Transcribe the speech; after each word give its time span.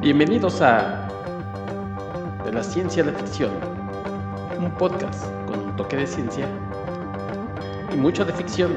Bienvenidos 0.00 0.60
a 0.60 1.08
De 2.44 2.52
la 2.52 2.62
Ciencia 2.62 3.02
a 3.02 3.06
la 3.06 3.12
Ficción, 3.12 3.50
un 4.56 4.70
podcast 4.78 5.24
con 5.44 5.58
un 5.58 5.74
toque 5.74 5.96
de 5.96 6.06
ciencia 6.06 6.46
y 7.92 7.96
mucho 7.96 8.24
de 8.24 8.32
ficción. 8.32 8.76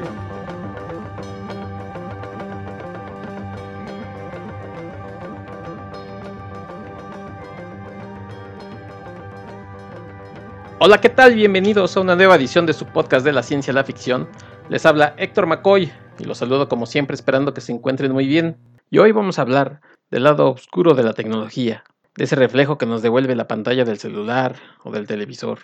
Hola, 10.80 11.00
¿qué 11.00 11.08
tal? 11.08 11.36
Bienvenidos 11.36 11.96
a 11.96 12.00
una 12.00 12.16
nueva 12.16 12.34
edición 12.34 12.66
de 12.66 12.72
su 12.72 12.84
podcast 12.86 13.24
de 13.24 13.30
la 13.30 13.44
ciencia 13.44 13.70
a 13.70 13.74
la 13.74 13.84
ficción. 13.84 14.28
Les 14.68 14.84
habla 14.84 15.14
Héctor 15.16 15.46
McCoy 15.46 15.92
y 16.18 16.24
los 16.24 16.38
saludo 16.38 16.68
como 16.68 16.84
siempre 16.84 17.14
esperando 17.14 17.54
que 17.54 17.60
se 17.60 17.70
encuentren 17.70 18.10
muy 18.10 18.26
bien. 18.26 18.56
Y 18.90 18.98
hoy 18.98 19.12
vamos 19.12 19.38
a 19.38 19.42
hablar 19.42 19.80
del 20.12 20.24
lado 20.24 20.50
oscuro 20.50 20.92
de 20.92 21.02
la 21.02 21.14
tecnología, 21.14 21.84
de 22.16 22.24
ese 22.24 22.36
reflejo 22.36 22.76
que 22.76 22.84
nos 22.84 23.00
devuelve 23.00 23.34
la 23.34 23.48
pantalla 23.48 23.86
del 23.86 23.98
celular 23.98 24.56
o 24.84 24.92
del 24.92 25.06
televisor, 25.06 25.60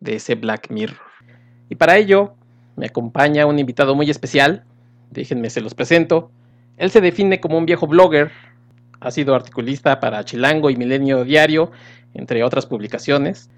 de 0.00 0.16
ese 0.16 0.36
Black 0.36 0.70
Mirror. 0.70 0.96
Y 1.68 1.74
para 1.74 1.98
ello 1.98 2.32
me 2.76 2.86
acompaña 2.86 3.44
un 3.44 3.58
invitado 3.58 3.94
muy 3.94 4.08
especial, 4.08 4.64
déjenme 5.10 5.50
se 5.50 5.60
los 5.60 5.74
presento. 5.74 6.30
Él 6.78 6.90
se 6.90 7.02
define 7.02 7.40
como 7.40 7.58
un 7.58 7.66
viejo 7.66 7.86
blogger, 7.86 8.30
ha 9.00 9.10
sido 9.10 9.34
articulista 9.34 10.00
para 10.00 10.24
Chilango 10.24 10.70
y 10.70 10.76
Milenio 10.76 11.22
Diario, 11.22 11.70
entre 12.14 12.42
otras 12.42 12.64
publicaciones. 12.64 13.50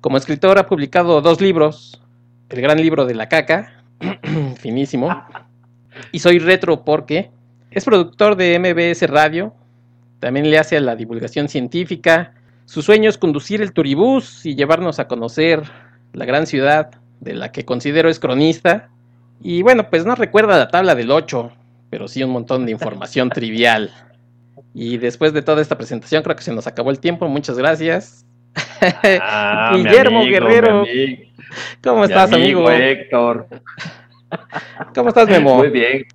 Como 0.00 0.16
escritor 0.16 0.58
ha 0.58 0.66
publicado 0.66 1.20
dos 1.20 1.42
libros, 1.42 2.02
El 2.48 2.62
gran 2.62 2.80
libro 2.80 3.04
de 3.04 3.14
la 3.14 3.28
caca, 3.28 3.84
finísimo, 4.56 5.10
y 6.10 6.20
Soy 6.20 6.38
retro 6.38 6.86
porque 6.86 7.30
es 7.70 7.84
productor 7.84 8.36
de 8.36 8.58
MBS 8.58 9.06
Radio, 9.10 9.54
también 10.20 10.50
le 10.50 10.58
hace 10.58 10.76
a 10.76 10.80
la 10.80 10.96
divulgación 10.96 11.48
científica. 11.48 12.34
Su 12.66 12.82
sueño 12.82 13.08
es 13.10 13.18
conducir 13.18 13.62
el 13.62 13.72
turibús 13.72 14.46
y 14.46 14.54
llevarnos 14.54 14.98
a 14.98 15.08
conocer 15.08 15.62
la 16.12 16.24
gran 16.24 16.46
ciudad 16.46 16.90
de 17.20 17.34
la 17.34 17.50
que 17.52 17.64
considero 17.64 18.08
es 18.08 18.20
cronista. 18.20 18.90
Y 19.42 19.62
bueno, 19.62 19.88
pues 19.90 20.04
no 20.04 20.14
recuerda 20.14 20.58
la 20.58 20.68
tabla 20.68 20.94
del 20.94 21.10
8, 21.10 21.50
pero 21.88 22.06
sí 22.06 22.22
un 22.22 22.30
montón 22.30 22.66
de 22.66 22.72
información 22.72 23.30
trivial. 23.34 23.90
Y 24.74 24.98
después 24.98 25.32
de 25.32 25.42
toda 25.42 25.62
esta 25.62 25.76
presentación, 25.76 26.22
creo 26.22 26.36
que 26.36 26.42
se 26.42 26.54
nos 26.54 26.66
acabó 26.66 26.90
el 26.90 27.00
tiempo. 27.00 27.26
Muchas 27.28 27.58
gracias. 27.58 28.24
Ah, 29.20 29.72
Guillermo 29.76 30.24
Guerrero. 30.24 30.84
¿Cómo 31.82 32.04
estás, 32.04 32.32
amigo, 32.32 32.68
amigo? 32.68 32.70
Héctor. 32.70 33.48
¿Cómo 34.94 35.08
estás, 35.08 35.28
Memo? 35.28 35.56
Muy 35.56 35.70
bien. 35.70 36.06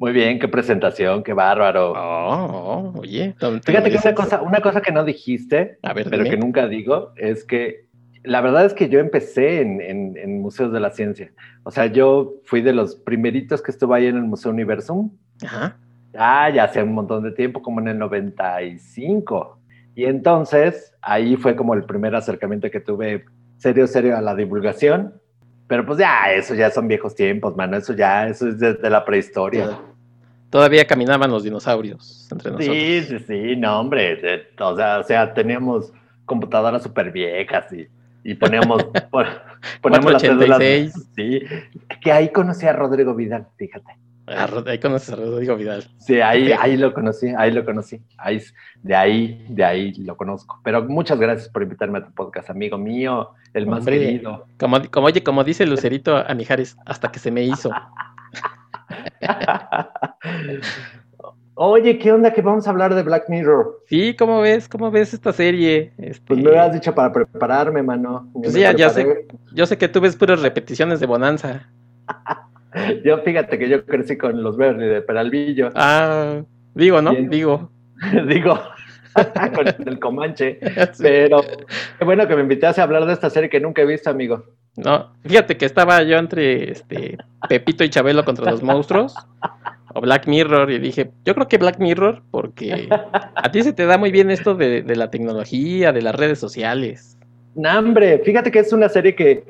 Muy 0.00 0.12
bien, 0.12 0.38
qué 0.38 0.48
presentación, 0.48 1.22
qué 1.22 1.34
bárbaro. 1.34 1.92
Oh, 1.94 2.94
oye, 2.96 3.34
fíjate 3.62 3.90
que 3.90 3.98
una 4.02 4.14
cosa, 4.14 4.40
una 4.40 4.62
cosa 4.62 4.80
que 4.80 4.92
no 4.92 5.04
dijiste, 5.04 5.78
pero 5.82 6.24
que 6.24 6.38
nunca 6.38 6.66
digo, 6.66 7.12
es 7.16 7.44
que 7.44 7.84
la 8.22 8.40
verdad 8.40 8.64
es 8.64 8.72
que 8.72 8.88
yo 8.88 8.98
empecé 8.98 9.60
en, 9.60 10.40
museos 10.40 10.72
de 10.72 10.80
la 10.80 10.90
ciencia. 10.90 11.30
O 11.64 11.70
sea, 11.70 11.84
yo 11.84 12.36
fui 12.44 12.62
de 12.62 12.72
los 12.72 12.96
primeritos 12.96 13.60
que 13.60 13.72
estuve 13.72 13.98
ahí 13.98 14.06
en 14.06 14.16
el 14.16 14.22
Museo 14.22 14.52
Universum. 14.52 15.10
Ajá. 15.44 15.76
Ah, 16.16 16.48
ya 16.48 16.64
hace 16.64 16.82
un 16.82 16.94
montón 16.94 17.22
de 17.22 17.32
tiempo, 17.32 17.60
como 17.60 17.80
en 17.80 17.88
el 17.88 17.98
95. 17.98 19.58
Y 19.94 20.06
entonces 20.06 20.94
ahí 21.02 21.36
fue 21.36 21.54
como 21.54 21.74
el 21.74 21.84
primer 21.84 22.14
acercamiento 22.14 22.70
que 22.70 22.80
tuve 22.80 23.26
serio, 23.58 23.86
serio 23.86 24.16
a 24.16 24.22
la 24.22 24.34
divulgación. 24.34 25.12
Pero 25.66 25.84
pues 25.84 25.98
ya, 25.98 26.32
eso 26.32 26.54
ya 26.54 26.70
son 26.70 26.88
viejos 26.88 27.14
tiempos, 27.14 27.54
mano. 27.54 27.76
Eso 27.76 27.92
ya, 27.92 28.28
eso 28.28 28.48
es 28.48 28.58
desde 28.58 28.88
la 28.88 29.04
prehistoria. 29.04 29.78
Todavía 30.50 30.84
caminaban 30.86 31.30
los 31.30 31.44
dinosaurios 31.44 32.28
entre 32.30 32.50
nosotros. 32.50 32.76
Sí, 32.76 33.02
sí, 33.04 33.18
sí, 33.20 33.56
no, 33.56 33.80
hombre. 33.80 34.42
O 34.58 34.76
sea, 34.76 34.98
o 34.98 35.04
sea 35.04 35.32
teníamos 35.32 35.92
computadoras 36.26 36.82
súper 36.82 37.12
viejas 37.12 37.72
y, 37.72 37.88
y 38.24 38.34
poníamos, 38.34 38.84
poníamos 39.80 40.12
las 40.12 40.22
cédulas. 40.22 40.60
Sí, 41.14 41.40
que 42.00 42.12
ahí 42.12 42.30
conocí 42.30 42.66
a 42.66 42.72
Rodrigo 42.72 43.14
Vidal, 43.14 43.46
fíjate. 43.56 43.96
Ah, 44.26 44.48
ahí 44.66 44.78
conoces 44.78 45.10
a 45.10 45.16
Rodrigo 45.16 45.56
Vidal. 45.56 45.84
Sí, 45.98 46.20
ahí, 46.20 46.52
ahí 46.52 46.76
lo 46.76 46.94
conocí, 46.94 47.28
ahí 47.36 47.50
lo 47.50 47.64
conocí. 47.64 48.00
Ahí, 48.16 48.40
de 48.82 48.94
ahí, 48.94 49.44
de 49.48 49.64
ahí 49.64 49.92
lo 49.94 50.16
conozco. 50.16 50.60
Pero 50.62 50.84
muchas 50.84 51.18
gracias 51.18 51.48
por 51.48 51.62
invitarme 51.62 51.98
a 51.98 52.04
tu 52.04 52.12
podcast, 52.12 52.48
amigo 52.48 52.78
mío, 52.78 53.30
el 53.54 53.66
más 53.66 53.84
querido. 53.84 54.46
Como, 54.58 54.80
como, 54.90 55.06
oye, 55.08 55.22
como 55.24 55.42
dice 55.42 55.66
Lucerito 55.66 56.16
a 56.16 56.32
Mijares, 56.34 56.76
hasta 56.86 57.10
que 57.10 57.18
se 57.18 57.30
me 57.30 57.42
hizo. 57.42 57.70
Oye, 61.62 61.98
¿qué 61.98 62.10
onda 62.10 62.32
que 62.32 62.40
vamos 62.40 62.66
a 62.66 62.70
hablar 62.70 62.94
de 62.94 63.02
Black 63.02 63.28
Mirror? 63.28 63.82
Sí, 63.86 64.16
¿cómo 64.16 64.40
ves? 64.40 64.66
¿Cómo 64.66 64.90
ves 64.90 65.12
esta 65.12 65.30
serie? 65.30 65.92
Este... 65.98 66.26
Pues 66.26 66.38
me 66.42 66.50
lo 66.50 66.58
has 66.58 66.72
dicho 66.72 66.94
para 66.94 67.12
prepararme, 67.12 67.82
mano. 67.82 68.30
Pues 68.32 68.54
sí, 68.54 68.60
ya 68.60 68.88
sé, 68.88 69.26
yo 69.52 69.66
sé 69.66 69.76
que 69.76 69.88
tú 69.88 70.00
ves 70.00 70.16
puras 70.16 70.40
repeticiones 70.40 71.00
de 71.00 71.06
Bonanza. 71.06 71.68
yo 73.04 73.18
fíjate 73.18 73.58
que 73.58 73.68
yo 73.68 73.84
crecí 73.84 74.16
con 74.16 74.42
los 74.42 74.56
Bernie 74.56 74.86
de 74.86 75.02
Peralvillo. 75.02 75.68
Ah, 75.74 76.40
digo, 76.74 77.02
¿no? 77.02 77.12
Digo. 77.12 77.70
digo. 78.26 78.58
con 79.54 79.88
el 79.88 79.98
Comanche. 79.98 80.60
Pero 80.98 81.42
qué 81.98 82.04
bueno 82.06 82.26
que 82.26 82.36
me 82.36 82.42
invitaste 82.42 82.80
a 82.80 82.84
hablar 82.84 83.04
de 83.04 83.12
esta 83.12 83.28
serie 83.28 83.50
que 83.50 83.60
nunca 83.60 83.82
he 83.82 83.86
visto, 83.86 84.08
amigo. 84.08 84.44
No, 84.76 85.12
fíjate 85.24 85.56
que 85.56 85.66
estaba 85.66 86.02
yo 86.02 86.16
entre 86.16 86.72
este 86.72 87.18
Pepito 87.48 87.84
y 87.84 87.90
Chabelo 87.90 88.24
contra 88.24 88.50
los 88.50 88.62
monstruos 88.62 89.14
o 89.94 90.00
Black 90.00 90.26
Mirror 90.26 90.70
y 90.70 90.78
dije, 90.78 91.10
yo 91.24 91.34
creo 91.34 91.48
que 91.48 91.58
Black 91.58 91.78
Mirror 91.78 92.22
porque 92.30 92.88
a 93.34 93.50
ti 93.50 93.62
se 93.62 93.72
te 93.72 93.86
da 93.86 93.98
muy 93.98 94.10
bien 94.10 94.30
esto 94.30 94.54
de, 94.54 94.84
la 94.94 95.10
tecnología, 95.10 95.92
de 95.92 96.02
las 96.02 96.14
redes 96.14 96.38
sociales. 96.38 97.18
No, 97.54 97.78
hombre, 97.78 98.20
fíjate 98.20 98.50
que 98.50 98.60
es 98.60 98.72
una 98.72 98.88
serie 98.88 99.14
que, 99.14 99.44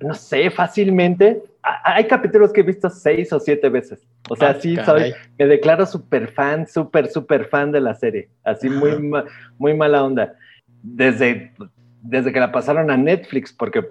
no 0.00 0.14
sé, 0.14 0.48
fácilmente, 0.50 1.42
hay 1.82 2.06
capítulos 2.06 2.52
que 2.52 2.60
he 2.60 2.64
visto 2.64 2.88
seis 2.88 3.32
o 3.32 3.40
siete 3.40 3.68
veces. 3.68 4.00
O 4.28 4.36
sea, 4.36 4.50
ah, 4.50 4.56
sí, 4.60 4.76
soy, 4.84 5.12
me 5.38 5.46
declaro 5.46 5.86
súper 5.86 6.28
fan, 6.28 6.66
súper, 6.68 7.08
súper 7.08 7.46
fan 7.46 7.72
de 7.72 7.80
la 7.80 7.94
serie. 7.94 8.28
Así 8.44 8.68
muy, 8.68 9.10
muy 9.58 9.74
mala 9.74 10.04
onda. 10.04 10.34
Desde 10.82 11.52
desde 12.08 12.32
que 12.32 12.40
la 12.40 12.52
pasaron 12.52 12.90
a 12.90 12.96
Netflix, 12.96 13.52
porque 13.52 13.84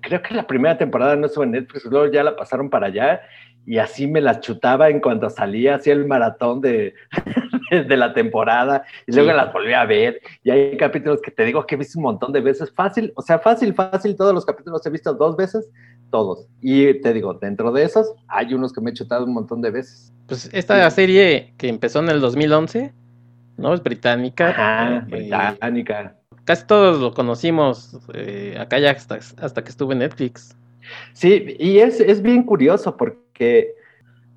creo 0.00 0.22
que 0.22 0.34
la 0.34 0.46
primera 0.46 0.78
temporada 0.78 1.16
no 1.16 1.26
estuvo 1.26 1.44
en 1.44 1.52
Netflix, 1.52 1.84
luego 1.84 2.10
ya 2.10 2.24
la 2.24 2.36
pasaron 2.36 2.70
para 2.70 2.86
allá 2.86 3.20
y 3.66 3.78
así 3.78 4.06
me 4.06 4.20
la 4.20 4.40
chutaba 4.40 4.88
en 4.88 5.00
cuanto 5.00 5.28
salía, 5.28 5.74
hacía 5.74 5.92
el 5.92 6.06
maratón 6.06 6.60
de, 6.60 6.94
de 7.70 7.96
la 7.96 8.14
temporada 8.14 8.84
y 9.06 9.12
luego 9.12 9.32
las 9.32 9.52
volví 9.52 9.74
a 9.74 9.84
ver. 9.84 10.20
Y 10.42 10.50
hay 10.50 10.76
capítulos 10.78 11.20
que 11.20 11.30
te 11.30 11.44
digo 11.44 11.66
que 11.66 11.74
he 11.74 11.78
visto 11.78 11.98
un 11.98 12.04
montón 12.04 12.32
de 12.32 12.40
veces, 12.40 12.72
fácil, 12.72 13.12
o 13.16 13.22
sea, 13.22 13.38
fácil, 13.38 13.74
fácil, 13.74 14.16
todos 14.16 14.32
los 14.32 14.46
capítulos 14.46 14.84
he 14.86 14.90
visto 14.90 15.12
dos 15.12 15.36
veces, 15.36 15.68
todos. 16.10 16.48
Y 16.62 16.94
te 17.00 17.12
digo, 17.12 17.34
dentro 17.34 17.70
de 17.70 17.84
esos 17.84 18.14
hay 18.28 18.54
unos 18.54 18.72
que 18.72 18.80
me 18.80 18.90
he 18.90 18.94
chutado 18.94 19.26
un 19.26 19.34
montón 19.34 19.60
de 19.60 19.70
veces. 19.70 20.12
Pues 20.26 20.48
esta 20.52 20.88
serie 20.90 21.52
que 21.58 21.68
empezó 21.68 21.98
en 21.98 22.08
el 22.08 22.20
2011, 22.20 22.94
¿no? 23.58 23.74
Es 23.74 23.82
británica. 23.82 24.48
Ajá, 24.48 24.96
eh, 24.96 25.02
británica 25.06 26.16
casi 26.44 26.66
todos 26.66 27.00
lo 27.00 27.14
conocimos 27.14 27.98
eh, 28.14 28.56
acá 28.58 28.78
ya 28.78 28.90
hasta, 28.90 29.16
hasta, 29.16 29.62
que 29.62 29.70
estuve 29.70 29.94
en 29.94 30.00
Netflix. 30.00 30.56
Sí, 31.12 31.56
y 31.58 31.78
es, 31.78 32.00
es, 32.00 32.22
bien 32.22 32.42
curioso 32.42 32.96
porque, 32.96 33.74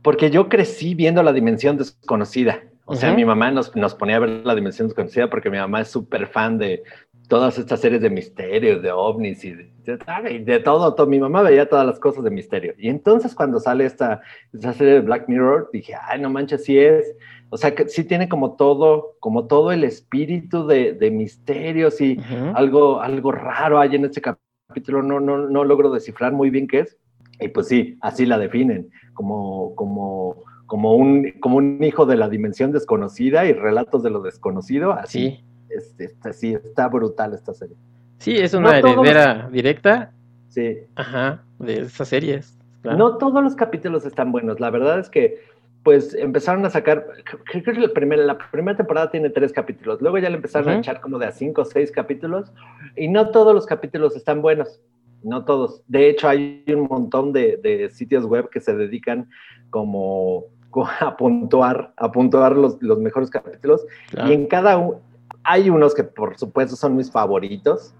porque 0.01 0.29
yo 0.29 0.49
crecí 0.49 0.93
viendo 0.93 1.23
la 1.23 1.33
dimensión 1.33 1.77
desconocida. 1.77 2.61
O 2.85 2.95
sea, 2.95 3.13
mi 3.13 3.23
mamá 3.23 3.49
nos, 3.49 3.73
nos, 3.77 3.95
ponía 3.95 4.17
a 4.17 4.19
ver 4.19 4.29
la 4.45 4.55
dimensión 4.55 4.89
desconocida 4.89 5.29
porque 5.29 5.49
mi 5.49 5.57
mamá 5.57 5.81
es 5.81 5.87
súper 5.87 6.27
fan 6.27 6.57
de 6.57 6.83
todas 7.27 7.57
estas 7.57 7.79
series 7.79 8.01
de 8.01 8.09
misterios, 8.09 8.81
de 8.81 8.91
ovnis 8.91 9.43
y 9.45 9.53
de, 9.53 9.71
de, 9.85 10.59
todo, 10.59 10.93
todo, 10.93 11.07
Mi 11.07 11.19
mamá 11.19 11.41
veía 11.41 11.67
todas 11.67 11.85
las 11.85 11.99
cosas 11.99 12.23
de 12.23 12.29
misterio. 12.29 12.73
Y 12.77 12.89
entonces 12.89 13.33
cuando 13.33 13.59
sale 13.59 13.85
esta, 13.85 14.21
esta 14.53 14.73
serie 14.73 14.93
de 14.93 14.99
Black 15.01 15.27
Mirror, 15.27 15.69
dije, 15.71 15.95
ay, 16.07 16.21
no 16.21 16.29
manches, 16.29 16.65
sí 16.65 16.77
es. 16.77 17.15
O 17.53 17.57
sea, 17.57 17.75
que 17.75 17.87
sí 17.87 18.03
tiene 18.03 18.27
como 18.27 18.53
todo, 18.55 19.15
como 19.19 19.45
todo 19.45 19.71
el 19.71 19.83
espíritu 19.83 20.65
de, 20.65 20.93
de 20.93 21.11
misterios 21.11 22.01
y 22.01 22.19
algo, 22.55 22.99
algo 22.99 23.31
raro 23.31 23.79
hay 23.79 23.95
en 23.95 24.05
este 24.05 24.21
capítulo. 24.21 25.03
No, 25.03 25.19
no, 25.19 25.37
no 25.37 25.63
logro 25.63 25.91
descifrar 25.91 26.33
muy 26.33 26.49
bien 26.49 26.67
qué 26.67 26.79
es. 26.79 26.97
Y 27.39 27.49
pues 27.49 27.67
sí, 27.67 27.95
así 28.01 28.25
la 28.25 28.39
definen, 28.39 28.89
como, 29.13 29.75
como, 29.75 30.43
como, 30.65 30.95
un, 30.95 31.29
como 31.41 31.57
un 31.57 31.83
hijo 31.83 32.07
de 32.07 32.15
la 32.15 32.27
dimensión 32.27 32.71
desconocida 32.71 33.45
y 33.45 33.53
relatos 33.53 34.01
de 34.01 34.09
lo 34.09 34.21
desconocido. 34.23 34.93
Así, 34.93 35.43
este, 35.69 36.33
sí, 36.33 36.55
está 36.55 36.87
brutal 36.87 37.35
esta 37.35 37.53
serie. 37.53 37.75
Sí, 38.17 38.35
es 38.35 38.55
una 38.55 38.79
heredera 38.79 39.47
directa. 39.51 40.11
Sí. 40.47 40.79
Ajá, 40.95 41.43
de 41.59 41.81
esas 41.81 42.07
series. 42.07 42.57
No 42.83 43.17
todos 43.17 43.43
los 43.43 43.55
capítulos 43.55 44.07
están 44.07 44.31
buenos. 44.31 44.59
La 44.59 44.71
verdad 44.71 44.97
es 44.97 45.11
que 45.11 45.52
pues 45.83 46.13
empezaron 46.13 46.65
a 46.65 46.69
sacar, 46.69 47.05
creo 47.45 47.63
que 47.63 47.73
la 47.73 47.93
primera, 47.93 48.23
la 48.23 48.37
primera 48.37 48.77
temporada 48.77 49.11
tiene 49.11 49.29
tres 49.29 49.51
capítulos, 49.51 50.01
luego 50.01 50.17
ya 50.17 50.29
le 50.29 50.37
empezaron 50.37 50.69
a 50.69 50.77
echar 50.77 51.01
como 51.01 51.19
de 51.19 51.25
a 51.25 51.31
cinco 51.31 51.63
o 51.63 51.65
seis 51.65 51.91
capítulos, 51.91 52.51
y 52.95 53.09
no 53.09 53.31
todos 53.31 53.53
los 53.53 53.65
capítulos 53.65 54.15
están 54.15 54.41
buenos, 54.41 54.81
no 55.23 55.43
todos. 55.45 55.83
De 55.87 56.09
hecho, 56.09 56.29
hay 56.29 56.63
un 56.67 56.87
montón 56.87 57.33
de, 57.33 57.89
sitios 57.93 58.25
web 58.25 58.49
que 58.49 58.61
se 58.61 58.75
dedican 58.75 59.29
como 59.69 60.45
a 60.99 61.17
puntuar, 61.17 61.93
a 61.97 62.11
puntuar 62.11 62.55
los, 62.55 62.81
los 62.81 62.99
mejores 62.99 63.29
capítulos. 63.29 63.85
Y 64.25 64.31
en 64.31 64.47
cada 64.47 64.77
uno, 64.77 65.01
hay 65.43 65.69
unos 65.69 65.93
que 65.93 66.03
por 66.03 66.37
supuesto 66.37 66.75
son 66.75 66.95
mis 66.95 67.11
favoritos. 67.11 67.93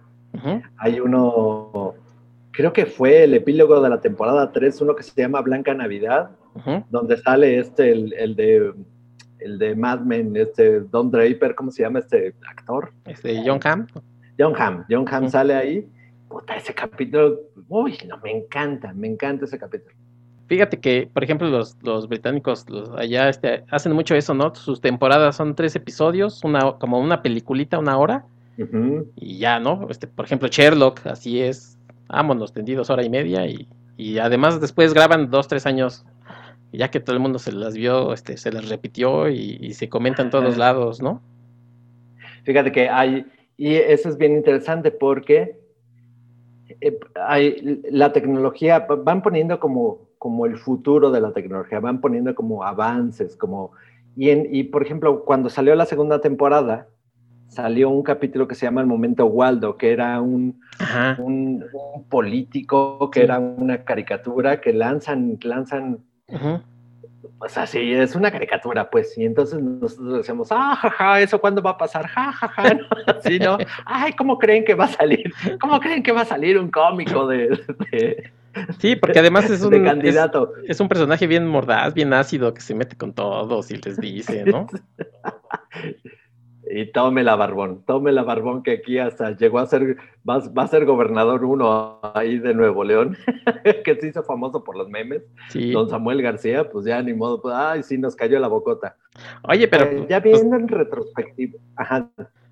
Hay 0.78 1.00
uno, 1.00 1.94
creo 2.52 2.74
que 2.74 2.88
fue 2.88 3.26
el 3.26 3.36
epílogo 3.36 3.80
de 3.82 3.90
la 3.90 4.02
temporada 4.02 4.52
3, 4.52 4.82
uno 4.82 4.96
que 4.96 5.04
se 5.04 5.22
llama 5.22 5.42
Blanca 5.42 5.76
Navidad, 5.76 6.32
donde 6.90 7.18
sale 7.18 7.60
este, 7.60 7.92
el, 7.92 8.14
el, 8.14 8.36
de 8.36 8.74
el 9.40 9.60
de 9.60 9.76
Mad 9.76 10.02
Men, 10.02 10.36
este 10.38 10.82
Don 10.82 11.12
Draper, 11.12 11.56
¿cómo 11.56 11.72
se 11.72 11.84
llama 11.84 12.00
este 12.00 12.34
actor? 12.50 12.92
Este 13.06 13.42
John 13.46 13.60
Hamm. 13.64 13.88
John 14.40 14.54
Hamm, 14.58 14.86
John 14.90 15.06
Hamm 15.08 15.30
sale 15.30 15.56
ahí. 15.56 15.88
Puta, 16.30 16.56
ese 16.56 16.74
capítulo, 16.74 17.42
uy, 17.68 17.98
no, 18.08 18.18
me 18.18 18.32
encanta, 18.32 18.92
me 18.94 19.08
encanta 19.08 19.46
ese 19.46 19.60
capítulo. 19.60 19.94
Fíjate 20.48 20.80
que, 20.80 21.10
por 21.12 21.24
ejemplo, 21.24 21.48
los, 21.48 21.78
los 21.84 22.08
británicos 22.08 22.70
los, 22.70 22.90
allá 22.92 23.30
este, 23.30 23.64
hacen 23.70 23.94
mucho 23.94 24.14
eso, 24.16 24.34
¿no? 24.34 24.54
Sus 24.56 24.82
temporadas 24.82 25.36
son 25.36 25.56
tres 25.56 25.76
episodios, 25.76 26.44
una, 26.44 26.74
como 26.80 27.00
una 27.00 27.22
peliculita, 27.22 27.80
una 27.80 27.98
hora, 27.98 28.26
y 29.16 29.38
ya, 29.38 29.60
¿no? 29.60 29.88
Este, 29.90 30.06
por 30.06 30.26
ejemplo, 30.26 30.48
Sherlock, 30.48 31.08
así 31.08 31.42
es, 31.42 31.78
vámonos, 32.08 32.52
tendidos 32.54 32.90
hora 32.90 33.04
y 33.04 33.10
media, 33.10 33.48
y, 33.48 33.68
y 33.98 34.20
además 34.20 34.60
después 34.60 34.94
graban 34.94 35.30
dos, 35.32 35.48
tres 35.48 35.66
años, 35.66 36.06
ya 36.74 36.90
que 36.92 37.00
todo 37.00 37.16
el 37.16 37.22
mundo 37.22 37.40
se 37.40 37.52
las 37.52 37.76
vio, 37.76 38.14
este, 38.14 38.38
se 38.38 38.52
las 38.52 38.70
repitió 38.70 39.30
y, 39.30 39.74
se 39.74 39.90
comentan 39.90 40.28
en 40.28 40.32
todos 40.32 40.58
lados, 40.58 41.02
¿no? 41.02 41.22
Fíjate 42.44 42.72
que 42.72 42.90
hay, 42.90 43.26
y 43.58 43.76
eso 43.76 44.10
es 44.10 44.18
bien 44.18 44.34
interesante 44.34 44.92
porque 44.92 45.58
eh, 46.82 47.00
hay, 47.16 47.82
la 47.90 48.12
tecnología, 48.12 48.80
van 48.80 49.22
poniendo 49.22 49.60
como 49.60 50.14
como 50.24 50.46
el 50.46 50.58
futuro 50.58 51.12
de 51.12 51.20
la 51.20 51.34
tecnología, 51.34 51.82
van 51.82 52.00
poniendo 52.00 52.34
como 52.34 52.64
avances, 52.64 53.36
como... 53.36 53.74
Y, 54.16 54.32
y 54.58 54.64
por 54.64 54.82
ejemplo, 54.82 55.26
cuando 55.26 55.50
salió 55.50 55.76
la 55.76 55.86
segunda 55.86 56.22
temporada, 56.22 56.88
salió 57.50 57.90
un 57.90 58.04
capítulo 58.04 58.48
que 58.48 58.56
se 58.56 58.66
llama 58.66 58.80
El 58.80 58.88
Momento 58.88 59.26
Waldo, 59.26 59.76
que 59.76 59.92
era 59.92 60.22
un, 60.22 60.62
un, 61.18 61.66
político, 62.08 63.12
que 63.12 63.22
era 63.22 63.38
una 63.38 63.84
caricatura 63.84 64.62
que 64.62 64.72
lanzan, 64.72 65.38
lanzan, 65.44 66.00
pues 67.40 67.58
así, 67.58 67.94
es 67.94 68.16
una 68.16 68.32
caricatura, 68.32 68.90
pues, 68.90 69.18
y 69.18 69.26
entonces 69.26 69.62
nosotros 69.62 70.18
decíamos, 70.18 70.48
ah, 70.52 70.76
jaja, 70.76 71.22
¿eso 71.22 71.42
cuándo 71.42 71.62
va 71.62 71.72
a 71.72 71.78
pasar? 71.78 72.08
Ja, 72.08 72.32
ja, 72.32 72.74
¿no? 72.74 72.86
Así, 73.18 73.40
¿no? 73.40 73.58
Ay, 73.86 74.14
¿cómo 74.14 74.38
creen 74.38 74.64
que 74.64 74.76
va 74.76 74.86
a 74.86 74.90
salir? 74.90 75.34
¿Cómo 75.60 75.80
creen 75.80 76.04
que 76.04 76.12
va 76.12 76.22
a 76.22 76.26
salir 76.26 76.58
un 76.58 76.72
cómico 76.72 77.28
de 77.28 78.32
Sí, 78.80 78.96
porque 78.96 79.20
además 79.20 79.50
es 79.50 79.62
un, 79.64 79.84
candidato. 79.84 80.54
Es, 80.68 80.80
un 80.80 80.88
personaje 80.88 81.28
bien 81.28 81.48
mordaz, 81.48 81.94
bien 81.94 82.14
ácido, 82.14 82.54
que 82.54 82.62
se 82.62 82.76
mete 82.76 82.96
con 82.96 83.14
todos 83.14 83.72
y 83.72 83.78
les 83.78 83.98
dice, 83.98 84.46
¿no? 84.46 84.68
y 86.70 86.92
tome 86.92 87.24
la 87.24 87.36
barbón, 87.36 87.84
tome 87.86 88.12
la 88.12 88.24
barbón 88.24 88.64
que 88.64 88.72
aquí 88.72 88.98
hasta 88.98 89.32
llegó 89.36 89.60
a 89.60 89.66
ser, 89.66 89.98
va, 90.28 90.42
a 90.56 90.68
ser 90.68 90.86
gobernador 90.86 91.44
uno 91.44 92.00
ahí 92.14 92.40
de 92.40 92.54
Nuevo 92.54 92.84
León, 92.84 93.18
que 93.84 93.96
se 93.96 94.08
hizo 94.08 94.24
famoso 94.24 94.64
por 94.64 94.78
los 94.78 94.90
memes. 94.90 95.24
Don 95.54 95.90
Samuel 95.90 96.22
García, 96.22 96.70
pues 96.70 96.86
ya 96.86 97.02
ni 97.02 97.14
modo, 97.14 97.42
pues, 97.42 97.54
ay, 97.56 97.84
sí, 97.84 97.98
nos 97.98 98.16
cayó 98.16 98.40
la 98.40 98.48
bocota. 98.48 98.96
Oye, 99.44 99.68
pero... 99.68 99.86
Eh, 99.86 100.06
ya 100.10 100.22
pues 100.22 100.40
viendo 100.40 100.56
en 100.56 100.68
retrospectiva, 100.68 101.60
ajá. 101.76 102.10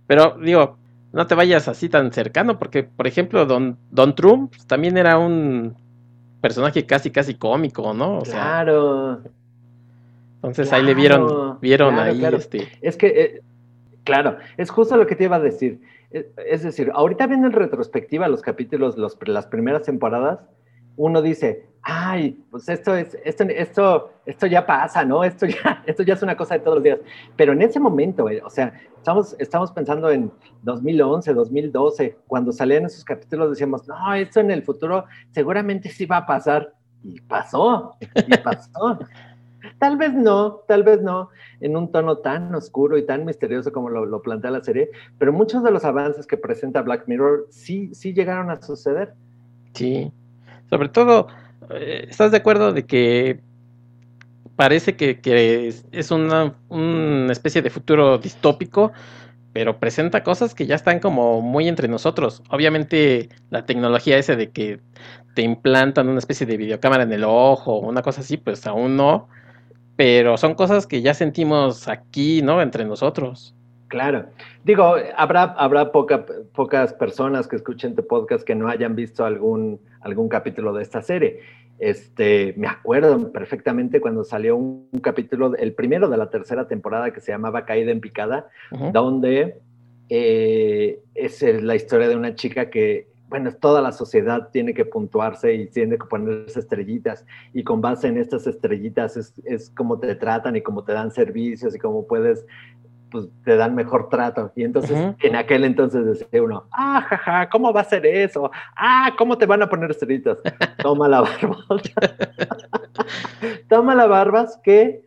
Pero 0.07 0.37
digo, 0.41 0.77
no 1.13 1.27
te 1.27 1.35
vayas 1.35 1.67
así 1.67 1.87
tan 1.87 2.11
cercano, 2.11 2.59
porque, 2.59 2.83
por 2.83 3.07
ejemplo, 3.07 3.45
Don, 3.45 3.77
Don 3.91 4.15
Trump 4.15 4.53
también 4.67 4.97
era 4.97 5.17
un 5.17 5.75
personaje 6.41 6.85
casi, 6.85 7.11
casi 7.11 7.35
cómico, 7.35 7.93
¿no? 7.93 8.21
claro. 8.23 9.21
Entonces 10.35 10.73
ahí 10.73 10.83
le 10.83 10.95
vieron, 10.95 11.59
vieron 11.61 11.99
ahí 11.99 12.25
este. 12.25 12.67
Es 12.81 12.97
que, 12.97 13.07
eh, 13.07 13.41
claro, 14.03 14.37
es 14.57 14.69
justo 14.69 14.97
lo 14.97 15.07
que 15.07 15.15
te 15.15 15.25
iba 15.25 15.37
a 15.37 15.39
decir. 15.39 15.81
Eh, 16.11 16.29
es 16.47 16.63
decir, 16.63 16.91
ahorita 16.93 17.27
viendo 17.27 17.47
en 17.47 17.53
retrospectiva 17.53 18.27
los 18.27 18.41
capítulos, 18.41 18.97
los, 18.97 19.17
las 19.27 19.47
primeras 19.47 19.83
temporadas, 19.83 20.39
uno 20.97 21.21
dice, 21.21 21.65
ay, 21.83 22.43
pues 22.51 22.69
esto 22.69 22.95
es, 22.95 23.17
esto, 23.23 23.43
esto, 23.43 24.11
esto 24.25 24.47
ya 24.47 24.65
pasa, 24.65 25.03
¿no? 25.03 25.23
Esto 25.23 25.45
ya, 25.45 25.83
esto 25.87 26.03
ya 26.03 26.13
es 26.13 26.21
una 26.21 26.37
cosa 26.37 26.55
de 26.55 26.61
todos 26.61 26.75
los 26.75 26.83
días. 26.83 26.99
Pero 27.35 27.53
en 27.53 27.61
ese 27.61 27.79
momento, 27.79 28.29
eh, 28.29 28.41
o 28.43 28.49
sea, 28.49 28.73
estamos, 28.97 29.35
estamos 29.39 29.71
pensando 29.71 30.09
en 30.11 30.31
2011, 30.63 31.33
2012, 31.33 32.17
cuando 32.27 32.51
salían 32.51 32.85
esos 32.85 33.03
capítulos 33.03 33.49
decíamos, 33.49 33.87
no, 33.87 34.13
esto 34.13 34.39
en 34.39 34.51
el 34.51 34.63
futuro 34.63 35.05
seguramente 35.31 35.89
sí 35.89 36.05
va 36.05 36.17
a 36.17 36.25
pasar. 36.25 36.73
Y 37.03 37.19
pasó, 37.19 37.95
y 37.99 38.37
pasó. 38.37 38.99
Tal 39.77 39.97
vez 39.97 40.13
no, 40.13 40.61
tal 40.67 40.83
vez 40.83 41.01
no, 41.01 41.29
en 41.59 41.75
un 41.75 41.91
tono 41.91 42.17
tan 42.17 42.53
oscuro 42.55 42.97
y 42.97 43.05
tan 43.05 43.25
misterioso 43.25 43.71
como 43.71 43.89
lo, 43.89 44.21
plantea 44.21 44.51
la 44.51 44.63
serie, 44.63 44.89
pero 45.17 45.33
muchos 45.33 45.63
de 45.63 45.71
los 45.71 45.85
avances 45.85 46.27
que 46.27 46.37
presenta 46.37 46.81
Black 46.81 47.07
Mirror 47.07 47.47
sí, 47.49 47.93
sí 47.93 48.13
llegaron 48.13 48.49
a 48.49 48.61
suceder. 48.61 49.13
Sí, 49.73 50.11
sobre 50.69 50.89
todo, 50.89 51.27
eh, 51.69 52.05
¿estás 52.09 52.31
de 52.31 52.37
acuerdo 52.37 52.73
de 52.73 52.85
que 52.85 53.39
parece 54.61 54.95
que, 54.95 55.73
es 55.91 56.11
una, 56.11 56.53
especie 57.31 57.63
de 57.63 57.71
futuro 57.71 58.19
distópico, 58.19 58.91
pero 59.53 59.79
presenta 59.79 60.23
cosas 60.23 60.53
que 60.53 60.67
ya 60.67 60.75
están 60.75 60.99
como 60.99 61.41
muy 61.41 61.67
entre 61.67 61.87
nosotros. 61.87 62.43
Obviamente 62.51 63.29
la 63.49 63.65
tecnología 63.65 64.19
ese 64.19 64.35
de 64.35 64.51
que 64.51 64.79
te 65.33 65.41
implantan 65.41 66.09
una 66.09 66.19
especie 66.19 66.45
de 66.45 66.57
videocámara 66.57 67.01
en 67.01 67.11
el 67.11 67.23
ojo, 67.23 67.79
una 67.79 68.03
cosa 68.03 68.21
así, 68.21 68.37
pues 68.37 68.67
aún 68.67 68.97
no, 68.97 69.29
pero 70.01 70.35
son 70.35 70.55
cosas 70.55 70.87
que 70.87 71.03
ya 71.03 71.13
sentimos 71.13 71.87
aquí, 71.87 72.41
¿no? 72.41 72.59
Entre 72.59 72.83
nosotros. 72.85 73.53
Claro. 73.87 74.25
Digo, 74.63 74.95
habrá, 75.15 75.43
habrá 75.43 75.91
pocas 75.91 76.93
personas 76.93 77.47
que 77.47 77.57
escuchen 77.57 77.93
tu 77.93 78.07
podcast 78.07 78.43
que 78.43 78.55
no 78.55 78.67
hayan 78.67 78.95
visto 78.95 79.23
algún, 79.25 79.79
algún 79.99 80.27
capítulo 80.27 80.73
de 80.73 80.81
esta 80.81 81.03
serie. 81.03 81.41
Este, 81.77 82.55
me 82.57 82.65
acuerdo 82.65 83.31
perfectamente 83.31 84.01
cuando 84.01 84.23
salió 84.23 84.55
un, 84.55 84.89
capítulo, 85.03 85.55
el 85.55 85.73
primero 85.73 86.09
de 86.09 86.17
la 86.17 86.31
tercera 86.31 86.67
temporada 86.67 87.13
que 87.13 87.21
se 87.21 87.31
llamaba 87.31 87.65
Caída 87.65 87.91
en 87.91 88.01
Picada, 88.01 88.49
donde 88.91 89.59
eh, 90.09 90.99
es 91.13 91.43
la 91.43 91.75
historia 91.75 92.07
de 92.07 92.15
una 92.15 92.33
chica 92.33 92.71
que, 92.71 93.10
bueno, 93.31 93.49
toda 93.53 93.81
la 93.81 93.93
sociedad 93.93 94.49
tiene 94.51 94.73
que 94.73 94.83
puntuarse 94.83 95.55
y 95.55 95.67
tiene 95.67 95.97
que 95.97 96.05
ponerse 96.05 96.59
estrellitas 96.59 97.25
y 97.53 97.63
con 97.63 97.79
base 97.79 98.09
en 98.09 98.17
estas 98.17 98.45
estrellitas 98.45 99.15
es, 99.15 99.33
es 99.45 99.69
como 99.71 99.99
te 99.99 100.13
tratan 100.15 100.57
y 100.57 100.61
cómo 100.61 100.83
te 100.83 100.91
dan 100.91 101.11
servicios 101.11 101.73
y 101.73 101.79
cómo 101.79 102.05
puedes 102.05 102.45
pues 103.09 103.27
te 103.43 103.57
dan 103.57 103.75
mejor 103.75 104.09
trato. 104.09 104.53
Y 104.55 104.63
entonces, 104.63 105.15
en 105.19 105.35
aquel 105.35 105.65
entonces 105.65 106.05
decía 106.05 106.41
uno, 106.41 106.65
ah, 106.71 107.05
jaja, 107.07 107.49
¿cómo 107.49 107.73
va 107.73 107.81
a 107.81 107.83
ser 107.83 108.05
eso? 108.05 108.49
Ah, 108.75 109.13
¿cómo 109.17 109.37
te 109.37 109.45
van 109.45 109.61
a 109.61 109.69
poner 109.69 109.91
estrellitas? 109.91 110.37
Toma 110.81 111.09
la 111.09 111.21
barba. 111.21 111.57
Toma 113.69 113.95
la 113.95 114.07
barbas 114.07 114.59
que, 114.63 115.03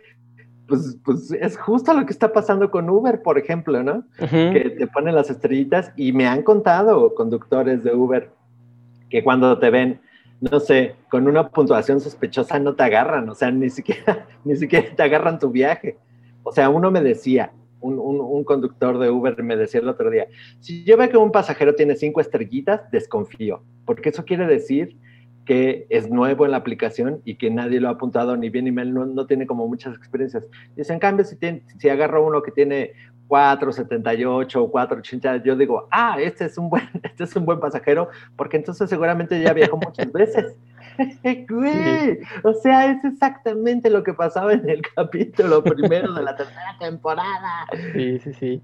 pues, 0.66 0.98
pues 1.04 1.30
es 1.32 1.58
justo 1.58 1.92
lo 1.92 2.06
que 2.06 2.12
está 2.12 2.32
pasando 2.32 2.70
con 2.70 2.88
Uber, 2.88 3.22
por 3.22 3.38
ejemplo, 3.38 3.82
¿no? 3.82 4.04
Que 4.18 4.74
te 4.78 4.86
ponen 4.86 5.14
las 5.14 5.30
estrellitas 5.30 5.92
y 5.96 6.12
me 6.12 6.26
han 6.26 6.42
contado 6.42 7.14
conductores 7.14 7.84
de 7.84 7.94
Uber 7.94 8.30
que 9.10 9.22
cuando 9.22 9.58
te 9.58 9.70
ven, 9.70 10.00
no 10.40 10.60
sé, 10.60 10.96
con 11.10 11.28
una 11.28 11.48
puntuación 11.50 12.00
sospechosa 12.00 12.58
no 12.58 12.74
te 12.74 12.82
agarran, 12.82 13.28
o 13.28 13.34
sea, 13.34 13.50
ni 13.50 13.70
siquiera, 13.70 14.26
ni 14.44 14.56
siquiera 14.56 14.94
te 14.94 15.02
agarran 15.02 15.38
tu 15.38 15.50
viaje. 15.50 15.98
O 16.42 16.52
sea, 16.52 16.68
uno 16.68 16.90
me 16.90 17.02
decía, 17.02 17.52
un, 17.80 18.44
conductor 18.44 18.98
de 18.98 19.10
Uber 19.10 19.42
me 19.42 19.56
decía 19.56 19.80
el 19.80 19.88
otro 19.88 20.10
día, 20.10 20.26
si 20.60 20.84
yo 20.84 20.96
veo 20.96 21.08
que 21.10 21.16
un 21.16 21.32
pasajero 21.32 21.74
tiene 21.74 21.96
cinco 21.96 22.20
estrellitas, 22.20 22.90
desconfío, 22.90 23.62
porque 23.84 24.08
eso 24.08 24.24
quiere 24.24 24.46
decir 24.46 24.96
que 25.44 25.86
es 25.90 26.10
nuevo 26.10 26.44
en 26.44 26.52
la 26.52 26.58
aplicación 26.58 27.20
y 27.24 27.36
que 27.36 27.50
nadie 27.50 27.80
lo 27.80 27.88
ha 27.88 27.92
apuntado 27.92 28.36
ni 28.36 28.48
bien 28.48 28.64
ni 28.64 28.72
mal, 28.72 28.92
no, 28.92 29.26
tiene 29.26 29.46
como 29.46 29.68
muchas 29.68 29.94
experiencias. 29.96 30.46
Dice, 30.76 30.92
en 30.92 30.98
cambio, 30.98 31.24
si, 31.24 31.36
si 31.78 31.88
agarro 31.88 32.26
uno 32.26 32.42
que 32.42 32.50
tiene 32.50 32.92
478 33.28 34.62
o 34.62 34.70
480, 34.70 35.44
yo 35.44 35.56
digo, 35.56 35.88
ah, 35.90 36.16
este 36.20 36.46
es 36.46 36.58
un 36.58 36.70
buen, 36.70 36.88
este 37.02 37.24
es 37.24 37.36
un 37.36 37.44
buen 37.44 37.60
pasajero, 37.60 38.08
porque 38.36 38.56
entonces 38.56 38.88
seguramente 38.88 39.40
ya 39.40 39.52
viajó 39.52 39.76
muchas 39.76 40.10
veces. 40.12 40.56
o 42.44 42.54
sea, 42.54 42.92
es 42.92 43.04
exactamente 43.04 43.90
lo 43.90 44.02
que 44.02 44.14
pasaba 44.14 44.52
en 44.52 44.68
el 44.68 44.82
capítulo 44.94 45.62
primero 45.62 46.12
de 46.12 46.22
la 46.22 46.36
tercera 46.36 46.76
temporada. 46.78 47.66
Sí, 47.92 48.18
sí, 48.20 48.32
sí. 48.34 48.62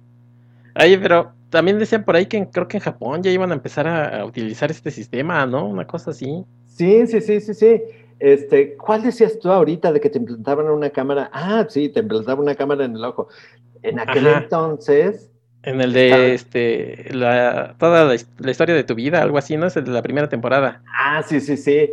Oye, 0.80 0.98
pero 0.98 1.32
también 1.50 1.78
decían 1.78 2.04
por 2.04 2.16
ahí 2.16 2.26
que 2.26 2.48
creo 2.48 2.68
que 2.68 2.76
en 2.76 2.82
Japón 2.82 3.22
ya 3.22 3.30
iban 3.30 3.50
a 3.50 3.54
empezar 3.54 3.88
a, 3.88 4.24
utilizar 4.24 4.70
este 4.70 4.90
sistema, 4.90 5.44
¿no? 5.46 5.66
Una 5.66 5.86
cosa 5.86 6.12
así. 6.12 6.44
Sí, 6.80 7.06
sí, 7.06 7.20
sí, 7.20 7.40
sí, 7.40 7.52
sí. 7.52 7.82
Este, 8.18 8.74
¿cuál 8.78 9.02
decías 9.02 9.38
tú 9.38 9.50
ahorita 9.50 9.92
de 9.92 10.00
que 10.00 10.08
te 10.08 10.16
implantaban 10.16 10.70
una 10.70 10.88
cámara? 10.88 11.28
Ah, 11.30 11.66
sí, 11.68 11.90
te 11.90 12.00
implantaban 12.00 12.42
una 12.42 12.54
cámara 12.54 12.86
en 12.86 12.96
el 12.96 13.04
ojo. 13.04 13.28
En 13.82 14.00
aquel 14.00 14.26
entonces, 14.26 15.30
En 15.62 15.82
el 15.82 15.92
de 15.92 16.32
este 16.32 17.12
la 17.12 17.76
toda 17.78 18.06
la, 18.06 18.14
historia 18.50 18.74
de 18.74 18.82
tu 18.82 18.94
vida, 18.94 19.20
algo 19.20 19.36
así, 19.36 19.58
¿no? 19.58 19.66
Es 19.66 19.76
el 19.76 19.84
de 19.84 19.90
la 19.90 20.00
primera 20.00 20.30
temporada. 20.30 20.82
Ah, 20.98 21.22
sí, 21.22 21.42
sí, 21.42 21.58
sí. 21.58 21.90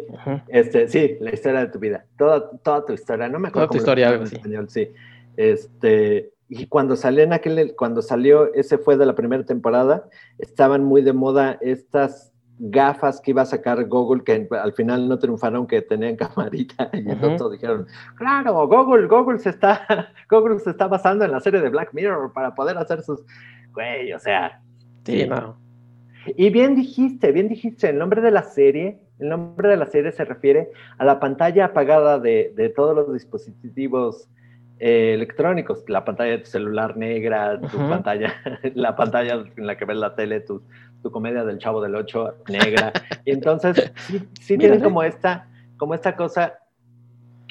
Este, 0.47 0.87
sí, 0.87 1.17
la 1.19 1.33
historia 1.33 1.59
de 1.59 1.67
tu 1.67 1.79
vida. 1.79 2.05
Toda, 2.17 2.49
toda 2.63 2.85
tu 2.85 2.93
historia, 2.93 3.27
no 3.27 3.39
me 3.39 3.49
acuerdo. 3.49 3.67
Toda 3.67 3.77
tu 3.77 3.83
historia, 3.83 4.07
algo 4.07 4.23
así. 4.23 4.37
Español, 4.37 4.69
sí. 4.69 4.89
Este, 5.35 6.31
y 6.47 6.67
cuando 6.67 6.95
salió 6.95 7.23
en 7.23 7.33
aquel, 7.33 7.75
cuando 7.75 8.01
salió, 8.01 8.53
ese 8.53 8.77
fue 8.77 8.95
de 8.95 9.05
la 9.05 9.15
primera 9.15 9.43
temporada, 9.43 10.07
estaban 10.37 10.85
muy 10.85 11.01
de 11.01 11.11
moda 11.11 11.57
estas 11.59 12.31
gafas 12.59 13.21
que 13.21 13.31
iba 13.31 13.43
a 13.43 13.45
sacar 13.45 13.85
Google, 13.85 14.23
que 14.23 14.47
al 14.51 14.73
final 14.73 15.07
no 15.07 15.19
triunfaron, 15.19 15.67
que 15.67 15.81
tenían 15.81 16.15
camarita, 16.17 16.89
y 16.93 17.09
entonces 17.09 17.51
dijeron, 17.51 17.87
claro, 18.15 18.67
Google, 18.67 19.07
Google 19.07 19.39
se 19.39 19.49
está, 19.49 20.11
Google 20.29 20.59
se 20.59 20.71
está 20.71 20.87
basando 20.87 21.25
en 21.25 21.31
la 21.31 21.39
serie 21.39 21.61
de 21.61 21.69
Black 21.69 21.93
Mirror 21.93 22.33
para 22.33 22.55
poder 22.55 22.77
hacer 22.77 23.01
sus, 23.03 23.23
güey, 23.73 24.11
o 24.13 24.19
sea. 24.19 24.61
Sí, 25.05 25.25
no. 25.25 25.57
Y 26.35 26.49
bien 26.49 26.75
dijiste, 26.75 27.31
bien 27.31 27.47
dijiste, 27.47 27.89
el 27.89 27.97
nombre 27.97 28.21
de 28.21 28.31
la 28.31 28.43
serie, 28.43 28.99
el 29.19 29.29
nombre 29.29 29.69
de 29.69 29.77
la 29.77 29.85
serie 29.85 30.11
se 30.11 30.25
refiere 30.25 30.69
a 30.97 31.05
la 31.05 31.19
pantalla 31.19 31.65
apagada 31.65 32.19
de, 32.19 32.51
de 32.55 32.67
todos 32.67 32.95
los 32.95 33.13
dispositivos 33.13 34.27
eh, 34.79 35.15
electrónicos, 35.15 35.83
la 35.87 36.05
pantalla 36.05 36.31
de 36.33 36.37
tu 36.37 36.51
celular 36.51 36.97
negra, 36.97 37.59
tu 37.59 37.77
pantalla, 37.77 38.31
la 38.75 38.95
pantalla 38.95 39.43
en 39.55 39.65
la 39.65 39.75
que 39.75 39.85
ves 39.85 39.97
la 39.97 40.13
tele, 40.13 40.41
tu, 40.41 40.61
tu 41.01 41.11
comedia 41.11 41.43
del 41.43 41.57
Chavo 41.57 41.81
del 41.81 41.95
Ocho 41.95 42.35
negra. 42.47 42.91
Y 43.25 43.31
entonces 43.31 43.91
sí, 44.07 44.21
sí 44.39 44.57
tienen 44.57 44.81
como 44.81 45.03
esta, 45.03 45.47
como 45.77 45.93
esta 45.93 46.15
cosa 46.15 46.59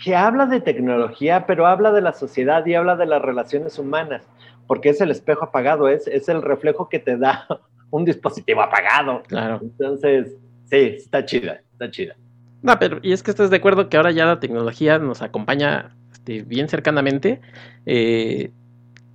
que 0.03 0.15
habla 0.15 0.47
de 0.47 0.61
tecnología, 0.61 1.47
pero 1.47 1.67
habla 1.67 1.93
de 1.93 2.00
la 2.00 2.12
sociedad 2.12 2.65
y 2.67 2.75
habla 2.75 2.97
de 2.97 3.07
las 3.07 3.21
relaciones 3.23 3.79
humanas, 3.79 4.26
porque 4.67 4.91
es 4.91 5.00
el 5.00 5.11
espejo 5.11 5.45
apagado, 5.45 5.88
es, 5.88 6.07
es 6.07 6.29
el 6.29 6.43
reflejo 6.43 6.88
que 6.88 6.99
te 6.99 7.17
da 7.17 7.47
un 7.91 8.05
dispositivo 8.05 8.62
apagado. 8.62 9.23
Claro. 9.26 9.61
Entonces, 9.62 10.37
sí, 10.65 10.95
está 10.97 11.25
chida, 11.25 11.61
está 11.73 11.91
chida. 11.91 12.17
No, 12.62 12.79
pero 12.79 12.99
y 13.03 13.12
es 13.12 13.23
que 13.23 13.31
estás 13.31 13.50
de 13.50 13.57
acuerdo 13.57 13.88
que 13.88 13.97
ahora 13.97 14.11
ya 14.11 14.26
la 14.26 14.41
tecnología 14.41 14.99
nos 14.99 15.23
acompaña 15.23 15.95
este, 16.12 16.43
bien 16.43 16.69
cercanamente. 16.69 17.41
Eh, 17.85 18.50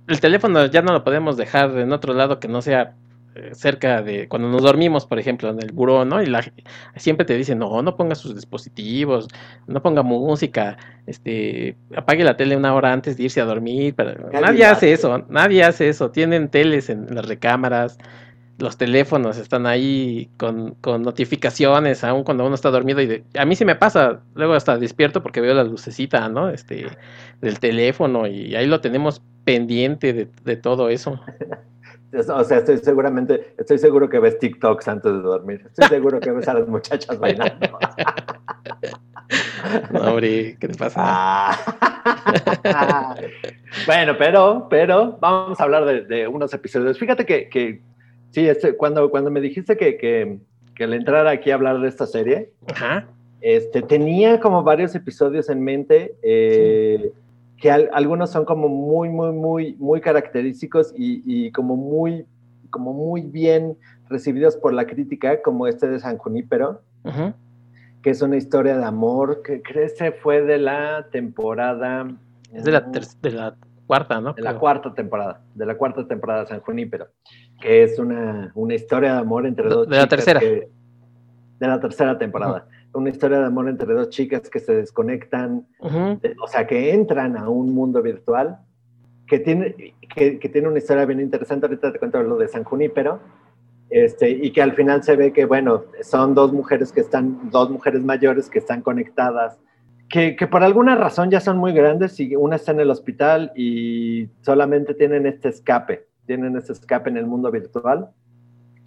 el 0.08 0.20
teléfono 0.20 0.66
ya 0.66 0.82
no 0.82 0.92
lo 0.92 1.04
podemos 1.04 1.36
dejar 1.36 1.76
en 1.78 1.92
otro 1.92 2.14
lado 2.14 2.40
que 2.40 2.48
no 2.48 2.62
sea 2.62 2.96
cerca 3.52 4.02
de 4.02 4.28
cuando 4.28 4.48
nos 4.48 4.62
dormimos, 4.62 5.06
por 5.06 5.18
ejemplo, 5.18 5.50
en 5.50 5.62
el 5.62 5.72
buró, 5.72 6.04
¿no? 6.04 6.22
Y 6.22 6.26
la, 6.26 6.44
siempre 6.96 7.24
te 7.24 7.36
dicen, 7.36 7.58
no, 7.58 7.82
no 7.82 7.96
ponga 7.96 8.14
sus 8.14 8.34
dispositivos, 8.34 9.28
no 9.66 9.82
ponga 9.82 10.02
música, 10.02 10.76
este, 11.06 11.76
apague 11.96 12.24
la 12.24 12.36
tele 12.36 12.56
una 12.56 12.74
hora 12.74 12.92
antes 12.92 13.16
de 13.16 13.24
irse 13.24 13.40
a 13.40 13.44
dormir. 13.44 13.94
Pero 13.96 14.30
nadie 14.30 14.64
hace 14.64 14.92
eso, 14.92 15.24
nadie 15.28 15.64
hace 15.64 15.88
eso. 15.88 16.10
Tienen 16.10 16.48
teles 16.48 16.90
en 16.90 17.14
las 17.14 17.26
recámaras, 17.26 17.98
los 18.58 18.76
teléfonos 18.76 19.38
están 19.38 19.66
ahí 19.66 20.30
con, 20.36 20.76
notificaciones, 20.82 22.04
aún 22.04 22.22
cuando 22.22 22.46
uno 22.46 22.54
está 22.54 22.70
dormido. 22.70 23.02
Y 23.02 23.24
a 23.36 23.44
mí 23.44 23.56
sí 23.56 23.64
me 23.64 23.74
pasa, 23.74 24.20
luego 24.34 24.54
hasta 24.54 24.78
despierto 24.78 25.22
porque 25.22 25.40
veo 25.40 25.54
la 25.54 25.64
lucecita, 25.64 26.28
¿no? 26.28 26.48
Este, 26.48 26.86
del 27.40 27.58
teléfono 27.58 28.26
y 28.26 28.54
ahí 28.54 28.66
lo 28.66 28.80
tenemos 28.80 29.22
pendiente 29.44 30.12
de, 30.44 30.56
todo 30.56 30.88
eso. 30.88 31.20
O 32.12 32.44
sea, 32.44 32.58
estoy 32.58 32.78
seguramente, 32.78 33.54
estoy 33.56 33.78
seguro 33.78 34.08
que 34.08 34.18
ves 34.18 34.38
TikToks 34.38 34.88
antes 34.88 35.12
de 35.12 35.20
dormir. 35.20 35.62
Estoy 35.66 35.88
seguro 35.88 36.20
que 36.20 36.30
ves 36.30 36.46
a 36.48 36.54
las 36.54 36.68
muchachas 36.68 37.18
bailando. 37.18 37.78
No, 39.90 40.00
hombre, 40.00 40.58
¿qué 40.60 40.68
te 40.68 40.74
pasa? 40.74 41.00
Ah. 41.02 41.54
bueno, 43.86 44.14
pero, 44.18 44.66
pero 44.68 45.16
vamos 45.20 45.58
a 45.58 45.62
hablar 45.62 46.06
de, 46.06 46.28
unos 46.28 46.52
episodios. 46.52 46.98
Fíjate 46.98 47.24
que 47.24 47.80
Sí, 48.32 48.48
este, 48.48 48.74
cuando, 48.76 49.10
cuando 49.10 49.30
me 49.30 49.40
dijiste 49.42 49.76
que, 49.76 49.98
que, 49.98 50.38
que 50.74 50.86
le 50.86 50.96
entrara 50.96 51.30
aquí 51.30 51.50
a 51.50 51.54
hablar 51.54 51.80
de 51.80 51.88
esta 51.88 52.06
serie, 52.06 52.50
Este, 53.42 53.82
tenía 53.82 54.40
como 54.40 54.62
varios 54.62 54.94
episodios 54.94 55.50
en 55.50 55.62
mente, 55.62 56.14
eh, 56.22 57.12
que 57.62 57.70
algunos 57.70 58.30
son 58.30 58.44
como 58.44 58.68
muy, 58.68 59.08
muy, 59.08 59.30
muy, 59.30 59.76
muy 59.78 60.00
característicos 60.00 60.92
y, 60.96 61.22
y, 61.24 61.52
como, 61.52 61.76
muy, 61.76 62.26
como 62.70 62.92
muy 62.92 63.22
bien 63.22 63.78
recibidos 64.08 64.56
por 64.56 64.74
la 64.74 64.84
crítica, 64.84 65.40
como 65.42 65.68
este 65.68 65.88
de 65.88 66.00
San 66.00 66.18
Junípero, 66.18 66.82
que 68.02 68.10
es 68.10 68.20
una 68.20 68.36
historia 68.36 68.76
de 68.76 68.84
amor, 68.84 69.42
que 69.42 69.62
crece 69.62 70.10
fue 70.10 70.42
de 70.42 70.58
la 70.58 71.06
temporada... 71.12 72.08
Es 72.52 72.64
de 72.64 72.72
la, 72.72 72.80
de 72.80 73.30
la 73.30 73.54
cuarta, 73.86 74.20
¿no? 74.20 74.32
De 74.32 74.42
la 74.42 74.58
cuarta 74.58 74.92
temporada, 74.92 75.40
de 75.54 75.64
la 75.64 75.76
cuarta 75.76 76.04
temporada 76.08 76.40
de 76.40 76.48
San 76.48 76.60
Junípero 76.62 77.06
que 77.62 77.84
es 77.84 77.98
una, 77.98 78.50
una 78.54 78.74
historia 78.74 79.12
de 79.12 79.18
amor 79.20 79.46
entre 79.46 79.68
dos 79.68 79.88
de 79.88 79.96
la 79.96 80.08
tercera. 80.08 80.40
de 80.40 80.68
la 81.60 81.80
tercera 81.80 82.18
temporada. 82.18 82.66
Una 82.94 83.10
historia 83.10 83.38
de 83.38 83.46
amor 83.46 83.68
entre 83.68 83.92
dos 83.94 84.10
chicas 84.10 84.50
que 84.50 84.60
se 84.60 84.74
desconectan, 84.74 85.66
o 85.80 86.46
sea, 86.46 86.66
que 86.66 86.92
entran 86.92 87.36
a 87.36 87.48
un 87.48 87.74
mundo 87.74 88.02
virtual, 88.02 88.58
que 89.26 89.38
tiene, 89.38 89.94
que, 90.14 90.38
que, 90.38 90.48
tiene 90.48 90.68
una 90.68 90.78
historia 90.78 91.06
bien 91.06 91.20
interesante. 91.20 91.66
Ahorita 91.66 91.92
te 91.92 91.98
cuento 91.98 92.22
lo 92.22 92.36
de 92.36 92.48
San 92.48 92.64
Junípero. 92.64 93.20
Este, 93.88 94.30
y 94.30 94.52
que 94.52 94.62
al 94.62 94.72
final 94.72 95.02
se 95.02 95.16
ve 95.16 95.32
que, 95.32 95.44
bueno, 95.44 95.84
son 96.02 96.34
dos 96.34 96.52
mujeres 96.52 96.92
que 96.92 97.00
están, 97.00 97.50
dos 97.50 97.70
mujeres 97.70 98.02
mayores 98.02 98.48
que 98.48 98.58
están 98.58 98.80
conectadas, 98.80 99.58
que, 100.08 100.34
que, 100.34 100.46
por 100.46 100.62
alguna 100.62 100.94
razón 100.94 101.30
ya 101.30 101.40
son 101.40 101.58
muy 101.58 101.72
grandes 101.72 102.18
y 102.18 102.34
una 102.34 102.56
está 102.56 102.72
en 102.72 102.80
el 102.80 102.90
hospital 102.90 103.52
y 103.54 104.28
solamente 104.40 104.94
tienen 104.94 105.26
este 105.26 105.50
escape 105.50 106.06
tienen 106.26 106.56
ese 106.56 106.72
escape 106.72 107.10
en 107.10 107.16
el 107.16 107.26
mundo 107.26 107.50
virtual, 107.50 108.10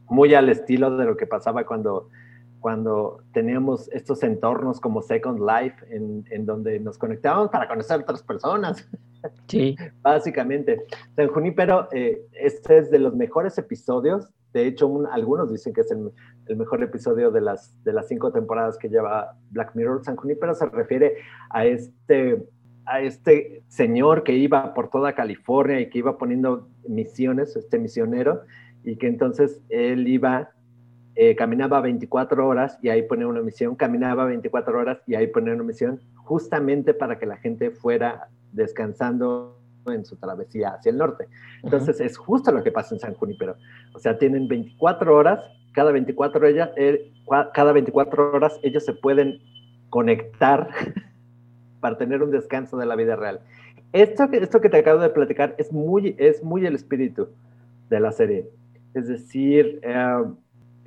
muy 0.08 0.34
al 0.34 0.50
estilo 0.50 0.96
de 0.98 1.06
lo 1.06 1.18
que 1.18 1.28
pasaba 1.28 1.66
cuando, 1.66 2.10
cuando 2.66 3.22
teníamos 3.32 3.92
estos 3.92 4.24
entornos 4.24 4.80
como 4.80 5.04
Second 5.04 5.40
Life, 5.40 5.86
en, 5.96 6.26
en 6.32 6.48
donde 6.48 6.80
nos 6.80 6.98
conectábamos 6.98 7.52
para 7.52 7.68
conocer 7.68 8.00
a 8.00 8.02
otras 8.02 8.24
personas. 8.24 8.90
Sí. 9.48 9.76
Básicamente. 10.04 10.86
San 11.16 11.28
Junípero, 11.30 11.88
eh, 11.92 12.28
este 12.34 12.78
es 12.78 12.92
de 12.92 13.00
los 13.00 13.16
mejores 13.16 13.58
episodios. 13.58 14.30
De 14.54 14.68
hecho, 14.68 14.88
algunos 15.12 15.52
dicen 15.52 15.74
que 15.74 15.82
es 15.82 15.90
el, 15.90 16.12
el, 16.46 16.58
mejor 16.58 16.84
episodio 16.84 17.32
de 17.32 17.42
las, 17.42 17.74
de 17.84 17.94
las 17.94 18.08
cinco 18.08 18.32
temporadas 18.32 18.78
que 18.78 18.88
lleva 18.88 19.36
Black 19.50 19.76
Mirror. 19.76 20.04
San 20.04 20.16
Junípero 20.16 20.54
se 20.54 20.68
refiere 20.68 21.18
a 21.50 21.66
este 21.66 22.48
a 22.86 23.02
este 23.02 23.64
señor 23.68 24.24
que 24.24 24.34
iba 24.34 24.76
por 24.76 24.92
toda 24.92 25.16
California 25.16 25.80
y 25.80 25.90
que 25.90 25.98
iba 25.98 26.20
poniendo 26.20 26.68
misiones, 26.88 27.56
este 27.56 27.80
misionero, 27.80 28.42
y 28.84 28.98
que 28.98 29.08
entonces 29.08 29.60
él 29.70 30.08
iba, 30.08 30.52
eh, 31.16 31.36
caminaba 31.36 31.80
24 31.82 32.46
horas 32.46 32.78
y 32.82 32.90
ahí 32.90 33.04
ponía 33.04 33.28
una 33.28 33.42
misión, 33.42 33.76
caminaba 33.76 34.26
24 34.26 34.78
horas 34.78 35.00
y 35.08 35.16
ahí 35.16 35.28
ponía 35.28 35.54
una 35.54 35.64
misión, 35.64 36.02
justamente 36.16 36.94
para 36.94 37.18
que 37.18 37.26
la 37.26 37.38
gente 37.38 37.72
fuera 37.72 38.28
descansando 38.52 39.58
en 39.88 40.06
su 40.06 40.18
travesía 40.18 40.70
hacia 40.72 40.90
el 40.90 40.98
norte. 40.98 41.28
Entonces 41.64 42.00
es 42.02 42.18
justo 42.18 42.52
lo 42.52 42.64
que 42.64 42.72
pasa 42.72 42.96
en 42.96 43.00
San 43.00 43.14
Junípero. 43.14 43.56
O 43.94 44.00
sea, 44.00 44.18
tienen 44.18 44.48
24 44.48 45.16
horas, 45.16 45.40
cada 45.74 45.92
24, 45.92 46.48
ella, 46.48 46.72
eh, 46.76 47.12
cada 47.54 47.72
24 47.72 48.34
horas 48.34 48.60
ellos 48.64 48.84
se 48.84 48.94
pueden 48.94 49.40
conectar 49.90 50.70
para 51.80 51.98
tener 51.98 52.24
un 52.24 52.32
descanso 52.32 52.78
de 52.78 52.86
la 52.86 52.96
vida 52.96 53.16
real. 53.16 53.40
Esto 53.94 54.30
que, 54.30 54.38
esto 54.38 54.60
que 54.60 54.70
te 54.70 54.78
acabo 54.78 55.00
de 55.00 55.10
platicar 55.10 55.56
es 55.58 55.72
muy, 55.72 56.16
es 56.18 56.44
muy 56.44 56.66
el 56.66 56.76
espíritu 56.76 57.30
de 57.90 58.00
la 58.02 58.12
serie. 58.12 58.50
Es 58.94 59.08
decir, 59.08 59.80
eh, 59.84 60.24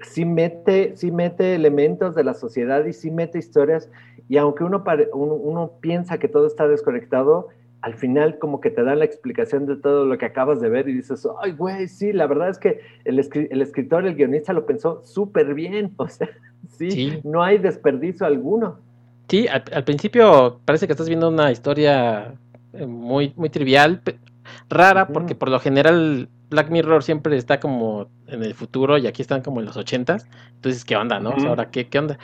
sí, 0.02 0.24
mete, 0.24 0.96
sí 0.96 1.10
mete 1.10 1.54
elementos 1.54 2.14
de 2.14 2.24
la 2.24 2.34
sociedad 2.34 2.84
y 2.84 2.92
sí 2.92 3.10
mete 3.10 3.38
historias. 3.38 3.90
Y 4.28 4.36
aunque 4.36 4.64
uno, 4.64 4.82
uno, 5.14 5.72
piensa 5.80 6.18
que 6.18 6.28
todo 6.28 6.46
está 6.46 6.68
desconectado, 6.68 7.48
al 7.80 7.94
final 7.94 8.38
como 8.38 8.60
que 8.60 8.70
te 8.70 8.82
dan 8.82 8.98
la 8.98 9.04
explicación 9.04 9.66
de 9.66 9.76
todo 9.76 10.04
lo 10.04 10.18
que 10.18 10.26
acabas 10.26 10.60
de 10.60 10.68
ver 10.68 10.88
y 10.88 10.94
dices, 10.94 11.26
ay, 11.40 11.52
güey, 11.52 11.88
sí, 11.88 12.12
la 12.12 12.26
verdad 12.26 12.48
es 12.50 12.58
que 12.58 12.80
el, 13.04 13.18
el 13.18 13.62
escritor, 13.62 14.06
el 14.06 14.14
guionista 14.14 14.52
lo 14.52 14.66
pensó 14.66 15.02
súper 15.04 15.54
bien. 15.54 15.94
O 15.98 16.08
sea, 16.08 16.28
sí, 16.68 17.20
no 17.24 17.42
hay 17.42 17.58
desperdicio 17.58 18.26
alguno. 18.26 18.78
Sí, 19.28 19.46
al, 19.46 19.84
principio 19.84 20.60
parece 20.64 20.86
que 20.86 20.92
estás 20.92 21.08
viendo 21.08 21.28
una 21.28 21.52
historia 21.52 22.34
eh, 22.72 22.86
muy, 22.86 23.32
muy 23.36 23.50
trivial, 23.50 24.00
rara, 24.70 25.08
porque 25.08 25.34
por 25.34 25.50
lo 25.50 25.60
general 25.60 26.28
Black 26.48 26.70
Mirror 26.70 27.02
siempre 27.02 27.36
está 27.36 27.60
como 27.60 28.08
en 28.28 28.42
el 28.42 28.54
futuro 28.54 28.98
y 28.98 29.06
aquí 29.06 29.22
están 29.22 29.42
como 29.42 29.60
en 29.60 29.66
los 29.66 29.76
ochentas. 29.76 30.26
Entonces, 30.54 30.84
¿qué 30.84 30.96
onda, 30.96 31.20
no? 31.20 31.30
ahora, 31.30 31.70
¿qué, 31.70 31.88
¿qué 31.88 31.98
onda? 31.98 32.18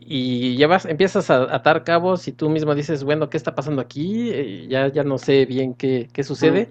Y 0.00 0.56
ya 0.56 0.68
vas, 0.68 0.86
empiezas 0.86 1.30
a 1.30 1.54
atar 1.54 1.82
cabos 1.82 2.28
y 2.28 2.32
tú 2.32 2.48
mismo 2.48 2.74
dices, 2.74 3.02
bueno, 3.02 3.28
¿qué 3.28 3.36
está 3.36 3.54
pasando 3.54 3.82
aquí? 3.82 4.30
Eh, 4.32 4.66
ya, 4.68 4.88
ya 4.88 5.02
no 5.02 5.18
sé 5.18 5.46
bien 5.46 5.74
qué, 5.74 6.08
qué 6.12 6.22
sucede. 6.22 6.68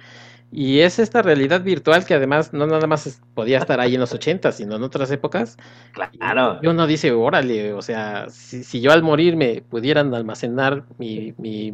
Y 0.52 0.80
es 0.80 1.00
esta 1.00 1.22
realidad 1.22 1.64
virtual 1.64 2.06
que 2.06 2.14
además 2.14 2.54
no 2.54 2.66
nada 2.66 2.88
más 2.88 3.22
podía 3.34 3.58
estar 3.58 3.82
ahí 3.82 3.96
en 3.96 4.00
los 4.00 4.14
80, 4.14 4.54
sino 4.54 4.78
en 4.78 4.84
otras 4.84 5.12
épocas. 5.12 5.58
Claro. 5.92 6.60
Y 6.62 6.68
uno 6.68 6.88
dice, 6.88 7.12
órale, 7.12 7.74
o 7.74 7.82
sea, 7.82 8.28
si, 8.30 8.80
yo 8.80 8.94
al 8.94 9.04
morir 9.04 9.36
me 9.36 9.62
pudieran 9.62 10.14
almacenar 10.14 10.86
mi, 10.98 11.34
mi, 11.38 11.74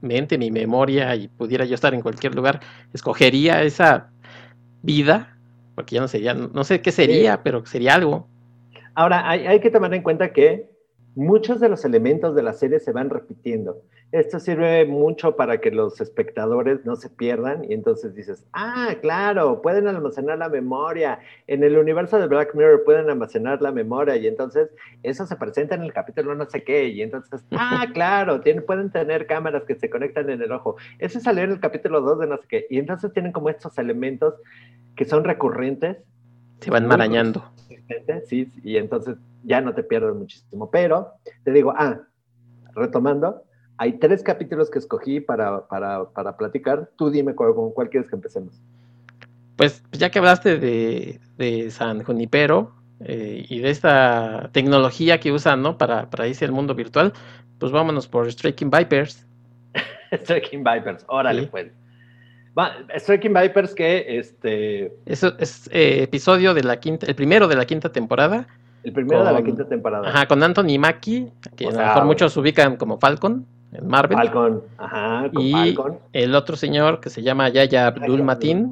mente, 0.00 0.38
mi 0.38 0.52
memoria 0.52 1.16
y 1.16 1.26
pudiera 1.26 1.64
yo 1.64 1.74
estar 1.74 1.94
en 1.94 2.00
cualquier 2.00 2.36
lugar, 2.36 2.60
escogería 2.92 3.62
esa 3.62 4.10
vida, 4.82 5.36
porque 5.82 5.96
ya 5.96 6.00
no 6.00 6.06
sería, 6.06 6.32
no 6.32 6.62
sé 6.62 6.80
qué 6.80 6.92
sería, 6.92 7.42
pero 7.42 7.66
sería 7.66 7.94
algo. 7.94 8.28
Ahora, 8.94 9.28
hay, 9.28 9.46
hay 9.46 9.58
que 9.58 9.68
tomar 9.68 9.92
en 9.94 10.02
cuenta 10.02 10.32
que 10.32 10.70
muchos 11.16 11.58
de 11.58 11.68
los 11.68 11.84
elementos 11.84 12.36
de 12.36 12.42
la 12.44 12.52
serie 12.52 12.78
se 12.78 12.92
van 12.92 13.10
repitiendo. 13.10 13.82
Esto 14.12 14.38
sirve 14.38 14.84
mucho 14.84 15.36
para 15.36 15.58
que 15.58 15.70
los 15.70 15.98
espectadores 16.00 16.84
no 16.84 16.96
se 16.96 17.08
pierdan 17.08 17.64
y 17.64 17.72
entonces 17.72 18.14
dices, 18.14 18.46
ah, 18.52 18.94
claro, 19.00 19.62
pueden 19.62 19.88
almacenar 19.88 20.36
la 20.36 20.50
memoria. 20.50 21.18
En 21.46 21.64
el 21.64 21.78
universo 21.78 22.18
de 22.18 22.26
Black 22.26 22.54
Mirror 22.54 22.84
pueden 22.84 23.08
almacenar 23.08 23.62
la 23.62 23.72
memoria 23.72 24.16
y 24.16 24.26
entonces 24.26 24.68
eso 25.02 25.26
se 25.26 25.36
presenta 25.36 25.76
en 25.76 25.82
el 25.82 25.94
capítulo 25.94 26.34
no 26.34 26.44
sé 26.44 26.62
qué 26.62 26.88
y 26.88 27.00
entonces, 27.00 27.42
ah, 27.52 27.86
claro, 27.94 28.42
tienen, 28.42 28.66
pueden 28.66 28.90
tener 28.90 29.26
cámaras 29.26 29.64
que 29.64 29.76
se 29.76 29.88
conectan 29.88 30.28
en 30.28 30.42
el 30.42 30.52
ojo. 30.52 30.76
Eso 30.98 31.18
salió 31.18 31.44
en 31.44 31.52
el 31.52 31.60
capítulo 31.60 32.02
2 32.02 32.20
de 32.20 32.26
no 32.26 32.36
sé 32.36 32.46
qué 32.48 32.66
y 32.68 32.78
entonces 32.78 33.14
tienen 33.14 33.32
como 33.32 33.48
estos 33.48 33.78
elementos 33.78 34.34
que 34.94 35.06
son 35.06 35.24
recurrentes. 35.24 35.96
Se 36.60 36.70
van 36.70 36.86
marañando. 36.86 37.50
Sí, 38.26 38.52
y 38.62 38.76
entonces 38.76 39.16
ya 39.42 39.60
no 39.60 39.74
te 39.74 39.82
pierdes 39.82 40.14
muchísimo. 40.14 40.70
Pero 40.70 41.12
te 41.44 41.50
digo, 41.50 41.72
ah, 41.76 42.00
retomando, 42.74 43.42
hay 43.78 43.94
tres 43.94 44.22
capítulos 44.22 44.70
que 44.70 44.78
escogí 44.78 45.20
para, 45.20 45.66
para, 45.66 46.04
para 46.10 46.36
platicar. 46.36 46.90
Tú 46.96 47.10
dime 47.10 47.34
con 47.34 47.72
cuál 47.72 47.88
quieres 47.88 48.08
que 48.08 48.16
empecemos. 48.16 48.60
Pues 49.56 49.82
ya 49.92 50.10
que 50.10 50.18
hablaste 50.18 50.58
de, 50.58 51.20
de 51.36 51.70
San 51.70 52.02
Junipero 52.02 52.72
eh, 53.00 53.44
y 53.48 53.60
de 53.60 53.70
esta 53.70 54.50
tecnología 54.52 55.20
que 55.20 55.32
usan 55.32 55.62
¿no? 55.62 55.78
para, 55.78 56.10
para 56.10 56.28
irse 56.28 56.44
al 56.44 56.52
mundo 56.52 56.74
virtual, 56.74 57.12
pues 57.58 57.72
vámonos 57.72 58.08
por 58.08 58.30
Striking 58.30 58.70
Vipers. 58.70 59.26
Striking 60.12 60.64
Vipers, 60.64 61.04
órale 61.08 61.46
pues. 61.46 61.72
Striking 62.98 63.32
Vipers 63.32 63.74
que 63.74 64.18
este... 64.18 64.92
Eso 65.06 65.32
es 65.38 65.68
eh, 65.72 66.02
episodio 66.02 66.54
de 66.54 66.62
la 66.62 66.78
quinta, 66.78 67.06
el 67.06 67.14
primero 67.14 67.48
de 67.48 67.56
la 67.56 67.64
quinta 67.64 67.90
temporada. 67.90 68.46
El 68.84 68.92
primero 68.92 69.24
de 69.24 69.32
la 69.32 69.42
quinta 69.42 69.66
temporada. 69.66 70.08
Ajá, 70.08 70.26
con 70.26 70.42
Anthony 70.42 70.78
Mackie, 70.78 71.32
que 71.56 71.66
a 71.66 71.70
lo 71.70 71.78
mejor 71.78 72.04
muchos 72.04 72.36
ubican 72.36 72.76
como 72.76 72.98
Falcon 72.98 73.46
en 73.72 73.86
Marvel. 73.86 74.16
Falcon, 74.16 74.62
ajá, 74.78 75.30
con 75.32 75.42
y 75.42 75.74
el 76.12 76.34
otro 76.34 76.56
señor 76.56 77.00
que 77.00 77.10
se 77.10 77.22
llama 77.22 77.48
Yaya 77.48 77.88
Abdul 77.88 78.22
Matin, 78.22 78.70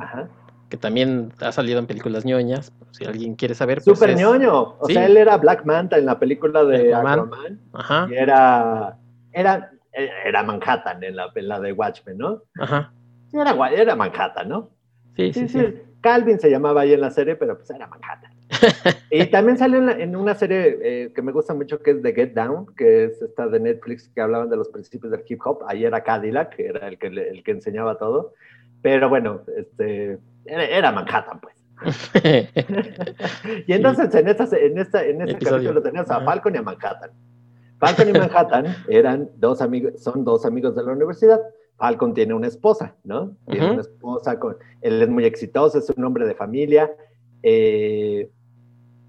que 0.68 0.76
también 0.76 1.32
ha 1.40 1.52
salido 1.52 1.78
en 1.78 1.86
películas 1.86 2.24
ñoñas, 2.24 2.72
si 2.92 3.04
alguien 3.04 3.34
quiere 3.34 3.54
saber. 3.54 3.80
Pues 3.84 3.98
Super 3.98 4.16
ñoño, 4.16 4.76
o 4.78 4.86
sea, 4.86 5.06
él 5.06 5.16
era 5.16 5.36
Black 5.38 5.64
Manta 5.64 5.98
en 5.98 6.06
la 6.06 6.18
película 6.18 6.64
de 6.64 6.94
Aquaman, 6.94 7.60
ajá. 7.72 8.08
y 8.10 8.14
era, 8.14 8.98
era, 9.32 9.72
era 9.92 10.42
Manhattan 10.42 11.02
en 11.02 11.16
la, 11.16 11.30
en 11.34 11.48
la 11.48 11.60
de 11.60 11.72
Watchmen, 11.72 12.18
¿no? 12.18 12.42
Ajá. 12.58 12.92
Era, 13.32 13.70
era 13.70 13.96
Manhattan, 13.96 14.48
¿no? 14.48 14.70
Sí, 15.16 15.32
sí, 15.32 15.48
sí, 15.48 15.82
Calvin 16.00 16.38
se 16.38 16.50
llamaba 16.50 16.82
ahí 16.82 16.92
en 16.92 17.00
la 17.00 17.10
serie, 17.10 17.36
pero 17.36 17.56
pues 17.56 17.70
era 17.70 17.86
Manhattan. 17.86 18.39
y 19.10 19.26
también 19.26 19.58
salió 19.58 19.88
en, 19.90 20.16
una 20.16 20.34
serie 20.34 20.78
eh, 20.82 21.12
que 21.14 21.22
me 21.22 21.32
gusta 21.32 21.54
mucho 21.54 21.80
que 21.80 21.92
es 21.92 22.02
The 22.02 22.12
Get 22.12 22.34
Down, 22.34 22.66
que 22.76 23.04
es 23.04 23.22
esta 23.22 23.48
de 23.48 23.60
Netflix 23.60 24.08
que 24.08 24.20
hablaban 24.20 24.50
de 24.50 24.56
los 24.56 24.68
principios 24.68 25.12
del 25.12 25.24
hip 25.26 25.40
hop. 25.44 25.64
Ahí 25.66 25.84
era 25.84 26.02
Cadillac, 26.02 26.56
que 26.56 26.66
era 26.66 26.88
el 26.88 26.98
que, 26.98 27.08
el 27.08 27.42
que 27.42 27.50
enseñaba 27.50 27.98
todo. 27.98 28.34
Pero 28.82 29.08
bueno, 29.08 29.42
este, 29.56 30.18
era, 30.46 30.92
Manhattan, 30.92 31.40
pues. 31.40 31.56
y 33.66 33.72
entonces 33.72 34.14
en, 34.14 34.28
esta, 34.28 34.44
en, 34.56 34.78
esta, 34.78 35.02
en 35.02 35.22
este 35.22 35.46
capítulo 35.46 35.82
tenías 35.82 36.10
a 36.10 36.20
Falcon 36.20 36.54
y 36.54 36.58
a 36.58 36.62
Manhattan. 36.62 37.10
Falcon 37.78 38.08
y 38.10 38.12
Manhattan 38.12 38.66
eran 38.88 39.30
dos 39.36 39.62
amigos, 39.62 39.94
son 40.02 40.24
dos 40.24 40.44
amigos 40.44 40.76
de 40.76 40.82
la 40.82 40.92
universidad. 40.92 41.40
Falcon 41.78 42.12
tiene 42.12 42.34
una 42.34 42.46
esposa, 42.46 42.94
¿no? 43.04 43.34
Tiene 43.48 43.70
una 43.70 43.80
esposa, 43.80 44.38
con, 44.38 44.56
él 44.82 45.00
es 45.00 45.08
muy 45.08 45.24
exitoso, 45.24 45.78
es 45.78 45.88
un 45.88 46.04
hombre 46.04 46.26
de 46.26 46.34
familia. 46.34 46.92
Eh, 47.42 48.28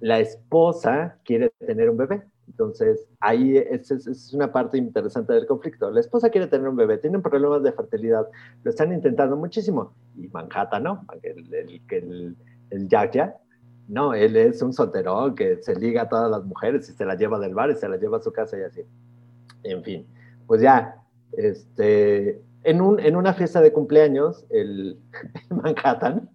la 0.01 0.19
esposa 0.19 1.17
quiere 1.23 1.51
tener 1.65 1.89
un 1.89 1.97
bebé. 1.97 2.23
Entonces, 2.47 3.07
ahí 3.21 3.55
es, 3.55 4.33
una 4.33 4.51
parte 4.51 4.77
interesante 4.77 5.31
del 5.31 5.45
conflicto. 5.45 5.89
La 5.89 6.01
esposa 6.01 6.29
quiere 6.29 6.47
tener 6.47 6.67
un 6.67 6.75
bebé, 6.75 6.97
tienen 6.97 7.21
problemas 7.21 7.63
de 7.63 7.71
fertilidad, 7.71 8.27
lo 8.63 8.69
están 8.69 8.91
intentando 8.91 9.37
muchísimo. 9.37 9.93
Y 10.17 10.27
Manhattan, 10.27 10.83
¿no? 10.83 11.05
El, 11.23 11.53
el, 11.53 11.81
el, 11.89 12.35
el 12.71 12.87
Jack 12.89 13.13
Jack, 13.13 13.35
no, 13.87 14.13
él 14.13 14.35
es 14.35 14.61
un 14.61 14.73
solterón 14.73 15.35
que 15.35 15.57
se 15.61 15.75
liga 15.75 16.03
a 16.03 16.09
todas 16.09 16.29
las 16.29 16.43
mujeres 16.43 16.89
y 16.89 16.93
se 16.93 17.05
las 17.05 17.17
lleva 17.17 17.39
del 17.39 17.53
bar 17.53 17.69
y 17.71 17.75
se 17.75 17.87
las 17.87 18.01
lleva 18.01 18.17
a 18.17 18.21
su 18.21 18.31
casa 18.31 18.57
y 18.57 18.63
así. 18.63 18.81
En 19.63 19.83
fin, 19.83 20.07
pues 20.47 20.61
ya, 20.61 20.95
este, 21.33 22.41
en, 22.63 22.81
un, 22.81 22.99
en 22.99 23.15
una 23.15 23.33
fiesta 23.33 23.61
de 23.61 23.71
cumpleaños, 23.73 24.45
el, 24.49 24.97
Manhattan, 25.49 26.29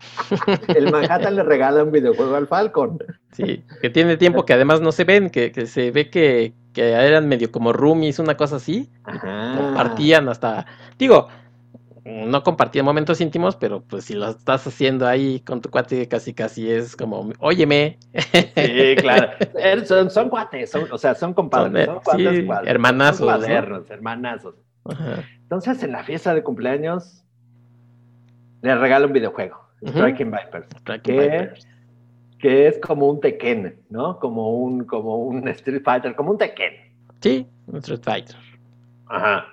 el 0.69 0.91
Manhattan 0.91 1.37
le 1.37 1.43
regala 1.43 1.85
un 1.85 1.93
videojuego 1.93 2.37
al 2.37 2.47
Falcon. 2.47 2.99
Sí, 3.33 3.65
que 3.81 3.91
tiene 3.91 4.17
tiempo 4.17 4.45
que 4.45 4.55
además 4.55 4.81
no 4.81 4.93
se 4.93 5.05
ven, 5.05 5.31
que, 5.31 5.53
que 5.53 5.67
se 5.67 5.91
ve 5.91 6.11
que, 6.11 6.55
que, 6.73 6.91
eran 6.93 7.29
medio 7.29 7.51
como 7.53 7.73
roomies, 7.73 8.19
una 8.19 8.37
cosa 8.37 8.57
así. 8.57 8.91
Compartían 9.05 10.29
hasta, 10.29 10.67
digo, 10.99 11.29
no 12.07 12.43
compartían 12.43 12.85
momentos 12.85 13.21
íntimos, 13.21 13.57
pero 13.57 13.83
pues 13.83 14.05
si 14.05 14.15
lo 14.15 14.31
estás 14.31 14.67
haciendo 14.67 15.07
ahí 15.07 15.41
con 15.41 15.61
tu 15.61 15.71
cuate, 15.71 16.09
casi 16.09 16.35
casi 16.35 16.71
es 16.71 16.97
como, 16.97 17.31
óyeme. 17.41 17.99
Sí, 18.55 18.95
claro. 18.97 19.33
Er, 19.55 19.85
son, 19.87 20.11
son 20.11 20.29
cuates, 20.29 20.73
o 20.75 20.99
sea, 20.99 21.15
son 21.15 21.35
compadres, 21.35 21.87
son, 21.87 22.01
cuates, 22.01 22.37
sí, 22.37 22.49
hermanazos. 22.65 23.45
hermanazos. 23.91 24.55
Entonces, 25.43 25.83
en 25.83 25.93
la 25.93 26.05
fiesta 26.05 26.35
de 26.35 26.43
cumpleaños, 26.43 27.25
le 28.63 28.75
regala 28.75 29.07
un 29.07 29.13
videojuego, 29.13 29.61
Striking 29.87 30.31
Vipers, 30.31 30.67
que, 32.39 32.67
es 32.67 32.79
como 32.79 33.09
un 33.09 33.21
Tekken, 33.21 33.77
¿no? 33.91 34.19
Como 34.19 34.51
un, 34.51 34.85
como 34.85 35.17
un 35.17 35.47
Street 35.49 35.83
Fighter, 35.85 36.15
como 36.15 36.33
un 36.33 36.39
Tekken. 36.39 36.73
Sí, 37.21 37.47
un 37.67 37.77
Street 37.77 38.01
Fighter. 38.03 38.37
Ajá. 39.07 39.47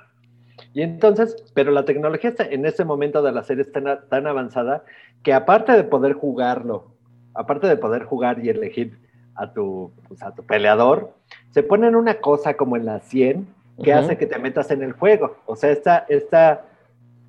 Y 0.73 0.81
entonces, 0.81 1.35
pero 1.53 1.71
la 1.71 1.85
tecnología 1.85 2.29
está, 2.29 2.45
en 2.45 2.65
ese 2.65 2.83
momento 2.85 3.21
de 3.21 3.31
la 3.31 3.43
serie 3.43 3.63
está 3.63 4.01
tan 4.07 4.27
avanzada 4.27 4.83
que 5.21 5.33
aparte 5.33 5.71
de 5.73 5.83
poder 5.83 6.13
jugarlo, 6.13 6.91
aparte 7.33 7.67
de 7.67 7.77
poder 7.77 8.03
jugar 8.03 8.43
y 8.43 8.49
elegir 8.49 8.97
a 9.35 9.53
tu, 9.53 9.91
pues, 10.07 10.21
a 10.21 10.33
tu 10.33 10.43
peleador, 10.43 11.13
se 11.51 11.63
ponen 11.63 11.95
una 11.95 12.15
cosa 12.15 12.55
como 12.55 12.77
en 12.77 12.85
la 12.85 12.99
100 12.99 13.47
que 13.81 13.93
hace 13.93 14.17
que 14.17 14.25
te 14.25 14.37
metas 14.39 14.69
en 14.71 14.83
el 14.83 14.93
juego. 14.93 15.37
O 15.45 15.55
sea, 15.55 15.71
esta, 15.71 16.05
esta, 16.09 16.65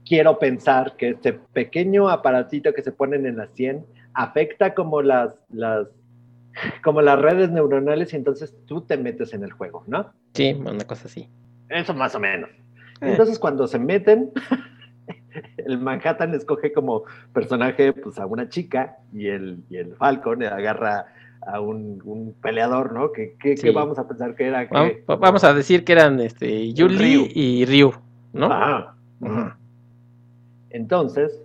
quiero 0.05 0.39
pensar 0.39 0.97
que 0.97 1.11
este 1.11 1.33
pequeño 1.33 2.09
aparatito 2.09 2.73
que 2.75 2.83
se 2.83 2.93
ponen 2.93 3.27
en 3.27 3.37
la 3.37 3.47
100 3.47 3.85
afecta 4.15 4.75
como 4.75 5.03
las, 5.03 5.35
las, 5.51 5.89
como 6.83 7.03
las 7.03 7.19
redes 7.19 7.51
neuronales 7.51 8.13
y 8.13 8.17
entonces 8.17 8.55
tú 8.67 8.83
te 8.83 8.97
metes 8.97 9.33
en 9.33 9.45
el 9.45 9.53
juego, 9.53 9.85
¿no? 9.87 10.13
Sí, 10.35 10.53
una 10.53 10.85
cosa 10.85 11.07
así. 11.07 11.29
Eso 11.69 11.95
más 11.95 12.15
o 12.15 12.21
menos. 12.21 12.51
Eh. 13.01 13.11
Entonces 13.11 13.39
cuando 13.39 13.67
se 13.67 13.79
meten, 13.79 14.33
el 15.57 15.79
Manhattan 15.79 16.35
escoge 16.35 16.73
como 16.73 17.05
personaje 17.33 17.93
pues, 17.93 18.19
a 18.19 18.27
una 18.27 18.49
chica 18.49 18.99
y 19.13 19.29
el, 19.29 19.65
y 19.71 19.79
el 19.79 19.95
Falcon 19.97 20.43
agarra 20.43 21.07
a 21.47 21.61
un, 21.61 22.35
peleador, 22.43 22.93
¿no? 22.93 23.13
¿Qué, 23.13 23.57
vamos 23.75 23.99
a 23.99 24.09
pensar 24.09 24.35
que 24.35 24.47
era? 24.47 24.69
Vamos, 25.07 25.45
a 25.45 25.55
decir 25.55 25.85
que 25.85 25.93
eran 25.93 26.21
este, 26.21 26.73
Yuli 26.73 27.31
y 27.35 27.65
Ryu, 27.65 27.93
¿no? 28.33 28.53
Ajá. 28.53 28.97
Entonces, 30.71 31.41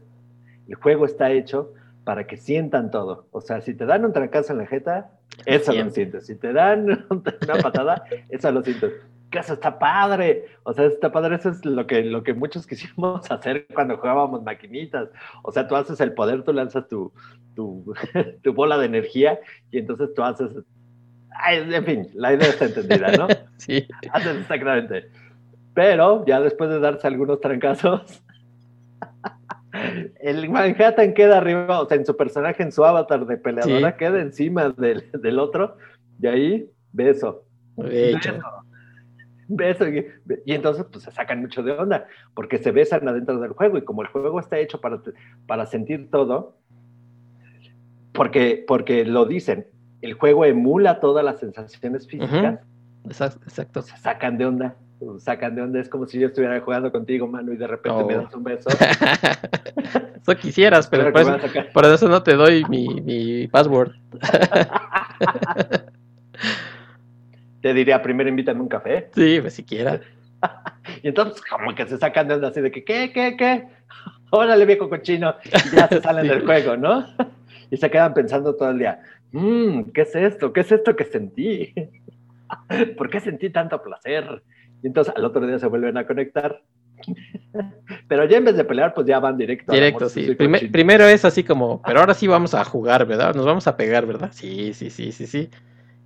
el 0.67 0.75
juego 0.75 1.05
está 1.05 1.31
hecho 1.31 1.73
para 2.03 2.25
que 2.25 2.37
sientan 2.37 2.89
todo. 2.91 3.27
O 3.31 3.41
sea, 3.41 3.61
si 3.61 3.73
te 3.73 3.85
dan 3.85 4.05
un 4.05 4.13
trancazo 4.13 4.53
en 4.53 4.59
la 4.59 4.65
jeta, 4.65 5.11
eso 5.45 5.73
lo 5.73 5.89
sientes. 5.91 6.25
Si 6.25 6.35
te 6.35 6.53
dan 6.53 7.05
una 7.09 7.61
patada, 7.61 8.03
eso 8.29 8.51
lo 8.51 8.63
sientes 8.63 8.93
que 9.29 9.39
eso 9.39 9.53
está 9.53 9.79
padre. 9.79 10.45
O 10.63 10.73
sea, 10.73 10.85
está 10.85 11.11
padre, 11.11 11.35
eso 11.35 11.49
es 11.49 11.63
lo 11.65 11.85
que, 11.87 12.03
lo 12.03 12.23
que 12.23 12.33
muchos 12.33 12.65
quisimos 12.67 13.29
hacer 13.31 13.67
cuando 13.73 13.97
jugábamos 13.97 14.43
maquinitas. 14.43 15.09
O 15.43 15.51
sea, 15.51 15.67
tú 15.67 15.75
haces 15.75 15.99
el 16.01 16.13
poder, 16.13 16.43
tú 16.43 16.53
lanzas 16.53 16.87
tu, 16.87 17.11
tu, 17.55 17.93
tu 18.43 18.53
bola 18.53 18.77
de 18.77 18.85
energía 18.85 19.39
y 19.71 19.79
entonces 19.79 20.13
tú 20.13 20.23
haces... 20.23 20.51
en 21.47 21.85
fin, 21.85 22.07
la 22.13 22.33
idea 22.33 22.49
está 22.49 22.65
entendida, 22.65 23.11
¿no? 23.17 23.27
sí. 23.57 23.87
Haces 24.11 24.37
exactamente. 24.37 25.09
Pero 25.73 26.25
ya 26.25 26.41
después 26.41 26.69
de 26.69 26.79
darse 26.79 27.07
algunos 27.07 27.39
trancazos, 27.39 28.23
el 30.19 30.49
Manhattan 30.49 31.13
queda 31.13 31.37
arriba, 31.37 31.79
o 31.79 31.87
sea, 31.87 31.97
en 31.97 32.05
su 32.05 32.17
personaje, 32.17 32.63
en 32.63 32.71
su 32.71 32.83
avatar 32.83 33.25
de 33.25 33.37
peleadora, 33.37 33.95
queda 33.95 34.19
encima 34.19 34.69
del, 34.69 35.09
del, 35.13 35.39
otro, 35.39 35.77
y 36.19 36.27
ahí, 36.27 36.69
beso. 36.91 37.45
Hecho. 37.77 38.39
Beso. 39.49 39.87
Y, 39.87 40.05
entonces, 40.45 40.85
pues 40.91 41.03
se 41.03 41.11
sacan 41.11 41.41
mucho 41.41 41.63
de 41.63 41.71
onda, 41.71 42.05
porque 42.35 42.59
se 42.59 42.71
besan 42.71 43.07
adentro 43.07 43.39
del 43.39 43.51
juego. 43.51 43.79
Y 43.79 43.81
como 43.81 44.03
el 44.03 44.07
juego 44.07 44.39
está 44.39 44.59
hecho 44.59 44.79
para, 44.79 45.01
para 45.47 45.65
sentir 45.65 46.09
todo, 46.11 46.55
porque, 48.13 48.63
porque 48.67 49.05
lo 49.05 49.25
dicen, 49.25 49.65
el 50.01 50.13
juego 50.13 50.45
emula 50.45 50.99
todas 50.99 51.25
las 51.25 51.39
sensaciones 51.39 52.07
físicas. 52.07 52.59
Exacto. 53.05 53.81
Se 53.81 53.97
sacan 53.97 54.37
de 54.37 54.45
onda. 54.45 54.75
sacan 55.17 55.55
de 55.55 55.63
onda, 55.63 55.79
es 55.79 55.89
como 55.89 56.05
si 56.05 56.19
yo 56.19 56.27
estuviera 56.27 56.61
jugando 56.61 56.91
contigo, 56.91 57.27
mano, 57.27 57.51
y 57.51 57.57
de 57.57 57.65
repente 57.65 58.03
me 58.03 58.17
oh. 58.17 58.21
das 58.21 58.35
un 58.35 58.43
beso. 58.43 58.69
eso 60.21 60.35
quisieras, 60.37 60.87
pero 60.87 61.11
por 61.11 61.21
eso, 61.21 61.37
por 61.73 61.85
eso, 61.85 62.07
no 62.07 62.21
te 62.21 62.35
doy 62.35 62.63
mi, 62.69 63.01
mi 63.01 63.47
password. 63.47 63.93
te 67.61 67.73
diría, 67.73 68.01
primero 68.01 68.29
invítame 68.29 68.61
un 68.61 68.69
café. 68.69 69.09
Sí, 69.13 69.39
pues 69.41 69.53
siquiera. 69.53 69.99
y 71.03 71.07
entonces 71.09 71.41
como 71.41 71.75
que 71.75 71.85
se 71.85 71.97
sacan 71.97 72.27
de 72.27 72.45
así 72.45 72.61
de 72.61 72.71
que, 72.71 72.83
¿qué, 72.83 73.11
qué, 73.13 73.35
qué? 73.37 73.67
Órale, 74.31 74.65
viejo 74.65 74.89
cochino. 74.89 75.35
Y 75.43 75.75
ya 75.75 75.87
se 75.87 76.01
salen 76.01 76.27
del 76.27 76.45
juego, 76.45 76.77
¿no? 76.77 77.05
y 77.71 77.77
se 77.77 77.89
quedan 77.89 78.13
pensando 78.13 78.55
todo 78.55 78.71
el 78.71 78.79
día, 78.79 79.01
mmm, 79.31 79.83
¿qué 79.93 80.01
es 80.01 80.15
esto? 80.15 80.53
¿Qué 80.53 80.61
es 80.61 80.71
esto 80.71 80.95
que 80.95 81.05
sentí? 81.05 81.73
¿Por 82.97 83.09
qué 83.09 83.19
sentí 83.19 83.49
tanto 83.49 83.81
placer? 83.81 84.43
Y 84.81 84.87
entonces 84.87 85.13
al 85.15 85.25
otro 85.25 85.45
día 85.45 85.59
se 85.59 85.67
vuelven 85.67 85.97
a 85.97 86.07
conectar. 86.07 86.61
Pero 88.07 88.25
ya 88.25 88.37
en 88.37 88.45
vez 88.45 88.57
de 88.57 88.65
pelear, 88.65 88.93
pues 88.93 89.07
ya 89.07 89.19
van 89.19 89.37
directo. 89.37 89.71
Directo, 89.71 90.09
sí. 90.09 90.35
primero 90.35 91.05
es 91.05 91.25
así 91.25 91.43
como, 91.43 91.81
pero 91.81 91.99
ahora 91.99 92.13
sí 92.13 92.27
vamos 92.27 92.53
a 92.53 92.63
jugar, 92.63 93.05
¿verdad? 93.05 93.35
Nos 93.35 93.45
vamos 93.45 93.67
a 93.67 93.77
pegar, 93.77 94.05
¿verdad? 94.05 94.31
Sí, 94.33 94.73
sí, 94.73 94.89
sí, 94.89 95.11
sí, 95.11 95.27
sí. 95.27 95.49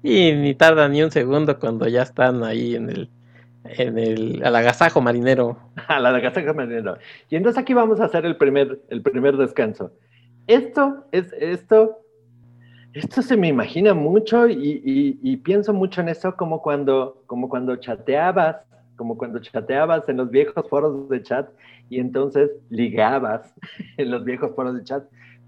Y 0.03 0.33
ni 0.33 0.53
tarda 0.53 0.87
ni 0.89 1.01
un 1.01 1.11
segundo 1.11 1.57
cuando 1.59 1.87
ya 1.87 2.03
están 2.03 2.43
ahí 2.43 2.75
en 2.75 2.89
el, 2.89 3.09
en 3.63 3.97
el, 3.97 4.41
al 4.45 4.55
agasajo 4.55 5.01
marinero. 5.01 5.57
Al 5.87 6.05
agasajo 6.05 6.53
marinero. 6.53 6.97
Y 7.29 7.37
entonces 7.37 7.59
aquí 7.59 7.73
vamos 7.73 7.99
a 8.01 8.05
hacer 8.05 8.25
el 8.25 8.35
primer, 8.35 8.81
el 8.89 9.01
primer 9.01 9.37
descanso. 9.37 9.91
Esto 10.45 11.05
es, 11.11 11.33
esto 11.39 12.03
esto 12.93 13.23
se 13.23 13.35
me 13.37 13.47
imagina 13.47 13.95
mucho 13.95 14.47
y, 14.47 15.41
pienso 15.43 15.73
mucho 15.73 16.01
en 16.01 16.09
eso 16.09 16.35
como 16.35 16.61
cuando, 16.61 17.23
como 17.25 17.49
cuando 17.49 17.75
chateabas, 17.77 18.57
como 18.97 19.17
cuando 19.17 19.39
chateabas 19.39 20.07
en 20.09 20.17
los 20.17 20.29
viejos 20.29 20.69
foros 20.69 21.09
de 21.09 21.23
chat 21.23 21.49
y 21.89 21.99
entonces 21.99 22.51
ligabas 22.69 23.51
en 23.97 24.11
los 24.11 24.23
viejos 24.23 24.53
foros 24.55 24.75
de 24.75 24.83
chat 24.83 25.03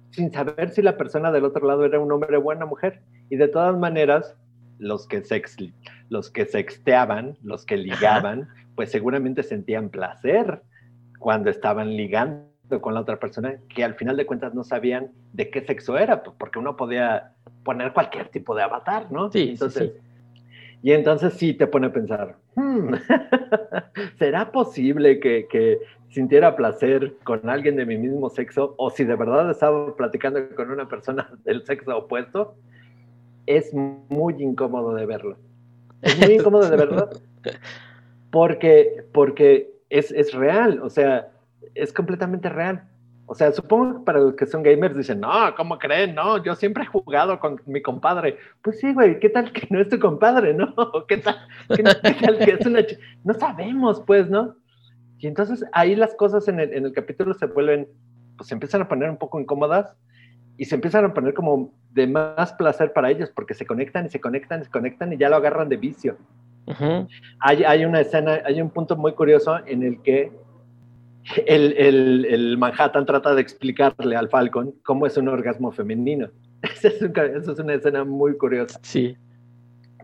sin 0.10 0.32
saber 0.32 0.70
si 0.70 0.82
la 0.82 0.98
persona 0.98 1.32
del 1.32 1.44
otro 1.44 1.68
lado 1.68 1.86
era 1.86 2.00
un 2.00 2.12
hombre 2.12 2.36
o 2.38 2.42
una 2.42 2.66
mujer. 2.66 3.02
Y 3.30 3.36
de 3.36 3.48
todas 3.48 3.78
maneras, 3.78 4.36
los 4.80 5.08
que, 5.08 5.24
sex, 5.24 5.58
los 6.10 6.30
que 6.30 6.46
sexteaban, 6.46 7.38
los 7.44 7.66
que 7.66 7.78
ligaban, 7.78 8.50
pues 8.76 8.92
seguramente 8.92 9.44
sentían 9.44 9.90
placer 9.90 10.62
cuando 11.20 11.50
estaban 11.50 11.96
ligando 11.96 12.46
con 12.82 12.94
la 12.94 13.02
otra 13.02 13.20
persona 13.20 13.58
que 13.70 13.84
al 13.84 13.96
final 13.96 14.18
de 14.18 14.26
cuentas 14.26 14.54
no 14.54 14.64
sabían 14.64 15.12
de 15.34 15.50
qué 15.50 15.62
sexo 15.62 15.98
era, 15.98 16.24
pues, 16.24 16.36
porque 16.38 16.60
uno 16.60 16.76
podía 16.76 17.34
poner 17.64 17.94
cualquier 17.94 18.30
tipo 18.30 18.56
de 18.56 18.64
avatar, 18.64 19.12
¿no? 19.12 19.32
Sí, 19.32 19.50
entonces, 19.52 19.94
Y 20.82 20.92
entonces 20.92 21.34
sí 21.34 21.54
te 21.54 21.68
pone 21.68 21.88
a 21.88 21.94
pensar, 21.94 22.38
hmm, 22.56 22.94
¿será 24.20 24.52
posible 24.52 25.20
que, 25.20 25.48
que, 25.50 25.80
sintiera 26.10 26.56
placer 26.56 27.14
con 27.26 27.50
alguien 27.50 27.76
de 27.76 27.86
mi 27.86 27.98
mismo 27.98 28.30
sexo 28.30 28.74
o 28.78 28.90
si 28.90 29.04
de 29.04 29.18
verdad 29.18 29.52
estaba 29.52 29.94
platicando 29.98 30.40
con 30.56 30.72
una 30.72 30.88
persona 30.88 31.30
del 31.44 31.66
sexo 31.66 31.98
opuesto? 31.98 32.56
Es 33.46 33.74
muy 33.74 34.36
incómodo 34.42 34.94
de 34.94 35.06
verlo. 35.06 35.38
Es 36.02 36.20
muy 36.20 36.36
incómodo 36.36 36.70
de 36.70 36.78
verlo 36.78 37.10
porque, 38.32 39.06
porque 39.14 39.72
es, 39.90 40.12
es 40.12 40.34
real, 40.34 40.82
o 40.82 40.90
sea, 40.90 41.32
es 41.74 41.94
completamente 41.94 42.50
real. 42.50 42.84
O 43.28 43.34
sea, 43.34 43.52
supongo 43.52 44.00
que 44.00 44.06
para 44.06 44.20
los 44.20 44.36
que 44.36 44.46
son 44.46 44.62
gamers 44.62 44.96
dicen, 44.96 45.20
no, 45.20 45.56
¿cómo 45.56 45.80
creen? 45.80 46.14
No, 46.14 46.44
yo 46.44 46.54
siempre 46.54 46.84
he 46.84 46.88
jugado 46.88 47.40
con 47.40 47.60
mi 47.66 47.82
compadre. 47.82 48.38
Pues 48.62 48.80
sí, 48.80 48.94
güey, 48.94 49.20
¿qué 49.20 49.30
tal 49.30 49.52
que 49.52 49.68
no 49.72 49.80
es 49.80 49.90
tu 49.90 50.00
compadre, 50.00 50.54
no? 50.54 50.76
¿Qué 51.08 51.18
tal, 51.18 51.36
qué, 51.76 51.82
tal 51.82 52.38
que 52.38 52.52
es 52.52 52.66
una... 52.66 52.82
No 53.24 53.34
sabemos, 53.34 54.04
pues, 54.06 54.30
¿no? 54.30 54.56
Y 55.18 55.28
entonces 55.28 55.66
ahí 55.72 55.96
las 55.96 56.14
cosas 56.14 56.48
en 56.48 56.60
el, 56.60 56.74
en 56.74 56.86
el 56.86 56.94
capítulo 56.94 57.34
se 57.34 57.48
vuelven, 57.48 57.88
pues 58.38 58.50
se 58.50 58.54
empiezan 58.54 58.84
a 58.84 58.88
poner 58.88 59.10
un 59.10 59.18
poco 59.18 59.40
incómodas 59.40 59.96
y 60.58 60.66
se 60.66 60.76
empiezan 60.76 61.06
a 61.06 61.14
poner 61.14 61.34
como 61.34 61.74
de 61.92 62.08
más 62.08 62.54
placer 62.54 62.94
para 62.94 63.10
ellos 63.10 63.32
porque 63.34 63.54
se 63.54 63.66
conectan 63.66 64.06
y 64.06 64.10
se 64.10 64.20
conectan 64.20 64.62
y 64.62 64.66
se 64.66 64.72
conectan 64.72 65.14
y 65.14 65.18
ya 65.18 65.30
lo 65.30 65.36
agarran 65.36 65.70
de 65.70 65.78
vicio. 65.78 66.18
hay, 67.40 67.64
hay 67.64 67.86
una 67.86 68.02
escena, 68.02 68.42
hay 68.46 68.62
un 68.62 68.70
punto 68.70 68.96
muy 68.96 69.14
curioso 69.14 69.60
en 69.66 69.84
el 69.84 70.02
que 70.02 70.32
el, 71.46 72.56
Manhattan 72.58 73.06
trata 73.06 73.34
de 73.34 73.42
explicarle 73.42 74.16
al 74.16 74.30
Falcon 74.30 74.74
cómo 74.84 75.06
es 75.06 75.18
un 75.18 75.28
orgasmo 75.28 75.72
femenino. 75.72 76.30
Eso 76.62 77.52
es, 77.52 77.60
una 77.60 77.74
escena 77.74 78.04
muy 78.04 78.38
curiosa. 78.38 78.80
Sí. 78.82 79.18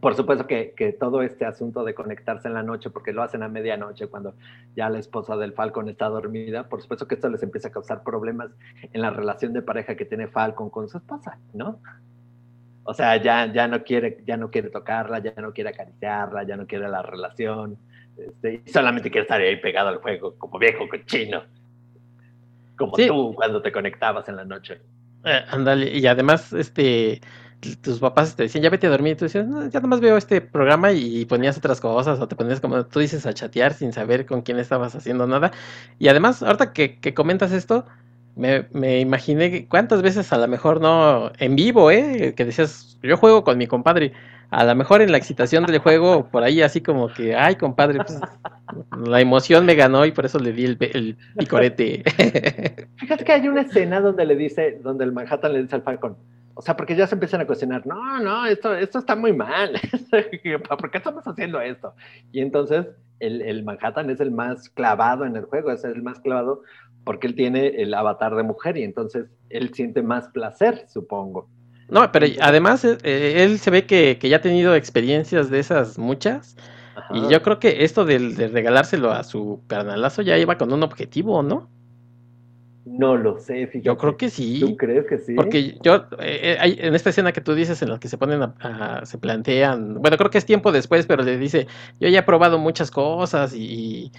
Por 0.02 0.16
supuesto 0.16 0.48
que, 0.48 0.98
todo 1.00 1.22
este 1.22 1.46
asunto 1.46 1.84
de 1.84 1.94
conectarse 1.94 2.48
en 2.48 2.56
la 2.56 2.64
noche, 2.64 2.90
porque 2.90 3.14
lo 3.14 3.24
hacen 3.24 3.44
a 3.44 3.48
medianoche 3.48 4.08
cuando 4.08 4.34
ya 4.76 4.90
la 4.90 5.00
esposa 5.00 5.38
del 5.38 5.54
Falcon 5.54 5.88
está 5.90 6.10
dormida, 6.10 6.68
por 6.68 6.82
supuesto 6.82 7.08
que 7.08 7.16
esto 7.16 7.30
les 7.30 7.44
empieza 7.44 7.68
a 7.70 7.72
causar 7.72 8.04
problemas 8.04 8.50
en 8.82 9.02
la 9.02 9.12
relación 9.12 9.54
de 9.54 9.62
pareja 9.62 9.96
que 9.96 10.06
tiene 10.06 10.28
Falcon 10.28 10.70
con 10.70 10.90
su 10.90 10.98
esposa, 10.98 11.38
¿no? 11.54 11.80
O 12.84 12.94
sea, 12.94 13.16
ya, 13.18 13.46
ya, 13.54 13.68
no 13.68 13.84
quiere, 13.84 14.24
ya 14.26 14.38
no 14.38 14.50
quiere 14.50 14.70
tocarla, 14.70 15.20
ya 15.20 15.34
no 15.38 15.54
quiere 15.54 15.70
acariciarla, 15.70 16.44
ya 16.44 16.58
no 16.58 16.66
quiere 16.66 16.90
la 16.90 17.04
relación 17.04 17.78
este, 18.18 18.62
solamente 18.72 19.10
quiere 19.10 19.24
estar 19.24 19.40
ahí 19.40 19.56
pegado 19.58 19.90
al 19.90 19.98
juego, 19.98 20.36
como 20.38 20.60
viejo 20.60 20.88
cochino. 20.88 21.44
Como 22.78 22.98
tú 22.98 23.34
cuando 23.36 23.62
te 23.62 23.72
conectabas 23.72 24.28
en 24.30 24.38
la 24.38 24.46
noche. 24.46 24.82
Eh, 25.24 25.42
ándale, 25.50 25.98
y 25.98 26.06
además, 26.08 26.52
este, 26.54 27.22
tus 27.82 28.00
papás 28.00 28.36
te 28.36 28.44
decían, 28.44 28.64
ya 28.64 28.70
vete 28.70 28.88
a 28.88 28.90
dormir, 28.90 29.14
y 29.14 29.16
tú 29.16 29.26
decías, 29.26 29.48
no, 29.48 29.68
ya 29.70 29.80
nomás 29.80 30.00
veo 30.00 30.18
este 30.18 30.42
programa 30.42 30.92
y 30.92 31.26
ponías 31.26 31.58
otras 31.58 31.80
cosas, 31.80 32.20
o 32.20 32.28
te 32.28 32.36
ponías 32.36 32.60
como 32.60 32.86
tú 32.86 33.00
dices 33.00 33.26
a 33.26 33.34
chatear 33.34 33.74
sin 33.74 33.94
saber 33.94 34.26
con 34.26 34.42
quién 34.42 34.60
estabas 34.60 34.96
haciendo 34.96 35.28
nada. 35.28 35.52
Y 36.00 36.08
además, 36.08 36.44
ahorita 36.44 36.74
que, 36.74 37.00
que 37.00 37.14
comentas 37.14 37.52
esto, 37.52 37.86
me, 38.36 38.66
me, 38.74 39.00
imaginé 39.00 39.68
cuántas 39.68 40.02
veces 40.02 40.32
a 40.34 40.38
lo 40.38 40.48
mejor 40.48 40.82
no 40.82 41.32
en 41.38 41.56
vivo, 41.56 41.92
¿eh? 41.92 42.34
Que 42.36 42.46
decías, 42.46 42.98
yo 43.04 43.18
juego 43.18 43.44
con 43.44 43.58
mi 43.58 43.68
compadre 43.68 44.14
a 44.52 44.66
lo 44.66 44.76
mejor 44.76 45.02
en 45.02 45.12
la 45.14 45.18
excitación 45.18 45.66
del 45.66 45.80
juego, 45.80 46.28
por 46.30 46.44
ahí 46.44 46.62
así 46.62 46.82
como 46.82 47.08
que, 47.08 47.36
ay, 47.36 47.56
compadre, 47.56 48.00
pues, 48.04 48.20
la 49.06 49.22
emoción 49.22 49.66
me 49.66 49.76
ganó 49.76 50.06
y 50.06 50.12
por 50.12 50.26
eso 50.26 50.40
le 50.40 50.52
di 50.52 50.66
el, 50.66 51.18
picorete. 51.38 52.04
Fíjate 52.98 53.24
que 53.24 53.32
hay 53.32 53.48
una 53.48 53.62
escena 53.62 54.02
donde 54.02 54.26
le 54.26 54.36
dice, 54.36 54.78
donde 54.84 55.06
el 55.06 55.14
Manhattan 55.14 55.54
le 55.54 55.62
dice 55.62 55.76
al 55.76 55.84
Falcon, 55.84 56.18
o 56.54 56.62
sea, 56.62 56.76
porque 56.76 56.96
ya 56.96 57.08
se 57.08 57.16
empiezan 57.16 57.42
a 57.42 57.48
cuestionar, 57.48 57.86
no, 57.86 58.20
no, 58.20 58.46
esto, 58.46 58.76
esto 58.76 59.00
está 59.00 59.16
muy 59.16 59.34
mal, 59.34 59.80
¿por 60.80 60.92
qué 60.92 60.98
estamos 60.98 61.26
haciendo 61.26 61.60
esto? 61.62 61.94
Y 62.32 62.42
entonces 62.42 62.88
el, 63.20 63.42
el 63.42 63.64
Manhattan 63.64 64.10
es 64.10 64.20
el 64.20 64.32
más 64.32 64.70
clavado 64.70 65.26
en 65.26 65.36
el 65.36 65.46
juego, 65.46 65.72
es 65.72 65.84
el 65.84 66.02
más 66.02 66.20
clavado 66.20 66.62
porque 67.04 67.28
él 67.28 67.36
tiene 67.36 67.68
el 67.82 67.94
avatar 67.94 68.36
de 68.36 68.44
mujer 68.44 68.78
y 68.78 68.84
entonces 68.84 69.28
él 69.50 69.74
siente 69.74 70.02
más 70.04 70.28
placer, 70.30 70.86
supongo. 70.88 71.50
No, 71.90 72.10
pero 72.12 72.26
además 72.42 72.86
eh, 72.86 72.98
eh, 73.04 73.44
él 73.44 73.60
se 73.60 73.70
ve 73.70 73.86
que, 73.86 74.18
ya 74.22 74.38
ha 74.38 74.42
tenido 74.42 74.76
experiencias 74.76 75.50
de 75.50 75.60
esas 75.60 75.98
muchas. 75.98 76.56
Y 77.14 77.28
yo 77.30 77.42
creo 77.42 77.60
que 77.60 77.84
esto 77.84 78.06
de, 78.06 78.18
regalárselo 78.48 79.12
a 79.12 79.24
su 79.24 79.62
carnalazo 79.68 80.22
ya 80.22 80.38
iba 80.38 80.58
con 80.58 80.72
un 80.72 80.84
objetivo, 80.84 81.42
¿no? 81.42 81.70
No 82.86 83.16
lo 83.16 83.38
sé, 83.40 83.68
fíjate. 83.68 83.82
Yo 83.82 83.98
creo 83.98 84.18
que 84.18 84.30
sí. 84.30 84.60
¿Tú 84.60 84.76
crees 84.76 85.06
que 85.06 85.20
sí? 85.20 85.36
Porque 85.36 85.78
yo, 85.84 86.06
eh, 86.20 86.58
en 86.80 86.96
esta 86.96 87.12
escena 87.12 87.32
que 87.32 87.42
tú 87.42 87.54
dices 87.54 87.82
en 87.82 87.90
la 87.90 88.00
que 88.00 88.08
se 88.08 88.18
ponen 88.18 88.42
a, 88.42 89.06
se 89.06 89.18
plantean, 89.18 89.96
bueno, 90.02 90.18
creo 90.18 90.30
que 90.30 90.38
es 90.38 90.46
tiempo 90.46 90.72
después, 90.72 91.06
pero 91.06 91.24
le 91.24 91.38
dice, 91.38 91.68
yo 92.00 92.10
ya 92.10 92.20
he 92.20 92.24
probado 92.24 92.58
muchas 92.58 92.90
cosas 92.90 93.54
y, 93.56 94.12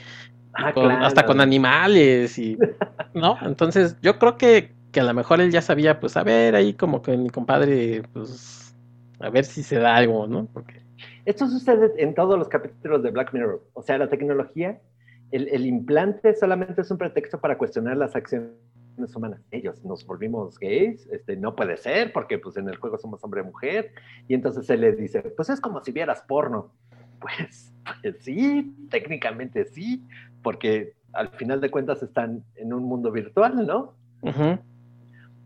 ah, 0.55 0.73
hasta 1.03 1.27
con 1.27 1.41
animales 1.41 2.39
y, 2.39 2.57
¿no? 3.15 3.37
Entonces, 3.43 3.97
yo 4.01 4.19
creo 4.19 4.37
que 4.37 4.73
que 4.93 5.01
a 5.01 5.05
lo 5.05 5.15
mejor 5.15 5.41
él 5.41 5.51
ya 5.51 5.63
sabía, 5.63 5.99
pues 5.99 6.17
a 6.17 6.23
ver, 6.23 6.55
ahí 6.55 6.75
como 6.75 7.03
que 7.03 7.17
mi 7.17 7.31
compadre, 7.31 8.03
pues 8.13 8.77
a 9.19 9.31
ver 9.31 9.45
si 9.45 9.63
se 9.63 9.79
da 9.79 9.97
algo, 9.97 10.27
¿no? 10.27 10.47
Porque... 10.53 10.83
Esto 11.25 11.49
sucede 11.49 11.93
en 11.97 12.15
todos 12.15 12.39
los 12.39 12.49
capítulos 12.49 13.03
de 13.03 13.11
Black 13.11 13.33
Mirror. 13.33 13.63
O 13.73 13.83
sea, 13.83 13.99
la 13.99 14.09
tecnología, 14.09 14.81
el, 15.33 15.67
implante 15.67 16.35
solamente 16.35 16.83
es 16.83 16.91
un 16.91 16.99
pretexto 16.99 17.41
para 17.41 17.57
cuestionar 17.57 17.97
las 17.97 18.15
acciones 18.15 18.53
humanas. 19.15 19.41
Ellos 19.51 19.83
nos 19.85 20.07
volvimos 20.07 20.59
gays, 20.59 21.07
este, 21.11 21.37
no 21.37 21.57
puede 21.57 21.77
ser, 21.79 22.13
porque 22.13 22.39
pues 22.39 22.57
en 22.59 22.69
el 22.69 22.77
juego 22.77 22.99
somos 22.99 23.25
hombre-mujer. 23.25 23.93
Y 24.29 24.35
entonces 24.35 24.69
él 24.71 24.83
le 24.83 24.93
dice, 24.93 25.23
pues 25.23 25.49
es 25.49 25.61
como 25.61 25.83
si 25.83 25.93
vieras 25.93 26.23
porno. 26.23 26.73
Pues, 27.23 27.73
pues 28.03 28.17
sí, 28.19 28.75
técnicamente 28.91 29.65
sí, 29.65 30.03
porque 30.43 30.95
al 31.13 31.29
final 31.29 31.61
de 31.61 31.71
cuentas 31.71 32.03
están 32.03 32.43
en 32.57 32.73
un 32.73 32.83
mundo 32.83 33.13
virtual, 33.13 33.65
¿no? 33.65 33.95
Ajá. 34.25 34.59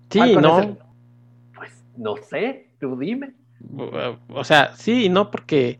Sí, 0.08 0.36
no. 0.36 0.78
pues 1.54 1.84
no 1.98 2.16
sé, 2.16 2.70
tú 2.80 2.96
dime. 2.98 3.34
O 4.30 4.42
sea, 4.42 4.72
sí 4.74 5.04
y 5.04 5.08
no, 5.10 5.30
porque 5.30 5.78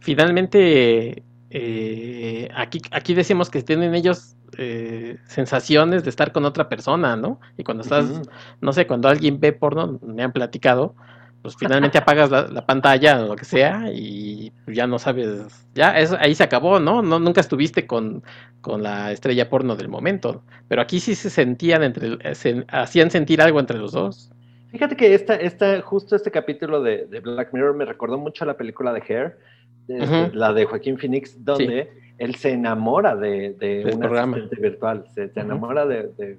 finalmente 0.00 1.22
eh, 1.50 2.48
aquí, 2.54 2.80
aquí 2.90 3.14
decimos 3.14 3.50
que 3.50 3.62
tienen 3.62 3.94
ellos 3.94 4.36
eh, 4.56 5.18
sensaciones 5.26 6.04
de 6.04 6.10
estar 6.10 6.32
con 6.32 6.44
otra 6.44 6.68
persona, 6.68 7.16
¿no? 7.16 7.40
Y 7.56 7.64
cuando 7.64 7.82
estás, 7.82 8.22
no 8.60 8.72
sé, 8.72 8.86
cuando 8.86 9.08
alguien 9.08 9.40
ve 9.40 9.52
porno, 9.52 9.98
me 10.02 10.22
han 10.22 10.32
platicado, 10.32 10.94
pues 11.42 11.56
finalmente 11.56 11.98
apagas 11.98 12.30
la, 12.30 12.66
pantalla 12.66 13.22
o 13.22 13.28
lo 13.28 13.36
que 13.36 13.44
sea 13.44 13.90
y 13.92 14.52
ya 14.66 14.86
no 14.86 14.98
sabes, 14.98 15.66
ya 15.74 15.92
ahí 15.92 16.34
se 16.34 16.42
acabó, 16.42 16.80
¿no? 16.80 17.00
¿no? 17.02 17.18
Nunca 17.18 17.40
estuviste 17.40 17.86
con, 17.86 18.22
con 18.60 18.82
la 18.82 19.12
estrella 19.12 19.48
porno 19.48 19.76
del 19.76 19.88
momento, 19.88 20.42
pero 20.66 20.82
aquí 20.82 21.00
sí 21.00 21.14
se 21.14 21.30
sentían 21.30 21.82
entre, 21.82 22.34
se 22.34 22.64
hacían 22.68 23.10
sentir 23.10 23.40
algo 23.40 23.60
entre 23.60 23.78
los 23.78 23.92
dos. 23.92 24.32
Fíjate 24.70 24.96
que 24.96 25.14
esta, 25.14 25.34
esta, 25.34 25.80
justo 25.80 26.14
este 26.14 26.30
capítulo 26.30 26.82
de, 26.82 27.06
Black 27.22 27.52
Mirror 27.52 27.74
me 27.74 27.86
recordó 27.86 28.18
mucho 28.18 28.44
a 28.44 28.46
la 28.46 28.56
película 28.56 28.92
de 28.92 29.02
Hair, 29.08 29.38
este, 29.88 30.36
la 30.36 30.52
de 30.52 30.64
Joaquín 30.64 30.98
Phoenix, 30.98 31.44
donde 31.44 31.90
él 32.18 32.34
se 32.34 32.52
enamora 32.52 33.16
de, 33.16 33.54
de 33.54 33.90
un 33.94 34.04
asistente 34.04 34.56
virtual, 34.60 35.04
se, 35.14 35.30
enamora 35.36 35.86
de, 35.86 36.38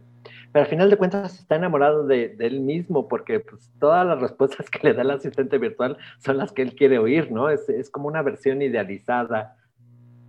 Pero 0.52 0.66
al 0.66 0.68
final 0.68 0.90
de 0.90 0.98
cuentas 0.98 1.40
está 1.40 1.56
enamorado 1.56 2.06
de, 2.06 2.36
él 2.40 2.60
mismo, 2.60 3.08
porque 3.08 3.40
pues, 3.40 3.72
todas 3.80 4.06
las 4.06 4.20
respuestas 4.20 4.70
que 4.70 4.80
le 4.88 4.94
da 4.94 5.02
el 5.02 5.12
asistente 5.12 5.58
virtual 5.58 5.98
son 6.20 6.38
las 6.38 6.52
que 6.52 6.62
él 6.62 6.76
quiere 6.76 7.00
oír, 7.00 7.32
¿no? 7.32 7.50
Es, 7.50 7.68
es 7.70 7.90
como 7.90 8.08
una 8.08 8.22
versión 8.22 8.62
idealizada. 8.62 9.56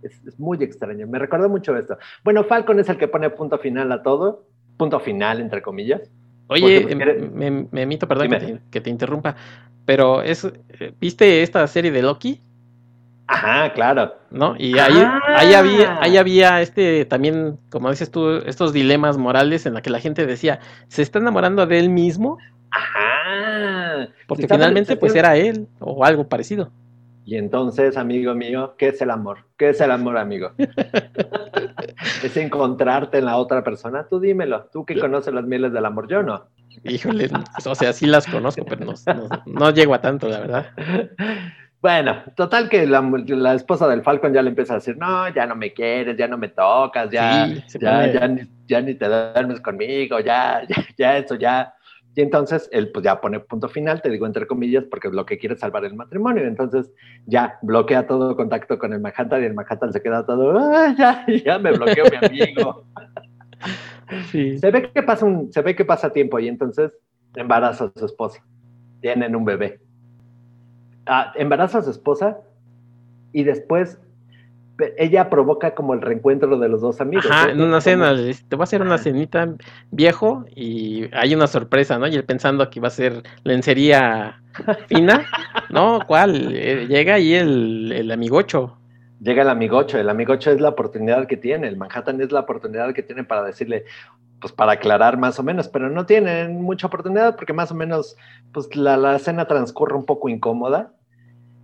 Es, 0.03 0.19
es, 0.25 0.39
muy 0.39 0.63
extraño. 0.63 1.05
Me 1.05 1.19
recuerda 1.19 1.47
mucho 1.47 1.77
esto. 1.77 1.97
Bueno, 2.23 2.43
Falcon 2.43 2.79
es 2.79 2.89
el 2.89 2.97
que 2.97 3.07
pone 3.07 3.29
punto 3.29 3.59
final 3.59 3.91
a 3.91 4.01
todo, 4.01 4.47
punto 4.77 4.99
final, 4.99 5.39
entre 5.39 5.61
comillas 5.61 6.09
Oye, 6.51 6.81
pues, 6.81 7.31
me, 7.31 7.67
me, 7.71 7.81
emito, 7.83 8.09
perdón 8.09 8.59
que 8.69 8.81
te, 8.81 8.89
interrumpa, 8.89 9.37
pero 9.85 10.21
es, 10.21 10.43
eh, 10.43 10.93
¿viste 10.99 11.43
esta 11.43 11.65
serie 11.65 11.91
de 11.91 12.01
Loki? 12.01 12.41
Ajá, 13.31 13.71
claro. 13.73 14.13
¿No? 14.29 14.55
Y 14.57 14.77
ahí, 14.77 14.93
ahí, 15.25 15.53
había, 15.53 15.97
ahí 16.01 16.17
había 16.17 16.61
este 16.61 17.05
también, 17.05 17.57
como 17.69 17.89
dices 17.89 18.11
tú, 18.11 18.29
estos 18.45 18.73
dilemas 18.73 19.17
morales 19.17 19.65
en 19.65 19.73
la 19.73 19.81
que 19.81 19.89
la 19.89 19.99
gente 19.99 20.25
decía, 20.25 20.59
¿se 20.89 21.01
está 21.01 21.19
enamorando 21.19 21.65
de 21.65 21.79
él 21.79 21.89
mismo? 21.89 22.37
Ajá. 22.71 24.09
Porque 24.27 24.47
finalmente 24.47 24.97
pues 24.97 25.15
era 25.15 25.37
él 25.37 25.67
o 25.79 26.03
algo 26.03 26.27
parecido. 26.27 26.71
Y 27.23 27.37
entonces, 27.37 27.95
amigo 27.97 28.33
mío, 28.33 28.75
¿qué 28.77 28.89
es 28.89 29.01
el 29.01 29.11
amor? 29.11 29.45
¿Qué 29.55 29.69
es 29.69 29.79
el 29.79 29.91
amor, 29.91 30.17
amigo? 30.17 30.51
es 32.23 32.35
encontrarte 32.35 33.19
en 33.19 33.25
la 33.25 33.37
otra 33.37 33.63
persona. 33.63 34.07
Tú 34.09 34.19
dímelo, 34.19 34.67
tú 34.73 34.85
que 34.85 34.99
conoces 34.99 35.33
las 35.33 35.45
mieles 35.45 35.71
del 35.71 35.85
amor, 35.85 36.09
yo 36.09 36.23
no. 36.23 36.47
Híjole, 36.83 37.29
o 37.65 37.75
sea, 37.75 37.93
sí 37.93 38.07
las 38.07 38.25
conozco, 38.25 38.65
pero 38.65 38.93
no, 39.45 39.69
llego 39.71 39.93
a 39.93 40.01
tanto, 40.01 40.27
la 40.27 40.39
verdad. 40.39 40.65
Bueno, 41.81 42.23
total 42.35 42.69
que 42.69 42.85
la, 42.85 43.53
esposa 43.55 43.87
del 43.87 44.03
Falcon 44.03 44.33
ya 44.33 44.43
le 44.43 44.49
empieza 44.49 44.73
a 44.73 44.75
decir, 44.77 44.97
no, 44.97 45.27
ya 45.29 45.47
no 45.47 45.55
me 45.55 45.73
quieres, 45.73 46.15
ya 46.15 46.27
no 46.27 46.37
me 46.37 46.49
tocas, 46.49 47.09
ya, 47.09 47.47
ya, 47.79 48.27
ni, 48.27 48.41
ya, 48.67 48.81
ni, 48.81 48.93
te 48.93 49.07
duermes 49.07 49.59
conmigo, 49.61 50.19
ya, 50.19 50.61
ya, 50.67 50.85
ya 50.95 51.17
eso, 51.17 51.35
ya, 51.35 51.73
y 52.13 52.21
entonces 52.21 52.67
él 52.73 52.91
pues 52.91 53.05
ya 53.05 53.21
pone 53.21 53.39
punto 53.39 53.69
final, 53.69 54.01
te 54.01 54.09
digo 54.09 54.25
entre 54.25 54.45
comillas, 54.45 54.83
porque 54.83 55.09
lo 55.09 55.25
que 55.25 55.37
quiere 55.37 55.55
es 55.55 55.61
salvar 55.61 55.85
el 55.85 55.95
matrimonio. 55.95 56.45
Entonces 56.45 56.91
ya 57.25 57.57
bloquea 57.61 58.05
todo 58.05 58.35
contacto 58.35 58.77
con 58.77 58.91
el 58.93 58.99
Manhattan 58.99 59.41
y 59.41 59.45
el 59.45 59.53
Manhattan 59.53 59.93
se 59.93 60.01
queda 60.01 60.25
todo, 60.25 60.59
ya, 60.97 61.25
ya 61.45 61.59
me 61.59 61.71
bloqueó 61.71 62.03
mi 62.05 62.27
amigo. 62.27 62.85
Se 64.33 64.71
ve 64.71 64.91
que 64.91 65.03
pasa 65.03 65.25
un, 65.25 65.53
se 65.53 65.61
ve 65.61 65.73
que 65.73 65.85
pasa 65.85 66.11
tiempo 66.11 66.37
y 66.37 66.49
entonces 66.49 66.91
embaraza 67.33 67.85
a 67.85 67.97
su 67.97 68.05
esposa. 68.05 68.43
Tienen 68.99 69.37
un 69.37 69.45
bebé. 69.45 69.79
Ah, 71.13 71.33
embaraza 71.35 71.79
a 71.79 71.81
su 71.81 71.89
esposa 71.89 72.37
y 73.33 73.43
después 73.43 73.99
ella 74.97 75.29
provoca 75.29 75.75
como 75.75 75.93
el 75.93 76.01
reencuentro 76.01 76.57
de 76.57 76.69
los 76.69 76.79
dos 76.79 77.01
amigos. 77.01 77.25
Ajá, 77.29 77.51
en 77.51 77.61
una 77.61 77.81
cena, 77.81 78.15
te 78.15 78.55
voy 78.55 78.61
a 78.61 78.63
hacer 78.63 78.81
una 78.81 78.97
cenita 78.97 79.53
viejo 79.91 80.45
y 80.55 81.13
hay 81.13 81.35
una 81.35 81.47
sorpresa, 81.47 81.99
¿no? 81.99 82.07
Y 82.07 82.15
él 82.15 82.23
pensando 82.23 82.69
que 82.69 82.79
va 82.79 82.87
a 82.87 82.91
ser 82.91 83.23
lencería 83.43 84.41
fina, 84.87 85.25
¿no? 85.69 85.99
¿Cuál? 86.07 86.55
Eh, 86.55 86.87
llega 86.87 87.15
ahí 87.15 87.33
el, 87.33 87.91
el 87.91 88.09
amigocho. 88.09 88.77
Llega 89.19 89.41
el 89.41 89.49
amigocho, 89.49 89.99
el 89.99 90.09
amigocho 90.09 90.49
es 90.49 90.61
la 90.61 90.69
oportunidad 90.69 91.27
que 91.27 91.35
tiene, 91.35 91.67
el 91.67 91.75
Manhattan 91.75 92.21
es 92.21 92.31
la 92.31 92.39
oportunidad 92.39 92.93
que 92.93 93.03
tiene 93.03 93.25
para 93.25 93.43
decirle, 93.43 93.83
pues 94.39 94.53
para 94.53 94.71
aclarar 94.71 95.17
más 95.17 95.37
o 95.39 95.43
menos, 95.43 95.67
pero 95.67 95.89
no 95.89 96.05
tienen 96.05 96.61
mucha 96.61 96.87
oportunidad 96.87 97.35
porque 97.35 97.51
más 97.51 97.69
o 97.69 97.75
menos, 97.75 98.15
pues 98.53 98.73
la, 98.77 98.95
la 98.95 99.19
cena 99.19 99.45
transcurre 99.45 99.97
un 99.97 100.05
poco 100.05 100.29
incómoda 100.29 100.93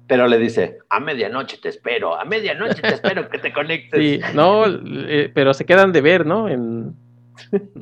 pero 0.08 0.28
le 0.28 0.38
dice, 0.38 0.80
a 0.90 1.00
medianoche 1.00 1.58
te 1.62 1.70
espero, 1.70 2.20
a 2.20 2.24
medianoche 2.24 2.82
te 2.82 2.96
espero 2.96 3.30
que 3.30 3.40
te 3.40 3.52
conectes. 3.52 4.00
Sí, 4.00 4.20
no, 4.34 4.64
eh, 4.66 5.30
pero 5.34 5.54
se 5.54 5.66
quedan 5.66 5.92
de 5.92 6.02
ver, 6.02 6.26
¿no? 6.26 6.48
En, 6.48 6.96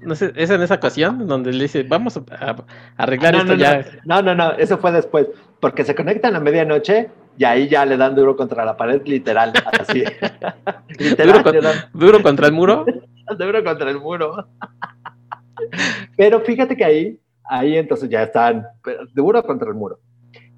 no 0.01 0.15
sé, 0.15 0.33
es 0.35 0.49
en 0.49 0.61
esa 0.61 0.75
ocasión 0.75 1.27
donde 1.27 1.53
le 1.53 1.63
dice, 1.63 1.83
vamos 1.83 2.17
a, 2.17 2.55
arreglar 2.97 3.35
esto 3.35 3.53
ya. 3.53 3.85
No, 4.05 4.21
no, 4.21 4.33
no, 4.33 4.53
eso 4.53 4.77
fue 4.79 4.91
después, 4.91 5.27
porque 5.59 5.83
se 5.83 5.95
conectan 5.95 6.35
a 6.35 6.39
medianoche 6.39 7.09
y 7.37 7.43
ahí 7.43 7.67
ya 7.67 7.85
le 7.85 7.97
dan 7.97 8.15
duro 8.15 8.35
contra 8.35 8.65
la 8.65 8.75
pared, 8.75 9.01
literal, 9.05 9.53
así. 9.79 10.03
¿Duro, 11.93 12.23
contra 12.23 12.47
el 12.47 12.53
muro? 12.53 12.85
duro 13.37 13.63
contra 13.63 13.89
el 13.91 13.99
muro. 13.99 14.47
pero 16.17 16.41
fíjate 16.41 16.75
que 16.75 16.85
ahí, 16.85 17.19
ahí 17.43 17.77
entonces 17.77 18.09
ya 18.09 18.23
están, 18.23 18.65
duro 19.13 19.43
contra 19.43 19.69
el 19.69 19.75
muro. 19.75 19.99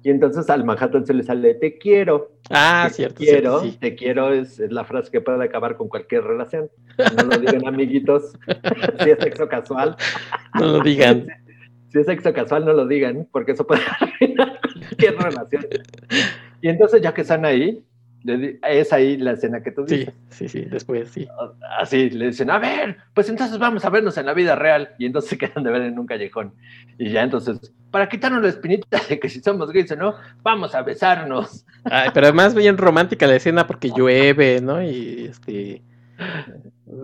Y 0.02 0.10
entonces 0.10 0.48
al 0.48 0.64
Manhattan 0.64 1.04
se 1.04 1.14
le 1.14 1.22
sale, 1.22 1.54
te 1.54 1.76
quiero. 1.76 2.32
Ah, 2.50 2.86
te 2.88 2.94
cierto. 2.94 3.16
Quiero, 3.18 3.62
te 3.80 3.94
quiero 3.94 4.32
es, 4.32 4.58
la 4.58 4.84
frase 4.84 5.10
que 5.10 5.20
puede 5.20 5.44
acabar 5.44 5.76
con 5.76 5.88
cualquier 5.88 6.24
relación. 6.24 6.70
No 7.16 7.24
lo 7.24 7.38
digan, 7.38 7.66
amiguitos. 7.66 8.38
si 9.02 9.10
es 9.10 9.18
sexo 9.18 9.48
casual. 9.48 9.96
No 10.58 10.66
lo 10.66 10.80
digan. 10.80 11.26
Si 11.90 11.98
es 11.98 12.04
sexo 12.04 12.34
casual, 12.34 12.66
no 12.66 12.74
lo 12.74 12.86
digan, 12.86 13.26
porque 13.32 13.52
eso 13.52 13.66
puede 13.66 13.80
arruinar 13.98 14.60
cualquier 14.60 15.16
relación. 15.16 15.66
Y 16.60 16.68
entonces, 16.68 17.00
ya 17.00 17.14
que 17.14 17.22
están 17.22 17.46
ahí, 17.46 17.82
es 18.68 18.92
ahí 18.92 19.16
la 19.16 19.32
escena 19.32 19.62
que 19.62 19.70
tú 19.70 19.84
dices. 19.84 20.12
Sí, 20.28 20.48
sí, 20.48 20.48
sí, 20.48 20.68
después 20.68 21.08
sí. 21.08 21.26
Así 21.78 22.10
le 22.10 22.26
dicen, 22.26 22.50
a 22.50 22.58
ver, 22.58 22.98
pues 23.14 23.28
entonces 23.28 23.58
vamos 23.58 23.84
a 23.84 23.90
vernos 23.90 24.18
en 24.18 24.26
la 24.26 24.34
vida 24.34 24.54
real. 24.54 24.90
Y 24.98 25.06
entonces 25.06 25.30
se 25.30 25.38
quedan 25.38 25.64
de 25.64 25.70
ver 25.70 25.82
en 25.82 25.98
un 25.98 26.06
callejón. 26.06 26.52
Y 26.98 27.10
ya 27.10 27.22
entonces, 27.22 27.72
para 27.90 28.08
quitarnos 28.08 28.42
la 28.42 28.48
espinita 28.48 29.00
de 29.08 29.18
que 29.18 29.28
si 29.28 29.40
somos 29.40 29.70
gays 29.70 29.90
o 29.92 29.96
no, 29.96 30.14
vamos 30.42 30.74
a 30.74 30.82
besarnos. 30.82 31.64
pero 32.14 32.26
además 32.26 32.54
bien 32.54 32.78
romántica 32.78 33.26
la 33.26 33.36
escena 33.36 33.66
porque 33.66 33.90
llueve, 33.90 34.60
¿no? 34.60 34.82
Y 34.82 35.26
este 35.30 35.82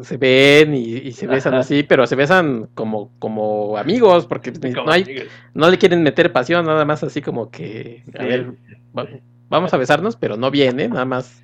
se 0.02 0.16
ven 0.16 0.74
y, 0.74 1.12
se 1.12 1.26
besan 1.26 1.54
así, 1.54 1.82
pero 1.82 2.06
se 2.06 2.16
besan 2.16 2.68
como, 2.74 3.10
como 3.18 3.76
amigos, 3.76 4.26
porque 4.26 4.52
no, 4.52 4.90
hay, 4.90 5.28
no 5.52 5.70
le 5.70 5.78
quieren 5.78 6.02
meter 6.02 6.32
pasión, 6.32 6.66
nada 6.66 6.84
más 6.84 7.04
así 7.04 7.22
como 7.22 7.50
que, 7.50 8.02
a 8.18 8.24
ver, 8.24 8.54
vamos 9.48 9.72
a 9.72 9.76
besarnos, 9.76 10.16
pero 10.16 10.36
no 10.36 10.50
viene, 10.50 10.88
nada 10.88 11.04
más. 11.04 11.43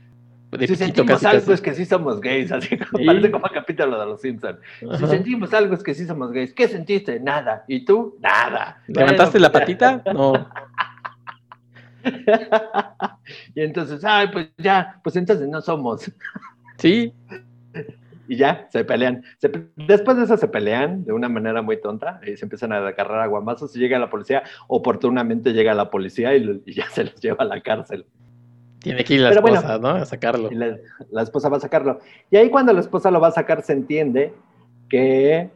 Si 0.58 0.76
sentimos 0.76 1.24
algo 1.24 1.52
es 1.52 1.60
que 1.60 1.74
sí 1.74 1.84
somos 1.84 2.20
gays, 2.20 2.50
así 2.52 2.76
como 2.76 3.04
parece 3.04 3.30
como 3.30 3.48
capítulo 3.48 4.00
de 4.00 4.06
los 4.06 4.20
Simpsons. 4.20 4.58
Si 4.98 5.06
sentimos 5.06 5.52
algo 5.54 5.74
es 5.74 5.82
que 5.82 5.94
sí 5.94 6.06
somos 6.06 6.32
gays. 6.32 6.52
¿Qué 6.52 6.68
sentiste? 6.68 7.20
Nada. 7.20 7.64
¿Y 7.68 7.84
tú? 7.84 8.16
Nada. 8.20 8.82
¿Levantaste 8.88 9.38
la 9.38 9.52
patita? 9.52 10.02
No. 10.12 10.48
y 13.54 13.60
entonces, 13.60 14.04
ay, 14.04 14.28
pues 14.32 14.48
ya, 14.58 15.00
pues 15.02 15.16
entonces 15.16 15.48
no 15.48 15.60
somos. 15.60 16.10
Sí. 16.78 17.12
Y 18.26 18.36
ya, 18.36 18.68
se 18.70 18.84
pelean. 18.84 19.24
después 19.76 20.16
de 20.16 20.24
eso 20.24 20.36
se 20.36 20.48
pelean 20.48 21.04
de 21.04 21.12
una 21.12 21.28
manera 21.28 21.62
muy 21.62 21.80
tonta 21.80 22.20
y 22.24 22.36
se 22.36 22.44
empiezan 22.44 22.72
a 22.72 22.76
agarrar 22.76 23.20
a 23.20 23.26
guamazos 23.26 23.74
y 23.74 23.80
llega 23.80 23.98
la 23.98 24.08
policía. 24.08 24.44
Oportunamente 24.68 25.52
llega 25.52 25.74
la 25.74 25.90
policía 25.90 26.34
y, 26.36 26.62
ya 26.66 26.88
se 26.90 27.04
los 27.04 27.20
lleva 27.20 27.44
a 27.44 27.44
la 27.44 27.60
cárcel. 27.60 28.06
Tiene 28.80 29.04
que 29.04 29.14
ir 29.14 29.20
la 29.20 29.30
esposa, 29.30 29.78
¿no? 29.78 29.88
A 29.90 30.06
sacarlo. 30.06 30.50
la, 30.50 31.22
esposa 31.22 31.48
va 31.48 31.58
a 31.58 31.60
sacarlo. 31.60 32.00
Y 32.30 32.36
ahí 32.36 32.50
cuando 32.50 32.72
la 32.72 32.80
esposa 32.80 33.10
lo 33.10 33.20
va 33.20 33.28
a 33.28 33.32
sacar 33.32 33.62
se 33.62 33.74
entiende 33.74 34.32
que, 34.88 35.50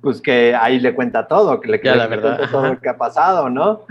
pues 0.00 0.20
que 0.20 0.54
ahí 0.54 0.80
le 0.80 0.94
cuenta 0.94 1.28
todo, 1.28 1.60
que 1.60 1.68
le, 1.68 1.80
cuenta 1.80 2.50
todo 2.50 2.66
lo 2.66 2.80
que 2.80 2.88
ha 2.88 2.98
pasado, 2.98 3.48
¿no? 3.48 3.82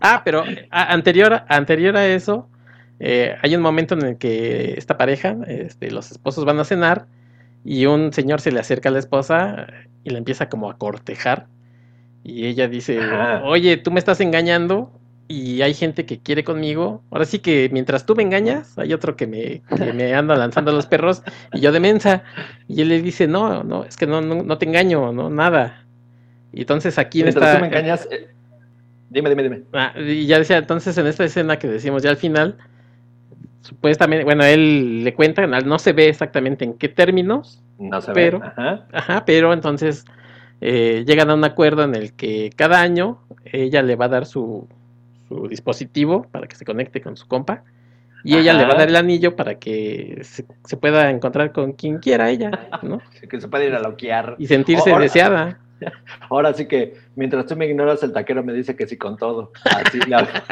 Ah, 0.00 0.22
pero 0.24 0.44
anterior, 0.70 1.42
anterior 1.48 1.96
a 1.96 2.06
eso, 2.06 2.48
eh, 2.98 3.36
hay 3.42 3.54
un 3.54 3.62
momento 3.62 3.94
en 3.94 4.02
el 4.02 4.18
que 4.18 4.74
esta 4.76 4.98
pareja, 4.98 5.36
este, 5.46 5.90
los 5.90 6.10
esposos 6.10 6.44
van 6.44 6.58
a 6.58 6.64
cenar 6.64 7.06
y 7.64 7.86
un 7.86 8.12
señor 8.12 8.40
se 8.40 8.52
le 8.52 8.60
acerca 8.60 8.88
a 8.88 8.92
la 8.92 8.98
esposa 8.98 9.66
y 10.04 10.10
la 10.10 10.18
empieza 10.18 10.48
como 10.48 10.70
a 10.70 10.76
cortejar 10.76 11.46
y 12.28 12.46
ella 12.46 12.66
dice, 12.66 12.98
oye, 13.44 13.76
tú 13.76 13.92
me 13.92 14.00
estás 14.00 14.20
engañando 14.20 14.90
y 15.28 15.62
hay 15.62 15.74
gente 15.74 16.06
que 16.06 16.18
quiere 16.18 16.44
conmigo. 16.44 17.02
Ahora 17.10 17.24
sí 17.24 17.40
que 17.40 17.68
mientras 17.72 18.06
tú 18.06 18.14
me 18.14 18.22
engañas, 18.22 18.78
hay 18.78 18.92
otro 18.92 19.16
que 19.16 19.26
me, 19.26 19.62
me 19.94 20.14
anda 20.14 20.36
lanzando 20.36 20.70
a 20.70 20.74
los 20.74 20.86
perros 20.86 21.22
y 21.52 21.60
yo 21.60 21.72
de 21.72 21.80
mensa. 21.80 22.22
Y 22.68 22.82
él 22.82 22.88
le 22.88 23.02
dice, 23.02 23.26
no, 23.26 23.64
no, 23.64 23.84
es 23.84 23.96
que 23.96 24.06
no, 24.06 24.20
no, 24.20 24.58
te 24.58 24.66
engaño, 24.66 25.12
no, 25.12 25.28
nada. 25.30 25.84
Y 26.52 26.60
entonces 26.60 26.98
aquí 26.98 27.22
en 27.22 27.28
esta... 27.28 27.54
tú 27.54 27.60
me 27.60 27.66
engañas... 27.66 28.08
Eh, 28.10 28.28
dime, 29.10 29.28
dime, 29.28 29.42
dime. 29.42 29.62
Ah, 29.72 29.92
y 29.98 30.26
ya 30.26 30.38
decía, 30.38 30.58
entonces 30.58 30.96
en 30.96 31.06
esta 31.06 31.24
escena 31.24 31.58
que 31.58 31.66
decimos 31.66 32.02
ya 32.02 32.10
al 32.10 32.16
final, 32.16 32.56
supuestamente, 33.62 34.24
bueno, 34.24 34.44
él 34.44 35.02
le 35.02 35.12
cuenta, 35.14 35.46
no 35.46 35.78
se 35.80 35.92
ve 35.92 36.08
exactamente 36.08 36.64
en 36.64 36.74
qué 36.74 36.88
términos, 36.88 37.62
no 37.78 38.00
se 38.00 38.12
pero, 38.12 38.40
ve. 38.40 38.46
Ajá. 38.92 39.24
pero 39.26 39.52
entonces 39.52 40.04
eh, 40.60 41.04
llegan 41.04 41.30
a 41.30 41.34
un 41.34 41.44
acuerdo 41.44 41.82
en 41.82 41.96
el 41.96 42.12
que 42.12 42.50
cada 42.54 42.80
año 42.80 43.18
ella 43.44 43.82
le 43.82 43.96
va 43.96 44.06
a 44.06 44.08
dar 44.08 44.26
su, 44.26 44.66
su 45.28 45.48
dispositivo 45.48 46.26
para 46.30 46.46
que 46.46 46.56
se 46.56 46.64
conecte 46.64 47.00
con 47.00 47.16
su 47.16 47.26
compa. 47.26 47.64
Y 48.24 48.36
ella 48.36 48.54
le 48.54 48.64
va 48.64 48.72
a 48.72 48.78
dar 48.78 48.88
el 48.88 48.96
anillo 48.96 49.36
para 49.36 49.58
que 49.60 50.20
se, 50.22 50.76
pueda 50.76 51.10
encontrar 51.10 51.52
con 51.52 51.74
quien 51.74 51.98
quiera 51.98 52.28
ella, 52.28 52.50
¿no? 52.82 53.00
que 53.30 53.40
se 53.40 53.46
pueda 53.46 53.64
ir 53.64 53.74
a 53.74 53.80
loquear. 53.80 54.34
Y 54.38 54.48
sentirse 54.48 54.90
deseada. 54.98 55.60
Ahora 56.30 56.52
sí 56.52 56.66
que, 56.66 56.94
mientras 57.14 57.46
tú 57.46 57.54
me 57.54 57.66
ignoras, 57.66 58.02
el 58.02 58.12
taquero 58.12 58.42
me 58.42 58.52
dice 58.52 58.74
que 58.74 58.86
sí 58.86 58.96
con 58.96 59.16
todo. 59.16 59.52
Así 59.64 60.00
la... 60.08 60.26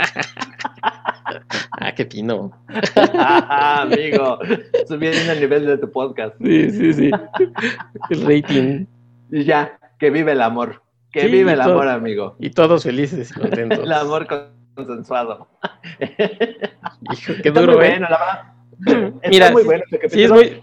ah, 1.81 1.93
qué 1.97 2.05
pino. 2.05 2.53
amigo, 2.95 4.39
subiendo 4.87 5.33
el 5.33 5.41
nivel 5.41 5.67
de 5.67 5.79
tu 5.79 5.91
podcast. 5.91 6.37
Sí, 6.41 6.71
sí, 6.71 6.93
sí. 6.93 7.11
El 8.11 8.23
rating. 8.27 8.87
Y 9.33 9.45
ya, 9.45 9.79
que 9.99 10.11
vive 10.11 10.33
el 10.33 10.43
amor. 10.43 10.83
Que 11.11 11.27
vive 11.27 11.53
el 11.53 11.61
amor, 11.61 11.89
amigo. 11.89 12.37
Y 12.39 12.51
todos 12.51 12.83
felices 12.85 13.31
y 13.31 13.41
contentos. 13.41 13.81
el 13.81 13.93
amor 13.93 14.27
consensuado. 14.75 15.49
Hijo, 17.13 17.33
qué 17.43 17.51
duro, 17.51 17.83
¿eh? 17.83 17.91
Bueno, 17.91 18.09
la 18.09 18.55
Mira, 19.31 19.51
muy 19.51 19.65
bueno. 19.65 19.85
Sí, 20.09 20.23
es 20.23 20.31
muy, 20.31 20.63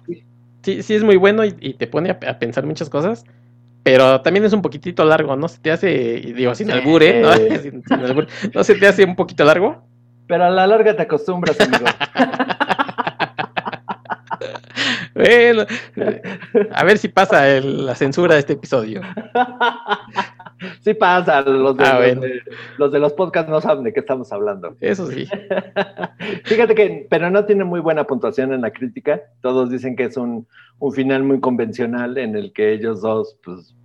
sí, 0.63 0.83
sí, 0.83 0.95
es 0.95 1.03
muy 1.03 1.17
bueno 1.17 1.43
y, 1.45 1.73
te 1.73 1.87
pone 1.87 2.11
a, 2.11 2.39
pensar 2.39 2.65
muchas 2.65 2.89
cosas. 2.89 3.25
Pero 3.83 4.21
también 4.21 4.45
es 4.45 4.53
un 4.53 4.61
poquitito 4.61 5.03
largo, 5.03 5.35
¿no? 5.35 5.47
Se 5.47 5.59
te 5.59 5.71
hace, 5.71 5.89
digo, 6.35 6.53
sin 6.53 6.69
albur, 6.69 7.01
¿eh? 7.01 7.21
¿no? 7.21 7.33
sin, 7.33 7.83
albur, 7.91 8.27
¿No 8.53 8.63
se 8.63 8.75
te 8.75 8.87
hace 8.87 9.03
un 9.03 9.15
poquito 9.15 9.43
largo? 9.43 9.83
Pero 10.27 10.45
a 10.45 10.49
la 10.49 10.67
larga 10.67 10.95
te 10.95 11.01
acostumbras, 11.01 11.59
amigo. 11.59 11.85
bueno, 15.15 15.65
a 16.71 16.83
ver 16.83 16.99
si 16.99 17.07
pasa 17.07 17.59
la 17.59 17.95
censura 17.95 18.35
de 18.35 18.41
este 18.41 18.53
episodio. 18.53 19.01
Sí 20.81 20.93
pasa, 20.93 21.41
los 21.41 21.77
de, 21.77 21.83
ah, 21.83 21.99
los, 22.77 22.91
de, 22.91 22.99
los 22.99 23.13
podcasts 23.13 23.49
no 23.49 23.61
saben 23.61 23.83
de 23.83 23.93
qué 23.93 23.99
estamos 23.99 24.31
hablando. 24.31 24.75
Eso 24.79 25.07
sí. 25.07 25.27
Fíjate 26.45 26.75
que, 26.75 27.07
pero 27.09 27.29
no 27.29 27.45
tiene 27.45 27.63
muy 27.63 27.79
buena 27.79 28.05
puntuación 28.05 28.53
en 28.53 28.61
la 28.61 28.71
crítica. 28.71 29.21
Todos 29.41 29.69
dicen 29.69 29.95
que 29.95 30.05
es 30.05 30.17
un, 30.17 30.47
un 30.79 30.93
final 30.93 31.23
muy 31.23 31.39
convencional 31.39 32.17
en 32.17 32.35
el 32.35 32.53
que 32.53 32.73
ellos 32.73 33.01
dos, 33.01 33.37
pues, 33.43 33.75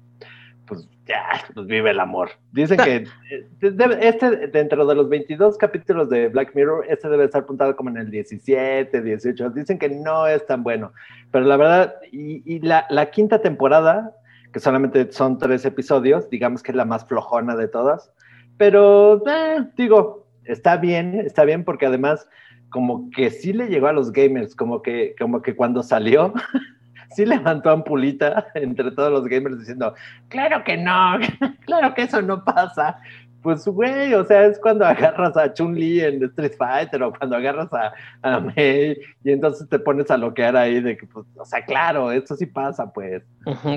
pues 0.67 0.89
ya, 1.07 1.23
pues 1.55 1.67
vive 1.67 1.91
el 1.91 2.01
amor. 2.01 2.31
Dicen 2.53 2.79
que 2.79 2.97
eh, 3.31 3.99
este, 4.01 4.49
dentro 4.49 4.87
de 4.87 4.95
los 4.95 5.09
22 5.09 5.57
capítulos 5.57 6.11
de 6.11 6.29
Black 6.29 6.55
Mirror, 6.55 6.85
este 6.89 7.09
debe 7.09 7.25
estar 7.25 7.43
apuntado 7.43 7.77
como 7.77 7.91
en 7.91 7.99
el 7.99 8.11
17, 8.11 9.01
18. 9.01 9.51
Dicen 9.51 9.79
que 9.79 9.89
no 9.89 10.27
es 10.27 10.45
tan 10.47 10.63
bueno. 10.63 10.93
Pero 11.31 11.45
la 11.45 11.57
verdad, 11.57 11.95
y, 12.13 12.43
y 12.45 12.61
la, 12.61 12.87
la 12.91 13.11
quinta 13.11 13.41
temporada 13.41 14.15
que 14.57 14.61
solamente 14.61 15.13
son 15.13 15.37
tres 15.37 15.67
episodios, 15.67 16.31
digamos 16.31 16.63
que 16.63 16.73
es 16.73 16.77
la 16.77 16.87
más 16.87 17.05
flojona 17.05 17.57
de 17.57 17.69
todas, 17.69 18.11
pero 18.57 19.23
eh, 19.29 19.69
digo, 19.77 20.27
está 20.45 20.79
bien, 20.79 21.15
está 21.27 21.45
bien 21.45 21.63
porque 21.63 21.85
además 21.85 22.27
como 22.71 23.11
que 23.11 23.31
sí 23.31 23.53
le 23.53 23.69
llegó 23.69 23.89
a 23.89 23.93
los 23.93 24.13
gamers, 24.13 24.57
como 24.57 24.81
que, 24.81 25.15
como 25.21 25.43
que 25.43 25.55
cuando 25.55 25.83
salió, 25.83 26.33
sí 27.15 27.27
levantó 27.27 27.69
ampulita 27.69 28.47
entre 28.55 28.93
todos 28.93 29.13
los 29.13 29.27
gamers 29.29 29.59
diciendo, 29.59 29.95
claro 30.29 30.65
que 30.65 30.79
no, 30.79 31.19
claro 31.67 31.93
que 31.93 32.05
eso 32.05 32.23
no 32.23 32.43
pasa. 32.43 32.97
Pues, 33.43 33.69
güey, 33.69 34.15
o 34.15 34.25
sea, 34.25 34.47
es 34.47 34.59
cuando 34.59 34.87
agarras 34.87 35.37
a 35.37 35.53
Chun-Li 35.53 36.01
en 36.01 36.25
Street 36.25 36.55
Fighter 36.57 37.03
o 37.03 37.13
cuando 37.13 37.37
agarras 37.37 37.69
a, 37.75 37.93
a 38.23 38.41
Mei 38.41 38.99
y 39.23 39.33
entonces 39.33 39.69
te 39.69 39.79
pones 39.79 40.11
a 40.11 40.17
loquear 40.17 40.57
ahí 40.57 40.81
de 40.81 40.97
que, 40.97 41.07
pues, 41.07 41.27
o 41.37 41.45
sea, 41.45 41.63
claro, 41.63 42.11
eso 42.11 42.35
sí 42.35 42.47
pasa, 42.47 42.91
pues. 42.91 43.23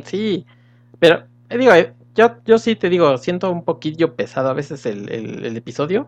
Sí, 0.06 0.44
pero, 1.00 1.24
eh, 1.50 1.58
digo, 1.58 1.74
eh, 1.74 1.94
yo, 2.16 2.36
yo 2.46 2.58
sí 2.58 2.76
te 2.76 2.90
digo, 2.90 3.18
siento 3.18 3.52
un 3.52 3.64
poquillo 3.64 4.16
pesado 4.16 4.50
a 4.50 4.54
veces 4.54 4.86
el, 4.86 5.10
el, 5.10 5.56
episodio, 5.56 6.08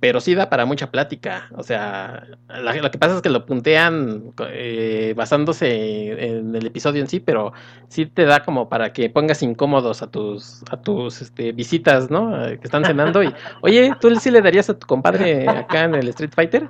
pero 0.00 0.20
sí 0.20 0.34
da 0.34 0.50
para 0.50 0.66
mucha 0.66 0.90
plática. 0.90 1.48
O 1.56 1.62
sea, 1.62 2.26
lo 2.48 2.90
que 2.90 2.98
pasa 2.98 3.16
es 3.16 3.22
que 3.22 3.30
lo 3.30 3.46
puntean 3.46 4.34
eh, 4.50 5.14
basándose 5.16 6.28
en 6.36 6.54
el 6.54 6.66
episodio 6.66 7.00
en 7.00 7.08
sí, 7.08 7.20
pero 7.20 7.52
sí 7.88 8.04
te 8.06 8.24
da 8.24 8.44
como 8.44 8.68
para 8.68 8.92
que 8.92 9.08
pongas 9.08 9.42
incómodos 9.42 10.02
a 10.02 10.10
tus, 10.10 10.62
a 10.70 10.76
tus 10.80 11.22
este, 11.22 11.52
visitas, 11.52 12.10
¿no? 12.10 12.30
Que 12.46 12.60
están 12.62 12.84
cenando 12.84 13.22
y, 13.22 13.32
oye, 13.62 13.92
¿tú 14.00 14.14
sí 14.16 14.30
le 14.30 14.42
darías 14.42 14.68
a 14.68 14.78
tu 14.78 14.86
compadre 14.86 15.48
acá 15.48 15.84
en 15.84 15.94
el 15.94 16.08
Street 16.08 16.32
Fighter? 16.34 16.68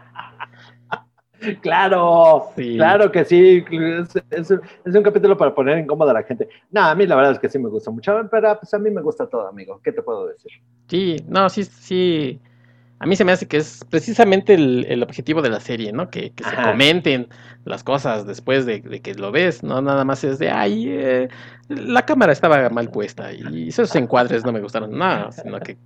Claro, 1.61 2.51
claro 2.55 3.11
que 3.11 3.25
sí. 3.25 3.65
Es, 4.31 4.51
un 4.51 5.03
capítulo 5.03 5.37
para 5.37 5.55
poner 5.55 5.79
incómoda 5.79 6.11
a 6.11 6.15
la 6.15 6.23
gente. 6.23 6.49
No, 6.71 6.83
a 6.83 6.95
mí 6.95 7.07
la 7.07 7.17
verdad 7.17 7.33
es 7.33 7.39
que 7.39 7.49
sí 7.49 7.59
me 7.59 7.69
gusta 7.69 7.91
mucho, 7.91 8.17
pero 8.31 8.59
pues 8.59 8.73
a 8.75 8.79
mí 8.79 8.91
me 8.91 9.03
gusta 9.03 9.27
todo, 9.27 9.49
amigo. 9.49 9.81
¿Qué 9.83 9.93
te 9.93 10.03
puedo 10.03 10.27
decir? 10.27 10.53
Sí, 10.89 11.17
no, 11.29 11.49
sí, 11.49 11.65
sí. 11.65 12.41
A 12.99 13.07
mí 13.07 13.15
se 13.15 13.25
me 13.25 13.33
hace 13.33 13.47
que 13.47 13.59
es 13.59 13.85
precisamente 13.91 14.55
el, 14.55 15.03
objetivo 15.03 15.43
de 15.43 15.51
la 15.51 15.61
serie, 15.61 15.93
¿no? 15.93 16.09
Que, 16.11 16.33
se 16.37 16.63
comenten 16.63 17.29
las 17.65 17.85
cosas 17.85 18.27
después 18.27 18.65
de, 18.65 18.81
que 18.83 19.15
lo 19.15 19.33
ves, 19.33 19.63
¿no? 19.63 19.83
Nada 19.83 20.05
más 20.05 20.25
es 20.25 20.39
de, 20.39 20.51
ay, 20.51 20.87
eh, 20.89 21.29
la 21.69 22.07
cámara 22.07 22.33
estaba 22.33 22.71
mal 22.71 22.91
puesta 22.91 23.33
y 23.33 23.69
esos 23.69 23.95
encuadres 23.97 24.45
no 24.47 24.53
me 24.53 24.61
gustaron 24.61 24.97
nada, 24.97 25.31
sino 25.33 25.61
que 25.61 25.77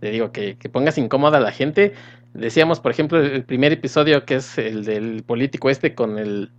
te 0.00 0.10
digo 0.10 0.32
que, 0.32 0.56
que 0.56 0.68
pongas 0.68 0.96
incómoda 0.96 1.38
a 1.38 1.40
la 1.40 1.52
gente 1.52 1.92
Decíamos, 2.36 2.80
por 2.80 2.92
ejemplo, 2.92 3.18
el 3.18 3.44
primer 3.44 3.72
episodio 3.72 4.24
que 4.26 4.36
es 4.36 4.58
el 4.58 4.84
del 4.84 5.22
político 5.22 5.70
este 5.70 5.94
con 5.94 6.18
el 6.18 6.50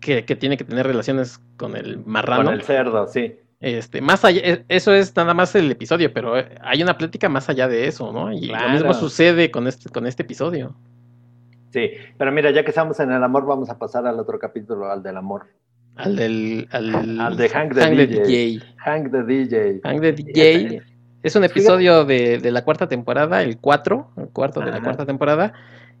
que, 0.00 0.22
tiene 0.22 0.56
que 0.56 0.64
tener 0.64 0.86
relaciones 0.86 1.38
con 1.56 1.76
el 1.76 2.04
marrano. 2.04 2.44
Con 2.44 2.54
el 2.54 2.62
cerdo, 2.62 3.06
sí. 3.06 3.36
Este, 3.60 4.00
más 4.00 4.24
allá, 4.24 4.40
e, 4.42 4.64
eso 4.68 4.94
es 4.94 5.14
nada 5.14 5.34
más 5.34 5.54
el 5.54 5.70
episodio, 5.70 6.12
pero 6.12 6.34
hay 6.62 6.82
una 6.82 6.96
plática 6.96 7.28
más 7.28 7.48
allá 7.50 7.68
de 7.68 7.86
eso, 7.86 8.10
¿no? 8.10 8.32
Y 8.32 8.46
lo 8.46 8.68
mismo 8.70 8.94
sucede 8.94 9.50
con 9.50 9.66
este, 9.66 9.90
con 9.90 10.06
este 10.06 10.22
episodio. 10.22 10.74
Sí, 11.70 11.90
pero 12.18 12.32
mira, 12.32 12.50
ya 12.50 12.64
que 12.64 12.70
estamos 12.70 12.98
en 13.00 13.12
el 13.12 13.22
amor, 13.22 13.46
vamos 13.46 13.68
a 13.68 13.78
pasar 13.78 14.06
al 14.06 14.18
otro 14.18 14.38
capítulo, 14.38 14.90
al 14.90 15.02
del 15.02 15.16
amor. 15.16 15.46
Al 15.96 16.16
del. 16.16 16.68
Al, 16.72 17.36
de 17.36 17.48
Hank 17.50 17.74
the, 17.74 18.06
DJ. 18.06 18.60
Hank 18.78 19.12
the 19.12 19.22
DJ. 19.22 19.80
Hank 19.84 20.00
the 20.00 20.12
DJ. 20.12 20.82
Es 21.22 21.36
un 21.36 21.44
episodio 21.44 22.06
de, 22.06 22.40
la 22.50 22.64
cuarta 22.64 22.88
temporada, 22.88 23.42
el 23.42 23.58
4, 23.58 24.12
el 24.16 24.28
cuarto 24.28 24.60
de 24.60 24.70
la 24.70 24.80
cuarta 24.80 25.04
temporada. 25.04 25.52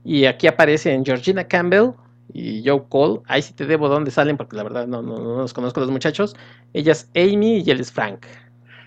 Y 0.02 0.24
aquí 0.24 0.46
aparecen 0.46 1.04
Georgina 1.04 1.44
Campbell 1.44 1.90
y 2.32 2.62
Joe 2.66 2.82
Cole. 2.88 3.20
Ahí 3.26 3.42
sí 3.42 3.54
te 3.54 3.66
debo 3.66 3.88
dónde 3.88 4.10
salen, 4.10 4.36
porque 4.36 4.56
la 4.56 4.62
verdad 4.62 4.86
no, 4.86 5.02
no, 5.02 5.18
los 5.18 5.52
conozco 5.52 5.80
los 5.80 5.90
muchachos. 5.90 6.36
Ella 6.72 6.92
es 6.92 7.10
Amy 7.14 7.62
y 7.64 7.70
él 7.70 7.80
es 7.80 7.92
Frank. 7.92 8.26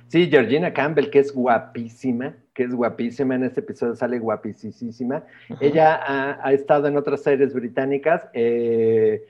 Sí, 0.08 0.27
Georgina 0.29 0.73
Campbell, 0.73 1.10
que 1.10 1.19
es 1.19 1.34
guapísima, 1.34 2.36
que 2.53 2.63
es 2.63 2.75
guapísima, 2.75 3.36
en 3.36 3.45
este 3.45 3.62
episodio 3.62 3.95
sale 3.95 4.19
guapísima. 4.19 5.23
Ella 5.60 6.38
ha, 6.43 6.53
estado 6.53 6.88
en 6.88 6.97
otras 6.97 7.23
series 7.23 7.53
británicas. 7.53 8.27
Eh, 8.34 9.25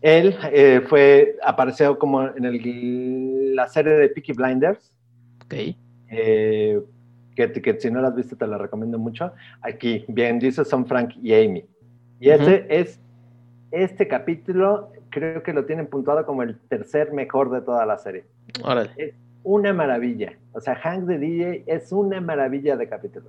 él 0.00 0.36
eh, 0.52 0.80
fue, 0.88 1.36
apareció 1.44 1.98
como 1.98 2.26
en 2.26 2.44
el, 2.44 3.54
la 3.54 3.68
serie 3.68 3.92
de 3.92 4.08
Peaky 4.08 4.32
Blinders. 4.32 4.92
Ok. 5.44 5.54
Eh, 6.08 6.80
que, 7.48 7.76
si 7.78 7.90
no 7.90 8.02
la 8.02 8.08
has 8.08 8.16
visto 8.16 8.36
te 8.36 8.46
la 8.46 8.58
recomiendo 8.58 8.98
mucho. 8.98 9.32
Aquí, 9.62 10.04
bien, 10.08 10.38
dice 10.38 10.64
son 10.64 10.86
Frank 10.86 11.14
y 11.22 11.34
Amy. 11.34 11.64
Y 12.18 12.30
ese 12.30 12.66
es, 12.68 13.00
este 13.70 14.08
capítulo 14.08 14.92
creo 15.10 15.42
que 15.42 15.52
lo 15.52 15.64
tienen 15.64 15.86
puntuado 15.86 16.24
como 16.26 16.42
el 16.42 16.58
tercer 16.68 17.12
mejor 17.12 17.50
de 17.50 17.60
toda 17.60 17.86
la 17.86 17.98
serie. 17.98 18.24
Es 18.96 19.14
una 19.42 19.72
maravilla. 19.72 20.32
O 20.52 20.60
sea, 20.60 20.76
Hank 20.76 21.04
de 21.04 21.18
DJ 21.18 21.64
es 21.66 21.92
una 21.92 22.20
maravilla 22.20 22.76
de 22.76 22.88
capítulo. 22.88 23.26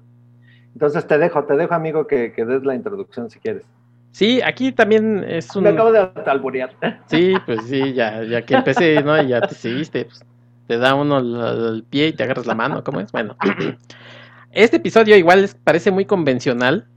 Entonces 0.73 1.05
te 1.05 1.17
dejo, 1.17 1.43
te 1.43 1.55
dejo 1.55 1.73
amigo 1.73 2.07
que, 2.07 2.33
que 2.33 2.45
des 2.45 2.63
la 2.63 2.75
introducción 2.75 3.29
si 3.29 3.39
quieres. 3.39 3.63
Sí, 4.11 4.41
aquí 4.43 4.71
también 4.71 5.23
es 5.25 5.55
un... 5.55 5.63
Me 5.63 5.69
acabo 5.69 5.91
de 5.91 6.09
alburear. 6.25 6.71
Sí, 7.07 7.33
pues 7.45 7.61
sí, 7.63 7.93
ya, 7.93 8.23
ya 8.23 8.41
que 8.41 8.55
empecé, 8.55 9.01
¿no? 9.03 9.21
Y 9.21 9.29
ya 9.29 9.41
te 9.41 9.55
seguiste. 9.55 10.05
Pues 10.05 10.25
te 10.67 10.77
da 10.77 10.95
uno 10.95 11.19
el, 11.19 11.83
pie 11.89 12.07
y 12.07 12.13
te 12.13 12.23
agarras 12.23 12.45
la 12.45 12.55
mano, 12.55 12.83
¿cómo 12.83 13.01
es? 13.01 13.11
Bueno, 13.11 13.35
este 14.51 14.77
episodio 14.77 15.17
igual 15.17 15.49
parece 15.65 15.91
muy 15.91 16.05
convencional, 16.05 16.87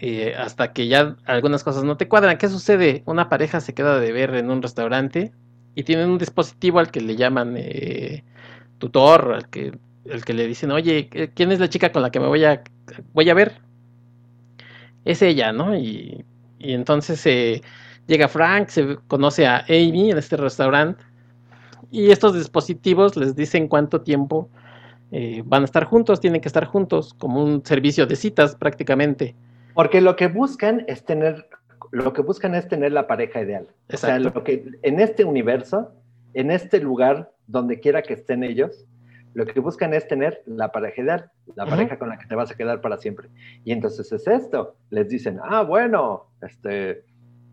eh, 0.00 0.34
hasta 0.36 0.72
que 0.72 0.88
ya 0.88 1.16
algunas 1.26 1.62
cosas 1.62 1.84
no 1.84 1.96
te 1.96 2.08
cuadran. 2.08 2.38
¿Qué 2.38 2.48
sucede? 2.48 3.02
Una 3.06 3.28
pareja 3.28 3.60
se 3.60 3.74
queda 3.74 4.00
de 4.00 4.12
ver 4.12 4.34
en 4.34 4.50
un 4.50 4.62
restaurante 4.62 5.32
y 5.74 5.84
tienen 5.84 6.10
un 6.10 6.18
dispositivo 6.18 6.78
al 6.78 6.90
que 6.90 7.00
le 7.00 7.16
llaman 7.16 7.54
eh, 7.56 8.24
tutor, 8.78 9.32
al 9.34 9.48
que, 9.50 9.78
el 10.06 10.24
que 10.24 10.34
le 10.34 10.46
dicen, 10.46 10.70
oye, 10.70 11.08
¿quién 11.34 11.52
es 11.52 11.60
la 11.60 11.68
chica 11.68 11.92
con 11.92 12.02
la 12.02 12.10
que 12.10 12.20
me 12.20 12.28
voy 12.28 12.44
a, 12.44 12.62
voy 13.12 13.28
a 13.30 13.34
ver? 13.34 13.60
Es 15.04 15.22
ella, 15.22 15.52
¿no? 15.52 15.76
Y, 15.76 16.24
y 16.58 16.72
entonces 16.72 17.24
eh, 17.26 17.62
llega 18.06 18.28
Frank, 18.28 18.68
se 18.68 18.96
conoce 19.06 19.46
a 19.46 19.64
Amy 19.68 20.10
en 20.10 20.18
este 20.18 20.36
restaurante 20.36 21.04
y 21.90 22.10
estos 22.10 22.34
dispositivos 22.34 23.16
les 23.16 23.34
dicen 23.34 23.68
cuánto 23.68 24.00
tiempo 24.00 24.48
eh, 25.12 25.42
van 25.44 25.62
a 25.62 25.64
estar 25.64 25.84
juntos, 25.84 26.20
tienen 26.20 26.40
que 26.40 26.48
estar 26.48 26.64
juntos, 26.64 27.14
como 27.14 27.42
un 27.42 27.64
servicio 27.64 28.06
de 28.06 28.16
citas 28.16 28.54
prácticamente. 28.54 29.34
Porque 29.74 30.00
lo 30.00 30.16
que 30.16 30.28
buscan 30.28 30.84
es 30.88 31.04
tener, 31.04 31.48
lo 31.90 32.12
que 32.12 32.22
buscan 32.22 32.54
es 32.54 32.68
tener 32.68 32.92
la 32.92 33.06
pareja 33.06 33.40
ideal. 33.40 33.68
O 33.92 33.96
sea, 33.96 34.18
lo 34.18 34.44
que 34.44 34.64
en 34.82 35.00
este 35.00 35.24
universo, 35.24 35.92
en 36.34 36.50
este 36.50 36.80
lugar, 36.80 37.32
donde 37.46 37.80
quiera 37.80 38.02
que 38.02 38.14
estén 38.14 38.44
ellos, 38.44 38.86
Lo 39.32 39.46
que 39.46 39.60
buscan 39.60 39.94
es 39.94 40.08
tener 40.08 40.42
la 40.44 40.72
pareja 40.72 41.02
ideal, 41.02 41.30
la 41.54 41.64
pareja 41.64 41.96
con 42.00 42.08
la 42.08 42.18
que 42.18 42.26
te 42.26 42.34
vas 42.34 42.50
a 42.50 42.56
quedar 42.56 42.80
para 42.80 42.96
siempre. 42.96 43.28
Y 43.64 43.70
entonces 43.70 44.10
es 44.10 44.26
esto. 44.26 44.74
Les 44.90 45.08
dicen, 45.08 45.38
ah, 45.44 45.62
bueno, 45.62 46.26
este, 46.42 47.04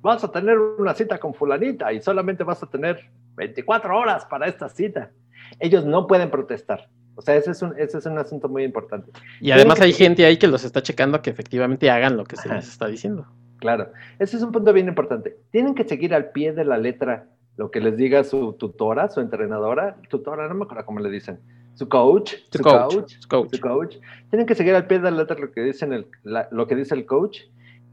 vas 0.02 0.24
a 0.24 0.32
tener 0.32 0.58
una 0.58 0.96
cita 0.96 1.20
con 1.20 1.36
fulanita 1.36 1.94
y 1.94 2.02
solamente 2.02 2.44
vas 2.44 2.64
a 2.64 2.68
tener 2.68 3.12
24 3.36 3.96
horas 3.96 4.26
para 4.26 4.48
esta 4.48 4.70
cita. 4.70 5.12
Ellos 5.60 5.86
no 5.86 6.08
pueden 6.08 6.32
protestar. 6.32 6.90
O 7.18 7.22
sea, 7.22 7.36
ese 7.36 7.52
es 7.52 7.62
un, 7.64 7.74
ese 7.78 7.98
es 7.98 8.06
un 8.06 8.18
asunto 8.20 8.48
muy 8.48 8.64
importante. 8.64 9.12
Y 9.42 9.50
además 9.50 9.82
hay 9.82 9.92
gente 9.92 10.24
ahí 10.24 10.38
que 10.38 10.48
los 10.48 10.64
está 10.64 10.84
checando 10.84 11.22
que 11.24 11.32
efectivamente 11.32 11.90
hagan 11.90 12.16
lo 12.16 12.24
que 12.24 12.38
se 12.38 12.48
les 12.48 12.68
está 12.68 12.88
diciendo. 12.88 13.26
Claro, 13.58 13.92
ese 14.20 14.38
es 14.38 14.44
un 14.44 14.52
punto 14.52 14.72
bien 14.72 14.88
importante. 14.88 15.36
Tienen 15.52 15.74
que 15.74 15.84
seguir 15.84 16.14
al 16.14 16.30
pie 16.30 16.54
de 16.54 16.64
la 16.64 16.78
letra 16.78 17.26
lo 17.56 17.72
que 17.72 17.82
les 17.82 17.98
diga 17.98 18.24
su 18.24 18.54
tutora, 18.54 19.10
su 19.10 19.20
entrenadora, 19.20 19.98
tutora, 20.10 20.48
no 20.48 20.54
me 20.54 20.66
acuerdo 20.66 20.86
cómo 20.86 21.00
le 21.00 21.10
dicen, 21.10 21.40
su 21.74 21.90
coach, 21.90 22.36
su, 22.52 22.62
coach, 22.62 23.14
su 23.20 23.60
coach, 23.60 23.96
Tienen 24.30 24.46
que 24.46 24.54
seguir 24.54 24.76
al 24.76 24.86
pie 24.86 25.00
de 25.00 25.10
la 25.10 25.18
letra 25.18 25.40
lo 25.40 25.52
que, 25.52 25.62
dicen 25.62 25.94
el, 25.94 26.08
lo 26.24 26.68
que 26.68 26.76
dice 26.76 26.94
el 26.94 27.08
coach 27.08 27.42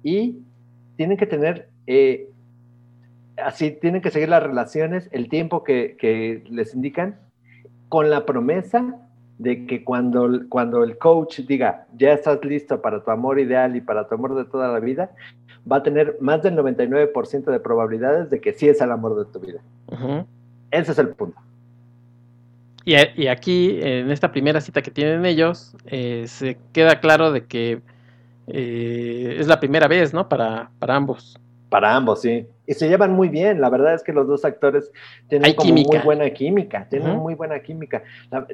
y 0.02 0.40
tienen 0.96 1.16
que 1.16 1.26
tener, 1.26 1.70
eh, 1.86 2.28
así, 3.38 3.70
tienen 3.70 4.02
que 4.02 4.10
seguir 4.10 4.28
las 4.28 4.42
relaciones, 4.42 5.08
el 5.12 5.30
tiempo 5.30 5.64
que, 5.64 5.96
que 5.98 6.44
les 6.50 6.74
indican, 6.74 7.18
con 7.88 8.10
la 8.10 8.26
promesa 8.26 9.03
de 9.38 9.66
que 9.66 9.82
cuando, 9.84 10.28
cuando 10.48 10.84
el 10.84 10.96
coach 10.98 11.40
diga, 11.40 11.86
ya 11.96 12.12
estás 12.12 12.44
listo 12.44 12.80
para 12.80 13.02
tu 13.02 13.10
amor 13.10 13.40
ideal 13.40 13.74
y 13.76 13.80
para 13.80 14.06
tu 14.06 14.14
amor 14.14 14.34
de 14.34 14.44
toda 14.44 14.68
la 14.68 14.80
vida, 14.80 15.10
va 15.70 15.76
a 15.76 15.82
tener 15.82 16.16
más 16.20 16.42
del 16.42 16.56
99% 16.56 17.44
de 17.44 17.60
probabilidades 17.60 18.30
de 18.30 18.40
que 18.40 18.52
sí 18.52 18.68
es 18.68 18.80
el 18.80 18.92
amor 18.92 19.16
de 19.16 19.32
tu 19.32 19.40
vida. 19.40 19.60
Ese 20.70 20.92
es 20.92 20.98
el 20.98 21.08
punto. 21.08 21.40
Y, 22.84 23.26
aquí, 23.28 23.78
en 23.80 24.10
esta 24.10 24.30
primera 24.30 24.60
cita 24.60 24.82
que 24.82 24.90
tienen 24.90 25.24
ellos, 25.24 25.74
eh, 25.86 26.24
se 26.26 26.58
queda 26.72 27.00
claro 27.00 27.32
de 27.32 27.46
que 27.46 27.80
eh, 28.46 29.36
es 29.38 29.46
la 29.46 29.58
primera 29.58 29.88
vez, 29.88 30.12
¿no? 30.12 30.28
Para, 30.28 30.70
para 30.78 30.94
ambos. 30.94 31.38
Para 31.70 31.96
ambos, 31.96 32.20
sí 32.20 32.46
y 32.66 32.74
se 32.74 32.88
llevan 32.88 33.12
muy 33.12 33.28
bien. 33.28 33.60
La 33.60 33.70
verdad 33.70 33.94
es 33.94 34.02
que 34.02 34.12
los 34.12 34.26
dos 34.26 34.44
actores 34.44 34.90
tienen 35.28 35.54
como 35.54 35.72
muy 35.72 35.98
buena 36.04 36.30
química, 36.30 36.86
tienen 36.88 37.16
muy 37.16 37.34
buena 37.34 37.60
química. 37.60 38.02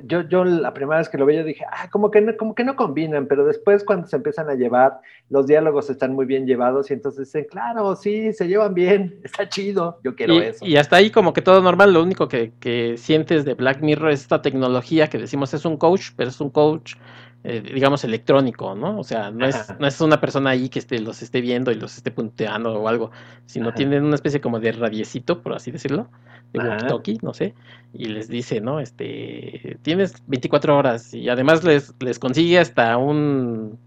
yo, 0.04 0.22
yo 0.22 0.44
la 0.44 0.72
primera 0.74 0.98
vez 0.98 1.08
que 1.08 1.18
lo 1.18 1.26
veía 1.26 1.44
dije, 1.44 1.64
ah, 1.70 1.88
como 1.90 2.11
que, 2.11 2.20
no, 2.20 2.36
como 2.36 2.54
que 2.54 2.64
no 2.64 2.76
combinan, 2.76 3.26
pero 3.26 3.44
después 3.44 3.84
cuando 3.84 4.06
se 4.06 4.16
empiezan 4.16 4.48
a 4.48 4.54
llevar, 4.54 5.00
los 5.28 5.46
diálogos 5.46 5.90
están 5.90 6.14
muy 6.14 6.26
bien 6.26 6.46
llevados 6.46 6.90
y 6.90 6.94
entonces 6.94 7.28
dicen, 7.28 7.46
claro, 7.50 7.94
sí, 7.96 8.32
se 8.32 8.48
llevan 8.48 8.74
bien, 8.74 9.20
está 9.24 9.48
chido, 9.48 9.98
yo 10.02 10.14
quiero 10.14 10.34
eso. 10.34 10.64
Y 10.64 10.76
hasta 10.76 10.96
ahí 10.96 11.11
como 11.11 11.32
que 11.32 11.42
todo 11.42 11.61
normal, 11.61 11.92
lo 11.92 12.02
único 12.02 12.28
que, 12.28 12.52
que 12.61 12.96
sientes 12.96 13.44
de 13.44 13.54
Black 13.54 13.80
Mirror 13.80 14.11
es 14.11 14.22
esta 14.22 14.42
tecnología 14.42 15.08
que 15.08 15.18
decimos 15.18 15.54
es 15.54 15.64
un 15.64 15.76
coach, 15.76 16.11
pero 16.16 16.30
es 16.30 16.40
un 16.40 16.50
coach 16.50 16.94
eh, 17.43 17.62
digamos, 17.74 18.05
electrónico, 18.05 18.74
¿no? 18.74 18.99
O 18.99 19.05
sea, 19.05 19.30
no 19.30 19.47
es, 19.47 19.74
no 19.78 19.86
es 19.86 19.99
una 20.03 20.20
persona 20.20 20.51
ahí 20.51 20.68
que 20.68 20.78
esté, 20.78 20.99
los 20.99 21.22
esté 21.22 21.41
viendo 21.41 21.70
y 21.70 21.74
los 21.74 21.97
esté 21.97 22.11
punteando 22.11 22.74
o 22.74 22.86
algo, 22.86 23.12
sino 23.47 23.72
tienen 23.72 24.05
una 24.05 24.14
especie 24.14 24.43
como 24.43 24.61
de 24.61 24.72
radiecito, 24.72 25.41
por 25.43 25.55
así 25.55 25.70
decirlo, 25.70 26.09
de 26.53 26.61
walkie-talkie, 26.61 27.22
no 27.22 27.32
sé, 27.32 27.55
y 27.95 28.07
les 28.07 28.28
dice, 28.28 28.61
¿no? 28.61 28.78
Este, 28.78 29.78
tienes 29.80 30.22
24 30.26 30.76
horas 30.76 31.14
y 31.14 31.30
además 31.30 31.64
les, 31.64 31.95
les 32.01 32.18
consigue 32.18 32.59
hasta 32.59 32.99
un, 32.99 33.78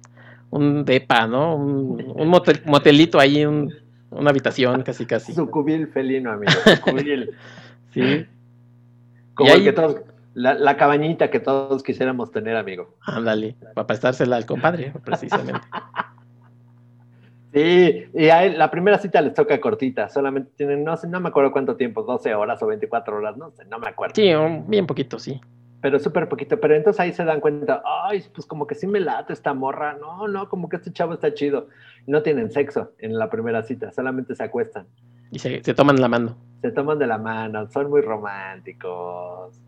un 0.50 0.84
depa, 0.84 1.28
¿no? 1.28 1.56
Un, 1.56 2.12
un 2.16 2.28
motelito 2.66 3.20
ahí, 3.20 3.46
un, 3.46 3.72
una 4.10 4.32
habitación 4.32 4.82
casi 4.82 5.06
casi. 5.06 5.32
Su 5.34 5.50
cubil 5.52 5.88
felino, 5.90 6.32
amigo, 6.32 6.54
cubil. 6.84 7.30
sí. 7.94 8.26
Como 9.36 9.52
el 9.52 9.64
que 9.64 9.74
todos 9.74 9.96
la, 10.34 10.78
cabañita 10.78 11.30
que 11.30 11.40
todos 11.40 11.84
quisiéramos 11.84 12.32
tener, 12.32 12.56
amigo. 12.56 12.96
Ándale, 13.02 13.56
para 13.74 13.88
prestársela 13.88 14.38
al 14.38 14.46
compadre, 14.46 14.94
precisamente. 15.04 15.62
sí, 17.54 18.06
y 18.14 18.30
a 18.30 18.46
la 18.50 18.72
primera 18.72 18.98
cita 18.98 19.22
les 19.22 19.34
toca 19.34 19.60
cortita, 19.60 20.10
solamente 20.10 20.52
tienen, 20.56 20.84
no 20.84 20.98
sé, 20.98 21.08
no 21.08 21.20
me 21.20 21.30
acuerdo 21.30 21.52
cuánto 21.52 21.76
tiempo, 21.76 22.04
12 22.04 22.34
horas 22.34 22.62
o 22.64 22.68
24 22.68 23.18
horas, 23.18 23.38
no 23.38 23.52
sé, 23.52 23.66
no 23.66 23.80
me 23.80 23.88
acuerdo. 23.88 24.16
Sí, 24.16 24.32
bien 24.68 24.88
poquito, 24.88 25.20
sí. 25.20 25.40
Pero 25.82 26.00
súper 26.00 26.30
poquito, 26.30 26.60
pero 26.62 26.76
entonces 26.76 27.00
ahí 27.02 27.12
se 27.12 27.26
dan 27.26 27.42
cuenta, 27.42 27.84
ay, 27.86 28.24
pues 28.34 28.48
como 28.48 28.66
que 28.66 28.74
sí 28.74 28.88
me 28.88 29.02
late 29.02 29.34
esta 29.34 29.54
morra, 29.54 29.98
no, 30.00 30.30
no, 30.30 30.48
como 30.48 30.70
que 30.70 30.78
este 30.78 30.94
chavo 30.94 31.14
está 31.14 31.34
chido. 31.34 31.68
No 32.08 32.24
tienen 32.24 32.52
sexo 32.52 32.94
en 33.00 33.20
la 33.20 33.30
primera 33.30 33.64
cita, 33.64 33.92
solamente 33.92 34.34
se 34.34 34.44
acuestan. 34.44 34.88
Y 35.30 35.40
se, 35.40 35.62
se 35.62 35.74
toman 35.74 36.00
la 36.00 36.08
mano. 36.08 36.38
Se 36.62 36.72
toman 36.72 37.00
de 37.00 37.08
la 37.08 37.18
mano, 37.18 37.70
son 37.70 37.90
muy 37.90 38.00
románticos. 38.00 39.60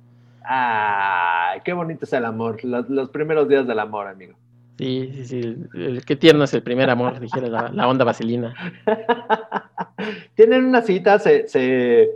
¡Ay, 0.48 1.62
qué 1.64 1.74
bonito 1.74 2.06
es 2.06 2.14
el 2.14 2.26
amor! 2.26 2.64
Los, 2.64 3.10
primeros 3.10 3.48
días 3.48 3.66
del 3.68 3.80
amor, 3.80 4.08
amigo. 4.08 4.36
Sí, 4.78 5.12
sí, 5.14 5.26
sí. 5.26 5.58
Qué 6.06 6.16
tierno 6.16 6.44
es 6.44 6.54
el 6.54 6.62
primer 6.62 6.90
amor, 6.90 7.20
dijera 7.20 7.72
la, 7.72 7.88
onda 7.88 8.04
vaselina. 8.04 8.54
Tienen 10.36 10.66
una 10.66 10.82
cita, 10.82 11.18
se, 11.18 12.10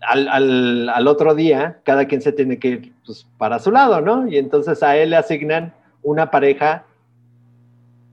al, 0.00 1.08
otro 1.08 1.34
día, 1.34 1.80
cada 1.82 2.06
quien 2.06 2.22
se 2.22 2.32
tiene 2.32 2.58
que 2.58 2.68
ir 2.68 2.92
pues, 3.04 3.26
para 3.36 3.58
su 3.58 3.70
lado, 3.70 4.00
¿no? 4.00 4.28
Y 4.28 4.38
entonces 4.38 4.82
a 4.82 4.96
él 4.96 5.10
le 5.10 5.16
asignan 5.16 5.74
una 6.02 6.30
pareja 6.30 6.84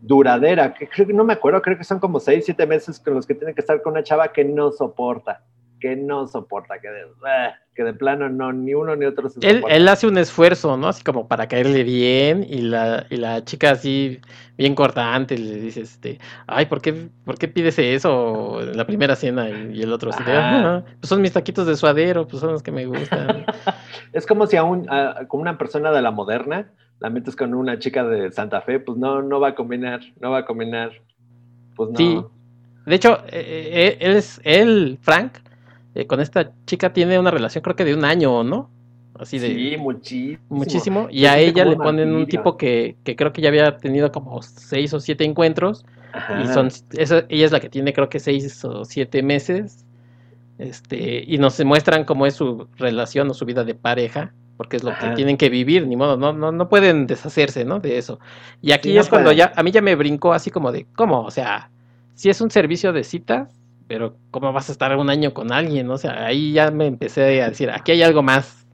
duradera, 0.01 0.74
que 0.74 0.88
creo 0.88 1.07
que 1.07 1.13
no 1.13 1.24
me 1.24 1.34
acuerdo, 1.34 1.61
creo 1.61 1.78
que 1.78 1.84
son 1.84 1.99
como 1.99 2.20
seis, 2.20 2.45
siete 2.45 2.66
meses 2.66 2.99
con 2.99 3.13
los 3.13 3.26
que 3.26 3.36
tiene 3.36 3.53
que 3.53 3.61
estar 3.61 3.82
con 3.82 3.93
una 3.93 4.03
chava 4.03 4.32
que 4.32 4.43
no 4.43 4.72
soporta 4.72 5.41
que 5.86 5.95
no 5.95 6.25
soporta, 6.25 6.79
que 6.79 6.89
de, 6.89 7.01
eh, 7.01 7.51
que 7.75 7.83
de 7.83 7.93
plano 7.93 8.27
no, 8.27 8.51
ni 8.51 8.73
uno 8.73 8.95
ni 8.95 9.05
otro 9.05 9.29
se 9.29 9.39
él, 9.47 9.63
él, 9.69 9.88
hace 9.88 10.07
un 10.07 10.17
esfuerzo, 10.17 10.77
¿no? 10.77 10.88
Así 10.88 11.03
como 11.03 11.27
para 11.27 11.47
caerle 11.47 11.83
bien 11.83 12.43
y 12.49 12.61
la, 12.61 13.05
y 13.11 13.17
la 13.17 13.45
chica 13.45 13.69
así 13.69 14.19
bien 14.57 14.73
cortante 14.73 15.38
le 15.38 15.57
dice, 15.57 15.81
este, 15.81 16.17
ay, 16.47 16.65
¿por 16.65 16.81
qué, 16.81 17.07
¿por 17.23 17.38
qué 17.38 17.47
pides 17.47 17.77
eso 17.77 18.61
en 18.61 18.75
la 18.75 18.88
primera 18.88 19.15
cena? 19.15 19.47
Y, 19.47 19.83
el 19.83 19.93
otro 19.93 20.09
así, 20.09 20.23
ah, 20.25 20.83
pues 20.99 21.07
son 21.07 21.21
mis 21.21 21.33
taquitos 21.33 21.67
de 21.67 21.75
suadero, 21.75 22.27
pues 22.27 22.41
son 22.41 22.53
los 22.53 22.63
que 22.63 22.71
me 22.71 22.88
gustan. 22.88 23.45
es 24.11 24.25
como 24.25 24.47
si 24.47 24.57
a, 24.57 24.63
un, 24.63 24.88
con 25.27 25.39
una 25.39 25.55
persona 25.59 25.91
de 25.91 26.01
la 26.01 26.09
moderna 26.09 26.71
la 26.99 27.11
metes 27.11 27.36
con 27.36 27.53
una 27.53 27.77
chica 27.77 28.03
de 28.03 28.31
Santa 28.31 28.61
Fe, 28.61 28.79
pues 28.79 28.97
no, 28.97 29.21
no 29.21 29.39
va 29.39 29.49
a 29.49 29.55
combinar, 29.55 29.99
no 30.19 30.31
va 30.31 30.39
a 30.39 30.45
combinar. 30.45 30.93
Pues 31.75 31.91
no. 31.91 31.97
Sí. 31.97 32.19
De 32.88 32.95
hecho, 32.95 33.19
eh, 33.27 33.69
eh, 33.71 33.97
él 33.99 34.15
es, 34.15 34.41
él, 34.43 34.97
Frank, 35.01 35.33
eh, 35.96 36.08
con 36.08 36.20
esta 36.20 36.52
chica 36.66 36.91
tiene 36.93 37.18
una 37.18 37.32
relación 37.32 37.64
creo 37.64 37.76
que 37.76 37.86
de 37.86 37.96
un 37.96 38.04
año, 38.04 38.43
¿no? 38.43 38.70
Así 39.18 39.39
de... 39.39 39.48
Sí, 39.48 39.78
muchísimo. 39.78 40.39
Muchísimo. 40.50 41.08
Y 41.10 41.26
a 41.26 41.38
ella 41.38 41.64
le 41.64 41.78
ponen 41.78 42.14
un 42.14 42.28
tipo 42.28 42.58
que, 42.58 42.98
que, 43.06 43.16
creo 43.16 43.32
que 43.32 43.41
ya 43.41 43.48
había 43.48 43.78
tenido 43.78 44.12
como 44.12 44.41
seis 44.41 44.93
o 44.93 45.00
siete 45.00 45.24
encuentros. 45.24 45.86
Y 46.43 46.48
son, 46.48 46.70
ella 46.91 47.46
es 47.46 47.52
la 47.52 47.62
que 47.62 47.70
tiene 47.70 47.93
creo 47.93 48.10
que 48.10 48.20
seis 48.20 48.64
o 48.66 48.84
siete 48.84 49.24
meses. 49.24 49.86
Este, 50.58 51.24
y 51.26 51.38
nos 51.38 51.64
muestran 51.64 52.04
cómo 52.04 52.26
es 52.26 52.36
su 52.36 52.68
relación 52.78 53.30
o 53.30 53.34
su 53.34 53.46
vida 53.46 53.64
de 53.64 53.76
pareja, 53.76 54.34
porque 54.58 54.78
es 54.78 54.84
lo 54.84 54.91
que 54.98 55.10
tienen 55.16 55.38
que 55.38 55.50
vivir, 55.50 55.86
ni 55.86 55.98
modo, 55.98 56.16
no, 56.16 56.32
no, 56.32 56.52
no 56.52 56.70
pueden 56.70 57.08
deshacerse, 57.08 57.66
¿no? 57.66 57.80
De 57.80 57.98
eso. 57.98 58.20
Y 58.62 58.72
aquí 58.72 58.98
es 58.98 59.10
cuando 59.10 59.32
ya, 59.34 59.52
a 59.56 59.64
mí 59.64 59.72
ya 59.72 59.82
me 59.82 59.96
brincó 59.96 60.34
así 60.34 60.52
como 60.52 60.72
de, 60.72 60.88
¿cómo? 60.96 61.22
O 61.24 61.32
sea, 61.32 61.72
si 62.14 62.30
es 62.30 62.39
un 62.39 62.52
servicio 62.52 62.93
de 62.93 63.04
citas, 63.04 63.50
pero 63.88 64.15
¿cómo 64.31 64.51
vas 64.51 64.69
a 64.69 64.71
estar 64.71 64.95
un 64.95 65.09
año 65.09 65.33
con 65.33 65.51
alguien? 65.51 65.89
O 65.89 65.97
sea, 65.97 66.25
ahí 66.25 66.53
ya 66.53 66.71
me 66.71 66.88
empecé 66.88 67.41
a 67.41 67.49
decir, 67.49 67.69
aquí 67.69 67.91
hay 67.91 68.03
algo 68.03 68.23
más. 68.23 68.67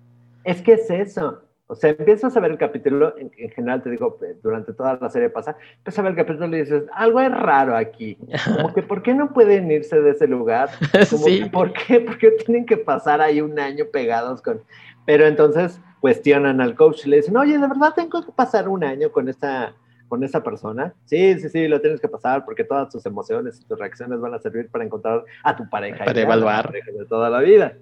Es 0.44 0.62
que 0.62 0.74
es 0.74 0.90
eso. 0.90 1.42
O 1.68 1.76
sea, 1.76 1.92
empiezas 1.92 2.36
a 2.36 2.40
ver 2.42 2.52
el 2.52 2.58
capítulo, 2.58 3.16
en, 3.18 3.32
general 3.52 3.82
te 3.82 3.90
digo, 3.90 4.20
durante 4.44 4.74
toda 4.74 4.98
la 5.00 5.10
serie 5.10 5.30
pasa, 5.30 5.56
empiezas 5.78 6.00
a 6.00 6.02
ver 6.02 6.12
el 6.12 6.18
capítulo 6.18 6.58
y 6.58 6.60
dices, 6.60 6.84
algo 6.94 7.22
es 7.22 7.32
raro 7.32 7.78
aquí. 7.78 8.18
Como 8.58 8.74
que, 8.74 8.84
¿por 8.84 9.02
qué 9.02 9.14
no 9.14 9.32
pueden 9.32 9.72
irse 9.72 10.02
de 10.02 10.12
ese 10.12 10.28
lugar? 10.28 10.70
Como 11.10 11.24
sí. 11.24 11.46
¿por 11.46 11.72
qué? 11.72 12.02
¿Por 12.02 12.18
qué 12.18 12.32
tienen 12.32 12.66
que 12.66 12.76
pasar 12.76 13.22
ahí 13.22 13.40
un 13.40 13.58
año 13.58 13.86
pegados 13.92 14.42
con...? 14.42 14.62
Pero 15.06 15.26
entonces 15.26 15.80
cuestionan 16.02 16.60
al 16.60 16.76
coach 16.76 17.06
y 17.06 17.10
le 17.10 17.18
dicen, 17.18 17.38
oye, 17.38 17.58
¿de 17.58 17.68
verdad 17.68 17.94
tengo 17.96 18.22
que 18.26 18.34
pasar 18.34 18.68
un 18.68 18.84
año 18.84 19.10
con 19.12 19.30
esta 19.30 19.74
con 20.12 20.26
esa 20.26 20.44
persona, 20.44 20.94
sí, 21.06 21.40
sí, 21.40 21.48
sí, 21.48 21.70
lo 21.70 21.80
tienes 21.80 22.02
que 22.02 22.10
pasar 22.10 22.44
porque 22.44 22.66
todas 22.66 22.90
tus 22.90 23.06
emociones 23.06 23.62
y 23.62 23.64
tus 23.64 23.80
reacciones 23.80 24.20
van 24.20 24.34
a 24.34 24.40
servir 24.40 24.70
para 24.70 24.84
encontrar 24.84 25.24
a 25.42 25.56
tu 25.56 25.70
pareja. 25.70 26.04
Para 26.04 26.20
evaluar. 26.20 26.70
de 26.70 27.06
toda 27.06 27.30
la 27.30 27.40
vida. 27.40 27.78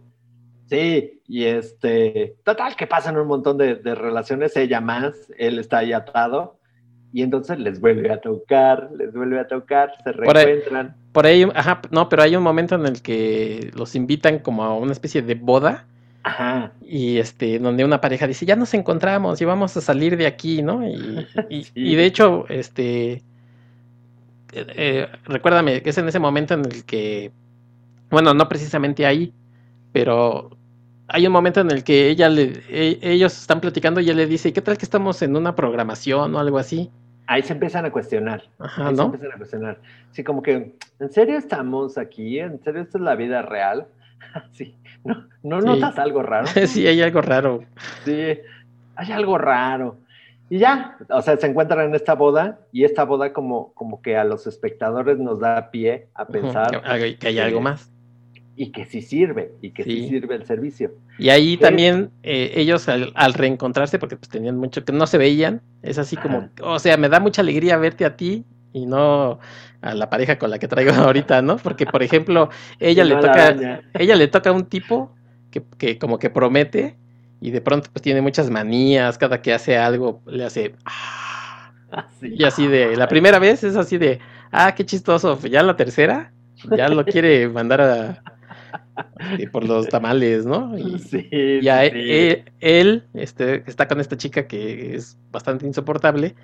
Sí, 0.68 1.24
y 1.28 1.46
este, 1.46 2.36
total, 2.44 2.76
que 2.76 2.86
pasan 2.86 3.18
un 3.18 3.26
montón 3.26 3.58
de, 3.58 3.74
relaciones, 3.96 4.56
ella 4.58 4.80
más, 4.80 5.16
él 5.40 5.58
está 5.58 5.80
ahí 5.80 5.92
atado, 5.92 6.60
y 7.12 7.24
entonces 7.24 7.58
les 7.58 7.82
vuelve 7.82 8.12
a 8.12 8.22
tocar, 8.22 8.92
les 8.96 9.12
vuelve 9.12 9.40
a 9.40 9.48
tocar, 9.48 9.92
se 10.04 10.12
reencuentran. 10.12 10.96
Por 11.12 11.26
ahí, 11.26 11.44
por 11.44 11.50
ahí, 11.50 11.60
ajá, 11.60 11.82
no, 11.90 12.10
pero 12.10 12.22
hay 12.22 12.36
un 12.36 12.44
momento 12.44 12.76
en 12.76 12.86
el 12.86 13.02
que 13.02 13.72
los 13.74 13.96
invitan 13.96 14.38
como 14.38 14.64
a 14.64 14.78
una 14.78 14.92
especie 14.92 15.24
de 15.24 15.34
boda, 15.34 15.88
Ajá. 16.24 16.74
Y 16.82 17.18
este, 17.18 17.60
donde 17.60 17.86
una 17.86 18.02
pareja 18.02 18.28
dice, 18.28 18.46
ya 18.46 18.56
nos 18.56 18.74
encontramos 18.74 19.42
y 19.42 19.46
vamos 19.46 19.76
a 19.78 19.82
salir 19.82 20.18
de 20.18 20.28
aquí, 20.28 20.62
¿no? 20.62 20.86
Y, 20.88 21.26
y, 21.74 21.96
de 21.96 22.06
hecho, 22.06 22.46
este, 22.50 23.24
eh, 24.52 24.66
eh, 24.76 25.08
recuérdame 25.26 25.82
que 25.82 25.92
es 25.92 25.98
en 25.98 26.08
ese 26.08 26.20
momento 26.20 26.54
en 26.54 26.66
el 26.66 26.84
que, 26.86 27.32
bueno, 28.10 28.34
no 28.34 28.50
precisamente 28.50 29.06
ahí, 29.06 29.34
pero 29.92 30.50
hay 31.08 31.26
un 31.26 31.34
momento 31.34 31.62
en 31.62 31.72
el 31.72 31.84
que 31.84 32.10
ella 32.10 32.30
le, 32.30 32.64
e, 32.70 33.00
ellos 33.02 33.40
están 33.40 33.62
platicando 33.62 34.00
y 34.00 34.06
ella 34.06 34.14
le 34.14 34.28
dice, 34.28 34.54
¿qué 34.54 34.62
tal 34.62 34.78
que 34.78 34.86
estamos 34.86 35.22
en 35.22 35.36
una 35.36 35.56
programación 35.56 36.36
o 36.36 36.40
algo 36.40 36.58
así? 36.58 36.92
Ahí 37.28 37.44
se 37.44 37.54
empiezan 37.54 37.86
a 37.86 37.92
cuestionar. 37.92 38.44
Ajá, 38.60 38.88
ahí 38.88 38.96
¿no? 38.96 39.04
se 39.04 39.16
empiezan 39.16 39.32
a 39.32 39.38
cuestionar. 39.38 39.80
Sí, 40.12 40.24
como 40.24 40.42
que, 40.42 40.76
¿en 41.00 41.12
serio 41.12 41.38
estamos 41.38 41.98
aquí? 41.98 42.40
¿En 42.40 42.62
serio 42.64 42.82
esta 42.82 42.98
es 42.98 43.04
la 43.04 43.16
vida 43.16 43.42
real? 43.42 43.88
Sí, 44.52 44.76
¿no, 45.04 45.16
¿no 45.44 45.62
Sí. 45.62 45.68
notas 45.68 45.98
algo 46.00 46.22
raro? 46.24 46.48
sí, 46.68 46.88
hay 46.88 47.02
algo 47.02 47.22
raro. 47.22 47.64
Sí, 48.06 48.38
hay 48.96 49.12
algo 49.12 49.38
raro. 49.38 49.98
Y 50.52 50.58
ya, 50.58 50.98
o 51.10 51.22
sea, 51.22 51.38
se 51.38 51.46
encuentran 51.46 51.88
en 51.90 51.96
esta 51.96 52.16
boda 52.16 52.60
y 52.72 52.84
esta 52.84 53.04
boda 53.06 53.32
como, 53.34 53.72
como 53.74 54.02
que 54.02 54.18
a 54.18 54.24
los 54.24 54.48
espectadores 54.48 55.20
nos 55.20 55.40
da 55.40 55.70
pie 55.70 56.08
a 56.16 56.28
pensar 56.28 56.82
que, 56.82 56.90
hay- 56.90 57.16
que 57.18 57.40
algo 57.42 57.62
más. 57.62 57.92
y 58.56 58.72
que 58.72 58.84
sí 58.86 59.02
sirve, 59.02 59.52
y 59.62 59.72
que 59.72 59.84
sí, 59.84 59.92
Sí. 60.04 60.10
sirve 60.10 60.36
el 60.36 60.46
servicio. 60.46 60.92
Y 61.18 61.30
ahí 61.30 61.56
también 61.56 62.10
eh, 62.24 62.52
ellos 62.56 62.90
al, 62.90 63.12
al 63.16 63.34
reencontrarse, 63.34 64.00
porque 64.00 64.18
pues 64.18 64.28
tenían 64.28 64.58
mucho 64.58 64.84
que 64.84 64.92
no 64.92 65.06
se 65.08 65.18
veían, 65.18 65.62
es 65.84 65.98
así 65.98 66.18
como, 66.18 66.50
o 66.62 66.80
sea, 66.80 66.98
me 66.98 67.08
da 67.10 67.20
mucha 67.22 67.42
alegría 67.42 67.78
verte 67.78 68.04
a 68.04 68.18
ti 68.18 68.44
y 68.74 68.86
no 68.86 69.40
a 69.82 69.94
la 69.94 70.10
pareja 70.10 70.38
con 70.38 70.50
la 70.50 70.60
que 70.60 70.68
traigo 70.68 70.92
ahorita, 70.94 71.42
¿no? 71.42 71.58
Porque, 71.58 71.86
por 71.86 72.04
ejemplo, 72.04 72.50
ella 72.80 73.04
le 73.04 73.16
toca, 73.16 73.56
ella 73.94 74.16
le 74.16 74.28
toca 74.28 74.50
a 74.50 74.54
un 74.54 74.66
tipo 74.66 75.16
que, 75.52 75.64
que 75.78 75.98
como 75.98 76.20
que 76.20 76.30
promete 76.30 76.98
y 77.42 77.52
de 77.52 77.62
pronto 77.62 77.90
pues 77.92 78.04
tiene 78.04 78.22
muchas 78.22 78.50
manías, 78.50 79.18
cada 79.18 79.42
que 79.42 79.54
hace 79.54 79.78
algo 79.78 80.22
le 80.28 80.46
hace... 80.46 80.76
"Ah", 80.86 81.72
Así. 81.92 82.36
Y 82.38 82.44
así 82.44 82.68
de, 82.68 82.96
la 82.96 83.08
primera 83.08 83.40
vez 83.40 83.64
es 83.64 83.76
así 83.76 83.98
de, 83.98 84.20
ah, 84.52 84.76
qué 84.76 84.86
chistoso, 84.86 85.40
ya 85.42 85.64
la 85.64 85.76
tercera, 85.76 86.32
ya 86.78 86.88
lo 86.88 87.04
quiere 87.04 87.50
mandar 87.50 87.82
a, 87.82 88.24
este, 89.32 89.48
por 89.50 89.64
los 89.68 89.88
tamales, 89.90 90.46
¿no? 90.46 90.78
Y, 90.78 91.00
Sí, 91.00 91.28
y 91.32 91.68
a 91.68 91.82
sí. 91.84 91.90
él, 91.94 92.44
él, 92.60 93.04
este, 93.14 93.64
está 93.66 93.88
con 93.88 94.00
esta 94.00 94.18
chica 94.18 94.48
que 94.48 94.96
es 94.96 95.18
bastante 95.32 95.66
insoportable, 95.66 96.36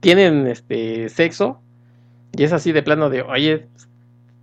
tienen 0.00 0.46
este 0.46 1.08
sexo, 1.08 1.60
y 2.36 2.44
es 2.44 2.52
así 2.52 2.72
de 2.72 2.82
plano 2.82 3.10
de, 3.10 3.22
oye, 3.22 3.66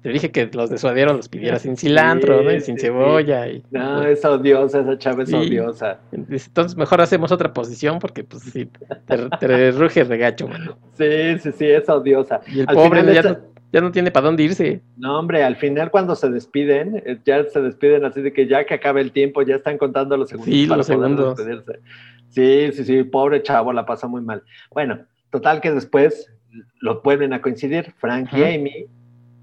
te 0.01 0.09
dije 0.09 0.31
que 0.31 0.49
los 0.53 0.69
de 0.69 0.77
suadero 0.77 1.13
los 1.13 1.29
pidieras 1.29 1.63
sin 1.63 1.77
cilantro, 1.77 2.43
¿no? 2.43 2.51
Y 2.51 2.59
Sí, 2.59 2.67
sin 2.67 2.75
sí, 2.77 2.81
cebolla. 2.85 3.47
Y, 3.47 3.63
No, 3.71 4.01
pues, 4.01 4.19
es 4.19 4.25
odiosa, 4.25 4.81
esa 4.81 4.97
chava 4.97 5.23
es 5.23 5.29
Sí. 5.29 5.35
odiosa. 5.35 5.99
entonces 6.11 6.77
mejor 6.77 7.01
hacemos 7.01 7.31
otra 7.31 7.51
posición 7.53 7.97
porque 7.99 8.23
pues 8.23 8.43
sí, 8.43 8.69
te, 9.07 9.29
te 9.39 9.71
ruge 9.71 10.03
regacho, 10.03 10.47
mano. 10.47 10.77
Sí, 10.93 11.39
sí, 11.39 11.51
sí, 11.53 11.65
es 11.65 11.89
odiosa. 11.89 12.41
Y 12.47 12.59
el 12.59 12.65
Al 12.69 12.75
pobre 12.75 13.03
ya, 13.05 13.11
esta- 13.21 13.31
no, 13.33 13.39
ya 13.73 13.81
no 13.81 13.91
tiene 13.91 14.11
para 14.11 14.27
dónde 14.27 14.43
irse. 14.43 14.81
No, 14.97 15.17
hombre, 15.19 15.43
al 15.43 15.55
final 15.55 15.89
cuando 15.89 16.15
se 16.15 16.29
despiden, 16.29 17.01
eh, 17.05 17.17
ya 17.25 17.43
se 17.45 17.61
despiden 17.61 18.05
así 18.05 18.21
de 18.21 18.31
que 18.31 18.47
ya 18.47 18.63
que 18.65 18.75
acabe 18.75 19.01
el 19.01 19.11
tiempo, 19.11 19.41
ya 19.41 19.55
están 19.55 19.77
contando 19.79 20.15
los 20.17 20.29
segundos 20.29 20.53
Sí, 20.53 20.67
para 20.67 20.77
los 20.77 20.87
poder 20.87 20.99
segundos. 21.01 21.35
despedirse. 21.37 21.79
Sí, 22.29 22.69
sí, 22.73 22.83
sí, 22.85 23.03
pobre 23.03 23.41
chavo, 23.41 23.73
la 23.73 23.85
pasa 23.85 24.07
muy 24.07 24.21
mal. 24.21 24.43
Bueno, 24.71 24.99
total 25.35 25.59
que 25.61 25.71
después 25.71 26.31
lo 26.79 27.01
vuelven 27.01 27.33
a 27.33 27.41
coincidir, 27.41 27.93
Frank 27.97 28.29
y. 28.33 28.43
Amy, 28.43 28.85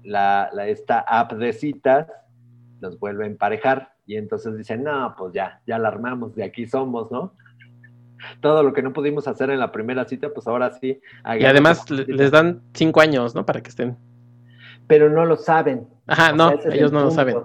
la, 0.03 0.49
la- 0.53 0.67
esta 0.67 0.99
app 0.99 1.33
de 1.33 1.53
citas, 1.53 2.07
los 2.81 2.99
vuelve 2.99 3.25
a 3.25 3.27
emparejar 3.27 3.93
y 4.07 4.15
entonces 4.17 4.57
dicen, 4.57 4.83
no, 4.83 5.13
pues 5.17 5.33
ya, 5.33 5.61
ya 5.67 5.77
la 5.77 5.89
armamos, 5.89 6.35
de 6.35 6.43
aquí 6.43 6.65
somos, 6.65 7.11
¿no? 7.11 7.33
Todo 8.41 8.63
lo 8.63 8.73
que 8.73 8.81
no 8.81 8.91
pudimos 8.93 9.27
hacer 9.27 9.49
en 9.51 9.59
la 9.59 9.71
primera 9.71 10.05
cita, 10.05 10.29
pues 10.33 10.47
ahora 10.47 10.71
sí. 10.71 10.99
Y 11.39 11.45
además 11.45 11.89
les 11.91 12.31
dan 12.31 12.61
cinco 12.73 13.01
años, 13.01 13.35
¿no? 13.35 13.45
Para 13.45 13.61
que 13.61 13.69
estén. 13.69 13.97
Pero 14.87 15.09
no 15.09 15.25
lo 15.25 15.35
saben. 15.35 15.87
Ajá, 16.07 16.31
O 16.31 16.35
no, 16.35 16.49
sea, 16.61 16.73
ellos 16.73 16.89
el 16.91 16.93
no 16.97 17.03
lo 17.05 17.11
saben. 17.11 17.37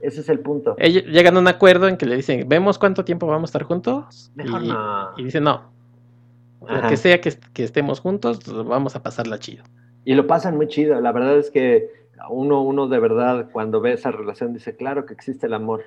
Ese 0.00 0.20
es 0.22 0.28
el 0.30 0.38
punto. 0.40 0.76
Ellos 0.78 1.04
llegan 1.04 1.36
a 1.36 1.40
un 1.40 1.48
acuerdo 1.48 1.86
en 1.88 1.96
que 1.98 2.06
le 2.06 2.16
dicen, 2.16 2.48
¿vemos 2.48 2.78
cuánto 2.78 3.04
tiempo 3.04 3.26
vamos 3.26 3.48
a 3.48 3.50
estar 3.50 3.64
juntos? 3.64 4.32
Mejor 4.34 4.64
y, 4.64 4.68
no. 4.68 5.10
y 5.18 5.24
dicen, 5.24 5.44
no. 5.44 5.70
Lo 6.60 6.74
Ajá. 6.74 6.88
que 6.88 6.96
sea 6.96 7.20
que, 7.20 7.32
que 7.52 7.64
estemos 7.64 8.00
juntos, 8.00 8.40
vamos 8.66 8.94
a 8.96 9.02
pasarla 9.02 9.38
chido. 9.38 9.64
Y 10.04 10.14
lo 10.14 10.26
pasan 10.26 10.56
muy 10.56 10.68
chido. 10.68 11.00
La 11.00 11.12
verdad 11.12 11.36
es 11.38 11.50
que 11.50 11.88
uno, 12.28 12.62
uno 12.62 12.88
de 12.88 12.98
verdad, 12.98 13.48
cuando 13.52 13.80
ve 13.80 13.92
esa 13.94 14.10
relación, 14.10 14.52
dice, 14.52 14.76
claro 14.76 15.06
que 15.06 15.14
existe 15.14 15.46
el 15.46 15.54
amor. 15.54 15.84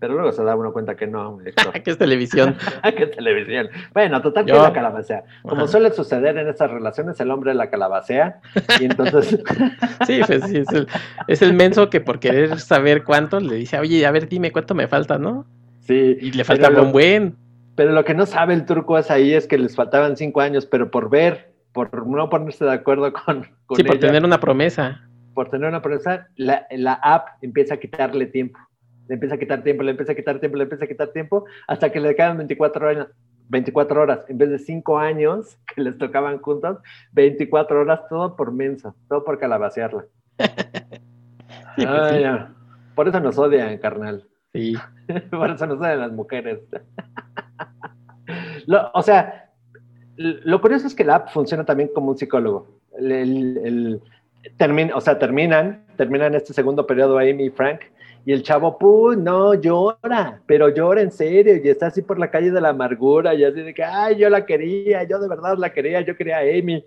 Pero 0.00 0.14
luego 0.14 0.32
se 0.32 0.42
da 0.44 0.54
uno 0.56 0.72
cuenta 0.72 0.96
que 0.96 1.06
no, 1.06 1.38
que 1.84 1.90
es 1.90 1.98
televisión. 1.98 2.56
¿Qué 2.96 3.06
televisión? 3.06 3.68
Bueno, 3.94 4.20
total 4.20 4.44
que 4.44 4.52
la 4.52 4.72
calabacea. 4.72 5.24
Como 5.42 5.62
Ajá. 5.62 5.68
suele 5.68 5.90
suceder 5.92 6.36
en 6.36 6.48
estas 6.48 6.70
relaciones, 6.70 7.18
el 7.20 7.30
hombre 7.30 7.54
la 7.54 7.70
calabacea. 7.70 8.40
Y 8.80 8.84
entonces, 8.84 9.42
Sí, 10.06 10.20
pues 10.26 10.44
sí, 10.44 10.58
es 10.58 10.68
el, 10.72 10.88
es 11.28 11.42
el 11.42 11.54
menso 11.54 11.88
que 11.90 12.00
por 12.00 12.18
querer 12.18 12.58
saber 12.60 13.04
cuánto 13.04 13.40
le 13.40 13.54
dice, 13.54 13.78
oye, 13.78 14.04
a 14.04 14.10
ver, 14.10 14.28
dime 14.28 14.52
cuánto 14.52 14.74
me 14.74 14.88
falta, 14.88 15.18
¿no? 15.18 15.46
sí. 15.80 16.16
Y 16.20 16.32
le 16.32 16.44
falta 16.44 16.70
un 16.70 16.92
buen. 16.92 17.36
Pero 17.76 17.92
lo 17.92 18.04
que 18.04 18.14
no 18.14 18.26
sabe 18.26 18.54
el 18.54 18.66
turco 18.66 18.98
es 18.98 19.10
ahí 19.10 19.32
es 19.32 19.46
que 19.46 19.58
les 19.58 19.74
faltaban 19.74 20.16
cinco 20.16 20.40
años, 20.40 20.66
pero 20.66 20.90
por 20.90 21.10
ver, 21.10 21.52
por 21.72 22.06
no 22.06 22.28
ponerse 22.28 22.64
de 22.64 22.72
acuerdo 22.72 23.12
con, 23.12 23.46
con 23.66 23.76
Sí, 23.76 23.82
por 23.84 23.96
ella, 23.96 24.06
tener 24.08 24.24
una 24.24 24.38
promesa. 24.40 25.08
por 25.34 25.50
tener 25.50 25.68
una 25.68 25.82
promesa, 25.82 26.28
la, 26.36 26.66
la 26.70 26.94
app 26.94 27.28
empieza 27.42 27.74
a 27.74 27.76
quitarle 27.78 28.26
tiempo. 28.26 28.58
Le 29.08 29.14
empieza 29.14 29.34
a 29.34 29.38
quitar 29.38 29.62
tiempo, 29.62 29.82
le 29.82 29.90
empieza 29.90 30.12
a 30.12 30.14
quitar 30.14 30.38
tiempo, 30.38 30.56
le 30.56 30.62
empieza 30.64 30.84
a 30.84 30.88
quitar 30.88 31.08
tiempo, 31.08 31.44
hasta 31.66 31.90
que 31.90 32.00
le 32.00 32.14
quedan 32.14 32.36
24 32.38 32.88
años. 32.88 33.08
24 33.50 34.00
horas, 34.00 34.24
en 34.30 34.38
vez 34.38 34.48
de 34.48 34.58
5 34.58 34.98
años 34.98 35.58
que 35.74 35.82
les 35.82 35.98
tocaban 35.98 36.38
juntos, 36.38 36.78
24 37.12 37.80
horas, 37.82 38.00
todo 38.08 38.36
por 38.36 38.52
menso, 38.52 38.94
todo 39.08 39.24
por 39.24 39.38
calabacearla. 39.38 40.04
Sí, 41.76 41.84
pues 41.84 42.10
sí. 42.12 42.22
Por 42.94 43.08
eso 43.08 43.18
nos 43.18 43.36
odian, 43.36 43.76
carnal. 43.78 44.28
Sí. 44.52 44.76
Por 45.32 45.50
eso 45.50 45.66
nos 45.66 45.80
odian 45.80 45.98
las 45.98 46.12
mujeres. 46.12 46.60
Lo- 48.66 48.90
o 48.94 49.02
sea, 49.02 49.50
lo 50.16 50.60
curioso 50.60 50.86
es 50.86 50.94
que 50.94 51.04
la 51.04 51.16
app 51.16 51.28
funciona 51.30 51.64
también 51.64 51.90
como 51.94 52.10
un 52.12 52.16
psicólogo. 52.18 52.66
El, 52.98 53.12
el- 53.12 53.58
el- 53.64 54.00
termin- 54.58 54.92
o 54.94 55.00
sea, 55.00 55.18
terminan, 55.18 55.84
terminan 55.96 56.34
este 56.34 56.52
segundo 56.52 56.86
periodo 56.86 57.18
Amy 57.18 57.44
y 57.46 57.50
Frank, 57.50 57.80
y 58.26 58.32
el 58.32 58.42
chavo, 58.42 58.78
pues, 58.78 59.18
no, 59.18 59.52
llora, 59.52 60.40
pero 60.46 60.70
llora 60.70 61.02
en 61.02 61.12
serio, 61.12 61.56
y 61.62 61.68
está 61.68 61.88
así 61.88 62.00
por 62.00 62.18
la 62.18 62.30
calle 62.30 62.50
de 62.50 62.60
la 62.60 62.70
amargura, 62.70 63.34
y 63.34 63.44
así 63.44 63.60
de 63.60 63.74
que, 63.74 63.84
ay, 63.84 64.16
yo 64.16 64.30
la 64.30 64.46
quería, 64.46 65.02
yo 65.04 65.18
de 65.18 65.28
verdad 65.28 65.58
la 65.58 65.70
quería, 65.74 66.00
yo 66.00 66.16
quería 66.16 66.38
a 66.38 66.40
Amy. 66.40 66.82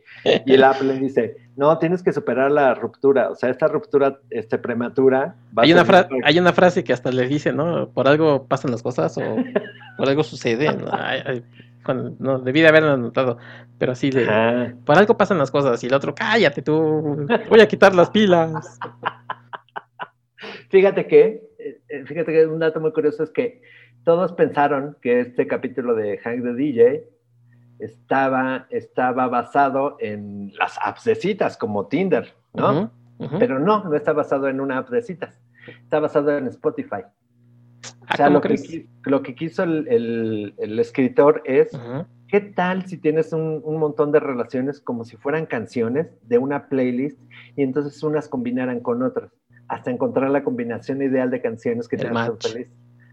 Y 0.47 0.53
el 0.53 0.63
app 0.63 0.81
le 0.81 0.93
dice, 0.97 1.37
no, 1.55 1.77
tienes 1.77 2.01
que 2.01 2.11
superar 2.11 2.49
la 2.49 2.73
ruptura, 2.73 3.29
o 3.29 3.35
sea, 3.35 3.49
esta 3.51 3.67
ruptura 3.67 4.17
este, 4.31 4.57
prematura. 4.57 5.35
va 5.55 5.61
a 5.61 5.65
Hay 5.65 5.73
una, 5.73 5.81
ser 5.81 5.87
fra- 5.87 6.01
mejor 6.09 6.21
hay 6.23 6.39
una 6.39 6.53
frase 6.53 6.83
que 6.83 6.93
hasta 6.93 7.11
le 7.11 7.27
dice, 7.27 7.53
¿no? 7.53 7.89
Por 7.89 8.07
algo 8.07 8.45
pasan 8.47 8.71
las 8.71 8.81
cosas 8.81 9.15
o 9.19 9.35
por 9.97 10.07
algo 10.09 10.23
sucede. 10.23 10.73
¿no? 10.75 10.87
Ay, 10.91 11.21
ay, 11.25 11.43
cuando- 11.83 12.15
no, 12.19 12.39
debí 12.39 12.61
de 12.61 12.67
haberlo 12.67 12.91
anotado, 12.91 13.37
pero 13.77 13.93
así 13.93 14.09
de, 14.09 14.23
Ajá. 14.29 14.73
por 14.85 14.97
algo 14.97 15.17
pasan 15.17 15.37
las 15.37 15.51
cosas. 15.51 15.83
Y 15.83 15.87
el 15.87 15.93
otro, 15.93 16.13
cállate 16.13 16.61
tú, 16.61 17.27
voy 17.49 17.61
a 17.61 17.67
quitar 17.67 17.95
las 17.95 18.09
pilas. 18.09 18.79
Fíjate 20.69 21.07
que, 21.07 21.49
eh, 21.59 21.81
eh, 21.89 22.03
fíjate 22.05 22.31
que 22.31 22.45
un 22.45 22.59
dato 22.59 22.79
muy 22.79 22.91
curioso 22.91 23.23
es 23.23 23.29
que 23.31 23.61
todos 24.03 24.33
pensaron 24.33 24.97
que 25.01 25.21
este 25.21 25.47
capítulo 25.47 25.95
de 25.95 26.17
Hank 26.19 26.43
the 26.43 26.53
DJ 26.53 27.03
estaba, 27.79 28.67
estaba 28.69 29.27
basado 29.27 29.97
en 29.99 30.51
las 30.57 30.77
apps 30.81 31.05
de 31.05 31.15
citas 31.15 31.57
como 31.57 31.87
Tinder, 31.87 32.33
¿no? 32.53 32.91
Pero 33.39 33.59
no, 33.59 33.83
no 33.83 33.95
está 33.95 34.13
basado 34.13 34.47
en 34.47 34.59
una 34.59 34.77
app 34.77 34.89
de 34.89 35.01
citas. 35.01 35.39
Está 35.67 35.99
basado 35.99 36.37
en 36.37 36.47
Spotify. 36.47 37.03
Ah, 38.07 38.13
o 38.13 38.17
sea, 38.17 38.25
¿cómo 38.27 38.35
lo 38.39 38.41
que, 38.41 38.85
lo 39.05 39.21
que 39.23 39.35
quiso 39.35 39.63
el, 39.63 39.87
el- 39.89 40.53
el 40.57 40.79
escritor 40.79 41.41
es, 41.45 41.73
Ujú. 41.73 42.05
¿qué 42.29 42.39
tal 42.41 42.85
si 42.85 42.97
tienes 42.97 43.33
un, 43.33 43.61
un 43.63 43.77
montón 43.79 44.11
de 44.11 44.19
relaciones 44.19 44.79
como 44.79 45.03
si 45.05 45.17
fueran 45.17 45.45
canciones 45.45 46.07
de 46.23 46.37
una 46.37 46.67
playlist 46.69 47.19
y 47.55 47.63
entonces 47.63 48.01
unas 48.03 48.27
combinaran 48.29 48.79
con 48.79 49.03
otras, 49.03 49.31
hasta 49.67 49.91
encontrar 49.91 50.29
la 50.29 50.43
combinación 50.43 51.01
ideal 51.01 51.29
de 51.29 51.41
canciones 51.41 51.87
que 51.89 51.97
El 51.97 52.03
te 52.03 52.07
hacen 52.09 52.37
feliz? 52.39 52.67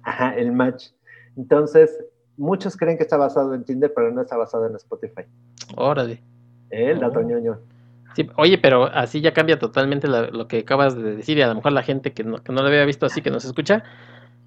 Ajá, 0.05 0.35
el 0.37 0.53
match. 0.53 0.91
Entonces, 1.37 1.91
muchos 2.37 2.77
creen 2.77 2.97
que 2.97 3.03
está 3.03 3.17
basado 3.17 3.55
en 3.55 3.65
Tinder, 3.65 3.93
pero 3.95 4.13
no 4.13 4.21
está 4.23 4.37
basado 4.37 4.67
en 4.69 4.77
Spotify. 4.77 5.23
Órale. 5.77 6.23
¿Eh? 6.71 6.91
El 6.93 7.01
dato 7.01 7.19
Oh. 7.21 7.23
ñoño. 7.23 7.59
Sí, 8.15 8.31
oye, 8.37 8.59
pero 8.59 8.85
así 8.85 9.21
ya 9.21 9.33
cambia 9.33 9.59
totalmente 9.59 10.07
la- 10.07 10.29
lo 10.29 10.47
que 10.47 10.59
acabas 10.61 10.97
de 10.97 11.17
decir 11.17 11.37
y 11.37 11.43
a 11.43 11.49
lo 11.49 11.57
mejor 11.57 11.73
la 11.73 11.83
gente 11.83 12.13
que 12.13 12.23
no, 12.23 12.37
que 12.45 12.53
no 12.53 12.61
lo 12.63 12.69
había 12.69 12.85
visto 12.85 13.07
así, 13.07 13.23
que 13.23 13.31
nos 13.31 13.45
escucha, 13.45 13.83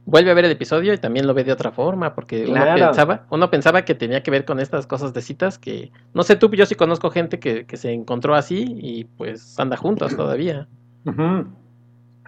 vuelve 0.07 0.31
a 0.31 0.33
ver 0.33 0.45
el 0.45 0.51
episodio 0.51 0.93
y 0.93 0.97
también 0.97 1.27
lo 1.27 1.33
ve 1.33 1.43
de 1.43 1.51
otra 1.51 1.71
forma, 1.71 2.15
porque 2.15 2.47
uno 2.47 2.63
pensaba, 2.73 3.27
uno 3.29 3.51
pensaba 3.51 3.83
que 3.83 3.93
tenía 3.93 4.23
que 4.23 4.31
ver 4.31 4.45
con 4.45 4.59
estas 4.59 4.87
cosas 4.87 5.13
de 5.13 5.21
citas 5.21 5.59
que, 5.59 5.91
no 6.13 6.23
sé 6.23 6.37
tú, 6.37 6.49
yo 6.49 6.65
sí 6.65 6.75
conozco 6.75 7.11
gente 7.11 7.39
que, 7.39 7.65
que 7.65 7.75
se 7.75 7.91
encontró 7.91 8.33
así 8.33 8.77
y 8.79 9.03
pues 9.03 9.59
anda 9.59 9.75
juntos 9.75 10.15
todavía. 10.15 10.67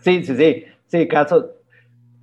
Sí, 0.01 0.23
sí, 0.25 0.35
sí. 0.35 0.65
Sí, 0.87 1.07
caso. 1.07 1.51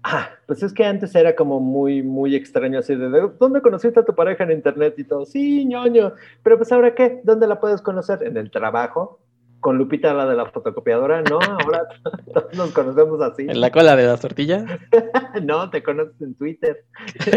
Ah, 0.03 0.29
pues 0.47 0.63
es 0.63 0.73
que 0.73 0.85
antes 0.85 1.15
era 1.15 1.35
como 1.35 1.59
muy, 1.59 2.03
muy 2.03 2.37
extraño 2.37 2.79
así 2.79 2.95
de, 2.95 3.09
¿de 3.09 3.31
¿dónde 3.41 3.63
conociste 3.63 4.01
a 4.01 4.05
tu 4.05 4.15
pareja 4.15 4.45
en 4.45 4.53
internet 4.53 4.95
y 4.99 5.05
todo? 5.05 5.25
Sí, 5.25 5.65
ñoño. 5.65 6.13
Pero 6.43 6.59
pues 6.59 6.71
ahora 6.71 6.95
qué, 6.95 7.21
¿dónde 7.25 7.47
la 7.47 7.59
puedes 7.59 7.81
conocer? 7.81 8.23
En 8.23 8.37
el 8.37 8.51
trabajo, 8.51 9.21
con 9.67 9.79
Lupita, 9.79 10.15
la 10.15 10.27
de 10.27 10.37
la 10.37 10.47
fotocopiadora, 10.47 11.23
no, 11.23 11.41
ahora 11.41 11.89
todos 12.33 12.55
nos 12.55 12.71
conocemos 12.71 13.21
así. 13.21 13.47
¿En 13.49 13.61
la 13.61 13.73
cola 13.73 13.97
de 13.97 14.07
las 14.07 14.21
tortillas? 14.21 14.63
no, 15.43 15.71
te 15.71 15.83
conoces 15.83 16.15
en 16.23 16.37
Twitter. 16.37 16.85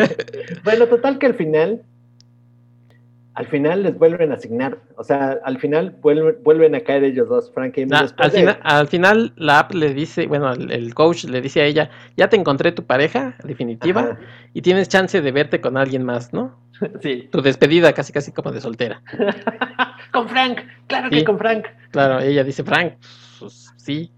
bueno, 0.64 0.86
total 0.86 1.18
que 1.18 1.26
al 1.26 1.34
final, 1.34 1.82
al 3.34 3.48
final 3.48 3.82
les 3.82 3.98
vuelven 3.98 4.32
a 4.32 4.36
asignar, 4.36 4.78
o 4.96 5.04
sea, 5.04 5.40
al 5.44 5.58
final 5.58 5.98
vuelven, 6.04 6.76
a 6.76 6.82
caer 6.82 7.04
ellos 7.04 7.30
dos, 7.30 7.52
Frank 7.52 7.76
y 7.80 7.92
al, 7.92 8.10
final, 8.30 8.60
al 8.62 8.88
final 8.88 9.34
la 9.36 9.58
app 9.58 9.74
le 9.74 9.96
dice, 9.96 10.28
bueno, 10.28 10.54
el, 10.54 10.94
coach 10.94 11.24
le 11.24 11.42
dice 11.42 11.62
a 11.62 11.66
ella, 11.66 11.90
ya 12.16 12.30
te 12.30 12.36
encontré 12.36 12.72
tu 12.72 12.84
pareja 12.84 13.38
definitiva 13.44 14.20
y 14.54 14.62
tienes 14.62 14.88
chance 14.88 15.20
de 15.20 15.32
verte 15.32 15.62
con 15.62 15.78
alguien 15.78 16.04
más, 16.04 16.32
¿no? 16.32 16.60
Sí. 17.02 17.28
Tu 17.32 17.42
despedida 17.42 17.92
casi 17.94 18.14
casi 18.14 18.32
como 18.32 18.52
de 18.52 18.62
soltera. 18.62 19.02
Con 20.12 20.30
Frank, 20.30 20.60
claro 20.88 21.10
que 21.10 21.24
con 21.24 21.38
Frank. 21.38 21.66
Claro, 21.92 22.20
ella 22.20 22.44
dice 22.44 22.64
Frank, 22.64 22.94
pues 23.40 23.74
sí. 23.78 24.12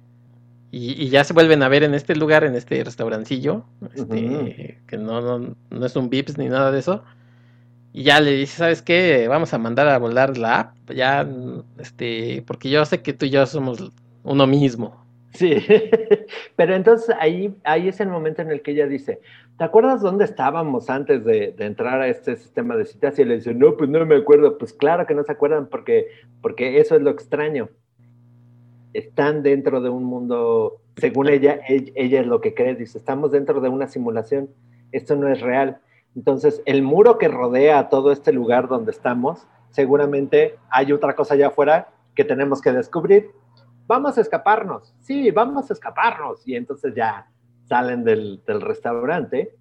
Y, 0.73 1.09
ya 1.09 1.25
se 1.25 1.33
vuelven 1.33 1.63
a 1.63 1.67
ver 1.67 1.83
en 1.83 1.93
este 1.93 2.15
lugar, 2.15 2.45
en 2.45 2.55
este 2.55 2.81
restaurancillo, 2.81 3.65
este, 3.93 4.79
que 4.87 4.97
no, 4.97 5.19
no, 5.19 5.55
no 5.69 5.85
es 5.85 5.95
un 5.97 6.09
Vips 6.09 6.37
ni 6.37 6.47
nada 6.47 6.71
de 6.71 6.79
eso. 6.79 7.03
Y 7.91 8.03
ya 8.03 8.21
le 8.21 8.31
dice, 8.31 8.57
¿sabes 8.57 8.81
qué? 8.81 9.27
Vamos 9.27 9.53
a 9.53 9.57
mandar 9.57 9.89
a 9.89 9.97
volar 9.97 10.37
la 10.37 10.59
app, 10.59 10.91
ya, 10.91 11.27
este, 11.77 12.41
porque 12.47 12.69
yo 12.69 12.85
sé 12.85 13.01
que 13.01 13.11
tú 13.11 13.25
y 13.25 13.31
yo 13.31 13.45
somos 13.45 13.91
uno 14.23 14.47
mismo. 14.47 15.00
Sí, 15.34 15.55
pero 16.55 16.75
entonces 16.75 17.15
ahí, 17.19 17.55
ahí 17.63 17.88
es 17.88 17.99
el 17.99 18.09
momento 18.09 18.41
en 18.41 18.51
el 18.51 18.61
que 18.61 18.71
ella 18.71 18.88
dice, 18.88 19.21
¿te 19.57 19.63
acuerdas 19.63 20.01
dónde 20.01 20.25
estábamos 20.25 20.89
antes 20.89 21.23
de, 21.23 21.55
entrar 21.59 22.01
a 22.01 22.07
este 22.07 22.36
sistema 22.36 22.75
de 22.75 22.86
citas? 22.86 23.17
Y 23.17 23.21
él 23.21 23.29
le 23.29 23.36
dice, 23.36 23.53
no, 23.53 23.77
pues 23.77 23.89
no 23.89 24.05
me 24.05 24.15
acuerdo. 24.15 24.57
Pues 24.57 24.73
claro 24.73 25.05
que 25.05 25.15
no 25.15 25.23
se 25.23 25.32
acuerdan 25.32 25.67
porque, 25.67 26.07
porque 26.41 26.79
eso 26.79 26.95
es 26.95 27.01
lo 27.01 27.11
extraño. 27.11 27.69
Están 28.93 29.41
dentro 29.41 29.79
de 29.79 29.89
un 29.89 30.03
mundo, 30.03 30.82
según 30.97 31.29
ella, 31.29 31.61
ella, 31.67 32.19
es 32.19 32.27
lo 32.27 32.41
que 32.41 32.53
cree, 32.53 32.75
dice, 32.75 32.97
estamos 32.97 33.32
dentro 33.32 33.61
de 33.61 33.69
una 33.69 33.88
simulación, 33.88 34.49
esto 34.91 35.15
no 35.15 35.29
es 35.29 35.39
real. 35.39 35.79
Entonces, 36.13 36.61
el 36.65 36.82
muro 36.82 37.17
que 37.17 37.29
rodea 37.29 37.88
todo 37.88 38.11
este 38.11 38.34
lugar 38.34 38.67
donde 38.67 38.91
estamos, 38.91 39.47
seguramente 39.69 40.55
hay 40.69 40.91
otra 40.91 41.15
cosa 41.15 41.36
allá 41.36 41.47
afuera 41.47 41.88
que 42.15 42.25
tenemos 42.25 42.61
que 42.61 42.73
descubrir. 42.73 43.32
Vamos 43.91 44.17
a 44.17 44.21
escaparnos, 44.21 44.95
sí, 45.01 45.31
vamos 45.31 45.69
a 45.69 45.73
escaparnos. 45.73 46.47
Y 46.47 46.55
entonces 46.55 46.95
ya 46.95 47.27
salen 47.67 48.05
del, 48.05 48.41
restaurante 48.47 49.53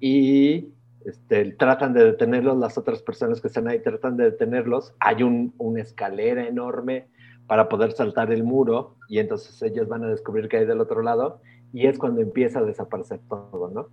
y 0.00 0.68
este, 1.06 1.52
tratan 1.52 1.94
de 1.94 2.04
detenerlos, 2.04 2.58
las 2.58 2.76
otras 2.76 3.00
personas 3.00 3.40
que 3.40 3.48
están 3.48 3.68
ahí 3.68 3.78
tratan 3.78 4.18
de 4.18 4.24
detenerlos. 4.24 4.92
Hay 5.00 5.22
un, 5.22 5.54
una 5.56 5.80
escalera 5.80 6.46
enorme 6.46 7.06
para 7.46 7.70
poder 7.70 7.92
saltar 7.92 8.30
el 8.32 8.44
muro 8.44 8.96
y 9.08 9.18
entonces 9.18 9.62
ellos 9.62 9.88
van 9.88 10.04
a 10.04 10.08
descubrir 10.08 10.50
que 10.50 10.58
hay 10.58 10.66
del 10.66 10.82
otro 10.82 11.00
lado 11.00 11.40
y 11.72 11.86
es 11.86 11.96
cuando 11.96 12.20
empieza 12.20 12.58
a 12.58 12.64
desaparecer 12.64 13.20
todo, 13.30 13.70
¿no? 13.70 13.88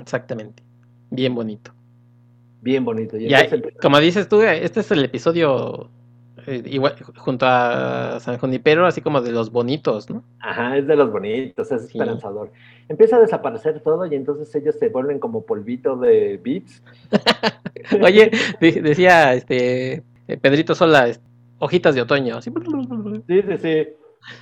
exactamente. 0.00 0.62
Bien 1.10 1.34
bonito. 1.34 1.72
Bien 2.62 2.86
bonito. 2.86 3.18
Y 3.18 3.28
como 3.82 4.00
dices 4.00 4.30
tú, 4.30 4.40
este 4.40 4.80
es 4.80 4.90
el 4.90 5.04
episodio 5.04 5.90
eh, 5.90 5.95
igual, 6.46 6.94
junto 7.16 7.46
a 7.46 8.18
San 8.20 8.38
Junipero, 8.38 8.86
así 8.86 9.00
como 9.00 9.20
de 9.20 9.32
los 9.32 9.50
bonitos, 9.50 10.08
¿no? 10.08 10.22
Ajá, 10.40 10.76
es 10.76 10.86
de 10.86 10.96
los 10.96 11.10
bonitos, 11.10 11.70
es 11.72 11.84
esperanzador. 11.84 12.50
Empieza 12.88 13.16
a 13.16 13.20
desaparecer 13.20 13.80
todo 13.80 14.06
y 14.06 14.14
entonces 14.14 14.54
ellos 14.54 14.76
se 14.78 14.88
vuelven 14.88 15.18
como 15.18 15.44
polvito 15.44 15.96
de 15.96 16.38
bits. 16.42 16.82
Oye, 18.02 18.30
decía 18.60 19.34
este 19.34 20.04
eh, 20.28 20.36
Pedrito 20.40 20.74
Sola, 20.74 21.08
hojitas 21.58 21.94
de 21.94 22.02
otoño. 22.02 22.40
Sí, 22.40 22.52
sí, 23.28 23.58
sí. 23.58 23.88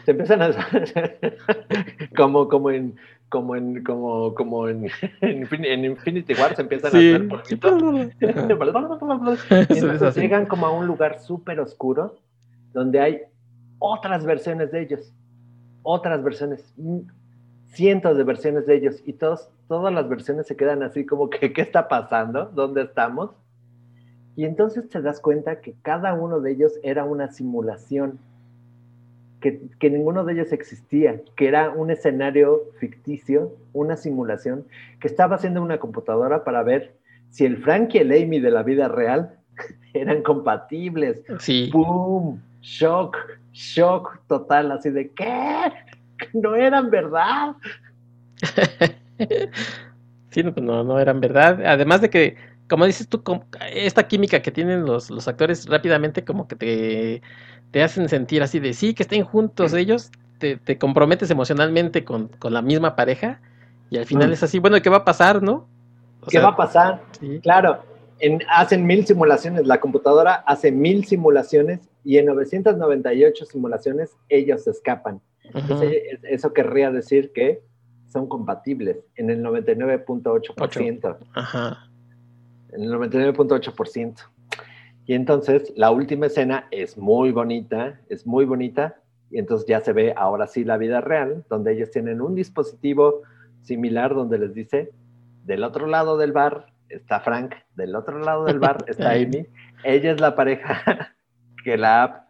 Se 0.05 0.12
empiezan 0.12 0.42
a 0.42 0.50
como, 2.16 2.48
como 2.48 2.70
en 2.70 2.96
como 3.28 3.56
en 3.56 3.82
como 3.82 4.34
como 4.34 4.68
en, 4.68 4.86
en, 5.20 5.84
Infinity 5.84 6.34
War 6.34 6.54
se 6.54 6.62
empiezan 6.62 6.94
a 6.94 6.98
hacer 6.98 7.28
Entonces 9.50 10.16
llegan 10.16 10.46
como 10.46 10.66
a 10.66 10.70
un 10.70 10.86
lugar 10.86 11.20
súper 11.20 11.60
oscuro 11.60 12.16
donde 12.72 13.00
hay 13.00 13.20
otras 13.78 14.24
versiones 14.24 14.72
de 14.72 14.82
ellos, 14.82 15.12
otras 15.82 16.22
versiones, 16.22 16.74
cientos 17.66 18.16
de 18.16 18.24
versiones 18.24 18.66
de 18.66 18.76
ellos 18.76 19.02
y 19.04 19.14
todos, 19.14 19.48
todas 19.68 19.92
las 19.92 20.08
versiones 20.08 20.46
se 20.46 20.56
quedan 20.56 20.82
así 20.82 21.04
como 21.06 21.30
que 21.30 21.52
¿qué 21.52 21.62
está 21.62 21.88
pasando? 21.88 22.46
¿Dónde 22.46 22.82
estamos? 22.82 23.30
Y 24.36 24.44
entonces 24.44 24.88
te 24.88 25.00
das 25.00 25.20
cuenta 25.20 25.60
que 25.60 25.74
cada 25.82 26.14
uno 26.14 26.40
de 26.40 26.52
ellos 26.52 26.72
era 26.82 27.04
una 27.04 27.30
simulación 27.30 28.18
que, 29.78 29.90
ninguno 29.90 30.24
de 30.24 30.32
ellos 30.32 30.53
existía, 30.53 31.20
que 31.36 31.49
era 31.49 31.70
un 31.70 31.90
escenario 31.90 32.62
ficticio, 32.78 33.55
una 33.74 33.97
simulación, 33.97 34.66
que 35.01 35.09
estaba 35.09 35.36
haciendo 35.36 35.62
una 35.62 35.78
computadora 35.78 36.45
para 36.45 36.62
ver 36.62 36.95
si 37.28 37.45
el 37.45 37.59
Frank 37.59 37.95
y 37.95 37.99
el 37.99 38.12
Amy 38.12 38.40
de 38.40 38.51
la 38.51 38.62
vida 38.62 38.88
real 38.88 39.34
eran 39.92 40.22
compatibles. 40.22 41.22
Sí. 41.40 41.68
¡Pum! 41.70 42.40
Shock, 42.62 43.18
shock 43.53 44.20
total, 44.26 44.72
así 44.72 44.88
de 44.88 45.11
¿qué? 45.11 45.70
No 46.32 46.55
eran 46.55 46.88
verdad. 46.88 47.55
sí, 50.30 50.42
no, 50.42 50.84
no 50.84 50.99
eran 50.99 51.20
verdad. 51.20 51.62
Además 51.66 52.01
de 52.01 52.09
que, 52.09 52.36
como 52.74 52.86
dices 52.86 53.08
tú, 53.08 53.22
esta 53.72 54.08
química 54.08 54.42
que 54.42 54.50
tienen 54.50 54.84
los, 54.84 55.08
los 55.08 55.28
actores 55.28 55.66
rápidamente 55.68 56.24
como 56.24 56.48
que 56.48 56.56
te 56.56 57.22
te 57.74 57.82
hacen 57.82 58.08
sentir 58.08 58.40
así 58.40 58.60
de 58.60 58.72
sí, 58.72 58.94
que 58.94 59.02
estén 59.02 59.24
juntos 59.24 59.74
ellos, 59.74 60.12
te, 60.38 60.78
comprometes 60.78 61.28
emocionalmente 61.32 62.04
con, 62.04 62.30
la 62.42 62.62
misma 62.62 62.94
pareja 62.94 63.40
y 63.90 63.98
al 63.98 64.06
final 64.06 64.32
es 64.32 64.44
así, 64.44 64.60
bueno, 64.60 64.80
¿qué 64.80 64.90
va 64.90 64.98
a 64.98 65.04
pasar, 65.04 65.42
no? 65.42 65.66
¿Qué 66.28 66.38
va 66.38 66.50
a 66.50 66.56
pasar? 66.56 67.02
Claro, 67.42 67.82
en, 68.20 68.42
hacen 68.48 68.86
mil 68.86 69.04
simulaciones, 69.04 69.66
la 69.66 69.80
computadora 69.80 70.34
hace 70.46 70.70
mil 70.70 71.04
simulaciones 71.04 71.80
y 72.04 72.18
en 72.18 72.26
998 72.26 73.44
simulaciones 73.44 74.16
ellos 74.28 74.68
escapan. 74.68 75.20
eso 76.22 76.52
querría 76.52 76.92
decir 76.92 77.32
que 77.32 77.60
son 78.06 78.28
compatibles 78.28 78.98
en 79.16 79.30
el 79.30 79.42
99.8%. 79.42 81.16
Ajá. 81.34 81.88
En 82.74 82.82
el 82.82 82.92
99.8%. 82.92 84.16
Y 85.06 85.14
entonces 85.14 85.72
la 85.76 85.90
última 85.90 86.26
escena 86.26 86.66
es 86.70 86.96
muy 86.96 87.30
bonita, 87.30 88.00
es 88.08 88.26
muy 88.26 88.44
bonita, 88.44 88.96
y 89.30 89.38
entonces 89.38 89.66
ya 89.66 89.80
se 89.80 89.92
ve 89.92 90.14
ahora 90.16 90.46
sí 90.46 90.64
la 90.64 90.76
vida 90.76 91.00
real, 91.00 91.44
donde 91.50 91.72
ellos 91.72 91.90
tienen 91.90 92.20
un 92.20 92.34
dispositivo 92.34 93.22
similar 93.62 94.14
donde 94.14 94.38
les 94.38 94.54
dice, 94.54 94.92
del 95.44 95.64
otro 95.64 95.86
lado 95.86 96.16
del 96.16 96.32
bar 96.32 96.66
está 96.88 97.20
Frank, 97.20 97.54
del 97.74 97.96
otro 97.96 98.18
lado 98.18 98.44
del 98.44 98.58
bar 98.58 98.84
está 98.88 99.12
Amy, 99.12 99.46
ella 99.84 100.12
es 100.12 100.20
la 100.20 100.34
pareja 100.34 101.14
que 101.64 101.76
la 101.76 102.02
app 102.02 102.28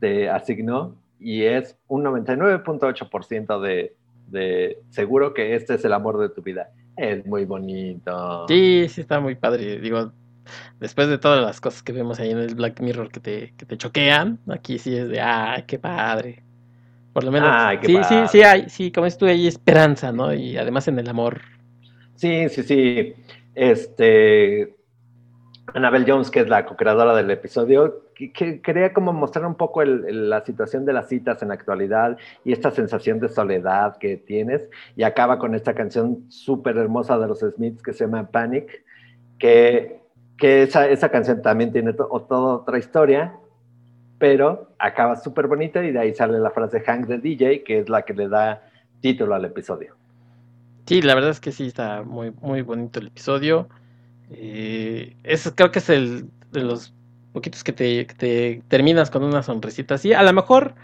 te 0.00 0.28
asignó 0.28 0.96
y 1.18 1.42
es 1.44 1.78
un 1.88 2.04
99.8% 2.04 3.60
de, 3.60 3.96
de 4.28 4.78
seguro 4.90 5.32
que 5.34 5.54
este 5.54 5.74
es 5.74 5.84
el 5.84 5.92
amor 5.92 6.18
de 6.18 6.28
tu 6.28 6.42
vida. 6.42 6.70
Es 6.96 7.26
muy 7.26 7.44
bonito. 7.44 8.46
Sí, 8.48 8.86
sí 8.88 9.00
está 9.00 9.20
muy 9.20 9.34
padre. 9.34 9.80
Digo, 9.80 10.12
después 10.78 11.08
de 11.08 11.18
todas 11.18 11.44
las 11.44 11.60
cosas 11.60 11.82
que 11.82 11.92
vemos 11.92 12.20
ahí 12.20 12.30
en 12.30 12.38
el 12.38 12.54
Black 12.54 12.80
Mirror 12.80 13.10
que 13.10 13.20
te, 13.20 13.54
que 13.56 13.66
te 13.66 13.76
choquean, 13.76 14.38
aquí 14.48 14.78
sí 14.78 14.96
es 14.96 15.08
de, 15.08 15.20
ay, 15.20 15.64
qué 15.66 15.78
padre. 15.78 16.42
Por 17.12 17.24
lo 17.24 17.30
menos, 17.30 17.48
sí, 17.84 17.96
sí, 18.08 18.14
sí, 18.28 18.42
hay, 18.42 18.68
sí, 18.68 18.90
como 18.90 19.06
es 19.06 19.16
tú, 19.16 19.26
hay 19.26 19.46
esperanza, 19.46 20.10
¿no? 20.10 20.34
Y 20.34 20.56
además 20.56 20.88
en 20.88 20.98
el 20.98 21.08
amor. 21.08 21.42
Sí, 22.16 22.48
sí, 22.48 22.62
sí. 22.64 23.14
Este, 23.54 24.74
Annabelle 25.72 26.10
Jones, 26.10 26.30
que 26.30 26.40
es 26.40 26.48
la 26.48 26.66
co-creadora 26.66 27.14
del 27.14 27.30
episodio, 27.30 28.03
que, 28.14 28.60
quería 28.60 28.92
como 28.92 29.12
mostrar 29.12 29.46
un 29.46 29.54
poco 29.54 29.84
la 29.84 30.44
situación 30.44 30.84
de 30.84 30.92
las 30.92 31.08
citas 31.08 31.42
en 31.42 31.48
la 31.48 31.54
actualidad 31.54 32.16
y 32.44 32.52
esta 32.52 32.70
sensación 32.70 33.20
de 33.20 33.28
soledad 33.28 33.96
que 33.98 34.16
tienes. 34.16 34.68
Y 34.96 35.02
acaba 35.02 35.38
con 35.38 35.54
esta 35.54 35.74
canción 35.74 36.24
súper 36.28 36.76
hermosa 36.76 37.18
de 37.18 37.28
los 37.28 37.40
Smiths 37.40 37.82
que 37.82 37.92
se 37.92 38.04
llama 38.04 38.28
Panic, 38.30 38.84
que 39.38 40.04
que 40.36 40.62
esa, 40.64 40.88
esa 40.88 41.10
canción 41.10 41.42
también 41.42 41.72
tiene 41.72 41.92
toda 41.92 42.54
otra 42.54 42.78
historia, 42.78 43.34
pero 44.18 44.74
acaba 44.78 45.16
súper 45.16 45.46
bonita 45.46 45.84
y 45.84 45.92
de 45.92 45.98
ahí 45.98 46.14
sale 46.14 46.38
la 46.38 46.50
frase 46.50 46.80
Hank 46.80 47.06
de 47.06 47.18
DJ, 47.18 47.62
que 47.62 47.78
es 47.80 47.88
la 47.88 48.02
que 48.02 48.14
le 48.14 48.28
da 48.28 48.62
título 49.00 49.34
al 49.34 49.44
episodio. 49.44 49.94
Sí, 50.86 51.02
la 51.02 51.14
verdad 51.14 51.30
es 51.30 51.40
que 51.40 51.52
sí, 51.52 51.66
está 51.66 52.02
muy, 52.02 52.32
muy 52.40 52.62
bonito 52.62 53.00
el 53.00 53.08
episodio. 53.08 53.68
Eh, 54.30 55.16
creo 55.54 55.70
que 55.70 55.78
es 55.78 55.88
el 55.88 56.26
de 56.52 56.62
los 56.62 56.92
poquitos 57.34 57.64
que 57.64 57.72
te, 57.72 58.06
que 58.06 58.14
te 58.14 58.62
terminas 58.68 59.10
con 59.10 59.24
una 59.24 59.42
sonrisita 59.42 59.96
así. 59.96 60.14
A 60.14 60.22
lo 60.22 60.32
mejor 60.32 60.74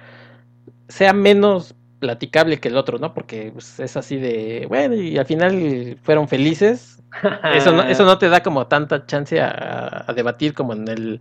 sea 0.89 1.13
menos 1.13 1.75
platicable 2.01 2.59
que 2.59 2.69
el 2.69 2.77
otro, 2.77 2.99
¿no? 2.99 3.15
Porque 3.15 3.53
pues, 3.53 3.79
es 3.79 3.97
así 3.97 4.17
de, 4.17 4.67
bueno, 4.69 4.97
y 4.97 5.17
al 5.17 5.27
final 5.27 5.97
fueron 6.03 6.29
felices. 6.29 7.03
Eso 7.55 7.73
no, 7.73 7.83
eso 7.83 8.05
no 8.05 8.19
te 8.19 8.29
da 8.29 8.41
como 8.41 8.69
tanta 8.69 9.05
chance 9.05 9.41
a, 9.41 10.07
debatir 10.15 10.55
como 10.55 10.75
en 10.75 10.87
el, 10.87 11.21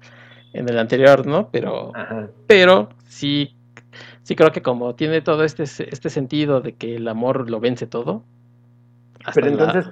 en 0.54 0.70
el 0.70 0.78
anterior, 0.78 1.26
¿no? 1.26 1.50
Pero, 1.50 1.94
pero 2.46 2.90
sí, 3.08 3.56
sí 4.22 4.36
creo 4.36 4.52
que 4.52 4.62
como 4.62 4.94
tiene 4.94 5.22
todo 5.22 5.44
este, 5.44 5.64
este 5.64 6.12
sentido 6.12 6.62
de 6.62 6.76
que 6.76 6.98
el 6.98 7.08
amor 7.08 7.50
lo 7.50 7.60
vence 7.60 7.88
todo. 7.88 8.24
Pero 9.34 9.48
entonces, 9.48 9.92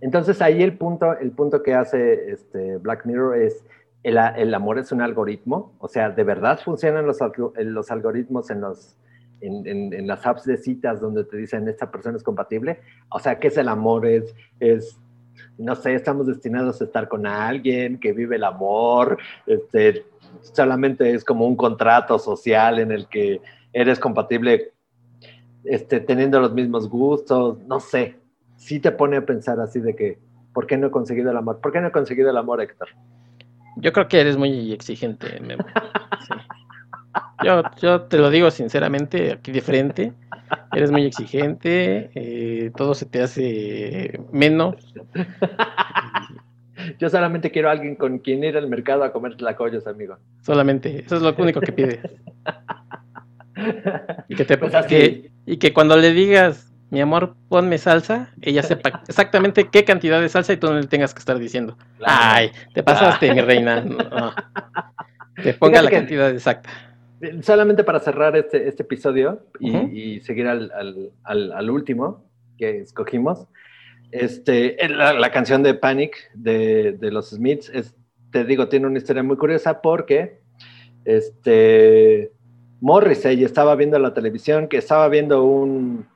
entonces 0.00 0.40
ahí 0.40 0.62
el 0.62 0.78
punto, 0.78 1.18
el 1.18 1.32
punto 1.32 1.64
que 1.64 1.74
hace 1.74 2.30
este 2.30 2.76
Black 2.76 3.04
Mirror 3.04 3.36
es 3.36 3.64
el, 4.04 4.54
amor 4.54 4.78
es 4.78 4.92
un 4.92 5.00
algoritmo, 5.00 5.72
o 5.78 5.88
sea, 5.88 6.10
de 6.10 6.24
verdad 6.24 6.60
funcionan 6.62 7.06
los, 7.06 7.18
los 7.56 7.90
algoritmos 7.90 8.50
en 8.50 8.60
los 8.60 8.96
en, 9.40 10.06
las 10.06 10.24
apps 10.26 10.44
de 10.44 10.56
citas 10.56 11.00
donde 11.00 11.24
te 11.24 11.36
dicen 11.36 11.68
esta 11.68 11.90
persona 11.90 12.16
es 12.16 12.22
compatible, 12.22 12.80
o 13.10 13.18
sea, 13.18 13.38
¿qué 13.38 13.48
es 13.48 13.56
el 13.56 13.68
amor? 13.68 14.06
Es, 14.06 14.34
es 14.60 14.98
no 15.58 15.74
sé, 15.74 15.94
estamos 15.94 16.26
destinados 16.26 16.80
a 16.80 16.84
estar 16.84 17.08
con 17.08 17.26
alguien 17.26 17.98
que 17.98 18.12
vive 18.12 18.36
el 18.36 18.44
amor, 18.44 19.18
este, 19.46 20.04
solamente 20.40 21.12
es 21.12 21.24
como 21.24 21.46
un 21.46 21.56
contrato 21.56 22.18
social 22.18 22.78
en 22.78 22.92
el 22.92 23.08
que 23.08 23.40
eres 23.72 23.98
compatible 23.98 24.72
este, 25.64 26.00
teniendo 26.00 26.40
los 26.40 26.52
mismos 26.52 26.88
gustos, 26.88 27.58
no 27.66 27.80
sé, 27.80 28.16
sí 28.56 28.80
te 28.80 28.92
pone 28.92 29.16
a 29.16 29.26
pensar 29.26 29.60
así 29.60 29.80
de 29.80 29.96
que, 29.96 30.18
¿por 30.52 30.66
qué 30.66 30.76
no 30.76 30.88
he 30.88 30.90
conseguido 30.90 31.30
el 31.30 31.36
amor? 31.36 31.60
¿Por 31.60 31.72
qué 31.72 31.80
no 31.80 31.88
he 31.88 31.92
conseguido 31.92 32.30
el 32.30 32.36
amor, 32.36 32.60
Héctor? 32.60 32.88
Yo 33.76 33.92
creo 33.92 34.08
que 34.08 34.20
eres 34.20 34.36
muy 34.36 34.72
exigente, 34.72 35.40
Yo, 37.44 37.62
yo 37.80 38.02
te 38.02 38.18
lo 38.18 38.30
digo 38.30 38.50
sinceramente, 38.50 39.32
aquí 39.32 39.52
de 39.52 39.60
frente, 39.60 40.12
eres 40.72 40.90
muy 40.90 41.04
exigente, 41.04 42.10
eh, 42.14 42.70
todo 42.76 42.94
se 42.94 43.06
te 43.06 43.22
hace 43.22 44.20
menos. 44.32 44.76
Yo 46.98 47.08
solamente 47.08 47.50
quiero 47.50 47.68
a 47.68 47.72
alguien 47.72 47.96
con 47.96 48.18
quien 48.18 48.44
ir 48.44 48.56
al 48.56 48.68
mercado 48.68 49.04
a 49.04 49.12
comer 49.12 49.36
tlacoyos, 49.36 49.86
amigo. 49.86 50.18
Solamente, 50.42 51.04
eso 51.06 51.16
es 51.16 51.22
lo 51.22 51.34
único 51.36 51.60
que 51.60 51.72
pides. 51.72 52.00
Y 54.28 54.34
que, 54.34 54.44
te, 54.44 54.58
pues 54.58 54.74
y 55.46 55.58
que 55.58 55.72
cuando 55.72 55.96
le 55.96 56.12
digas, 56.12 56.73
mi 56.90 57.00
amor, 57.00 57.34
ponme 57.48 57.78
salsa, 57.78 58.32
ella 58.40 58.62
sepa 58.62 59.02
exactamente 59.08 59.68
qué 59.68 59.84
cantidad 59.84 60.20
de 60.20 60.28
salsa 60.28 60.52
y 60.52 60.56
tú 60.56 60.68
no 60.68 60.80
le 60.80 60.86
tengas 60.86 61.12
que 61.14 61.18
estar 61.18 61.38
diciendo, 61.38 61.76
ay, 62.04 62.50
te 62.72 62.82
pasaste, 62.82 63.32
mi 63.34 63.40
reina. 63.40 63.84
Que 65.36 65.52
ponga 65.52 65.82
la 65.82 65.90
cantidad 65.90 66.30
exacta. 66.30 66.70
solamente 67.42 67.82
para 67.82 67.98
cerrar 67.98 68.36
este, 68.36 68.68
este 68.68 68.84
episodio 68.84 69.44
y, 69.58 70.20
seguir 70.20 70.46
al, 70.46 70.70
al, 71.24 71.52
al, 71.52 71.70
último 71.70 72.24
que 72.56 72.78
escogimos, 72.78 73.48
este, 74.12 74.76
la, 74.88 75.32
canción 75.32 75.64
de 75.64 75.74
Panic 75.74 76.30
de, 76.34 76.92
de, 76.92 77.10
los 77.10 77.30
Smiths, 77.30 77.68
es, 77.74 77.96
te 78.30 78.44
digo, 78.44 78.68
tiene 78.68 78.86
una 78.86 78.98
historia 78.98 79.24
muy 79.24 79.36
curiosa 79.36 79.82
porque 79.82 80.38
este, 81.04 82.30
Morrissey 82.80 83.42
estaba 83.42 83.74
viendo 83.74 83.98
la 83.98 84.14
televisión, 84.14 84.68
que 84.68 84.76
estaba 84.76 85.08
viendo 85.08 85.44
un, 85.44 86.06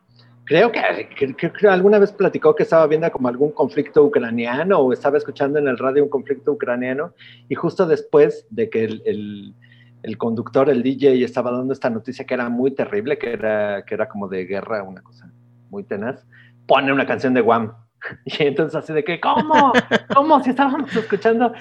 creo 0.49 0.73
que, 0.73 1.35
que, 1.37 1.69
alguna 1.69 1.99
vez 1.99 2.11
platicó 2.13 2.55
que 2.55 2.65
estaba 2.65 2.87
viendo 2.87 3.11
como 3.13 3.29
algún 3.29 3.53
conflicto 3.53 4.03
ucraniano 4.05 4.79
o 4.79 4.93
estaba 4.93 5.19
escuchando 5.19 5.59
en 5.59 5.69
el 5.69 5.79
radio 5.79 6.03
un 6.03 6.11
conflicto 6.11 6.53
ucraniano 6.53 7.13
y 7.49 7.55
justo 7.55 7.87
después 7.87 8.47
de 8.51 8.69
que 8.69 8.85
el 8.85 9.55
el 10.03 10.17
conductor, 10.17 10.71
el 10.71 10.83
DJ, 10.83 11.25
estaba 11.25 11.51
dando 11.51 11.73
esta 11.73 11.91
noticia 11.91 12.25
que 12.25 12.35
era 12.35 12.49
muy 12.49 12.71
terrible, 12.73 13.19
que 13.19 13.33
era, 13.33 13.85
que 13.85 13.95
era 13.95 14.09
como 14.09 14.29
de 14.29 14.45
guerra, 14.45 14.83
una 14.83 15.03
cosa 15.03 15.31
muy 15.71 15.85
tenaz, 15.85 16.27
pone 16.67 16.93
una 16.93 17.07
canción 17.07 17.35
de 17.35 17.41
Guam. 17.41 17.73
Y 18.25 18.45
entonces 18.45 18.77
así 18.77 18.93
de 18.93 19.03
que, 19.03 19.19
¿cómo? 19.19 19.73
¿Cómo? 20.15 20.41
Si 20.45 20.51
estábamos 20.51 20.95
escuchando 20.95 21.53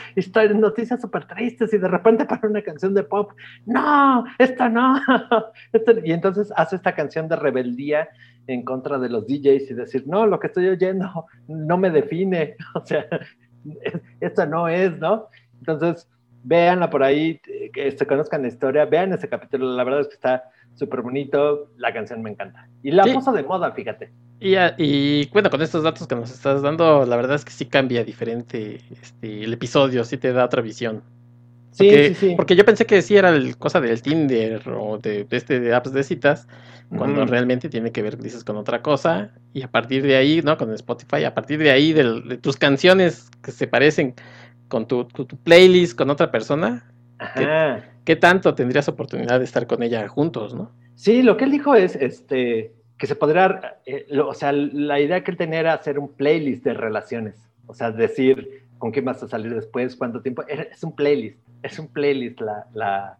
noticias 0.53 1.01
súper 1.01 1.25
tristes 1.25 1.73
y 1.73 1.79
de 1.79 1.87
repente 1.87 2.25
para 2.25 2.47
una 2.47 2.61
canción 2.61 2.93
de 2.93 3.01
pop, 3.01 3.31
no, 3.65 4.23
esta 4.37 4.69
no. 4.69 5.01
y 6.03 6.11
entonces 6.11 6.53
hace 6.55 6.75
esta 6.75 6.93
canción 6.93 7.27
de 7.27 7.37
rebeldía 7.37 8.07
en 8.47 8.63
contra 8.63 8.97
de 8.97 9.09
los 9.09 9.27
DJs 9.27 9.71
y 9.71 9.73
decir, 9.73 10.03
no, 10.07 10.25
lo 10.25 10.39
que 10.39 10.47
estoy 10.47 10.67
oyendo 10.67 11.25
no 11.47 11.77
me 11.77 11.89
define. 11.89 12.55
O 12.75 12.85
sea, 12.85 13.05
esto 14.21 14.45
no 14.45 14.67
es, 14.67 14.97
¿no? 14.97 15.27
Entonces, 15.59 16.07
véanla 16.43 16.89
por 16.89 17.03
ahí, 17.03 17.39
que 17.73 17.91
se 17.91 18.07
conozcan 18.07 18.43
la 18.43 18.47
historia, 18.47 18.85
vean 18.85 19.11
ese 19.13 19.27
capítulo, 19.27 19.75
la 19.75 19.83
verdad 19.83 20.01
es 20.01 20.07
que 20.07 20.13
está 20.15 20.43
súper 20.75 21.01
bonito, 21.01 21.71
la 21.77 21.93
canción 21.93 22.21
me 22.21 22.29
encanta. 22.29 22.69
Y 22.83 22.91
la 22.91 23.03
puso 23.03 23.33
de 23.33 23.43
moda, 23.43 23.71
fíjate. 23.71 24.11
Y, 24.39 24.55
y, 24.77 25.27
bueno, 25.33 25.49
con 25.49 25.61
estos 25.61 25.83
datos 25.83 26.07
que 26.07 26.15
nos 26.15 26.31
estás 26.31 26.61
dando, 26.61 27.05
la 27.05 27.15
verdad 27.15 27.35
es 27.35 27.43
que 27.43 27.51
sí 27.51 27.65
cambia 27.65 28.03
diferente 28.03 28.79
este, 28.91 29.43
el 29.43 29.53
episodio, 29.53 30.03
sí 30.03 30.17
te 30.17 30.31
da 30.31 30.45
otra 30.45 30.61
visión. 30.61 31.03
Porque, 31.77 32.07
sí, 32.09 32.15
sí, 32.15 32.29
sí. 32.29 32.35
Porque 32.35 32.55
yo 32.55 32.65
pensé 32.65 32.85
que 32.85 33.01
sí 33.01 33.15
era 33.15 33.29
el 33.29 33.57
cosa 33.57 33.79
del 33.79 34.01
Tinder 34.01 34.67
o 34.69 34.97
de, 34.97 35.27
este 35.29 35.59
de 35.59 35.73
apps 35.73 35.93
de 35.93 36.03
citas, 36.03 36.47
cuando 36.89 37.25
realmente 37.25 37.69
tiene 37.69 37.91
que 37.91 38.01
ver, 38.01 38.17
dices, 38.17 38.43
con 38.43 38.55
otra 38.55 38.81
cosa. 38.81 39.31
Y 39.53 39.61
a 39.61 39.69
partir 39.69 40.03
de 40.03 40.15
ahí, 40.15 40.41
¿no? 40.41 40.57
Con 40.57 40.73
Spotify, 40.73 41.25
a 41.25 41.33
partir 41.33 41.59
de 41.59 41.71
ahí, 41.71 41.93
de 41.93 42.37
tus 42.37 42.57
canciones 42.57 43.29
que 43.43 43.51
se 43.51 43.67
parecen 43.67 44.15
con 44.67 44.87
tu, 44.87 45.07
playlist 45.43 45.97
con 45.97 46.09
otra 46.09 46.31
persona, 46.31 46.91
¿qué, 48.05 48.15
tanto 48.15 48.53
tendrías 48.55 48.87
oportunidad 48.87 49.39
de 49.39 49.45
estar 49.45 49.67
con 49.67 49.83
ella 49.83 50.07
juntos, 50.07 50.53
no? 50.53 50.71
Sí, 50.95 51.21
lo 51.21 51.37
que 51.37 51.45
él 51.45 51.51
dijo 51.51 51.75
es 51.75 51.95
este, 51.95 52.73
que 52.97 53.07
se 53.07 53.15
podrá, 53.15 53.79
eh, 53.85 54.05
o 54.19 54.33
sea, 54.33 54.51
la 54.51 54.99
idea 54.99 55.23
que 55.23 55.31
él 55.31 55.37
tenía 55.37 55.59
era 55.59 55.73
hacer 55.73 55.99
un 55.99 56.13
playlist 56.13 56.63
de 56.63 56.73
relaciones, 56.73 57.35
o 57.65 57.73
sea, 57.73 57.91
decir 57.91 58.66
con 58.77 58.91
quién 58.91 59.05
vas 59.05 59.21
a 59.23 59.27
salir 59.27 59.53
después, 59.53 59.95
cuánto 59.95 60.21
tiempo, 60.21 60.43
es 60.47 60.83
un 60.83 60.95
playlist, 60.95 61.39
es 61.63 61.79
un 61.79 61.87
playlist 61.87 62.41
la, 62.41 63.17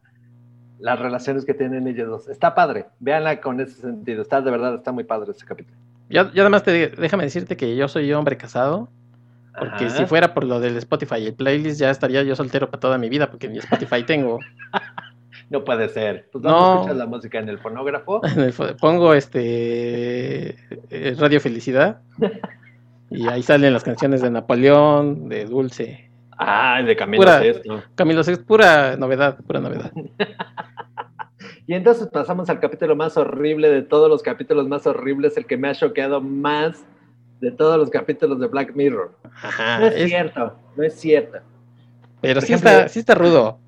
las 0.79 0.99
relaciones 0.99 1.45
que 1.45 1.53
tienen 1.53 1.87
ellos 1.87 2.07
dos. 2.07 2.29
Está 2.29 2.55
padre, 2.55 2.85
véanla 2.99 3.41
con 3.41 3.59
ese 3.59 3.81
sentido, 3.81 4.21
está 4.21 4.41
de 4.41 4.51
verdad, 4.51 4.75
está 4.75 4.91
muy 4.91 5.03
padre 5.03 5.31
ese 5.31 5.45
capítulo. 5.45 5.77
Yo, 6.09 6.31
yo 6.31 6.43
además 6.43 6.63
te, 6.63 6.89
déjame 6.89 7.23
decirte 7.23 7.57
que 7.57 7.75
yo 7.75 7.87
soy 7.87 8.13
hombre 8.13 8.37
casado 8.37 8.89
porque 9.57 9.89
si 9.89 10.05
fuera 10.05 10.33
por 10.33 10.43
lo 10.43 10.59
del 10.59 10.77
Spotify 10.77 11.15
y 11.17 11.27
el 11.27 11.33
playlist, 11.33 11.79
ya 11.79 11.89
estaría 11.89 12.21
yo 12.23 12.35
soltero 12.35 12.69
para 12.69 12.79
toda 12.79 12.97
mi 12.97 13.09
vida, 13.09 13.29
porque 13.29 13.47
ni 13.47 13.57
Spotify 13.57 14.03
tengo. 14.03 14.39
no 15.49 15.63
puede 15.63 15.89
ser. 15.89 16.29
Pues 16.31 16.43
no, 16.43 16.75
escuchas 16.75 16.97
la 16.97 17.05
música 17.07 17.39
en 17.39 17.49
el 17.49 17.57
fonógrafo. 17.57 18.21
pongo 18.79 19.13
este 19.13 20.55
eh, 20.89 21.15
Radio 21.17 21.39
Felicidad. 21.41 22.01
y 23.09 23.27
ahí 23.27 23.43
salen 23.43 23.73
las 23.73 23.83
canciones 23.83 24.21
de 24.21 24.29
Napoleón, 24.29 25.29
de 25.29 25.45
Dulce. 25.45 26.09
Ah, 26.37 26.81
de 26.83 26.95
Camilo 26.95 27.27
Sesto. 27.39 27.83
Camilo 27.95 28.23
Sesto, 28.23 28.45
pura 28.45 28.95
novedad, 28.97 29.37
pura 29.45 29.59
novedad. 29.59 29.91
y 31.67 31.73
entonces 31.73 32.07
pasamos 32.07 32.49
al 32.49 32.59
capítulo 32.59 32.95
más 32.95 33.17
horrible 33.17 33.69
de 33.69 33.81
todos 33.81 34.09
los 34.09 34.21
capítulos 34.21 34.67
más 34.67 34.85
horribles, 34.85 35.37
el 35.37 35.45
que 35.45 35.57
me 35.57 35.69
ha 35.69 35.75
choqueado 35.75 36.21
más 36.21 36.85
de 37.39 37.51
todos 37.51 37.77
los 37.77 37.89
capítulos 37.89 38.39
de 38.39 38.47
Black 38.47 38.75
Mirror. 38.75 39.15
no 39.79 39.87
es, 39.87 40.09
cierto, 40.09 40.59
no 40.75 40.83
es 40.83 40.93
cierto. 40.95 41.39
Pero 42.21 42.41
sí, 42.41 42.53
está, 42.53 42.87
sí 42.89 42.99
está 42.99 43.15
rudo. 43.15 43.59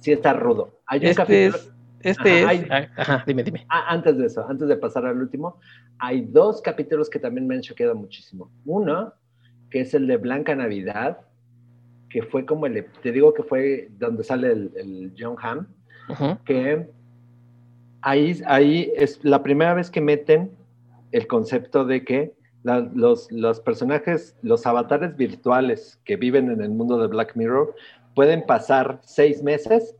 Sí 0.00 0.12
está 0.12 0.32
rudo. 0.32 0.80
Hay 0.86 1.00
un 1.00 1.06
este 1.06 1.16
capítulo... 1.16 1.56
Es, 1.56 1.71
este 2.02 2.42
es... 2.42 2.70
Ah, 2.70 2.88
ajá, 2.96 3.24
dime, 3.26 3.42
dime. 3.42 3.66
Antes 3.68 4.18
de 4.18 4.26
eso, 4.26 4.46
antes 4.48 4.68
de 4.68 4.76
pasar 4.76 5.06
al 5.06 5.18
último, 5.18 5.58
hay 5.98 6.22
dos 6.22 6.60
capítulos 6.62 7.08
que 7.08 7.18
también 7.18 7.46
me 7.46 7.54
han 7.54 7.62
choqueado 7.62 7.94
muchísimo. 7.94 8.50
Uno, 8.64 9.12
que 9.70 9.80
es 9.80 9.94
el 9.94 10.06
de 10.06 10.16
Blanca 10.16 10.54
Navidad, 10.54 11.20
que 12.10 12.22
fue 12.22 12.44
como 12.44 12.66
el, 12.66 12.84
te 13.02 13.10
digo 13.10 13.32
que 13.32 13.42
fue 13.42 13.88
donde 13.98 14.22
sale 14.22 14.52
el, 14.52 15.12
John 15.18 15.36
Hamm, 15.40 15.66
que 16.44 16.88
ahí, 18.02 18.40
ahí 18.46 18.92
es 18.96 19.24
la 19.24 19.42
primera 19.42 19.74
vez 19.74 19.90
que 19.90 20.00
meten 20.00 20.50
el 21.12 21.26
concepto 21.26 21.84
de 21.84 22.04
que 22.04 22.34
los, 22.64 23.30
los, 23.32 23.60
personajes, 23.60 24.36
los 24.42 24.66
avatares 24.66 25.16
virtuales 25.16 25.98
que 26.04 26.16
viven 26.16 26.50
en 26.50 26.60
el 26.60 26.70
mundo 26.70 26.98
de 26.98 27.08
Black 27.08 27.34
Mirror 27.34 27.74
pueden 28.14 28.44
pasar 28.46 29.00
seis 29.02 29.42
meses 29.42 29.96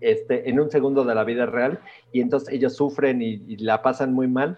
este, 0.00 0.48
en 0.48 0.60
un 0.60 0.70
segundo 0.70 1.04
de 1.04 1.14
la 1.14 1.24
vida 1.24 1.46
real 1.46 1.80
y 2.12 2.20
entonces 2.20 2.52
ellos 2.52 2.74
sufren 2.74 3.22
y, 3.22 3.56
la 3.58 3.82
pasan 3.82 4.12
muy 4.12 4.28
mal 4.28 4.56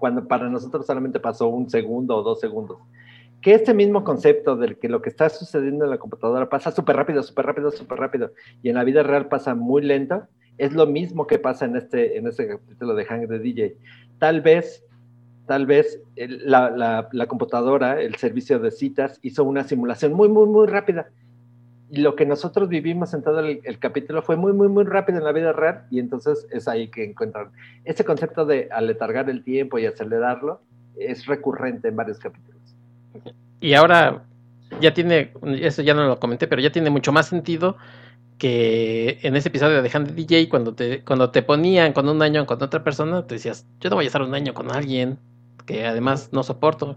cuando 0.00 0.26
para 0.26 0.48
nosotros 0.48 0.86
solamente 0.86 1.20
pasó 1.20 1.48
un 1.48 1.68
segundo 1.70 2.16
o 2.16 2.22
dos 2.22 2.40
segundos. 2.40 2.78
Que 3.40 3.54
este 3.54 3.72
mismo 3.72 4.02
concepto 4.02 4.56
del 4.56 4.78
que 4.78 4.88
lo 4.88 5.00
que 5.00 5.10
está 5.10 5.28
sucediendo 5.28 5.84
en 5.84 5.90
la 5.90 5.98
computadora 5.98 6.48
pasa 6.48 6.72
súper 6.72 6.96
rápido, 6.96 7.22
súper 7.22 7.46
rápido, 7.46 7.70
súper 7.70 7.98
rápido 7.98 8.32
y 8.62 8.68
en 8.68 8.74
la 8.74 8.84
vida 8.84 9.02
real 9.02 9.28
pasa 9.28 9.54
muy 9.54 9.82
lento, 9.82 10.26
es 10.56 10.72
lo 10.72 10.86
mismo 10.86 11.26
que 11.26 11.38
pasa 11.38 11.64
en 11.66 11.76
este, 11.76 12.18
en 12.18 12.26
este 12.26 12.48
capítulo 12.48 12.94
de 12.94 13.04
Hang 13.04 13.28
the 13.28 13.38
DJ. 13.38 13.76
Tal 14.18 14.40
vez 14.40 14.84
tal 15.48 15.64
vez 15.64 16.00
la, 16.14 17.08
computadora, 17.26 18.00
el 18.00 18.14
servicio 18.16 18.60
de 18.60 18.70
citas, 18.70 19.18
hizo 19.22 19.42
una 19.44 19.64
simulación 19.64 20.12
muy, 20.12 20.28
muy, 20.28 20.46
muy 20.46 20.66
rápida. 20.66 21.10
Lo 21.90 22.16
que 22.16 22.26
nosotros 22.26 22.68
vivimos 22.68 23.14
en 23.14 23.22
todo 23.22 23.40
el, 23.40 23.78
capítulo 23.78 24.22
fue 24.22 24.36
muy, 24.36 24.52
muy, 24.52 24.68
muy 24.68 24.84
rápido 24.84 25.18
en 25.18 25.24
la 25.24 25.32
vida 25.32 25.52
real. 25.52 25.86
Y 25.90 26.00
entonces 26.00 26.46
es 26.50 26.68
ahí 26.68 26.88
que 26.88 27.04
encuentran. 27.04 27.50
Ese 27.84 28.04
concepto 28.04 28.44
de 28.44 28.68
aletargar 28.70 29.30
el 29.30 29.42
tiempo 29.42 29.78
y 29.78 29.86
acelerarlo 29.86 30.60
es 30.96 31.26
recurrente 31.26 31.88
en 31.88 31.96
varios 31.96 32.18
capítulos. 32.18 32.60
Y 33.60 33.74
ahora 33.74 34.22
ya 34.80 34.92
tiene, 34.92 35.32
eso 35.60 35.82
ya 35.82 35.94
no 35.94 36.06
lo 36.06 36.20
comenté, 36.20 36.46
pero 36.46 36.60
ya 36.60 36.70
tiene 36.70 36.90
mucho 36.90 37.12
más 37.12 37.28
sentido 37.28 37.76
que 38.38 39.18
en 39.22 39.34
ese 39.36 39.48
episodio 39.48 39.82
de 39.82 39.90
Hand 39.92 40.14
DJ, 40.14 40.48
cuando 40.48 40.74
te, 40.74 41.02
cuando 41.04 41.30
te 41.30 41.42
ponían 41.42 41.92
con 41.92 42.08
un 42.08 42.22
año 42.22 42.46
con 42.46 42.62
otra 42.62 42.84
persona, 42.84 43.26
te 43.26 43.34
decías, 43.34 43.66
yo 43.80 43.90
no 43.90 43.96
voy 43.96 44.04
a 44.04 44.08
estar 44.08 44.22
un 44.22 44.34
año 44.34 44.54
con 44.54 44.70
alguien 44.70 45.18
que 45.66 45.86
además 45.86 46.30
no 46.32 46.42
soporto. 46.42 46.94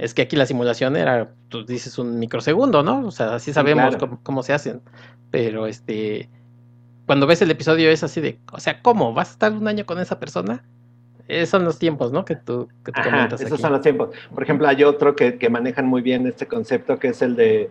Es 0.00 0.14
que 0.14 0.22
aquí 0.22 0.34
la 0.34 0.46
simulación 0.46 0.96
era, 0.96 1.34
tú 1.48 1.64
dices, 1.64 1.98
un 1.98 2.18
microsegundo, 2.18 2.82
¿no? 2.82 3.06
O 3.06 3.10
sea, 3.10 3.34
así 3.34 3.52
sabemos 3.52 3.96
cómo, 4.22 4.42
se 4.42 4.54
hacen. 4.54 4.80
Pero 5.30 5.66
este, 5.66 6.30
cuando 7.06 7.26
ves 7.26 7.42
el 7.42 7.50
episodio 7.50 7.90
es 7.90 8.02
así 8.02 8.22
de, 8.22 8.38
o 8.50 8.60
sea, 8.60 8.80
¿cómo? 8.80 9.12
¿Vas 9.12 9.28
a 9.28 9.32
estar 9.32 9.52
un 9.52 9.68
año 9.68 9.84
con 9.84 9.98
esa 9.98 10.18
persona? 10.18 10.64
Esos 11.28 11.50
son 11.50 11.64
los 11.64 11.78
tiempos, 11.78 12.12
¿no? 12.12 12.24
Que 12.24 12.34
tú, 12.34 12.68
que 12.82 12.92
tú 12.92 13.00
comentas. 13.04 13.42
Esos 13.42 13.60
son 13.60 13.72
los 13.72 13.82
tiempos. 13.82 14.08
Por 14.34 14.42
ejemplo, 14.42 14.66
hay 14.66 14.82
otro 14.84 15.14
que, 15.14 15.38
que 15.38 15.50
manejan 15.50 15.86
muy 15.86 16.00
bien 16.00 16.26
este 16.26 16.46
concepto, 16.46 16.98
que 16.98 17.08
es 17.08 17.20
el 17.20 17.36
de 17.36 17.70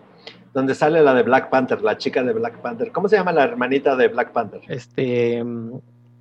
donde 0.53 0.75
sale 0.75 1.01
la 1.01 1.13
de 1.13 1.23
Black 1.23 1.49
Panther, 1.49 1.81
la 1.81 1.97
chica 1.97 2.23
de 2.23 2.33
Black 2.33 2.61
Panther. 2.61 2.91
¿Cómo 2.91 3.09
se 3.09 3.17
llama 3.17 3.31
la 3.31 3.43
hermanita 3.43 3.95
de 3.95 4.07
Black 4.07 4.31
Panther? 4.31 4.61
Este. 4.67 5.43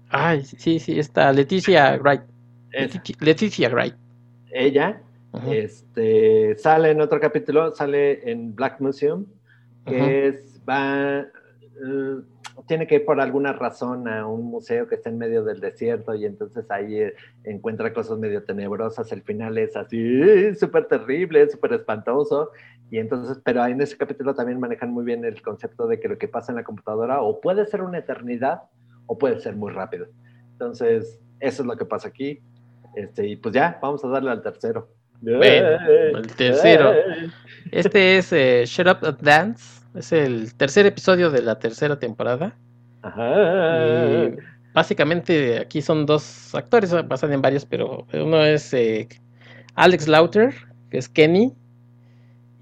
Ay, 0.09 0.45
sí, 0.45 0.79
sí, 0.81 0.99
está 0.99 1.33
Leticia 1.33 1.99
Wright. 1.99 2.23
Leticia 3.21 3.69
Wright. 3.69 3.95
Ella 4.51 5.03
este, 5.47 6.57
sale 6.57 6.91
en 6.91 7.01
otro 7.01 7.21
capítulo, 7.21 7.75
sale 7.75 8.31
en 8.31 8.55
Black 8.55 8.81
Museum, 8.81 9.27
que 9.85 10.29
es, 10.29 10.61
va, 10.69 11.21
eh, 11.21 12.23
tiene 12.67 12.87
que 12.87 12.97
ir 12.97 13.05
por 13.05 13.21
alguna 13.21 13.53
razón 13.53 14.09
a 14.09 14.27
un 14.27 14.47
museo 14.47 14.89
que 14.89 14.97
está 14.97 15.11
en 15.11 15.19
medio 15.19 15.45
del 15.45 15.61
desierto 15.61 16.15
y 16.15 16.25
entonces 16.25 16.71
ahí 16.71 17.01
eh, 17.01 17.15
encuentra 17.45 17.93
cosas 17.93 18.19
medio 18.19 18.43
tenebrosas. 18.45 19.11
El 19.13 19.23
final 19.23 19.59
es 19.59 19.77
así, 19.77 20.55
súper 20.55 20.87
terrible, 20.87 21.49
súper 21.51 21.75
espantoso. 21.75 22.51
Y 22.91 22.99
entonces, 22.99 23.39
pero 23.45 23.65
en 23.67 23.81
ese 23.81 23.97
capítulo 23.97 24.35
también 24.35 24.59
manejan 24.59 24.91
muy 24.91 25.05
bien 25.05 25.25
el 25.25 25.41
concepto 25.43 25.87
de 25.87 26.01
que 26.01 26.09
lo 26.09 26.19
que 26.19 26.27
pasa 26.27 26.53
en 26.53 26.57
la 26.57 26.65
computadora 26.65 27.21
o 27.21 27.41
puede 27.41 27.67
ser 27.67 27.83
una 27.83 27.99
eternidad 27.99 28.63
o 29.07 29.19
puede 29.19 29.41
ser 29.41 29.57
muy 29.57 29.73
rápido. 29.73 30.07
Entonces, 30.53 31.21
eso 31.41 31.63
es 31.63 31.67
lo 31.67 31.77
que 31.77 31.85
pasa 31.85 32.09
aquí. 32.09 32.41
Este, 32.97 33.27
y 33.27 33.37
pues 33.37 33.55
ya, 33.55 33.79
vamos 33.81 34.05
a 34.05 34.09
darle 34.09 34.31
al 34.31 34.43
tercero. 34.43 34.89
El 35.25 36.27
tercero. 36.37 36.93
Este 37.71 38.19
es 38.19 38.33
eh, 38.33 38.65
Shut 38.67 38.87
Up 38.87 39.07
and 39.07 39.21
Dance. 39.21 39.83
Es 39.95 40.13
el 40.13 40.55
tercer 40.55 40.87
episodio 40.87 41.31
de 41.31 41.43
la 41.43 41.59
tercera 41.59 41.99
temporada. 41.99 42.55
Ajá. 43.01 44.31
básicamente 44.75 45.59
aquí 45.59 45.81
son 45.81 46.05
dos 46.05 46.55
actores, 46.55 46.95
pasan 47.09 47.33
en 47.33 47.41
varios, 47.41 47.65
pero 47.65 48.07
uno 48.13 48.45
es 48.45 48.75
eh, 48.75 49.09
Alex 49.77 50.09
Lauter, 50.09 50.53
que 50.91 50.99
es 50.99 51.09
Kenny, 51.09 51.55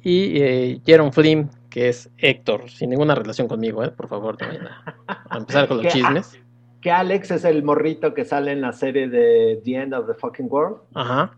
y 0.02 0.40
eh, 0.40 0.80
Jerome 0.84 1.10
Flynn, 1.10 1.50
que 1.70 1.88
es 1.88 2.10
Héctor, 2.18 2.70
sin 2.70 2.90
ninguna 2.90 3.14
relación 3.14 3.48
conmigo, 3.48 3.82
¿eh? 3.82 3.90
por 3.90 4.08
favor, 4.08 4.36
a, 4.40 5.36
empezar 5.36 5.68
con 5.68 5.82
los 5.82 5.86
chismes. 5.92 6.38
Que 6.80 6.90
Alex 6.90 7.30
es 7.30 7.44
el 7.44 7.62
morrito 7.62 8.14
que 8.14 8.24
sale 8.24 8.52
en 8.52 8.60
la 8.60 8.72
serie 8.72 9.08
de 9.08 9.60
The 9.64 9.74
End 9.74 9.94
of 9.94 10.06
the 10.06 10.14
Fucking 10.14 10.48
World. 10.48 10.76
Ajá. 10.94 11.36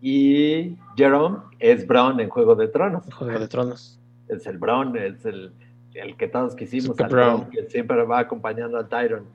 Y 0.00 0.76
Jerome 0.96 1.38
es 1.58 1.86
Bron 1.86 2.20
en 2.20 2.28
Juego 2.28 2.54
de 2.54 2.68
Tronos. 2.68 3.12
Juego 3.12 3.38
de 3.38 3.48
Tronos. 3.48 4.00
Es 4.28 4.46
el 4.46 4.58
Bron, 4.58 4.96
es 4.96 5.24
el, 5.24 5.52
el 5.94 6.16
que 6.16 6.28
todos 6.28 6.54
quisimos, 6.54 6.96
Bron. 6.96 7.50
que 7.50 7.64
siempre 7.64 8.02
va 8.04 8.20
acompañando 8.20 8.78
al 8.78 8.88
Tyron. 8.88 9.26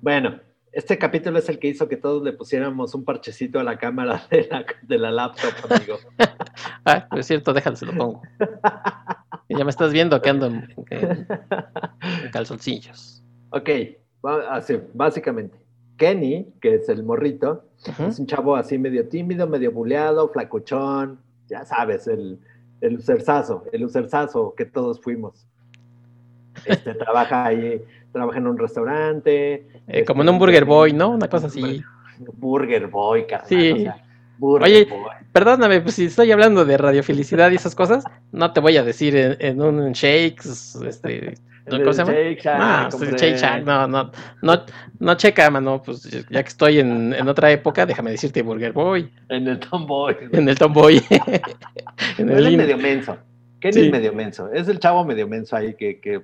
Bueno, 0.00 0.40
este 0.72 0.98
capítulo 0.98 1.38
es 1.38 1.48
el 1.48 1.58
que 1.58 1.68
hizo 1.68 1.88
que 1.88 1.96
todos 1.96 2.22
le 2.22 2.32
pusiéramos 2.32 2.94
un 2.94 3.04
parchecito 3.04 3.58
a 3.58 3.64
la 3.64 3.78
cámara 3.78 4.22
de 4.30 4.46
la, 4.50 4.64
de 4.82 4.98
la 4.98 5.10
laptop, 5.10 5.52
amigo. 5.70 5.98
ah, 6.84 7.08
es 7.16 7.26
cierto, 7.26 7.52
déjalo, 7.52 7.76
se 7.76 7.86
lo 7.86 7.94
pongo. 7.94 8.22
ya 9.48 9.64
me 9.64 9.70
estás 9.70 9.92
viendo 9.92 10.20
que 10.20 10.30
ando 10.30 10.46
en, 10.46 10.68
calzoncillos. 12.32 13.24
Ok, 13.50 13.70
así, 14.50 14.78
básicamente. 14.92 15.58
Kenny, 15.98 16.54
que 16.60 16.76
es 16.76 16.88
el 16.88 17.02
morrito, 17.02 17.64
es 17.98 18.18
un 18.18 18.26
chavo 18.26 18.56
así 18.56 18.78
medio 18.78 19.06
tímido, 19.08 19.46
medio 19.46 19.72
buleado, 19.72 20.30
flacuchón, 20.30 21.18
ya 21.48 21.66
sabes, 21.66 22.06
el, 22.06 22.38
el 22.80 22.96
userzazo, 22.96 23.64
el 23.72 23.84
userzazo 23.84 24.54
que 24.56 24.64
todos 24.64 25.00
fuimos. 25.00 25.46
Este, 26.64 26.94
trabaja 26.94 27.44
ahí 27.44 27.82
trabaja 28.12 28.38
en 28.38 28.46
un 28.46 28.58
restaurante. 28.58 29.66
Eh, 29.86 30.04
como 30.04 30.22
en 30.22 30.28
un 30.28 30.38
Burger 30.38 30.64
Boy, 30.64 30.92
¿no? 30.92 31.10
Una 31.10 31.28
cosa 31.28 31.46
así. 31.48 31.82
Burger 32.34 32.86
Boy, 32.88 33.26
carnal. 33.26 33.48
Sí. 33.48 33.86
Oye, 34.40 34.88
perdóname, 35.32 35.80
pues 35.80 35.96
si 35.96 36.04
estoy 36.04 36.30
hablando 36.30 36.64
de 36.64 36.76
radiofelicidad 36.76 37.50
y 37.50 37.56
esas 37.56 37.74
cosas, 37.74 38.04
no 38.30 38.52
te 38.52 38.60
voy 38.60 38.76
a 38.76 38.84
decir 38.84 39.16
en, 39.16 39.60
un 39.60 39.90
shakes, 39.92 40.78
este, 40.86 41.34
¿cómo 41.68 41.92
se 41.92 41.98
llama? 41.98 42.12
Shake 42.12 42.44
no, 42.44 42.88
pues, 42.98 43.20
shake 43.20 43.64
no, 43.64 43.86
no, 43.86 44.10
no, 44.42 44.62
no 44.98 45.14
checa, 45.14 45.50
mano, 45.50 45.82
pues 45.82 46.02
ya 46.02 46.42
que 46.42 46.48
estoy 46.48 46.80
en, 46.80 47.14
en, 47.14 47.28
otra 47.28 47.50
época, 47.50 47.86
déjame 47.86 48.10
decirte 48.10 48.42
Burger 48.42 48.72
Boy. 48.72 49.10
En 49.28 49.46
el 49.46 49.58
Tomboy. 49.58 50.16
En 50.32 50.48
el 50.48 50.58
Tomboy. 50.58 51.02
en 52.18 52.28
el 52.30 52.56
medio 52.56 52.78
menso. 52.78 53.16
¿Qué 53.60 53.70
es 53.70 53.90
medio 53.90 54.12
menso? 54.12 54.52
Es 54.52 54.68
el 54.68 54.78
chavo 54.78 55.04
medio 55.04 55.26
menso 55.26 55.56
ahí 55.56 55.74
que, 55.74 56.00
que 56.00 56.20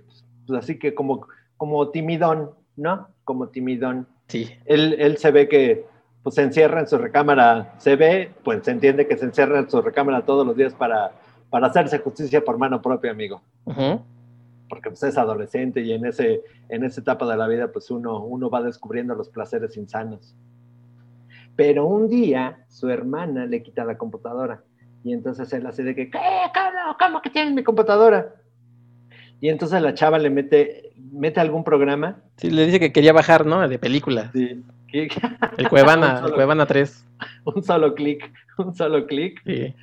pues 0.47 0.59
así 0.59 0.78
que 0.78 0.95
como 0.95 1.26
como 1.57 1.88
timidón, 1.90 2.51
¿no? 2.76 3.09
Como 3.24 3.49
timidón. 3.49 4.07
Sí. 4.28 4.51
Él, 4.66 4.97
él 4.99 5.16
se 5.18 5.30
ve 5.30 5.49
que 5.49 5.86
pues 6.22 6.36
se 6.36 6.42
encierra 6.42 6.80
en 6.80 6.88
su 6.88 6.97
recámara, 6.97 7.74
se 7.78 7.97
ve, 7.97 8.30
pues 8.42 8.64
se 8.64 8.70
entiende 8.70 9.07
que 9.07 9.16
se 9.16 9.26
encierra 9.26 9.59
en 9.59 9.70
su 9.70 9.80
recámara 9.82 10.24
todos 10.24 10.47
los 10.47 10.57
días 10.57 10.74
para, 10.74 11.12
para 11.51 11.66
hacerse 11.66 11.99
justicia 11.99 12.42
por 12.42 12.57
mano 12.57 12.80
propia, 12.80 13.11
amigo. 13.11 13.42
Porque 14.75 14.91
pues 14.91 15.05
es 15.05 15.16
adolescente 15.16 15.83
y 15.83 15.93
en, 15.93 16.05
ese, 16.05 16.43
en 16.68 16.83
esa 16.83 17.01
etapa 17.01 17.31
de 17.31 17.37
la 17.37 17.47
vida 17.47 17.70
pues 17.70 17.93
uno, 17.93 18.25
uno 18.25 18.51
va 18.51 18.61
descubriendo 18.61 19.14
los 19.14 19.29
placeres 19.29 19.77
insanos. 19.77 20.35
Pero 21.55 21.87
un 21.87 22.09
día 22.09 22.64
su 22.68 22.91
hermana 22.91 23.47
le 23.47 23.62
quita 23.62 23.85
la 23.85 23.97
computadora 23.97 24.64
y 25.05 25.12
entonces 25.12 25.53
él 25.53 25.64
hace 25.64 25.85
de 25.85 25.95
que, 25.95 26.11
¿qué? 26.11 26.18
¿Cómo, 26.53 26.97
cómo 26.99 27.22
que 27.22 27.31
tienes 27.31 27.55
mi 27.55 27.62
computadora? 27.62 28.35
Y 29.41 29.49
entonces 29.49 29.81
la 29.81 29.95
chava 29.95 30.18
le 30.18 30.31
mete, 30.31 30.93
mete 31.12 31.39
algún 31.39 31.62
programa. 31.62 32.16
Sí, 32.39 32.51
le 32.51 32.66
dice 32.66 32.81
que 32.81 32.93
quería 32.93 33.12
bajar, 33.12 33.47
¿no? 33.47 33.68
De 33.68 33.79
película. 33.79 34.33
Sí. 34.33 34.64
El 35.57 35.68
Cuevana, 35.68 36.22
el 36.25 36.33
Cuevana 36.33 36.66
3. 36.66 37.07
Un 37.45 37.62
solo 37.62 37.95
clic, 37.95 38.33
un 38.59 38.75
solo 38.75 39.07
clic. 39.07 39.41
Sí. 39.45 39.75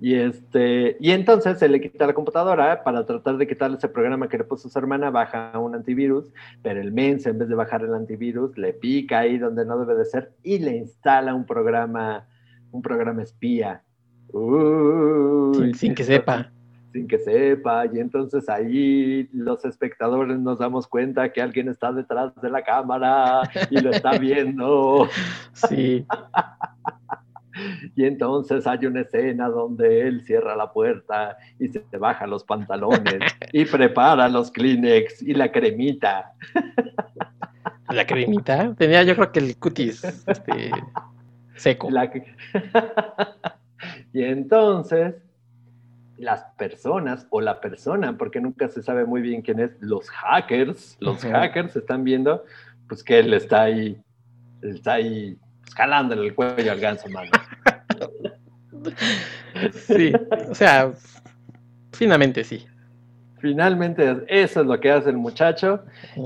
Y 0.00 0.14
este, 0.14 0.96
y 1.00 1.10
entonces 1.10 1.58
se 1.58 1.68
le 1.68 1.80
quita 1.80 2.06
la 2.06 2.14
computadora 2.14 2.84
para 2.84 3.04
tratar 3.04 3.36
de 3.36 3.48
quitarle 3.48 3.78
ese 3.78 3.88
programa 3.88 4.28
que 4.28 4.38
le 4.38 4.44
puso 4.44 4.68
su 4.68 4.78
hermana, 4.78 5.10
baja 5.10 5.58
un 5.58 5.74
antivirus, 5.74 6.32
pero 6.62 6.80
el 6.80 6.92
mensa 6.92 7.30
en 7.30 7.38
vez 7.38 7.48
de 7.48 7.56
bajar 7.56 7.82
el 7.82 7.94
antivirus 7.94 8.56
le 8.56 8.72
pica 8.72 9.20
ahí 9.20 9.38
donde 9.38 9.64
no 9.64 9.78
debe 9.78 9.96
de 9.96 10.04
ser 10.04 10.32
y 10.44 10.60
le 10.60 10.76
instala 10.76 11.34
un 11.34 11.44
programa, 11.44 12.28
un 12.70 12.80
programa 12.80 13.22
espía. 13.22 13.82
sin 15.74 15.94
que 15.94 16.04
sepa 16.04 16.52
sin 16.92 17.06
que 17.06 17.18
sepa, 17.18 17.86
y 17.86 17.98
entonces 17.98 18.48
ahí 18.48 19.28
los 19.32 19.64
espectadores 19.64 20.38
nos 20.38 20.58
damos 20.58 20.86
cuenta 20.86 21.30
que 21.32 21.42
alguien 21.42 21.68
está 21.68 21.92
detrás 21.92 22.34
de 22.40 22.50
la 22.50 22.62
cámara 22.62 23.42
y 23.70 23.80
lo 23.80 23.90
está 23.90 24.18
viendo. 24.18 25.08
Sí. 25.68 26.06
Y 27.94 28.04
entonces 28.04 28.66
hay 28.66 28.86
una 28.86 29.02
escena 29.02 29.48
donde 29.48 30.08
él 30.08 30.22
cierra 30.22 30.56
la 30.56 30.72
puerta 30.72 31.36
y 31.58 31.68
se 31.68 31.84
baja 31.98 32.26
los 32.26 32.44
pantalones 32.44 33.20
y 33.52 33.64
prepara 33.64 34.28
los 34.28 34.50
Kleenex 34.50 35.22
y 35.22 35.34
la 35.34 35.50
cremita. 35.50 36.32
¿La 37.90 38.06
cremita? 38.06 38.74
Tenía 38.76 39.02
yo 39.02 39.14
creo 39.14 39.32
que 39.32 39.40
el 39.40 39.58
cutis 39.58 40.04
este, 40.04 40.70
seco. 41.56 41.88
y 44.12 44.22
entonces 44.22 45.14
las 46.18 46.44
personas 46.56 47.26
o 47.30 47.40
la 47.40 47.60
persona, 47.60 48.18
porque 48.18 48.40
nunca 48.40 48.68
se 48.68 48.82
sabe 48.82 49.06
muy 49.06 49.22
bien 49.22 49.40
quién 49.40 49.60
es, 49.60 49.70
los 49.80 50.10
hackers, 50.10 50.96
los 51.00 51.22
hackers 51.22 51.76
están 51.76 52.04
viendo, 52.04 52.44
pues 52.88 53.04
que 53.04 53.20
él 53.20 53.32
está 53.32 53.62
ahí, 53.62 53.96
está 54.62 54.94
ahí 54.94 55.38
escalándole 55.66 56.26
el 56.26 56.34
cuello 56.34 56.72
al 56.72 56.80
ganso, 56.80 57.08
mano. 57.08 57.30
Sí, 59.72 60.12
o 60.50 60.54
sea, 60.54 60.92
finalmente 61.92 62.44
sí. 62.44 62.66
Finalmente 63.40 64.24
eso 64.26 64.60
es 64.62 64.66
lo 64.66 64.80
que 64.80 64.90
hace 64.90 65.10
el 65.10 65.16
muchacho 65.16 65.84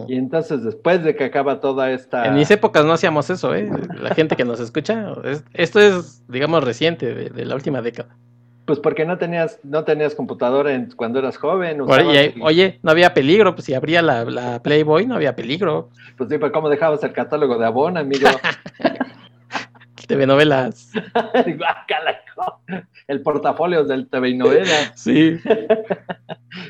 y 0.08 0.16
entonces 0.16 0.64
después 0.64 1.04
de 1.04 1.14
que 1.14 1.24
acaba 1.24 1.60
toda 1.60 1.90
esta... 1.90 2.26
En 2.26 2.34
mis 2.34 2.50
épocas 2.50 2.86
no 2.86 2.92
hacíamos 2.94 3.28
eso, 3.28 3.54
¿eh? 3.54 3.70
La 4.00 4.14
gente 4.14 4.34
que 4.34 4.46
nos 4.46 4.60
escucha, 4.60 5.12
esto 5.52 5.78
es, 5.78 6.26
digamos, 6.28 6.64
reciente, 6.64 7.14
de 7.14 7.44
la 7.44 7.54
última 7.54 7.82
década. 7.82 8.16
Pues 8.64 8.78
porque 8.78 9.04
no 9.04 9.18
tenías, 9.18 9.58
no 9.64 9.82
tenías 9.82 10.14
computadora 10.14 10.72
en, 10.72 10.92
cuando 10.92 11.18
eras 11.18 11.36
joven. 11.36 11.80
Oye, 11.80 12.78
no 12.82 12.90
había 12.92 13.12
peligro, 13.12 13.54
pues 13.54 13.64
si 13.64 13.74
abría 13.74 14.02
la, 14.02 14.60
Playboy 14.62 15.06
no 15.06 15.16
había 15.16 15.34
peligro. 15.34 15.90
Pues 16.16 16.30
sí, 16.30 16.38
pero 16.38 16.52
¿cómo 16.52 16.68
dejabas 16.68 17.02
el 17.02 17.12
catálogo 17.12 17.58
de 17.58 17.66
Avon, 17.66 17.96
amigo? 17.96 18.28
TV 20.12 20.26
novelas. 20.26 20.92
el 23.08 23.22
portafolio 23.22 23.84
del 23.84 24.08
TV 24.08 24.34
novela. 24.34 24.76
Sí. 24.94 25.38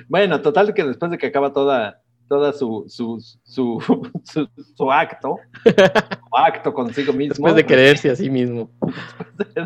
bueno, 0.09 0.41
total 0.41 0.73
que 0.73 0.85
después 0.85 1.11
de 1.11 1.19
que 1.19 1.27
acaba 1.27 1.53
toda, 1.53 2.01
toda 2.29 2.53
su, 2.53 2.85
su, 2.89 3.21
su, 3.43 4.11
su, 4.77 4.93
acto, 4.93 5.39
su 5.65 6.37
acto 6.37 6.73
consigo 6.73 7.13
mismo. 7.13 7.35
Después 7.35 7.57
de 7.57 7.67
quererse 7.67 8.11
a 8.11 8.17
sí 8.17 8.31
mismo. 8.31 8.71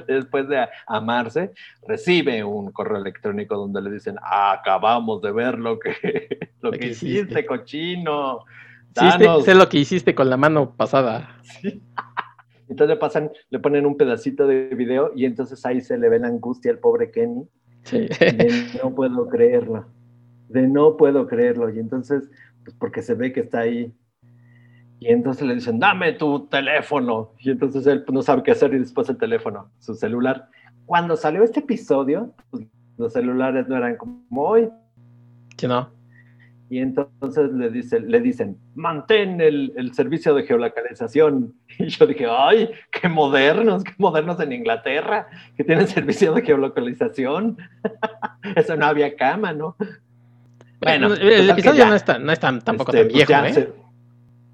Después 0.09 0.49
de, 0.49 0.67
amarse, 0.87 1.53
recibe 1.87 2.43
un 2.43 2.73
correo 2.73 2.97
electrónico 2.97 3.57
donde 3.57 3.83
le 3.83 3.91
dicen, 3.91 4.17
acabamos 4.23 5.21
de 5.21 5.33
ver 5.33 5.59
lo 5.59 5.79
que, 5.79 6.51
lo 6.63 6.71
que 6.71 6.87
hiciste, 6.87 7.45
cochino. 7.45 8.41
Sí, 8.99 9.07
sé 9.45 9.55
lo 9.55 9.69
que 9.69 9.79
hiciste 9.79 10.15
con 10.15 10.31
la 10.31 10.39
mano 10.39 10.75
pasada. 10.75 11.37
Entonces 12.69 12.95
le 12.95 13.01
pasan, 13.01 13.31
le 13.51 13.59
ponen 13.59 13.87
un 13.87 13.97
pedacito 13.97 14.47
de 14.47 14.75
video 14.75 15.13
y 15.15 15.25
entonces 15.25 15.65
ahí 15.65 15.81
se 15.81 15.97
le 15.99 16.09
ve 16.09 16.19
la 16.19 16.29
angustia 16.29 16.73
al 16.73 16.79
pobre 16.79 17.11
Kenny. 17.11 17.47
Sí. 17.85 18.09
no 18.83 18.95
puedo 18.95 19.29
creerlo 19.29 19.87
de 20.49 20.67
no 20.67 20.97
puedo 20.97 21.27
creerlo. 21.27 21.71
Y 21.71 21.79
entonces, 21.79 22.29
pues 22.65 22.77
porque 22.79 23.03
se 23.03 23.15
ve 23.15 23.33
que 23.33 23.41
está 23.41 23.61
ahí. 23.61 23.93
Y 24.99 25.09
entonces 25.09 25.47
le 25.47 25.55
dicen, 25.55 25.79
dame 25.79 26.13
tu 26.15 26.47
teléfono. 26.47 27.33
Y 27.39 27.51
entonces 27.51 27.87
él 27.87 28.05
no 28.11 28.23
sabe 28.23 28.43
qué 28.43 28.53
hacer 28.53 28.73
y 28.75 28.79
después 28.79 29.09
el 29.09 29.19
teléfono, 29.19 29.71
su 29.79 29.95
celular. 29.95 30.49
Cuando 30.87 31.17
salió 31.17 31.43
este 31.43 31.61
episodio, 31.61 32.33
pues, 32.51 32.67
los 32.97 33.13
celulares 33.13 33.69
no 33.69 33.77
eran 33.77 33.97
como 33.97 34.43
hoy. 34.43 34.71
Que 35.57 35.69
no. 35.69 35.91
Y 36.69 36.81
entonces 36.81 37.53
le, 37.53 37.71
dice, 37.71 38.01
le 38.01 38.21
dicen, 38.21 38.59
mantén 38.75 39.41
el, 39.41 39.73
el, 39.77 39.95
servicio 39.95 40.35
de 40.35 40.45
geolocalización. 40.45 41.55
Y 41.79 41.89
yo 41.89 42.07
dije, 42.07 42.27
ay, 42.29 42.71
qué 42.91 43.09
modernos, 43.09 43.85
qué 43.85 43.93
modernos 43.99 44.41
en 44.41 44.53
Inglaterra, 44.53 45.29
que 45.57 45.63
tienen 45.63 45.87
servicio 45.89 46.33
de 46.33 46.43
geolocalización. 46.43 47.59
Eso 48.57 48.77
no 48.77 48.87
había 48.87 49.15
cama, 49.15 49.53
¿no? 49.53 49.77
Bueno, 50.81 51.15
el, 51.15 51.51
episodio 51.51 51.87
no, 51.87 51.95
está, 51.95 52.19
no 52.19 52.33
es 52.33 52.41
tan, 52.41 52.61
tampoco 52.61 52.93
este, 52.93 53.05
tan 53.05 53.43
pues 53.43 53.55
viejo, 53.55 53.61
¿eh? 53.61 53.73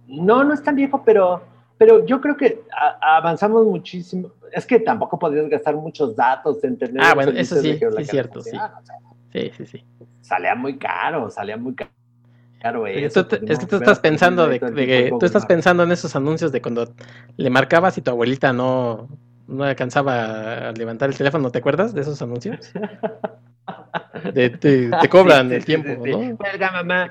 No, 0.09 0.45
no 0.45 0.55
es 0.55 0.63
tan 0.63 0.77
viejo, 0.77 1.03
pero, 1.05 1.43
pero 1.79 2.05
yo 2.07 2.21
creo 2.21 2.37
que 2.37 2.63
avanzamos 3.01 3.67
muchísimo. 3.67 4.33
Es 4.53 4.67
que 4.67 4.79
tampoco 4.79 5.19
podrías 5.19 5.49
gastar 5.49 5.75
muchos 5.75 6.15
datos 6.15 6.63
en 6.65 6.79
tener. 6.79 7.03
Ah, 7.03 7.15
bueno, 7.15 7.33
eso 7.33 7.57
sí, 7.57 7.79
es 7.99 8.09
cierto, 8.09 8.43
sí. 8.43 8.57
sí, 9.33 9.51
sí, 9.57 9.67
sí. 9.67 9.85
Salía 10.21 10.55
muy 10.55 10.79
caro, 10.79 11.31
salía 11.31 11.57
muy 11.57 11.75
caro. 11.75 11.91
Eso, 12.63 13.27
es 13.47 13.59
que 13.59 13.67
tú 13.67 13.77
estás 13.77 13.99
pensando 13.99 14.47
de, 14.47 14.61
que 14.61 15.13
tú 15.19 15.27
estás 15.27 15.47
pensando 15.47 15.83
en 15.83 15.91
esos 15.91 16.15
anuncios 16.15 16.53
de 16.53 16.63
cuando 16.63 16.95
le 17.37 17.51
marcabas 17.51 17.99
y 17.99 18.03
tu 18.03 18.11
abuelita 18.13 18.53
no, 18.53 19.09
no 19.49 19.65
alcanzaba 19.65 20.69
a 20.69 20.73
levantar 20.73 21.11
el 21.11 21.17
teléfono, 21.17 21.51
¿te 21.51 21.59
acuerdas 21.59 21.93
de 21.93 22.03
esos 22.03 22.23
anuncios? 22.23 22.73
te, 24.35 24.91
cobran 25.11 25.53
el 25.53 25.65
tiempo, 25.65 26.07
¿no? 26.07 26.39
mamá. 26.73 27.11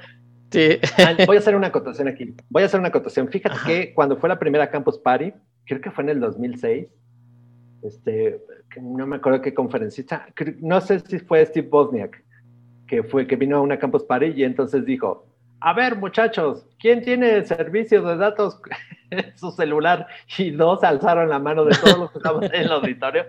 Voy 1.26 1.36
a 1.36 1.40
hacer 1.40 1.56
una 1.56 1.68
acotación 1.68 2.08
aquí. 2.08 2.36
Voy 2.50 2.64
a 2.64 2.66
hacer 2.66 2.80
una 2.80 2.90
acotación. 2.90 3.30
Fíjate 3.30 3.58
que 3.66 3.94
cuando 3.94 4.18
fue 4.18 4.30
la 4.30 4.40
primera 4.40 4.70
Campus 4.70 4.98
Party, 5.00 5.34
creo 5.66 5.82
que 5.82 5.92
fue 5.92 6.04
en 6.04 6.10
el 6.12 6.20
2006, 6.20 6.88
este, 7.84 8.42
no 8.82 9.08
me 9.08 9.18
acuerdo 9.18 9.42
qué 9.42 9.54
conferencista, 9.54 10.28
no 10.60 10.82
sé 10.82 11.00
si 11.00 11.20
fue 11.20 11.46
Steve 11.46 11.68
Bosniak, 11.68 12.24
que 12.88 13.04
fue 13.04 13.26
que 13.26 13.36
vino 13.36 13.58
a 13.58 13.62
una 13.62 13.80
Campus 13.80 14.04
Party 14.04 14.34
y 14.36 14.44
entonces 14.44 14.86
dijo, 14.86 15.26
a 15.62 15.74
ver 15.74 15.96
muchachos, 15.96 16.66
¿quién 16.80 17.04
tiene 17.04 17.46
servicio 17.46 18.02
de 18.02 18.18
datos 18.18 18.60
en 19.12 19.38
su 19.38 19.52
celular? 19.52 20.08
Y 20.38 20.52
dos 20.52 20.84
alzaron 20.84 21.30
la 21.30 21.40
mano 21.40 21.64
de 21.66 21.78
todos 21.78 21.98
los 21.98 22.12
que 22.12 22.18
estaban 22.18 22.44
en 22.44 22.56
el 22.56 22.72
auditorio, 22.72 23.26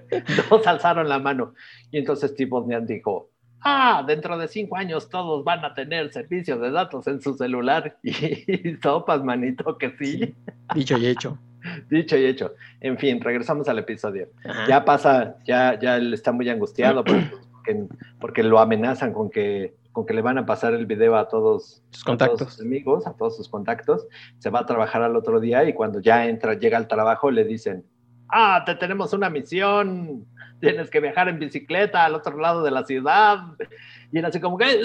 dos 0.51 0.67
alzaron 0.67 1.09
la 1.09 1.19
mano. 1.19 1.55
Y 1.91 1.99
entonces 1.99 2.31
Steve 2.31 2.51
Bosniak 2.51 2.85
dijo, 2.85 3.31
ah, 3.63 4.03
dentro 4.07 4.39
de 4.39 4.49
cinco 4.49 4.77
años 4.77 5.09
todos 5.09 5.45
van 5.45 5.65
a 5.65 5.75
tener 5.75 6.13
servicio 6.13 6.59
de 6.59 6.71
datos 6.71 7.07
en 7.07 7.21
su 7.21 7.35
celular. 7.35 7.99
Y 8.03 8.77
sopas, 8.83 9.23
manito, 9.23 9.79
que 9.79 9.91
sí. 9.99 10.35
Dicho 10.75 10.99
y 10.99 11.07
hecho. 11.07 11.39
Dicho 11.89 12.17
y 12.17 12.25
hecho. 12.25 12.55
En 12.81 12.99
fin, 12.99 13.21
regresamos 13.21 13.69
al 13.69 13.79
episodio. 13.79 14.29
Ya 14.69 14.85
pasa, 14.85 15.37
ya, 15.45 15.79
ya 15.79 15.97
él 15.97 16.13
está 16.15 16.33
muy 16.33 16.49
angustiado 16.49 17.05
porque, 17.05 17.87
porque, 18.21 18.43
lo 18.43 18.59
amenazan 18.59 19.13
con 19.13 19.31
que, 19.31 19.75
con 19.93 20.07
que 20.07 20.15
le 20.15 20.23
van 20.23 20.39
a 20.39 20.47
pasar 20.47 20.75
el 20.75 20.87
video 20.87 21.17
a 21.17 21.29
todos 21.29 21.83
sus 21.91 22.05
contactos. 22.05 22.61
amigos, 22.61 23.07
a 23.07 23.13
todos 23.13 23.37
sus 23.37 23.49
contactos. 23.49 24.07
Se 24.39 24.51
va 24.51 24.61
a 24.61 24.67
trabajar 24.67 25.03
al 25.03 25.17
otro 25.17 25.39
día 25.39 25.65
y 25.69 25.75
cuando 25.75 26.01
ya 26.01 26.27
entra, 26.27 26.55
llega 26.55 26.79
al 26.79 26.89
trabajo, 26.89 27.31
le 27.31 27.45
dicen, 27.45 27.85
ah, 28.29 28.63
te 28.65 28.75
tenemos 28.75 29.13
una 29.13 29.31
misión 29.31 30.27
tienes 30.63 30.91
que 30.91 31.01
viajar 31.01 31.29
en 31.29 31.39
bicicleta 31.39 32.05
al 32.05 32.15
otro 32.15 32.39
lado 32.39 32.63
de 32.63 32.71
la 32.71 32.85
ciudad. 32.85 33.39
Y 34.13 34.19
él 34.19 34.25
así 34.25 34.41
como 34.41 34.57
que, 34.57 34.81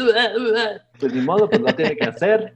pues 1.00 1.14
ni 1.14 1.22
modo, 1.22 1.48
pues 1.50 1.62
lo 1.62 1.74
tiene 1.76 1.96
que 1.96 2.06
hacer. 2.06 2.52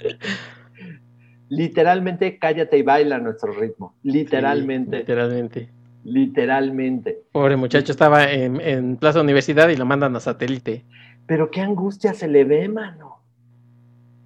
Literalmente, 1.48 2.40
cállate 2.40 2.78
y 2.80 2.82
baila 2.82 3.18
a 3.18 3.20
nuestro 3.20 3.54
ritmo. 3.54 3.94
Literalmente. 4.04 5.00
literalmente. 5.00 5.70
Literalmente. 6.04 7.20
Pobre 7.32 7.58
muchacho, 7.58 7.92
estaba 7.92 8.32
en, 8.32 8.98
Plaza 8.98 9.22
Universidad 9.22 9.70
y 9.70 9.76
lo 9.76 9.86
mandan 9.86 10.16
a 10.16 10.20
satélite. 10.20 10.84
Pero 11.26 11.52
qué 11.52 11.62
angustia 11.62 12.14
se 12.14 12.28
le 12.28 12.44
ve, 12.44 12.68
mano. 12.68 13.20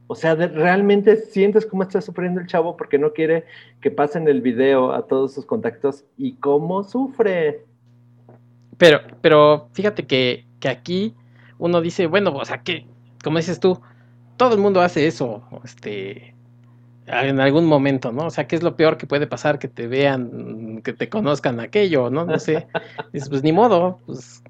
O 0.07 0.15
sea, 0.15 0.35
realmente 0.35 1.15
sientes 1.17 1.65
cómo 1.65 1.83
está 1.83 1.99
sufriendo 1.99 2.39
el 2.39 2.47
chavo 2.47 2.77
porque 2.77 2.99
no 2.99 3.13
quiere 3.13 3.45
que 3.81 3.89
pasen 3.89 4.27
el 4.27 4.41
video 4.41 4.93
a 4.93 5.07
todos 5.07 5.33
sus 5.33 5.45
contactos 5.45 6.05
y 6.17 6.33
cómo 6.35 6.83
sufre. 6.83 7.65
Pero, 8.77 8.99
pero 9.21 9.69
fíjate 9.73 10.05
que, 10.05 10.45
que 10.59 10.69
aquí 10.69 11.15
uno 11.57 11.81
dice, 11.81 12.05
bueno, 12.07 12.31
o 12.35 12.45
sea, 12.45 12.61
que, 12.61 12.85
como 13.23 13.37
dices 13.37 13.59
tú, 13.59 13.79
todo 14.37 14.53
el 14.53 14.59
mundo 14.59 14.81
hace 14.81 15.07
eso, 15.07 15.43
este, 15.63 16.35
en 17.07 17.39
algún 17.39 17.65
momento, 17.65 18.11
¿no? 18.11 18.27
O 18.27 18.29
sea, 18.29 18.47
¿qué 18.47 18.55
es 18.55 18.63
lo 18.63 18.75
peor 18.75 18.97
que 18.97 19.07
puede 19.07 19.27
pasar? 19.27 19.59
Que 19.59 19.67
te 19.67 19.87
vean, 19.87 20.81
que 20.83 20.93
te 20.93 21.09
conozcan 21.09 21.59
aquello, 21.59 22.09
¿no? 22.09 22.25
No 22.25 22.39
sé. 22.39 22.67
Dices, 23.13 23.29
pues 23.29 23.43
ni 23.43 23.51
modo, 23.51 23.99
pues. 24.05 24.43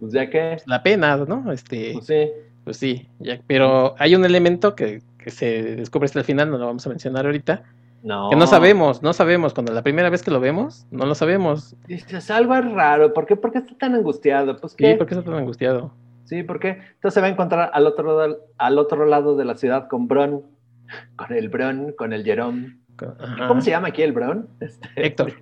Pues 0.00 0.12
ya 0.12 0.28
que. 0.28 0.56
La 0.66 0.82
pena, 0.82 1.16
¿no? 1.16 1.52
Este. 1.52 1.92
Pues 1.92 2.06
sí. 2.06 2.30
Pues 2.64 2.76
sí, 2.76 3.08
ya, 3.18 3.40
pero 3.46 3.94
hay 3.98 4.14
un 4.14 4.24
elemento 4.24 4.74
que, 4.74 5.02
que 5.18 5.30
se 5.30 5.76
descubre 5.76 6.04
hasta 6.04 6.18
el 6.18 6.26
final, 6.26 6.50
no 6.50 6.58
lo 6.58 6.66
vamos 6.66 6.86
a 6.86 6.90
mencionar 6.90 7.24
ahorita, 7.24 7.62
no. 8.02 8.30
Que 8.30 8.36
no 8.36 8.46
sabemos, 8.46 9.02
no 9.02 9.12
sabemos. 9.12 9.52
Cuando 9.52 9.72
la 9.72 9.82
primera 9.82 10.08
vez 10.08 10.22
que 10.22 10.30
lo 10.30 10.40
vemos, 10.40 10.86
no 10.90 11.04
lo 11.06 11.14
sabemos. 11.14 11.76
Dices, 11.86 12.30
algo 12.30 12.54
es 12.54 12.70
raro. 12.72 13.12
¿Por 13.12 13.26
qué, 13.26 13.36
¿Por 13.36 13.52
qué 13.52 13.58
está 13.58 13.76
tan 13.76 13.94
angustiado? 13.94 14.56
Pues, 14.56 14.74
¿qué? 14.74 14.92
Sí, 14.92 14.96
¿por 14.96 15.06
qué 15.06 15.14
está 15.14 15.24
tan 15.24 15.38
angustiado? 15.38 15.92
Sí, 16.24 16.42
¿por 16.42 16.60
qué? 16.60 16.78
Entonces 16.94 17.14
se 17.14 17.20
va 17.20 17.26
a 17.26 17.30
encontrar 17.30 17.70
al 17.72 17.86
otro, 17.86 18.38
al 18.56 18.78
otro 18.78 19.04
lado 19.04 19.36
de 19.36 19.44
la 19.44 19.56
ciudad 19.56 19.88
con 19.88 20.06
Bron, 20.08 20.42
con 21.16 21.32
el 21.32 21.48
Bron, 21.48 21.92
con 21.92 22.12
el 22.12 22.24
¿Cómo 23.48 23.60
se 23.60 23.70
llama 23.70 23.88
aquí 23.88 24.02
el 24.02 24.12
Bron? 24.12 24.48
Este, 24.60 24.88
Héctor. 24.96 25.32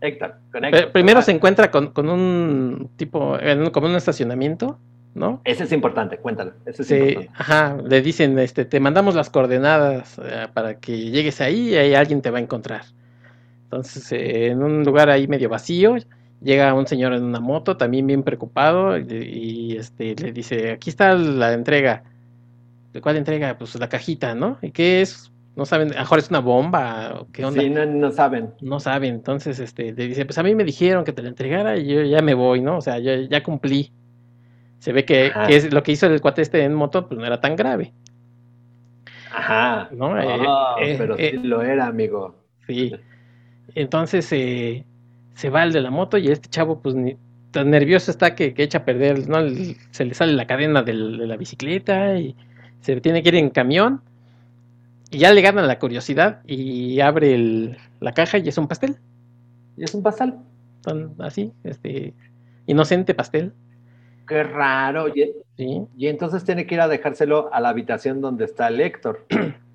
Héctor, 0.00 0.34
con 0.52 0.64
Héctor. 0.64 0.92
Primero 0.92 1.22
se 1.22 1.32
encuentra 1.32 1.70
con, 1.70 1.92
con 1.92 2.08
un 2.08 2.90
tipo, 2.96 3.38
en, 3.38 3.70
como 3.70 3.86
un 3.86 3.96
estacionamiento 3.96 4.78
¿no? 5.16 5.40
Ese 5.44 5.64
es 5.64 5.72
importante, 5.72 6.18
cuéntalo. 6.18 6.52
Ese 6.66 6.82
es 6.82 6.88
sí, 6.88 7.28
ajá, 7.34 7.78
le 7.82 8.02
dicen, 8.02 8.38
este, 8.38 8.66
te 8.66 8.78
mandamos 8.80 9.14
las 9.14 9.30
coordenadas 9.30 10.20
eh, 10.22 10.46
para 10.52 10.78
que 10.78 11.10
llegues 11.10 11.40
ahí 11.40 11.70
y 11.70 11.76
ahí 11.76 11.94
alguien 11.94 12.20
te 12.20 12.30
va 12.30 12.38
a 12.38 12.42
encontrar. 12.42 12.82
Entonces, 13.64 14.12
eh, 14.12 14.48
en 14.48 14.62
un 14.62 14.84
lugar 14.84 15.08
ahí 15.08 15.26
medio 15.26 15.48
vacío, 15.48 15.96
llega 16.42 16.74
un 16.74 16.86
señor 16.86 17.14
en 17.14 17.24
una 17.24 17.40
moto, 17.40 17.78
también 17.78 18.06
bien 18.06 18.22
preocupado, 18.22 18.98
y, 18.98 19.76
este, 19.78 20.14
le 20.16 20.32
dice, 20.32 20.72
aquí 20.72 20.90
está 20.90 21.14
la 21.14 21.54
entrega. 21.54 22.04
¿De 22.92 23.00
cuál 23.00 23.16
entrega? 23.16 23.56
Pues 23.56 23.74
la 23.76 23.88
cajita, 23.88 24.34
¿no? 24.34 24.58
¿Y 24.60 24.70
qué 24.70 25.00
es? 25.00 25.32
No 25.56 25.64
saben, 25.64 25.92
a 25.92 25.94
lo 25.94 26.00
mejor 26.00 26.18
es 26.18 26.28
una 26.28 26.40
bomba, 26.40 27.24
¿qué 27.32 27.42
onda? 27.42 27.62
Sí, 27.62 27.70
no, 27.70 28.12
saben. 28.12 28.52
No 28.60 28.78
saben, 28.78 29.14
entonces, 29.14 29.58
este, 29.58 29.94
le 29.94 30.06
dice, 30.06 30.26
pues 30.26 30.36
a 30.36 30.42
mí 30.42 30.54
me 30.54 30.64
dijeron 30.64 31.02
que 31.02 31.12
te 31.12 31.22
la 31.22 31.28
entregara 31.28 31.78
y 31.78 31.86
yo 31.86 32.02
ya 32.02 32.20
me 32.20 32.34
voy, 32.34 32.60
¿no? 32.60 32.76
O 32.76 32.80
sea, 32.82 32.98
yo 32.98 33.14
ya 33.22 33.42
cumplí. 33.42 33.90
Se 34.80 34.92
ve 34.92 35.06
que, 35.06 35.32
es, 35.48 35.72
lo 35.72 35.82
que 35.82 35.92
hizo 35.92 36.06
el 36.06 36.20
cuate 36.20 36.42
este 36.42 36.62
en 36.62 36.74
moto 36.74 37.08
pues 37.08 37.18
no 37.18 37.26
era 37.26 37.40
tan 37.40 37.56
grave. 37.56 37.94
Ajá. 39.32 39.88
¿no? 39.92 40.20
Eh, 40.20 40.26
eh, 40.82 40.94
pero 40.98 41.16
eh, 41.18 41.30
sí 41.32 41.38
lo 41.38 41.62
era, 41.62 41.86
amigo. 41.86 42.36
Sí. 42.66 42.94
Entonces 43.74 44.26
se 44.26 45.50
va 45.50 45.62
el 45.64 45.72
de 45.72 45.80
la 45.80 45.90
moto 45.90 46.18
y 46.18 46.28
este 46.28 46.50
chavo 46.50 46.82
pues 46.82 46.94
tan 47.50 47.70
nervioso 47.70 48.10
está 48.10 48.34
que, 48.34 48.52
echa 48.58 48.78
a 48.78 48.84
perder, 48.84 49.26
¿no? 49.26 49.38
se 49.90 50.04
le 50.04 50.12
sale 50.12 50.34
la 50.34 50.46
cadena 50.46 50.82
de 50.82 50.92
la 50.92 51.36
bicicleta 51.38 52.18
y 52.18 52.36
se 52.80 53.00
tiene 53.00 53.22
que 53.22 53.30
ir 53.30 53.36
en 53.36 53.48
camión. 53.48 54.02
Y 55.10 55.18
ya 55.18 55.32
le 55.32 55.40
gana 55.40 55.62
la 55.62 55.78
curiosidad 55.78 56.40
y 56.46 57.00
abre 57.00 57.76
la 58.00 58.12
caja 58.12 58.38
y 58.38 58.48
es 58.48 58.58
un 58.58 58.68
pastel. 58.68 58.96
Y 59.76 59.84
es 59.84 59.94
un 59.94 60.02
pastel. 60.02 60.34
así, 61.18 61.52
este, 61.64 62.14
inocente 62.66 63.14
pastel. 63.14 63.52
Qué 64.26 64.42
raro. 64.42 65.06
Y, 65.08 66.06
entonces 66.06 66.44
tiene 66.44 66.66
que 66.66 66.74
ir 66.74 66.80
a 66.80 66.88
dejárselo 66.88 67.52
a 67.52 67.60
la 67.60 67.68
habitación 67.68 68.20
donde 68.20 68.44
está 68.44 68.68
el 68.68 68.80
Héctor. 68.80 69.26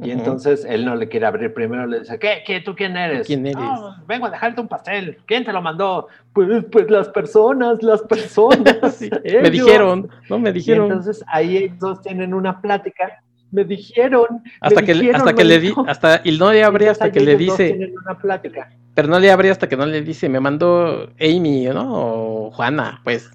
Y 0.00 0.12
entonces 0.12 0.64
él 0.64 0.84
no 0.84 0.94
le 0.94 1.08
quiere 1.08 1.26
abrir 1.26 1.52
primero, 1.52 1.84
le 1.84 1.98
dice, 1.98 2.20
¿qué? 2.20 2.44
¿Qué? 2.46 2.60
¿Tú 2.60 2.76
quién 2.76 2.96
eres? 2.96 3.26
¿Quién 3.26 3.44
eres? 3.44 3.64
vengo 4.06 4.26
a 4.26 4.30
dejarte 4.30 4.60
un 4.60 4.68
pastel. 4.68 5.18
¿Quién 5.26 5.44
te 5.44 5.52
lo 5.52 5.60
mandó? 5.60 6.06
Pues, 6.32 6.64
pues 6.70 6.88
las 6.88 7.08
personas, 7.08 7.82
las 7.82 8.02
personas. 8.02 9.00
me 9.42 9.50
dijeron, 9.50 10.08
no 10.30 10.38
me 10.38 10.52
dijeron. 10.52 10.84
entonces 10.84 11.24
ahí 11.26 11.56
ellos 11.56 12.00
tienen 12.00 12.32
una 12.32 12.60
plática 12.60 13.24
me 13.50 13.64
dijeron. 13.64 14.42
Hasta 14.60 14.80
me 14.80 14.86
que, 14.86 14.94
dijeron, 14.94 15.16
hasta 15.16 15.32
que 15.34 15.44
le 15.44 15.58
di, 15.60 15.72
manito". 15.72 15.90
hasta, 15.90 16.20
y 16.24 16.38
no 16.38 16.52
le 16.52 16.64
abre 16.64 16.88
hasta 16.88 17.10
que 17.10 17.20
le 17.20 17.36
dice, 17.36 17.68
tienen 17.68 17.94
una 17.98 18.18
plática. 18.18 18.70
pero 18.94 19.08
no 19.08 19.18
le 19.18 19.30
abre 19.30 19.50
hasta 19.50 19.68
que 19.68 19.76
no 19.76 19.86
le 19.86 20.02
dice, 20.02 20.28
me 20.28 20.40
mandó 20.40 21.08
Amy, 21.20 21.66
¿no? 21.66 21.88
O 21.90 22.50
Juana, 22.50 23.00
pues, 23.04 23.30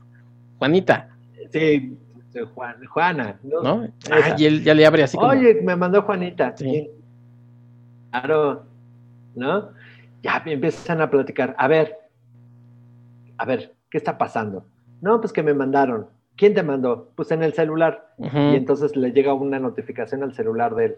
Juanita, 0.59 1.09
Sí, 1.51 1.97
Juan, 2.55 2.84
Juana, 2.88 3.39
¿no? 3.43 3.61
¿no? 3.61 3.88
Ah, 4.09 4.36
y 4.38 4.45
él 4.45 4.64
ya 4.64 4.74
le 4.74 4.86
abre 4.88 5.03
así 5.03 5.18
como, 5.18 5.30
Oye, 5.30 5.59
me 5.61 5.76
mandó 5.76 6.01
Juanita. 6.01 6.55
Sí. 6.57 6.66
Sí. 6.66 6.89
Claro, 8.09 8.64
¿no? 9.36 9.70
Ya 10.24 10.41
empiezan 10.45 11.01
a 11.01 11.09
platicar. 11.09 11.55
A 11.59 11.68
ver, 11.68 11.95
a 13.38 13.45
ver, 13.45 13.76
¿qué 13.89 13.97
está 13.97 14.18
pasando? 14.18 14.66
No, 15.01 15.20
pues 15.20 15.34
que 15.34 15.43
me 15.43 15.53
mandaron. 15.53 16.07
¿Quién 16.36 16.54
te 16.54 16.64
mandó? 16.64 17.12
Pues 17.16 17.32
en 17.32 17.44
el 17.44 17.54
celular. 17.54 18.16
Y 18.18 18.56
entonces 18.56 18.96
le 18.96 19.12
llega 19.12 19.34
una 19.34 19.60
notificación 19.60 20.24
al 20.24 20.34
celular 20.34 20.76
de 20.76 20.86
él. 20.86 20.96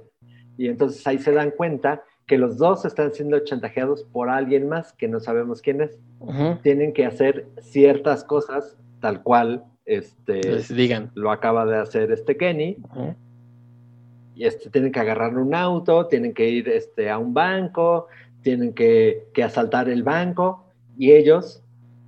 Y 0.57 0.67
entonces 0.67 1.05
ahí 1.07 1.17
se 1.17 1.33
dan 1.33 1.51
cuenta 1.51 2.03
que 2.25 2.37
los 2.37 2.57
dos 2.57 2.85
están 2.85 3.13
siendo 3.13 3.37
chantajeados 3.39 4.03
por 4.03 4.29
alguien 4.29 4.67
más 4.67 4.93
que 4.93 5.07
no 5.07 5.19
sabemos 5.19 5.61
quién 5.61 5.81
es. 5.81 5.99
Tienen 6.63 6.93
que 6.93 7.05
hacer 7.05 7.47
ciertas 7.61 8.23
cosas 8.23 8.77
tal 8.99 9.21
cual 9.21 9.63
este, 9.85 10.41
les 10.41 10.73
digan, 10.73 11.11
lo 11.13 11.31
acaba 11.31 11.65
de 11.65 11.77
hacer 11.77 12.11
este 12.11 12.37
Kenny. 12.37 12.77
Y 14.35 14.45
este, 14.45 14.69
tienen 14.69 14.91
que 14.91 14.99
agarrar 14.99 15.37
un 15.37 15.53
auto, 15.53 16.07
tienen 16.07 16.33
que 16.33 16.49
ir 16.49 16.67
este, 16.69 17.09
a 17.09 17.17
un 17.17 17.33
banco, 17.33 18.07
tienen 18.41 18.73
que, 18.73 19.27
que 19.33 19.43
asaltar 19.43 19.89
el 19.89 20.03
banco 20.03 20.65
y 20.97 21.11
ellos 21.11 21.63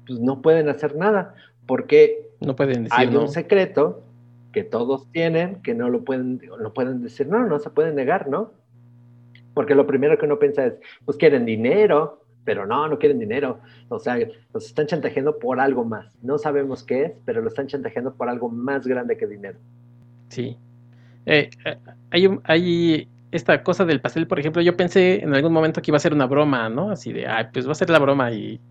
pues, 0.05 0.19
no 0.19 0.41
pueden 0.41 0.69
hacer 0.69 0.95
nada 0.95 1.35
porque 1.65 2.26
no 2.39 2.55
pueden 2.55 2.83
decir 2.83 2.93
hay 2.99 3.09
no, 3.09 3.21
un 3.21 3.29
secreto 3.29 4.03
que 4.51 4.63
todos 4.63 5.07
tienen, 5.11 5.61
que 5.61 5.73
no 5.73 5.89
lo 5.89 6.03
pueden, 6.03 6.41
no 6.59 6.73
pueden 6.73 7.03
decir, 7.03 7.27
no, 7.27 7.45
no 7.45 7.59
se 7.59 7.69
pueden 7.69 7.95
negar, 7.95 8.27
¿no? 8.29 8.51
Porque 9.53 9.75
lo 9.75 9.85
primero 9.87 10.17
que 10.17 10.25
uno 10.25 10.39
piensa 10.39 10.65
es, 10.65 10.73
pues 11.05 11.17
quieren 11.17 11.45
dinero, 11.45 12.23
pero 12.43 12.65
no, 12.65 12.87
no 12.87 12.97
quieren 12.97 13.19
dinero. 13.19 13.59
O 13.89 13.99
sea, 13.99 14.17
los 14.53 14.65
están 14.65 14.87
chantajeando 14.87 15.37
por 15.37 15.59
algo 15.59 15.83
más. 15.83 16.15
No 16.23 16.37
sabemos 16.37 16.83
qué 16.83 17.03
es, 17.05 17.11
pero 17.25 17.41
lo 17.41 17.49
están 17.49 17.67
chantajeando 17.67 18.13
por 18.15 18.29
algo 18.29 18.49
más 18.49 18.87
grande 18.87 19.17
que 19.17 19.27
dinero. 19.27 19.57
sí. 20.29 20.57
Eh, 21.29 21.49
eh, 21.65 21.77
hay, 22.09 22.25
un- 22.25 22.39
hay 22.45 23.09
esta 23.31 23.61
cosa 23.61 23.83
del 23.83 23.99
pastel, 23.99 24.27
por 24.27 24.39
ejemplo, 24.39 24.61
yo 24.61 24.77
pensé 24.77 25.21
en 25.21 25.35
algún 25.35 25.51
momento 25.51 25.81
que 25.81 25.91
iba 25.91 25.97
a 25.97 25.99
ser 25.99 26.13
una 26.13 26.25
broma, 26.25 26.69
¿no? 26.69 26.89
Así 26.91 27.11
de, 27.11 27.27
ay, 27.27 27.47
pues 27.51 27.67
va 27.67 27.73
a 27.73 27.75
ser 27.75 27.89
la 27.89 27.99
broma 27.99 28.31
y 28.31 28.61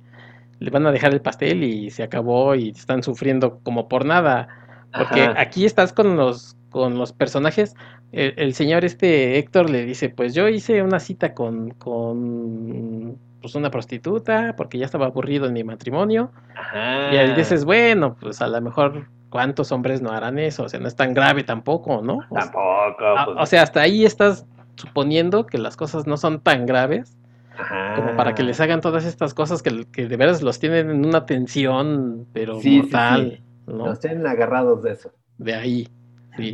le 0.59 0.71
van 0.71 0.87
a 0.87 0.93
dejar 0.93 1.13
el 1.13 1.21
pastel 1.21 1.63
y 1.65 1.91
se 1.91 2.03
acabó 2.03 2.55
y 2.55 2.71
están 2.71 3.03
sufriendo 3.03 3.61
como 3.63 3.89
por 3.89 4.05
nada. 4.05 4.49
Porque 4.97 5.23
Ajá. 5.23 5.41
aquí 5.41 5.65
estás 5.65 5.93
con 5.93 6.17
los, 6.17 6.57
con 6.71 6.99
los 6.99 7.13
personajes. 7.13 7.75
El, 8.13 8.35
el 8.37 8.55
señor 8.55 8.85
este 8.85 9.39
Héctor 9.39 9.69
le 9.69 9.85
dice, 9.85 10.09
pues 10.09 10.35
yo 10.35 10.49
hice 10.49 10.83
una 10.83 11.01
cita 11.01 11.35
con, 11.35 11.71
con 11.71 13.19
pues 13.41 13.55
una 13.55 13.71
prostituta 13.71 14.55
porque 14.57 14.79
ya 14.79 14.87
estaba 14.87 15.07
aburrido 15.07 15.47
en 15.47 15.53
mi 15.53 15.65
matrimonio. 15.65 16.31
Ajá. 16.57 17.13
Y 17.13 17.17
ahí 17.17 17.35
dices, 17.35 17.65
bueno, 17.65 18.17
pues 18.19 18.41
a 18.41 18.47
lo 18.47 18.61
mejor 18.61 19.07
cuántos 19.29 19.71
hombres 19.73 20.01
no 20.01 20.11
harán 20.13 20.39
eso, 20.39 20.65
o 20.65 20.69
sea, 20.69 20.81
no 20.81 20.89
es 20.89 20.97
tan 20.97 21.13
grave 21.13 21.45
tampoco, 21.45 22.01
¿no? 22.03 22.21
Tampoco. 22.33 22.97
pues, 22.99 23.37
o 23.39 23.47
sea, 23.47 23.63
hasta 23.63 23.83
ahí 23.83 24.05
estás 24.05 24.47
suponiendo 24.77 25.47
que 25.47 25.59
las 25.59 25.77
cosas 25.77 26.07
no 26.07 26.17
son 26.17 26.41
tan 26.41 26.65
graves 26.67 27.17
ajá. 27.57 27.95
como 27.97 28.17
para 28.17 28.35
que 28.35 28.43
les 28.43 28.61
hagan 28.61 28.81
todas 28.81 29.05
estas 29.05 29.35
cosas 29.35 29.63
que, 29.63 29.87
que 29.87 30.07
de 30.07 30.17
veras 30.17 30.43
los 30.43 30.59
tienen 30.59 30.91
en 30.91 31.05
una 31.05 31.27
tensión, 31.27 32.27
pero 32.33 32.61
Sí, 32.61 32.81
mortal, 32.83 33.39
sí. 33.39 33.73
¿no? 33.73 33.87
Nos 33.87 34.01
tienen 34.01 34.27
agarrados 34.27 34.83
de 34.83 34.93
eso. 34.93 35.13
De 35.39 35.55
ahí. 35.55 35.89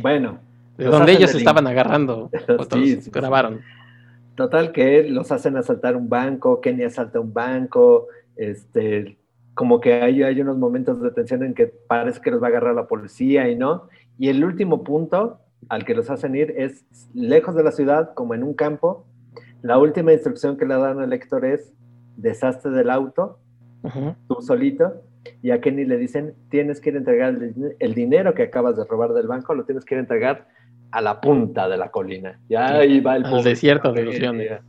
Bueno, 0.01 0.39
de 0.77 0.85
los 0.85 0.93
donde 0.93 1.11
ellos 1.13 1.31
el 1.31 1.37
estaban 1.39 1.67
agarrando, 1.67 2.29
sí, 2.73 2.99
grabaron. 3.11 3.61
total 4.35 4.71
que 4.71 5.03
los 5.03 5.31
hacen 5.31 5.57
asaltar 5.57 5.95
un 5.95 6.09
banco, 6.09 6.61
Kenny 6.61 6.83
asalta 6.83 7.19
un 7.19 7.33
banco, 7.33 8.07
este, 8.35 9.17
como 9.53 9.79
que 9.79 9.93
hay, 9.93 10.23
hay 10.23 10.41
unos 10.41 10.57
momentos 10.57 11.01
de 11.01 11.11
tensión 11.11 11.43
en 11.43 11.53
que 11.53 11.67
parece 11.67 12.21
que 12.21 12.31
los 12.31 12.41
va 12.41 12.47
a 12.47 12.49
agarrar 12.49 12.75
la 12.75 12.87
policía 12.87 13.49
y 13.49 13.55
no. 13.55 13.89
Y 14.17 14.29
el 14.29 14.43
último 14.43 14.83
punto 14.83 15.39
al 15.69 15.85
que 15.85 15.93
los 15.95 16.09
hacen 16.09 16.35
ir 16.35 16.53
es 16.57 16.85
lejos 17.13 17.55
de 17.55 17.63
la 17.63 17.71
ciudad, 17.71 18.13
como 18.13 18.33
en 18.33 18.43
un 18.43 18.53
campo. 18.53 19.05
La 19.63 19.77
última 19.79 20.13
instrucción 20.13 20.57
que 20.57 20.65
le 20.65 20.75
dan 20.75 20.99
al 20.99 21.11
Héctor 21.11 21.45
es 21.45 21.73
deshazte 22.17 22.69
del 22.69 22.89
auto, 22.91 23.39
tú 24.27 24.35
solito, 24.41 25.01
y 25.41 25.51
a 25.51 25.59
Kenny 25.61 25.85
le 25.85 25.97
dicen, 25.97 26.35
tienes 26.49 26.79
que 26.79 26.89
ir 26.89 26.95
a 26.95 26.99
entregar 26.99 27.29
el, 27.33 27.55
din- 27.55 27.75
el 27.79 27.93
dinero 27.95 28.33
que 28.33 28.43
acabas 28.43 28.77
de 28.77 28.83
robar 28.85 29.13
del 29.13 29.27
banco, 29.27 29.55
lo 29.55 29.63
tienes 29.63 29.83
que 29.85 29.95
ir 29.95 29.99
a 29.99 30.01
entregar 30.01 30.47
a 30.91 31.01
la 31.01 31.19
punta 31.19 31.67
de 31.67 31.77
la 31.77 31.89
colina. 31.89 32.39
Ya 32.49 32.75
ahí 32.75 32.99
va 32.99 33.15
el 33.15 33.23
desierto 33.43 33.91
de 33.91 34.01
ilusiones. 34.03 34.51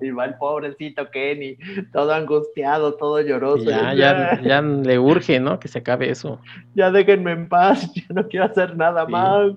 Ahí 0.00 0.10
va 0.10 0.24
el 0.24 0.34
pobrecito 0.34 1.08
Kenny, 1.12 1.56
todo 1.92 2.12
angustiado, 2.12 2.94
todo 2.94 3.20
lloroso. 3.20 3.70
Ya, 3.70 3.94
ya, 3.94 4.40
ya 4.42 4.60
le 4.60 4.98
urge, 4.98 5.38
¿no? 5.38 5.60
Que 5.60 5.68
se 5.68 5.78
acabe 5.78 6.10
eso. 6.10 6.40
ya 6.74 6.90
déjenme 6.90 7.30
en 7.32 7.48
paz, 7.48 7.92
yo 7.94 8.02
no 8.12 8.26
quiero 8.26 8.46
hacer 8.46 8.76
nada 8.76 9.06
Sí. 9.06 9.12
más. 9.12 9.52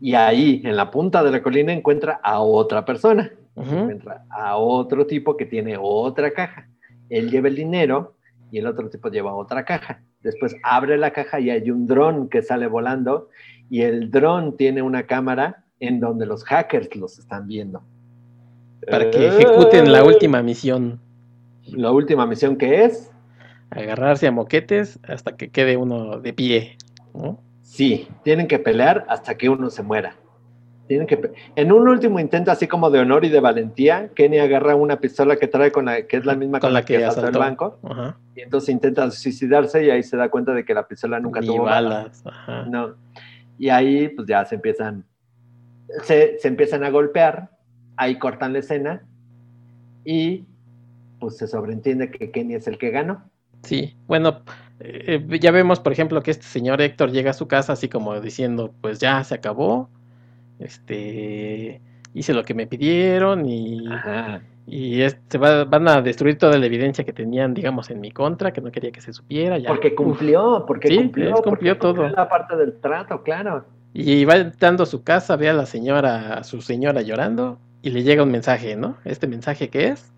Y 0.00 0.14
ahí, 0.14 0.60
en 0.64 0.76
la 0.76 0.90
punta 0.90 1.22
de 1.22 1.30
la 1.30 1.42
colina, 1.42 1.72
encuentra 1.72 2.20
a 2.22 2.40
otra 2.40 2.84
persona. 2.84 3.30
Ujú. 3.54 3.74
Encuentra 3.74 4.24
a 4.28 4.56
otro 4.56 5.06
tipo 5.06 5.36
que 5.36 5.46
tiene 5.46 5.76
otra 5.80 6.32
caja. 6.32 6.68
Él 7.08 7.30
lleva 7.30 7.48
el 7.48 7.56
dinero 7.56 8.14
y 8.50 8.58
el 8.58 8.66
otro 8.66 8.90
tipo 8.90 9.08
lleva 9.08 9.34
otra 9.34 9.64
caja. 9.64 10.02
Después 10.22 10.56
abre 10.62 10.98
la 10.98 11.12
caja 11.12 11.40
y 11.40 11.50
hay 11.50 11.70
un 11.70 11.86
dron 11.86 12.28
que 12.28 12.42
sale 12.42 12.66
volando 12.66 13.28
y 13.70 13.82
el 13.82 14.10
dron 14.10 14.56
tiene 14.56 14.82
una 14.82 15.04
cámara 15.04 15.64
en 15.80 16.00
donde 16.00 16.26
los 16.26 16.44
hackers 16.44 16.94
los 16.96 17.18
están 17.18 17.46
viendo. 17.46 17.82
Para 18.90 19.10
que 19.10 19.28
ejecuten 19.28 19.92
la 19.92 20.00
¡Eh! 20.00 20.06
última 20.06 20.42
misión. 20.42 21.00
La 21.66 21.90
última 21.90 22.26
misión 22.26 22.56
que 22.56 22.84
es, 22.84 23.10
Agarrarse 23.70 24.28
a 24.28 24.32
moquetes 24.32 25.00
hasta 25.02 25.36
que 25.36 25.50
quede 25.50 25.76
uno 25.76 26.20
de 26.20 26.32
pie. 26.32 26.76
¿no? 27.14 27.40
Sí, 27.66 28.08
tienen 28.22 28.46
que 28.46 28.58
pelear 28.58 29.04
hasta 29.08 29.36
que 29.36 29.48
uno 29.48 29.70
se 29.70 29.82
muera. 29.82 30.14
Tienen 30.86 31.08
que 31.08 31.32
en 31.56 31.72
un 31.72 31.88
último 31.88 32.20
intento 32.20 32.52
así 32.52 32.68
como 32.68 32.90
de 32.90 33.00
honor 33.00 33.24
y 33.24 33.28
de 33.28 33.40
valentía, 33.40 34.08
Kenny 34.14 34.38
agarra 34.38 34.76
una 34.76 35.00
pistola 35.00 35.34
que 35.34 35.48
trae 35.48 35.72
con 35.72 35.86
la 35.86 36.06
que 36.06 36.16
es 36.18 36.24
la 36.24 36.36
misma 36.36 36.60
Con 36.60 36.72
la 36.72 36.84
que 36.84 36.98
asaltó 37.04 37.20
asaltó. 37.22 37.38
el 37.38 37.44
banco 37.44 37.78
Ajá. 37.82 38.16
y 38.36 38.40
entonces 38.42 38.68
intenta 38.68 39.10
suicidarse 39.10 39.84
y 39.84 39.90
ahí 39.90 40.04
se 40.04 40.16
da 40.16 40.28
cuenta 40.28 40.52
de 40.54 40.64
que 40.64 40.74
la 40.74 40.86
pistola 40.86 41.18
nunca 41.18 41.40
Ni 41.40 41.48
tuvo 41.48 41.64
balas. 41.64 42.22
balas. 42.22 42.26
Ajá. 42.26 42.66
No. 42.66 42.94
Y 43.58 43.68
ahí 43.70 44.08
pues 44.10 44.28
ya 44.28 44.44
se 44.44 44.54
empiezan 44.54 45.04
se, 46.04 46.38
se 46.38 46.46
empiezan 46.48 46.84
a 46.84 46.90
golpear, 46.90 47.50
ahí 47.96 48.16
cortan 48.18 48.52
la 48.52 48.60
escena 48.60 49.04
y 50.04 50.44
pues 51.18 51.36
se 51.36 51.48
sobreentiende 51.48 52.12
que 52.12 52.30
Kenny 52.30 52.54
es 52.54 52.68
el 52.68 52.78
que 52.78 52.90
ganó. 52.90 53.24
Sí, 53.64 53.96
bueno, 54.06 54.42
eh, 54.80 55.24
eh, 55.30 55.38
ya 55.40 55.50
vemos, 55.50 55.80
por 55.80 55.92
ejemplo, 55.92 56.22
que 56.22 56.30
este 56.30 56.44
señor 56.46 56.80
Héctor 56.80 57.10
llega 57.10 57.30
a 57.30 57.34
su 57.34 57.48
casa 57.48 57.72
así 57.72 57.88
como 57.88 58.20
diciendo, 58.20 58.72
pues 58.80 58.98
ya 58.98 59.22
se 59.24 59.34
acabó, 59.34 59.88
este, 60.58 61.80
hice 62.14 62.34
lo 62.34 62.44
que 62.44 62.54
me 62.54 62.66
pidieron 62.66 63.46
y, 63.46 63.86
Ajá. 63.92 64.40
y 64.66 65.02
es- 65.02 65.18
se 65.28 65.38
va- 65.38 65.64
van 65.64 65.88
a 65.88 66.00
destruir 66.02 66.38
toda 66.38 66.58
la 66.58 66.66
evidencia 66.66 67.04
que 67.04 67.12
tenían, 67.12 67.54
digamos, 67.54 67.90
en 67.90 68.00
mi 68.00 68.10
contra, 68.10 68.52
que 68.52 68.60
no 68.60 68.70
quería 68.72 68.90
que 68.92 69.00
se 69.00 69.12
supiera. 69.12 69.58
Ya. 69.58 69.68
Porque 69.68 69.94
cumplió, 69.94 70.64
porque 70.66 70.88
Sí, 70.88 70.96
cumplió, 70.96 71.30
porque 71.36 71.48
cumplió 71.50 71.78
todo. 71.78 72.08
la 72.08 72.28
parte 72.28 72.56
del 72.56 72.74
trato, 72.80 73.22
claro. 73.22 73.64
Y 73.94 74.24
va 74.24 74.36
entrando 74.36 74.82
a 74.82 74.86
su 74.86 75.02
casa, 75.02 75.36
ve 75.36 75.48
a 75.48 75.54
la 75.54 75.64
señora, 75.66 76.34
a 76.34 76.44
su 76.44 76.60
señora 76.60 77.00
llorando 77.02 77.58
y 77.82 77.90
le 77.90 78.02
llega 78.02 78.22
un 78.24 78.30
mensaje, 78.30 78.76
¿no? 78.76 78.96
Este 79.04 79.26
mensaje 79.26 79.68
que 79.70 79.88
es, 79.88 80.12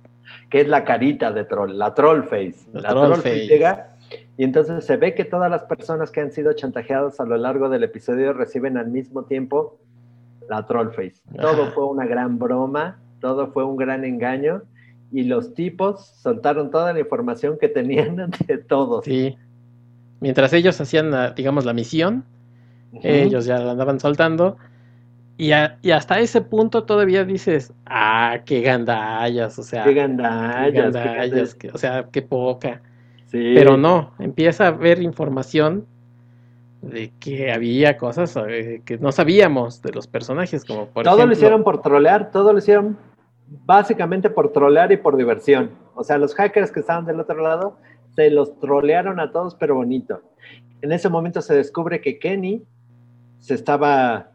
que 0.51 0.61
es 0.63 0.69
la 0.69 0.85
carita 0.85 1.31
de 1.31 1.45
troll, 1.45 1.77
la 1.77 1.95
troll 1.95 2.23
face. 2.25 2.55
La 2.73 2.81
La, 2.81 2.89
troll 2.91 3.05
troll, 3.07 3.17
face. 3.19 3.31
face 3.31 3.47
llega 3.47 3.89
y 4.37 4.45
entonces 4.45 4.85
se 4.85 4.97
ve 4.97 5.15
que 5.15 5.25
todas 5.25 5.51
las 5.51 5.65
personas 5.65 6.11
que 6.11 6.21
han 6.21 6.33
sido 6.33 6.53
chantajeadas 6.53 7.21
a 7.21 7.25
lo 7.25 7.37
largo 7.37 7.69
del 7.69 7.85
episodio 7.85 8.33
reciben 8.33 8.77
al 8.77 8.89
mismo 8.89 9.25
tiempo 9.25 9.79
la 10.49 10.65
troll 10.67 10.91
face. 10.93 11.15
Todo 11.41 11.67
fue 11.73 11.87
una 11.87 12.07
gran 12.07 12.39
broma, 12.39 12.99
todo 13.21 13.49
fue 13.53 13.65
un 13.65 13.77
gran 13.77 14.05
engaño 14.05 14.63
y 15.13 15.25
los 15.25 15.55
tipos 15.55 16.07
soltaron 16.23 16.71
toda 16.71 16.93
la 16.93 17.01
información 17.01 17.59
que 17.59 17.69
tenían 17.69 18.31
de 18.47 18.59
todos. 18.59 19.05
sí, 19.05 19.37
mientras 20.21 20.53
ellos 20.53 20.81
hacían, 20.81 21.11
la- 21.11 21.31
digamos, 21.33 21.65
la 21.65 21.73
misión, 21.73 22.25
ellos 23.03 23.45
ya 23.47 23.59
la 23.59 23.73
andaban 23.73 24.01
soltando. 24.01 24.57
Y, 25.37 25.53
a- 25.53 25.79
y 25.83 25.93
hasta 25.93 26.19
ese 26.21 26.41
punto 26.41 26.85
todavía 26.85 27.25
dices, 27.25 27.73
ah, 27.87 28.41
qué 28.45 28.61
gandallas, 28.63 29.59
o 29.59 29.63
sea, 29.63 29.85
Qué 29.85 29.91
qué 29.91 29.95
gandallas, 30.01 30.65
qué 30.65 30.71
gandallas, 30.73 31.15
gandallas. 31.19 31.55
que- 31.55 31.71
o 31.71 31.79
sea, 31.79 32.09
qué 32.13 32.23
poca. 32.23 32.83
Sí. 33.29 33.53
Pero 33.55 33.77
no, 33.77 34.13
empieza 34.19 34.65
a 34.65 34.69
haber 34.69 35.03
información 35.03 35.87
de 36.83 37.13
que 37.19 37.53
había 37.53 37.97
cosas 37.97 38.37
eh, 38.49 38.83
que 38.85 38.99
no 38.99 39.13
sabíamos 39.13 39.83
de 39.83 39.93
los 39.93 40.07
personajes, 40.07 40.65
como 40.65 40.87
por 40.87 41.05
todo 41.05 41.15
ejemplo, 41.15 41.27
lo 41.27 41.33
hicieron 41.33 41.65
por 41.65 41.83
trolear, 41.83 42.31
todo 42.31 42.53
lo 42.53 42.59
hicieron 42.59 42.97
básicamente 43.65 44.31
por 44.31 44.53
trolear 44.53 44.93
y 44.93 44.97
por 44.97 45.17
diversión. 45.17 45.71
O 45.95 46.05
sea, 46.05 46.19
los 46.19 46.35
hackers 46.35 46.71
que 46.71 46.81
estaban 46.81 47.05
del 47.05 47.21
otro 47.21 47.43
lado 47.43 47.77
se 48.15 48.31
los 48.31 48.59
trolearon 48.61 49.21
a 49.21 49.33
todos, 49.33 49.55
pero 49.55 49.75
bonito. 49.75 50.23
En 50.81 50.93
ese 50.93 51.09
momento 51.09 51.43
se 51.43 51.55
descubre 51.55 52.01
que 52.01 52.19
Kenny 52.19 52.65
se 53.39 53.55
estaba 53.55 54.33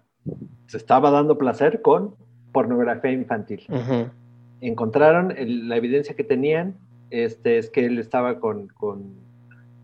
se 0.68 0.78
estaba 0.78 1.12
dando 1.12 1.38
placer 1.38 1.82
con 1.82 2.16
pornografía 2.52 3.12
infantil. 3.12 3.66
Encontraron 4.62 5.34
la 5.38 5.76
evidencia 5.76 6.16
que 6.16 6.24
tenían, 6.24 6.76
este, 7.14 7.60
es 7.60 7.70
que 7.70 7.86
él 7.86 8.00
estaba 8.00 8.40
con, 8.40 8.70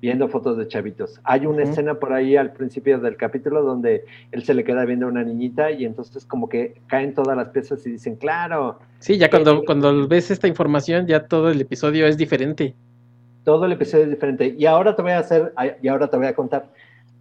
viendo 0.01 0.27
fotos 0.29 0.57
de 0.57 0.67
chavitos. 0.67 1.21
Hay 1.23 1.45
una 1.45 1.61
escena 1.61 1.99
por 1.99 2.11
ahí 2.11 2.35
al 2.35 2.53
principio 2.53 2.99
del 2.99 3.17
capítulo 3.17 3.61
donde 3.61 4.03
él 4.31 4.43
se 4.43 4.55
le 4.55 4.63
queda 4.63 4.83
viendo 4.83 5.05
a 5.05 5.09
una 5.09 5.23
niñita 5.23 5.69
y 5.69 5.85
entonces 5.85 6.25
como 6.25 6.49
que 6.49 6.81
caen 6.87 7.13
todas 7.13 7.37
las 7.37 7.49
piezas 7.49 7.85
y 7.85 7.91
dicen, 7.91 8.15
claro. 8.15 8.79
Sí, 8.97 9.19
ya 9.19 9.29
cuando, 9.29 9.63
cuando 9.63 10.07
ves 10.07 10.31
esta 10.31 10.47
información 10.47 11.05
ya 11.05 11.27
todo 11.27 11.51
el 11.51 11.61
episodio 11.61 12.07
es 12.07 12.17
diferente. 12.17 12.73
Todo 13.43 13.65
el 13.65 13.73
episodio 13.73 14.05
es 14.05 14.09
diferente. 14.09 14.55
Y 14.57 14.65
ahora 14.65 14.95
te 14.95 15.03
voy 15.03 15.11
a 15.11 15.19
hacer, 15.19 15.53
y 15.83 15.87
ahora 15.87 16.09
te 16.09 16.17
voy 16.17 16.25
a 16.25 16.33
contar, 16.33 16.67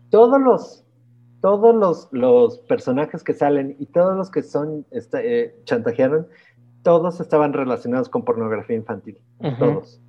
todos 0.09 0.41
los, 0.41 0.85
todos 1.43 1.75
los, 1.75 2.09
los 2.13 2.61
personajes 2.61 3.23
que 3.23 3.35
salen 3.35 3.77
y 3.79 3.85
todos 3.85 4.17
los 4.17 4.31
que 4.31 4.43
son, 4.43 4.87
este, 4.91 5.43
eh, 5.43 5.55
chantajearon, 5.65 6.27
todos 6.83 7.21
estaban 7.21 7.53
relacionados 7.53 8.09
con 8.09 8.25
pornografía 8.25 8.77
infantil. 8.77 9.19
Todos. 9.59 10.01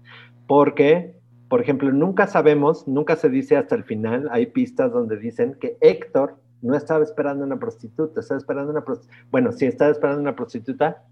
Porque 0.48 1.20
por 1.50 1.62
ejemplo, 1.62 1.91
nunca 1.91 2.28
sabemos, 2.28 2.88
nunca 2.88 3.16
se 3.16 3.28
dice 3.28 3.58
hasta 3.58 3.74
el 3.74 3.84
final, 3.84 4.30
hay 4.32 4.46
pistas 4.46 4.91
donde 4.91 5.18
dicen 5.18 5.58
que 5.60 5.78
Héctor 5.82 6.38
no 6.62 6.76
estaba 6.76 7.04
esperando 7.04 7.44
una 7.44 7.58
prostituta, 7.58 8.20
estaba 8.20 8.38
esperando 8.38 8.72
una 8.72 8.86
prostituta, 8.86 9.18
bueno, 9.32 9.52
sí 9.52 9.66
estaba 9.66 9.90
esperando 9.90 10.22
una 10.22 10.36
prostituta, 10.36 11.04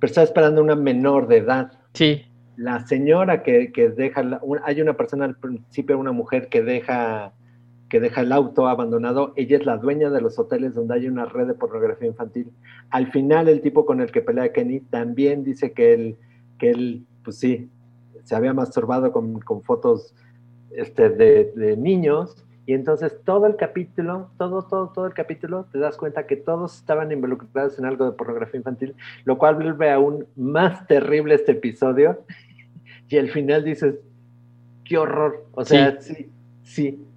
pero 0.00 0.10
estaba 0.10 0.24
esperando 0.24 0.60
una 0.60 0.74
menor 0.74 1.28
de 1.28 1.36
edad. 1.36 1.72
Sí. 1.92 2.22
La 2.56 2.84
señora 2.86 3.44
que, 3.44 3.70
que 3.72 3.90
deja, 3.90 4.40
hay 4.64 4.80
una 4.80 4.96
persona 4.96 5.24
al 5.24 5.36
principio, 5.36 5.98
una 5.98 6.12
mujer 6.12 6.48
que 6.48 6.62
deja, 6.62 7.32
que 7.88 8.00
deja 8.00 8.22
el 8.22 8.32
auto 8.32 8.66
abandonado, 8.66 9.32
ella 9.36 9.56
es 9.56 9.66
la 9.66 9.76
dueña 9.76 10.10
de 10.10 10.20
los 10.20 10.38
hoteles 10.38 10.74
donde 10.74 10.94
hay 10.94 11.06
una 11.06 11.26
red 11.26 11.46
de 11.46 11.54
pornografía 11.54 12.08
infantil. 12.08 12.50
Al 12.90 13.10
final, 13.10 13.48
el 13.48 13.60
tipo 13.60 13.86
con 13.86 14.00
el 14.00 14.10
que 14.10 14.22
pelea 14.22 14.52
Kenny 14.52 14.80
también 14.80 15.44
dice 15.44 15.72
que 15.72 15.94
él, 15.94 16.16
que 16.58 16.70
él, 16.70 17.06
pues 17.22 17.38
sí, 17.38 17.68
se 18.24 18.34
había 18.34 18.54
masturbado 18.54 19.12
con, 19.12 19.40
con 19.40 19.62
fotos 19.62 20.14
este, 20.70 21.10
de, 21.10 21.52
de, 21.54 21.76
niños. 21.76 22.44
Y 22.66 22.72
entonces 22.72 23.14
todo 23.24 23.46
el 23.46 23.56
capítulo, 23.56 24.30
todo, 24.38 24.62
todo, 24.62 24.88
todo 24.88 25.06
el 25.06 25.12
capítulo, 25.12 25.66
te 25.70 25.78
das 25.78 25.98
cuenta 25.98 26.26
que 26.26 26.36
todos 26.36 26.78
estaban 26.78 27.12
involucrados 27.12 27.78
en 27.78 27.84
algo 27.84 28.06
de 28.06 28.12
pornografía 28.12 28.58
infantil, 28.58 28.94
lo 29.26 29.36
cual 29.36 29.56
vuelve 29.56 29.90
aún 29.90 30.26
más 30.34 30.86
terrible 30.86 31.34
este 31.34 31.52
episodio. 31.52 32.24
Y 33.06 33.18
al 33.18 33.28
final 33.28 33.62
dices, 33.62 33.96
qué 34.82 34.96
horror. 34.96 35.46
O 35.52 35.64
sea, 35.64 36.00
sí, 36.00 36.14
sí, 36.14 36.30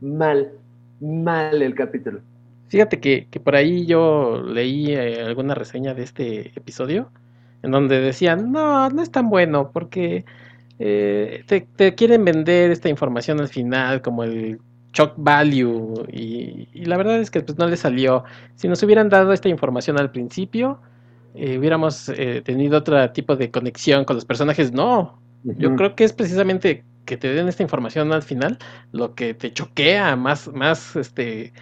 mal, 0.01 0.51
mal 0.99 1.61
el 1.61 1.75
capítulo. 1.75 2.21
Fíjate 2.67 2.99
que, 2.99 3.27
que 3.31 3.39
por 3.39 3.55
ahí 3.55 3.85
yo 3.85 4.43
leí 4.45 4.93
eh, 4.93 5.21
alguna 5.21 5.55
reseña 5.55 5.93
de 5.93 6.03
este 6.03 6.51
episodio 6.55 7.09
en 7.63 7.71
donde 7.71 7.99
decían, 7.99 8.51
no, 8.51 8.89
no 8.89 9.01
es 9.01 9.11
tan 9.11 9.29
bueno 9.29 9.71
porque 9.71 10.25
eh, 10.79 11.43
te, 11.47 11.95
quieren 11.95 12.23
vender 12.23 12.71
esta 12.71 12.89
información 12.89 13.39
al 13.39 13.47
final 13.47 14.01
como 14.01 14.23
el 14.23 14.59
shock 14.93 15.13
value 15.17 16.05
y, 16.11 16.85
la 16.85 16.97
verdad 16.97 17.19
es 17.19 17.31
que 17.31 17.41
pues 17.41 17.57
no 17.57 17.67
le 17.67 17.77
salió. 17.77 18.23
Si 18.55 18.67
nos 18.67 18.81
hubieran 18.83 19.09
dado 19.09 19.33
esta 19.33 19.49
información 19.49 19.99
al 19.99 20.11
principio, 20.11 20.79
eh, 21.35 21.57
hubiéramos 21.57 22.09
eh, 22.09 22.41
tenido 22.43 22.77
otro 22.77 23.11
tipo 23.11 23.35
de 23.35 23.51
conexión 23.51 24.05
con 24.05 24.15
los 24.15 24.25
personajes. 24.25 24.71
No, 24.71 25.19
yo 25.43 25.75
creo 25.75 25.95
que 25.95 26.03
es 26.03 26.13
precisamente 26.13 26.83
que 27.07 27.17
te 27.17 27.33
den 27.33 27.47
esta 27.47 27.63
información 27.63 28.13
al 28.13 28.21
final 28.21 28.59
lo 28.91 29.15
que 29.15 29.33
te 29.33 29.51
choquea 29.51 30.15
más, 30.15 30.47
más 30.53 30.95
este 30.95 31.53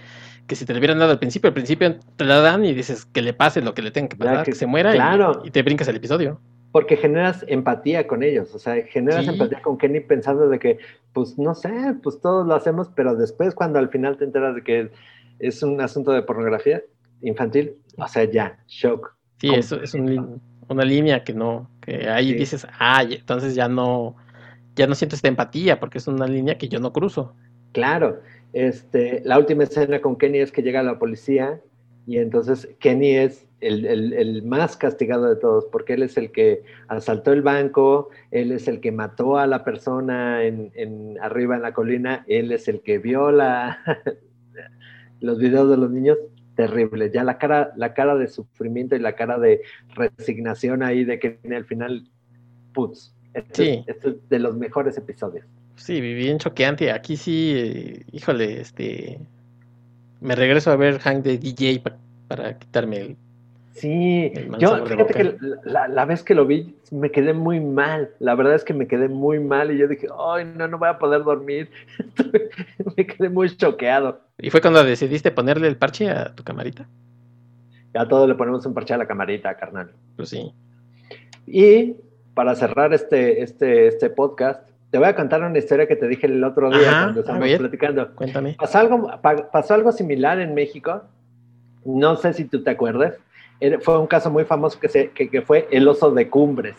que 0.48 0.56
si 0.56 0.66
te 0.66 0.74
lo 0.74 0.80
hubieran 0.80 1.00
dado 1.00 1.12
al 1.12 1.20
principio, 1.20 1.48
al 1.48 1.54
principio 1.54 1.96
te 2.18 2.26
la 2.26 2.40
dan 2.40 2.66
y 2.66 2.74
dices 2.74 3.06
que 3.06 3.22
le 3.22 3.34
pase 3.34 3.62
lo 3.62 3.74
que 3.74 3.82
le 3.82 3.92
tenga 3.92 4.10
que 4.10 4.18
pasar, 4.18 4.46
que, 4.46 4.54
se 4.54 4.68
muera 4.68 4.96
y, 4.96 5.48
y, 5.48 5.52
te 5.52 5.64
brincas 5.64 5.88
el 5.88 5.96
episodio. 5.96 6.40
Porque 6.72 6.98
generas 6.98 7.44
empatía 7.48 8.06
con 8.06 8.22
ellos, 8.22 8.54
o 8.54 8.60
sea, 8.60 8.76
generas 8.86 9.28
empatía 9.28 9.62
con 9.62 9.78
Kenny 9.78 10.02
pensando 10.02 10.48
de 10.50 10.60
que, 10.60 10.78
pues 11.14 11.40
no 11.40 11.56
sé, 11.56 11.72
pues 12.04 12.20
todos 12.22 12.46
lo 12.46 12.54
hacemos, 12.54 12.90
pero 12.96 13.16
después 13.16 13.56
cuando 13.56 13.80
al 13.80 13.90
final 13.90 14.18
te 14.18 14.26
enteras 14.26 14.56
de 14.56 14.64
que 14.64 14.92
es 15.40 15.64
un 15.64 15.82
asunto 15.82 16.12
de 16.12 16.22
pornografía 16.22 16.84
infantil, 17.22 17.78
o 17.98 18.08
sea, 18.08 18.26
ya, 18.26 18.60
shock. 18.68 19.16
Sí, 19.38 19.50
eso 19.50 19.82
es 19.82 19.96
una 19.96 20.84
línea 20.84 21.24
que 21.24 21.34
no, 21.34 21.70
que 21.82 22.08
ahí 22.08 22.34
dices, 22.34 22.68
ay, 22.78 23.16
entonces 23.16 23.56
ya 23.56 23.68
no, 23.68 24.16
ya 24.76 24.88
no 24.88 24.96
sientes 24.96 25.18
esta 25.18 25.28
empatía, 25.28 25.80
porque 25.80 25.98
es 25.98 26.08
una 26.08 26.28
línea 26.28 26.58
que 26.58 26.68
yo 26.68 26.80
no 26.80 26.92
cruzo. 26.92 27.34
Claro, 27.72 28.22
este, 28.54 29.22
la 29.26 29.38
última 29.38 29.64
escena 29.64 30.00
con 30.02 30.18
Kenny 30.18 30.40
es 30.40 30.52
que 30.52 30.64
llega 30.64 30.84
la 30.84 31.00
policía 31.00 31.62
y 32.08 32.18
entonces 32.18 32.70
Kenny 32.80 33.16
es 33.16 33.46
el, 33.62 34.44
más 34.44 34.78
castigado 34.78 35.28
de 35.28 35.36
todos, 35.38 35.66
porque 35.72 35.94
él 35.94 36.04
es 36.04 36.18
el 36.18 36.32
que 36.32 36.64
asaltó 36.88 37.34
el 37.34 37.42
banco, 37.42 38.10
él 38.32 38.52
es 38.52 38.68
el 38.68 38.80
que 38.80 38.92
mató 38.92 39.38
a 39.38 39.48
la 39.48 39.64
persona 39.64 40.44
en, 40.44 41.18
arriba 41.22 41.56
en 41.56 41.64
la 41.64 41.74
colina, 41.74 42.24
él 42.28 42.52
es 42.52 42.68
el 42.68 42.82
que 42.82 43.00
vio 43.00 43.32
los 45.20 45.40
videos 45.40 45.70
de 45.70 45.78
los 45.78 45.90
niños, 45.90 46.18
terrible. 46.56 47.12
Ya 47.12 47.24
la 47.24 47.38
cara, 47.38 47.74
la 47.76 47.94
cara 47.94 48.16
de 48.16 48.28
sufrimiento 48.28 48.96
y 48.96 49.00
la 49.00 49.16
cara 49.16 49.40
de 49.40 49.62
resignación 49.96 50.84
ahí 50.84 51.04
de 51.04 51.20
que 51.20 51.40
al 51.54 51.66
final, 51.66 52.08
putz, 52.74 53.16
este, 53.36 53.84
este, 53.88 54.10
es 54.10 54.30
de 54.30 54.40
los 54.40 54.56
mejores 54.56 54.98
episodios. 54.98 55.45
Sí, 55.76 56.02
bien 56.02 56.40
choqueante. 56.40 56.91
Aquí 56.91 57.18
sí, 57.18 58.03
híjole, 58.12 58.62
este, 58.62 59.20
me 60.22 60.36
regreso 60.36 60.72
a 60.72 60.76
ver 60.76 60.99
Hank 60.99 61.24
de 61.24 61.38
DJ 61.38 61.82
para 62.28 62.57
quitarme 62.57 62.98
el 62.98 63.18
Sí, 63.76 64.32
yo 64.57 64.86
fíjate 64.86 65.14
que 65.14 65.38
la, 65.66 66.06
vez 66.06 66.24
que 66.24 66.34
lo 66.34 66.45
vi 66.45 66.74
me 66.91 67.12
quedé 67.12 67.34
muy 67.34 67.60
mal, 67.60 68.10
la 68.20 68.34
verdad 68.34 68.56
es 68.56 68.64
que 68.64 68.74
me 68.74 68.88
quedé 68.88 69.10
muy 69.10 69.41
mal 69.41 69.70
y 69.70 69.78
yo 69.78 69.90
dije, 69.90 70.07
ay, 70.18 70.45
no, 70.45 70.70
no 70.70 70.78
voy 70.78 70.88
a 70.88 70.98
poder 70.98 71.26
dormir, 71.26 71.70
me 72.95 73.06
quedé 73.06 73.28
muy 73.28 73.53
choqueado. 73.53 74.22
¿Y 74.38 74.49
fue 74.49 74.62
cuando 74.62 74.82
decidiste 74.82 75.30
ponerle 75.30 75.68
el 75.68 75.76
parche 75.76 76.10
a 76.10 76.34
tu 76.34 76.45
camarita? 76.45 76.88
Ya 77.94 78.07
todo 78.07 78.26
le 78.28 78.36
ponemos 78.36 78.66
un 78.66 78.74
parche 78.74 78.94
a 78.94 78.98
la 78.98 79.07
camarita, 79.07 79.53
carnal. 79.57 79.91
Pues 80.16 80.30
sí. 80.30 80.53
Y 81.45 81.98
para 82.36 82.53
cerrar 82.53 82.94
este, 82.94 83.41
este, 83.41 83.88
este 83.88 84.12
podcast, 84.12 84.70
te 84.91 84.99
voy 84.99 85.07
a 85.07 85.16
contar 85.16 85.41
una 85.41 85.57
historia 85.57 85.88
que 85.88 85.95
te 85.95 86.07
dije 86.07 86.28
el 86.28 86.44
otro 86.44 86.70
día 86.70 87.02
cuando 87.03 87.22
estábamos 87.22 87.49
platicando. 87.57 88.16
Cuéntame. 88.16 88.56
Pasó 88.60 88.78
algo, 88.78 89.10
pasó 89.52 89.74
algo 89.74 89.91
similar 89.91 90.40
en 90.40 90.53
México, 90.53 91.02
no 91.84 92.16
sé 92.16 92.34
si 92.34 92.45
tú 92.45 92.64
te 92.64 92.70
acuerdas, 92.72 93.16
fue 93.82 93.98
un 93.98 94.07
caso 94.07 94.30
muy 94.30 94.44
famoso 94.44 94.80
que, 94.80 94.90
se, 94.90 95.10
que, 95.12 95.41
fue 95.41 95.68
el 95.72 95.88
oso 95.88 96.12
de 96.12 96.30
cumbres. 96.30 96.76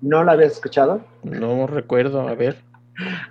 ¿No 0.00 0.22
lo 0.22 0.30
habías 0.30 0.52
escuchado? 0.52 1.00
No 1.22 1.66
recuerdo, 1.66 2.28
a 2.28 2.34
ver. 2.34 2.56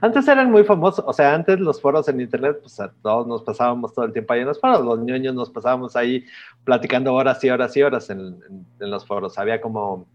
Antes 0.01 0.27
eran 0.27 0.51
muy 0.51 0.63
famosos, 0.63 1.03
o 1.07 1.13
sea, 1.13 1.33
antes 1.33 1.59
los 1.59 1.81
foros 1.81 2.07
en 2.07 2.21
internet, 2.21 2.59
pues 2.61 2.79
a 2.79 2.91
todos 3.01 3.25
nos 3.25 3.41
pasábamos 3.43 3.93
todo 3.93 4.05
el 4.05 4.13
tiempo 4.13 4.33
ahí 4.33 4.41
en 4.41 4.47
los 4.47 4.59
foros, 4.59 4.85
los 4.85 4.99
ñoños 4.99 5.33
nos 5.33 5.49
pasábamos 5.49 5.95
ahí 5.95 6.23
platicando 6.63 7.13
horas 7.13 7.43
y 7.43 7.49
horas 7.49 7.75
y 7.75 7.81
horas 7.81 8.09
en, 8.09 8.39
los 8.79 9.05
foros. 9.05 9.39
Había 9.39 9.61
como, 9.61 10.05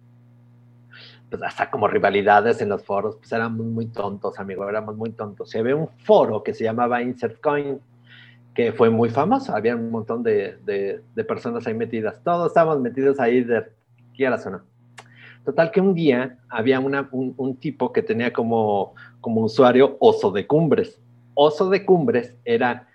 pues 1.30 1.42
hasta 1.42 1.70
como 1.70 1.86
rivalidades 1.86 2.60
en 2.60 2.68
los 2.68 2.82
foros, 2.82 3.16
pues 3.16 3.30
éramos 3.32 3.64
muy 3.64 3.86
tontos, 3.86 4.38
amigo, 4.38 4.68
éramos 4.68 4.96
muy 4.96 5.10
tontos. 5.10 5.48
Se 5.48 5.62
ve 5.62 5.72
un 5.72 5.88
foro 6.04 6.42
que 6.42 6.52
se 6.52 6.64
llamaba 6.64 7.02
Insert 7.02 7.40
Coin, 7.40 7.78
que 8.54 8.72
fue 8.72 8.90
muy 8.90 9.10
famoso. 9.10 9.54
Había 9.54 9.76
un 9.76 9.90
montón 9.90 10.22
de, 10.22 10.58
de, 10.64 11.24
personas 11.24 11.66
ahí 11.66 11.74
metidas. 11.74 12.20
Todos 12.24 12.48
estábamos 12.48 12.80
metidos 12.80 13.20
ahí 13.20 13.42
de 13.42 13.64
quieras 14.14 14.44
o 14.46 14.50
no. 14.50 14.62
Total 15.44 15.70
que 15.70 15.80
un 15.80 15.94
día 15.94 16.38
había 16.48 16.80
una, 16.80 17.08
un, 17.12 17.56
tipo 17.56 17.92
que 17.92 18.02
tenía 18.02 18.32
como, 18.32 18.94
como 19.20 19.42
usuario 19.42 19.96
Oso 20.00 20.32
de 20.32 20.46
Cumbres. 20.46 21.00
Oso 21.34 21.70
de 21.70 21.84
Cumbres 21.84 22.34
era 22.44 22.88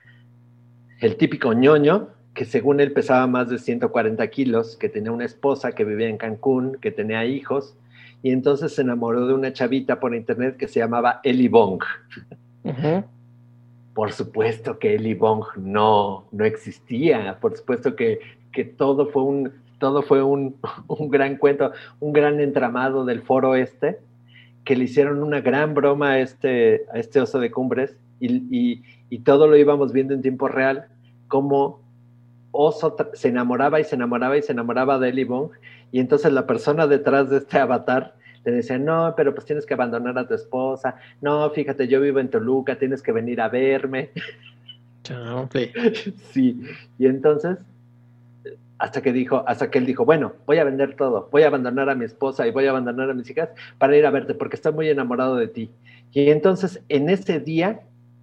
el 0.99 1.15
típico 1.15 1.53
ñoño 1.53 2.09
que 2.35 2.43
según 2.43 2.81
él 2.81 2.91
pesaba 2.91 3.25
más 3.27 3.49
de 3.49 3.57
140 3.57 4.27
kilos, 4.27 4.75
que 4.75 4.89
tenía 4.89 5.11
una 5.11 5.23
esposa 5.23 5.71
que 5.71 5.85
vivía 5.85 6.09
en 6.09 6.17
Cancún, 6.17 6.77
que 6.81 6.91
tenía 6.91 7.23
hijos, 7.25 7.77
y 8.25 8.31
entonces 8.31 8.73
se 8.73 8.81
enamoró 8.81 9.27
de 9.27 9.35
una 9.35 9.53
chavita 9.53 9.99
por 9.99 10.15
internet 10.15 10.57
que 10.57 10.67
se 10.67 10.79
llamaba 10.79 11.19
Eli 11.21 11.47
Bong. 11.47 11.79
Por 13.93 14.11
supuesto 14.13 14.79
que 14.79 14.95
Eli 14.95 15.13
Bong 15.13 15.43
no, 15.57 16.25
no 16.31 16.43
existía, 16.43 17.37
por 17.39 17.55
supuesto 17.55 17.95
que, 17.95 18.21
que 18.51 18.63
todo 18.63 19.11
fue, 19.11 19.21
un, 19.21 19.51
todo 19.77 20.01
fue 20.01 20.23
un, 20.23 20.55
un, 20.87 21.11
gran 21.11 21.37
cuento, 21.37 21.71
un 21.99 22.13
gran 22.13 22.39
entramado 22.39 23.05
del 23.05 23.21
foro 23.21 23.53
este, 23.53 23.99
que 24.63 24.75
le 24.75 24.85
hicieron 24.85 25.21
una 25.21 25.41
gran 25.41 25.75
broma 25.75 26.13
a 26.13 26.19
este, 26.19 26.87
a 26.91 26.97
este 26.97 27.21
oso 27.21 27.37
de 27.39 27.51
cumbres. 27.51 27.95
Y, 28.19 28.37
y, 28.49 28.83
y 29.11 29.19
todo 29.19 29.47
lo 29.47 29.55
íbamos 29.55 29.93
viendo 29.93 30.15
en 30.15 30.23
tiempo 30.23 30.47
real, 30.47 30.87
como 31.27 31.79
oso 32.49 32.95
se 33.13 33.27
enamoraba 33.27 33.79
y 33.79 33.83
se 33.83 33.93
enamoraba 33.93 34.35
y 34.35 34.41
se 34.41 34.53
enamoraba 34.53 34.97
de 34.97 35.09
Eli 35.09 35.25
Bong, 35.25 35.51
y 35.95 36.01
entonces 36.01 36.33
la 36.33 36.45
persona 36.45 36.87
detrás 36.87 37.29
de 37.29 37.37
este 37.37 37.57
avatar 37.57 38.15
te 38.43 38.51
decían, 38.51 38.83
no, 38.83 39.13
pero 39.15 39.33
pues 39.33 39.45
tienes 39.45 39.65
que 39.65 39.75
abandonar 39.75 40.17
a 40.17 40.27
tu 40.27 40.33
esposa, 40.33 40.97
no, 41.21 41.49
fíjate, 41.51 41.87
yo 41.87 42.01
vivo 42.01 42.19
en 42.19 42.29
Toluca, 42.29 42.77
tienes 42.77 43.01
que 43.01 43.13
venir 43.13 43.39
a 43.39 43.47
verme. 43.47 44.09
Chao, 45.03 45.47
sí, 46.33 46.61
y 46.99 47.05
entonces 47.05 47.59
hasta 48.77 49.01
que 49.01 49.13
dijo, 49.13 49.45
hasta 49.47 49.71
que 49.71 49.77
él 49.77 49.85
dijo, 49.85 50.03
bueno, 50.03 50.33
voy 50.45 50.57
a 50.57 50.65
vender 50.65 50.97
todo, 50.97 51.29
voy 51.31 51.43
a 51.43 51.47
abandonar 51.47 51.89
a 51.89 51.95
mi 51.95 52.03
esposa 52.03 52.45
y 52.45 52.51
voy 52.51 52.65
a 52.65 52.71
abandonar 52.71 53.09
a 53.09 53.13
mis 53.13 53.29
hijas 53.29 53.51
para 53.77 53.95
ir 53.95 54.05
a 54.05 54.11
verte 54.11 54.33
porque 54.33 54.57
estoy 54.57 54.73
muy 54.73 54.89
enamorado 54.89 55.37
de 55.37 55.47
ti. 55.47 55.71
Y 56.11 56.29
entonces 56.29 56.83
en 56.89 57.09
ese 57.09 57.39
día 57.39 57.79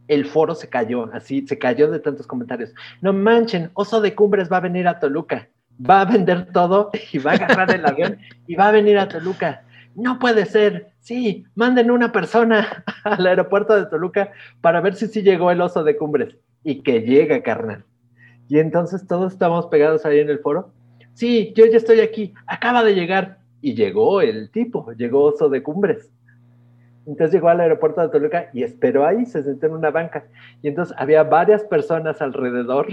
el 0.08 0.26
foro 0.26 0.54
se 0.54 0.68
cayó, 0.68 1.08
así 1.14 1.46
se 1.46 1.56
cayó 1.56 1.90
de 1.90 2.00
tantos 2.00 2.26
comentarios. 2.26 2.74
No 3.00 3.14
manchen, 3.14 3.70
Oso 3.72 4.02
de 4.02 4.14
Cumbres 4.14 4.52
va 4.52 4.58
a 4.58 4.60
venir 4.60 4.86
a 4.86 5.00
Toluca, 5.00 5.48
va 5.78 6.02
a 6.02 6.04
vender 6.04 6.52
todo 6.52 6.90
y 7.12 7.18
va 7.18 7.32
a 7.32 7.34
agarrar 7.34 7.74
el 7.74 7.84
avión 7.86 8.18
y 8.46 8.54
va 8.54 8.68
a 8.68 8.72
venir 8.72 8.98
a 8.98 9.08
Toluca. 9.08 9.64
No 9.94 10.18
puede 10.18 10.46
ser, 10.46 10.92
sí, 11.00 11.44
manden 11.54 11.90
una 11.90 12.12
persona 12.12 12.84
al 13.04 13.26
aeropuerto 13.26 13.74
de 13.74 13.86
Toluca 13.86 14.32
para 14.60 14.80
ver 14.80 14.94
si 14.94 15.06
sí 15.08 15.22
llegó 15.22 15.50
el 15.50 15.60
Oso 15.60 15.84
de 15.84 15.96
Cumbres 15.96 16.36
y 16.64 16.82
que 16.82 17.00
llega, 17.02 17.42
carnal. 17.42 17.84
Y 18.48 18.58
entonces 18.58 19.06
todos 19.06 19.32
estamos 19.32 19.66
pegados 19.66 20.04
ahí 20.04 20.20
en 20.20 20.28
el 20.28 20.38
foro. 20.38 20.72
Sí, 21.14 21.52
yo 21.56 21.66
ya 21.66 21.76
estoy 21.76 22.00
aquí, 22.00 22.34
acaba 22.46 22.84
de 22.84 22.94
llegar. 22.94 23.38
Y 23.64 23.74
llegó 23.74 24.20
el 24.20 24.50
tipo, 24.50 24.92
llegó 24.92 25.22
Oso 25.24 25.48
de 25.48 25.62
Cumbres. 25.62 26.10
Entonces 27.06 27.32
llegó 27.32 27.48
al 27.48 27.60
aeropuerto 27.60 28.00
de 28.00 28.08
Toluca 28.08 28.50
y 28.52 28.62
esperó 28.62 29.06
ahí, 29.06 29.26
se 29.26 29.42
sentó 29.42 29.66
en 29.66 29.72
una 29.72 29.90
banca. 29.90 30.24
Y 30.62 30.68
entonces 30.68 30.94
había 30.98 31.22
varias 31.22 31.64
personas 31.64 32.20
alrededor. 32.20 32.88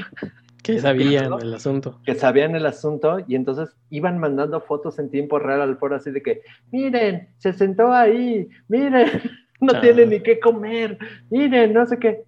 Que 0.76 0.80
sabían 0.80 1.34
el 1.34 1.54
asunto. 1.54 2.00
Que 2.06 2.16
sabían 2.16 2.56
el 2.56 2.66
asunto 2.66 3.20
y 3.28 3.36
entonces 3.36 3.76
iban 3.90 4.20
mandando 4.20 4.62
fotos 4.62 5.00
en 5.00 5.10
tiempo 5.10 5.40
real 5.40 5.62
al 5.62 5.78
foro 5.78 5.96
así 5.96 6.12
de 6.12 6.22
que, 6.22 6.41
miren, 6.72 7.30
se 7.38 7.54
sentó 7.54 7.91
ahí, 7.91 8.48
miren, 8.68 9.08
no 9.60 9.80
tiene 9.82 10.06
ni 10.06 10.20
qué 10.22 10.40
comer, 10.40 10.98
miren, 11.30 11.74
no 11.74 11.86
sé 11.86 11.98
qué. 11.98 12.26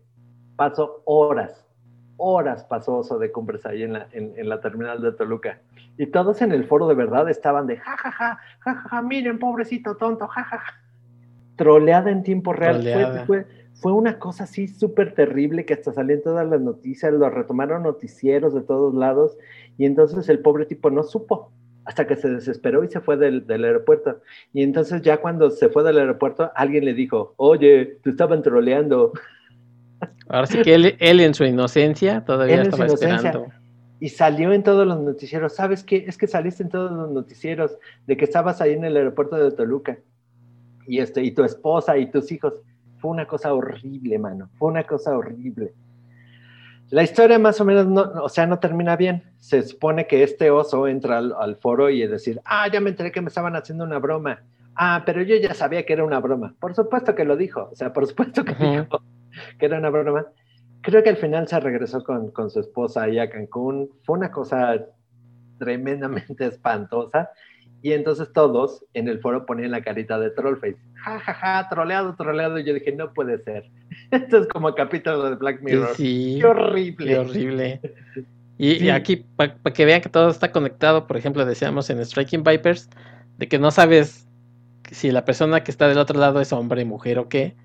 Pasó 0.55 1.01
horas, 1.05 1.65
horas 2.17 2.63
pasó 2.65 2.97
Oso 2.97 3.17
de 3.17 3.31
Cumbres 3.31 3.65
ahí 3.65 3.83
en 3.83 3.93
la, 3.93 4.07
en, 4.11 4.47
la 4.47 4.61
terminal 4.61 5.01
de 5.01 5.11
Toluca. 5.13 5.59
Y 5.97 6.07
todos 6.07 6.41
en 6.41 6.51
el 6.51 6.65
foro 6.65 6.87
de 6.87 6.95
verdad 6.95 7.29
estaban 7.29 7.67
de, 7.67 7.77
jajaja, 7.77 8.39
jajaja, 8.59 9.01
miren, 9.01 9.39
pobrecito 9.39 9.95
tonto, 9.95 10.27
jajaja 10.27 10.81
troleada 11.55 12.09
en 12.09 12.23
tiempo 12.23 12.53
real. 12.53 12.81
Fue, 12.81 13.25
fue, 13.25 13.60
una 13.89 14.19
cosa 14.19 14.43
así 14.43 14.67
súper 14.67 15.13
terrible 15.15 15.65
que 15.65 15.73
hasta 15.73 15.91
salían 15.91 16.21
todas 16.21 16.47
las 16.47 16.61
noticias, 16.61 17.11
lo 17.13 17.29
retomaron 17.29 17.83
noticieros 17.83 18.53
de 18.53 18.61
todos 18.61 18.93
lados 18.93 19.37
y 19.77 19.85
entonces 19.85 20.29
el 20.29 20.39
pobre 20.39 20.65
tipo 20.65 20.91
no 20.91 21.03
supo 21.03 21.51
hasta 21.85 22.05
que 22.05 22.15
se 22.15 22.29
desesperó 22.29 22.83
y 22.83 22.89
se 22.89 22.99
fue 22.99 23.17
del, 23.17 23.45
aeropuerto. 23.49 24.21
Y 24.53 24.63
entonces 24.63 25.01
ya 25.01 25.17
cuando 25.17 25.49
se 25.49 25.69
fue 25.69 25.83
del 25.83 25.97
aeropuerto, 25.97 26.51
alguien 26.55 26.85
le 26.85 26.93
dijo, 26.93 27.33
oye, 27.37 27.97
te 28.03 28.11
estaban 28.11 28.43
troleando. 28.43 29.13
Ahora 30.27 30.47
sí 30.47 30.61
que 30.61 30.75
él, 30.75 31.19
en 31.19 31.33
su 31.33 31.43
inocencia 31.43 32.23
todavía 32.23 32.61
estaba 32.61 32.85
esperando. 32.85 33.47
Y 33.99 34.09
salió 34.09 34.51
en 34.53 34.63
todos 34.63 34.87
los 34.87 34.99
noticieros. 34.99 35.55
¿Sabes 35.55 35.83
qué? 35.83 36.05
Es 36.07 36.17
que 36.17 36.27
saliste 36.27 36.63
en 36.63 36.69
todos 36.69 36.91
los 36.91 37.11
noticieros 37.11 37.77
de 38.07 38.17
que 38.17 38.25
estabas 38.25 38.61
ahí 38.61 38.73
en 38.73 38.83
el 38.83 38.97
aeropuerto 38.97 39.35
de 39.35 39.51
Toluca 39.51 39.97
y, 40.87 40.99
este, 40.99 41.23
y 41.23 41.31
tu 41.31 41.43
esposa 41.43 41.97
y 41.97 42.09
tus 42.09 42.31
hijos. 42.31 42.53
Fue 43.01 43.11
una 43.11 43.25
cosa 43.25 43.53
horrible, 43.53 44.19
mano. 44.19 44.49
Fue 44.57 44.69
una 44.69 44.83
cosa 44.83 45.17
horrible. 45.17 45.73
La 46.91 47.03
historia 47.03 47.39
más 47.39 47.59
o 47.59 47.65
menos, 47.65 47.87
no, 47.87 48.01
o 48.01 48.29
sea, 48.29 48.45
no 48.45 48.59
termina 48.59 48.95
bien. 48.95 49.23
Se 49.39 49.63
supone 49.63 50.07
que 50.07 50.23
este 50.23 50.51
oso 50.51 50.87
entra 50.87 51.17
al, 51.17 51.55
foro 51.55 51.89
y 51.89 52.03
es 52.03 52.11
decir, 52.11 52.39
ah, 52.45 52.67
ya 52.71 52.79
me 52.79 52.89
enteré 52.91 53.11
que 53.11 53.21
me 53.21 53.29
estaban 53.29 53.55
haciendo 53.55 53.85
una 53.85 53.97
broma. 53.97 54.43
Ah, 54.75 55.03
pero 55.05 55.21
yo 55.23 55.35
ya 55.37 55.53
sabía 55.53 55.85
que 55.85 55.93
era 55.93 56.03
una 56.03 56.19
broma. 56.19 56.53
Por 56.59 56.75
supuesto 56.75 57.15
que 57.15 57.25
lo 57.25 57.35
dijo. 57.35 57.69
O 57.71 57.75
sea, 57.75 57.91
por 57.91 58.05
supuesto 58.05 58.45
que 58.45 58.53
dijo 58.53 59.01
que 59.57 59.65
era 59.65 59.79
una 59.79 59.89
broma. 59.89 60.27
Creo 60.81 61.01
que 61.01 61.09
al 61.09 61.17
final 61.17 61.47
se 61.47 61.59
regresó 61.59 62.03
con, 62.03 62.31
con 62.31 62.49
su 62.49 62.59
esposa 62.59 63.03
ahí 63.03 63.19
a 63.19 63.29
Cancún. 63.29 63.89
Fue 64.03 64.17
una 64.17 64.29
cosa 64.29 64.85
tremendamente 65.57 66.45
espantosa. 66.45 67.31
Y 67.83 67.93
entonces 67.93 68.31
todos 68.31 68.85
en 68.93 69.07
el 69.07 69.19
foro 69.19 69.45
ponían 69.45 69.71
la 69.71 69.81
carita 69.81 70.19
de 70.19 70.29
Trollface. 70.29 70.77
Ja, 71.03 71.19
ja, 71.19 71.33
ja, 71.33 71.69
troleado, 71.69 72.15
troleado. 72.15 72.59
Y 72.59 72.63
yo 72.63 72.73
dije, 72.75 72.91
no 72.91 73.11
puede 73.11 73.39
ser. 73.43 73.69
Esto 74.11 74.37
es 74.37 74.47
como 74.47 74.73
capítulo 74.75 75.29
de 75.29 75.35
Black 75.35 75.61
Mirror. 75.61 75.95
Sí, 75.95 76.37
qué 76.39 76.45
horrible. 76.45 77.07
Qué 77.07 77.17
horrible. 77.17 77.81
Y, 78.59 78.89
aquí, 78.89 79.25
para 79.35 79.55
que 79.73 79.85
vean 79.85 80.01
que 80.01 80.09
todo 80.09 80.29
está 80.29 80.51
conectado, 80.51 81.07
por 81.07 81.17
ejemplo, 81.17 81.43
decíamos 81.45 81.89
en 81.89 82.05
Striking 82.05 82.43
Vipers, 82.43 82.91
de 83.39 83.47
que 83.47 83.57
no 83.57 83.71
sabes 83.71 84.27
si 84.91 85.09
la 85.09 85.25
persona 85.25 85.63
que 85.63 85.71
está 85.71 85.87
del 85.87 85.97
otro 85.97 86.19
lado 86.19 86.39
es 86.41 86.53
hombre, 86.53 86.85
mujer 86.85 87.17
o 87.17 87.27
qué. 87.27 87.55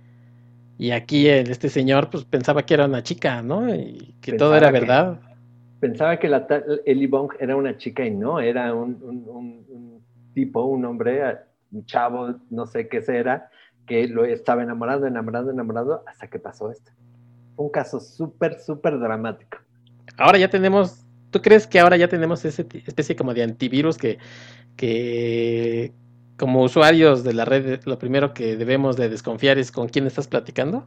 Y 0.78 0.92
aquí 0.92 1.28
el, 1.28 1.50
este 1.50 1.68
señor 1.68 2.08
pues 2.08 2.24
pensaba 2.24 2.64
que 2.64 2.72
era 2.72 2.86
una 2.86 3.02
chica, 3.02 3.42
¿no? 3.42 3.74
Y 3.74 4.14
que 4.22 4.34
todo 4.34 4.56
era 4.56 4.70
verdad. 4.70 5.20
pensaba 5.80 6.18
que 6.18 6.28
la 6.28 6.46
Ellie 6.86 7.06
Bong 7.06 7.32
era 7.40 7.56
una 7.56 7.76
chica 7.76 8.06
y 8.06 8.10
no, 8.10 8.40
era 8.40 8.72
un 8.72 9.95
tipo, 10.36 10.64
un 10.64 10.84
hombre, 10.84 11.38
un 11.72 11.86
chavo, 11.86 12.34
no 12.50 12.66
sé 12.66 12.88
qué 12.88 13.00
será, 13.00 13.48
que 13.86 14.06
lo 14.06 14.26
estaba 14.26 14.62
enamorando, 14.62 15.06
enamorando, 15.06 15.50
enamorando, 15.50 16.02
hasta 16.06 16.28
que 16.28 16.38
pasó 16.38 16.70
esto. 16.70 16.92
Un 17.56 17.70
caso 17.70 18.00
súper, 18.00 18.60
súper 18.60 18.98
dramático. 18.98 19.56
Ahora 20.18 20.36
ya 20.36 20.50
tenemos, 20.50 21.06
¿tú 21.30 21.40
crees 21.40 21.66
que 21.66 21.80
ahora 21.80 21.96
ya 21.96 22.08
tenemos 22.08 22.44
esa 22.44 22.62
especie 22.86 23.16
como 23.16 23.32
de 23.32 23.44
antivirus 23.44 23.96
que, 23.96 24.18
que 24.76 25.94
como 26.36 26.62
usuarios 26.62 27.24
de 27.24 27.32
la 27.32 27.46
red, 27.46 27.80
lo 27.86 27.98
primero 27.98 28.34
que 28.34 28.58
debemos 28.58 28.98
de 28.98 29.08
desconfiar 29.08 29.56
es 29.56 29.72
con 29.72 29.88
quién 29.88 30.06
estás 30.06 30.28
platicando? 30.28 30.86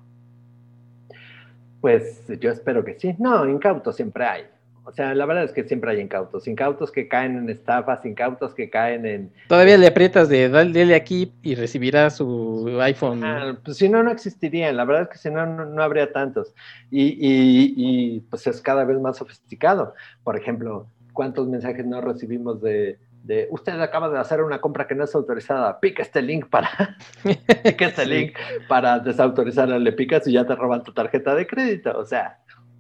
Pues 1.82 2.22
yo 2.40 2.52
espero 2.52 2.86
que 2.86 3.00
sí. 3.00 3.16
No, 3.18 3.50
incauto 3.50 3.92
siempre 3.94 4.26
hay. 4.26 4.44
O 4.90 4.92
sea, 4.92 5.14
la 5.14 5.28
verdad 5.28 5.44
es 5.44 5.52
que 5.52 5.64
siempre 5.66 5.92
hay 5.92 6.00
incautos. 6.00 6.48
Incautos 6.48 6.92
que 6.92 7.08
caen 7.08 7.38
en 7.38 7.48
estafas, 7.48 8.04
incautos 8.06 8.56
que 8.56 8.72
caen 8.72 9.06
en... 9.06 9.32
Todavía 9.48 9.78
le 9.78 9.86
aprietas 9.86 10.30
de 10.30 10.50
dale 10.50 10.96
aquí 10.96 11.32
y 11.44 11.54
recibirá 11.54 12.10
su 12.10 12.76
iPhone. 12.82 13.24
Ah, 13.24 13.56
pues 13.64 13.78
si 13.78 13.88
no, 13.88 14.02
no 14.02 14.10
existirían. 14.10 14.76
La 14.76 14.86
verdad 14.86 15.04
es 15.04 15.10
que 15.10 15.20
si 15.20 15.30
no, 15.30 15.46
no, 15.46 15.84
habría 15.84 16.12
tantos. 16.12 16.56
Y, 16.90 17.16
y, 17.20 18.20
pues 18.32 18.48
es 18.48 18.62
cada 18.62 18.84
vez 18.84 19.00
más 19.00 19.18
sofisticado. 19.18 19.94
Por 20.24 20.36
ejemplo, 20.36 20.88
¿cuántos 21.14 21.48
mensajes 21.48 21.86
no 21.86 22.02
recibimos 22.02 22.60
de, 22.60 22.98
de 23.24 23.48
usted 23.52 23.80
acaba 23.80 24.10
de 24.10 24.18
hacer 24.18 24.42
una 24.42 24.60
compra 24.60 24.88
que 24.88 24.96
no 24.96 25.04
es 25.04 25.14
autorizada, 25.14 25.80
pica 25.80 26.02
este 26.02 26.24
link 26.24 26.48
para 26.48 26.98
pica 27.64 27.86
este 27.86 28.08
link 28.08 28.34
para 28.68 28.98
desautorizarla, 28.98 29.78
le 29.78 29.92
picas 29.92 30.26
y 30.26 30.32
ya 30.32 30.48
te 30.48 30.56
roban 30.56 30.84
tu 30.84 30.94
tarjeta 30.94 31.36
de 31.36 31.46
crédito. 31.46 31.96
O 31.96 32.06
sea, 32.06 32.40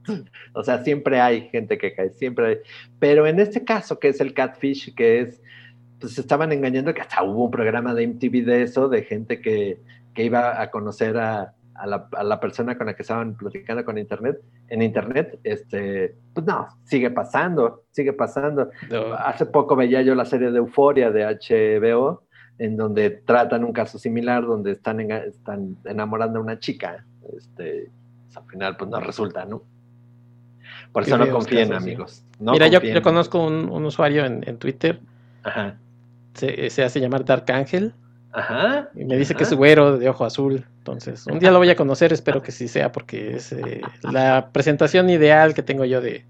o 0.53 0.64
sea, 0.64 0.84
siempre 0.84 1.19
hay 1.19 1.49
gente 1.49 1.77
que 1.77 1.94
cae, 1.94 2.10
siempre 2.11 2.45
hay. 2.48 2.57
Pero 2.99 3.27
en 3.27 3.40
este 3.40 3.64
caso, 3.64 3.99
que 3.99 4.10
es 4.10 4.22
el 4.22 4.34
catfish, 4.34 4.94
que 4.95 5.22
es, 5.22 5.41
pues 5.99 6.18
estaban 6.18 6.52
engañando 6.52 6.94
que 6.94 7.02
hasta 7.02 7.23
hubo 7.23 7.45
un 7.45 7.52
programa 7.52 7.94
de 7.94 8.07
MTV 8.07 8.45
de 8.45 8.64
eso, 8.64 8.90
de 8.90 9.03
gente 9.03 9.41
que, 9.41 9.80
que 10.14 10.23
iba 10.23 10.61
a 10.61 10.72
conocer 10.72 11.18
a, 11.18 11.53
a, 11.76 11.88
la, 11.88 12.07
a, 12.11 12.23
la, 12.23 12.40
persona 12.40 12.77
con 12.77 12.88
la 12.88 12.95
que 12.95 13.03
estaban 13.03 13.36
platicando 13.36 13.84
con 13.86 13.98
internet, 13.98 14.41
en 14.68 14.81
internet, 14.81 15.40
este, 15.44 16.15
pues 16.34 16.45
no, 16.45 16.68
sigue 16.84 17.10
pasando, 17.10 17.84
sigue 17.91 18.14
pasando. 18.14 18.69
Hace 19.18 19.45
poco 19.45 19.76
veía 19.76 20.02
yo 20.02 20.15
la 20.15 20.26
serie 20.26 20.52
de 20.52 20.57
Euforia 20.57 21.11
de 21.11 21.26
HBO, 21.26 22.23
en 22.57 22.76
donde 22.76 23.10
tratan 23.10 23.64
un 23.64 23.72
caso 23.72 23.98
similar, 23.98 24.45
donde 24.45 24.73
están, 24.73 24.99
están 24.99 25.77
enamorando 25.86 26.40
a 26.40 26.41
una 26.41 26.60
chica, 26.60 27.06
este, 27.38 27.90
pues, 28.26 28.38
al 28.38 28.45
final 28.45 28.77
pues 28.77 28.90
no 28.90 28.99
resulta, 28.99 29.45
¿no? 29.45 29.64
Por 30.91 31.03
eso 31.03 31.18
no 31.18 31.30
confíen, 31.30 31.74
amigos. 31.74 32.24
Mira, 32.40 32.68
Yo, 32.68 32.82
conozco 33.02 33.45
un, 33.45 33.86
usuario 33.86 34.26
en, 34.26 34.57
Twitter. 34.57 34.99
Ajá. 35.44 35.78
Se, 36.34 36.84
hace 36.84 36.99
llamar 36.99 37.26
Dark 37.26 37.49
Angel. 37.52 37.94
Ajá. 38.32 38.90
Y 38.95 39.06
me 39.06 39.18
dice 39.18 39.36
que 39.36 39.44
es 39.44 39.53
güero 39.53 39.98
de 39.98 40.10
ojo 40.10 40.26
azul. 40.26 40.66
Entonces, 40.80 41.26
un 41.28 41.40
día 41.40 41.52
lo 41.52 41.57
voy 41.57 41.70
a 41.70 41.76
conocer, 41.76 42.14
espero 42.14 42.41
que 42.41 42.52
sí 42.52 42.68
sea, 42.68 42.91
porque 42.91 43.36
es 43.36 43.52
eh, 43.52 43.82
la 44.03 44.49
presentación 44.52 45.10
ideal 45.10 45.53
que 45.53 45.64
tengo 45.64 45.86
yo 45.86 46.02
de 46.02 46.26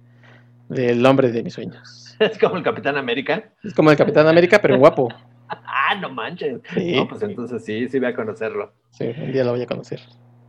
del 0.69 1.06
hombre 1.06 1.31
de 1.31 1.44
mis 1.44 1.53
sueños. 1.53 2.06
Es 2.19 2.38
como 2.38 2.57
el 2.57 2.64
Capitán 2.64 2.98
América. 2.98 3.45
Es 3.64 3.73
como 3.73 3.91
el 3.91 3.98
Capitán 3.98 4.27
América, 4.27 4.60
pero 4.61 4.77
guapo. 4.77 5.07
ah, 5.48 5.95
no 6.02 6.10
manches. 6.10 6.60
No, 6.76 7.07
pues 7.07 7.22
entonces 7.22 7.64
sí, 7.64 7.88
sí 7.88 7.98
voy 7.98 8.10
a 8.10 8.14
conocerlo. 8.14 8.73
Sí, 8.90 9.06
un 9.06 9.31
día 9.31 9.45
lo 9.45 9.52
voy 9.52 9.61
a 9.61 9.65
conocer. 9.65 10.02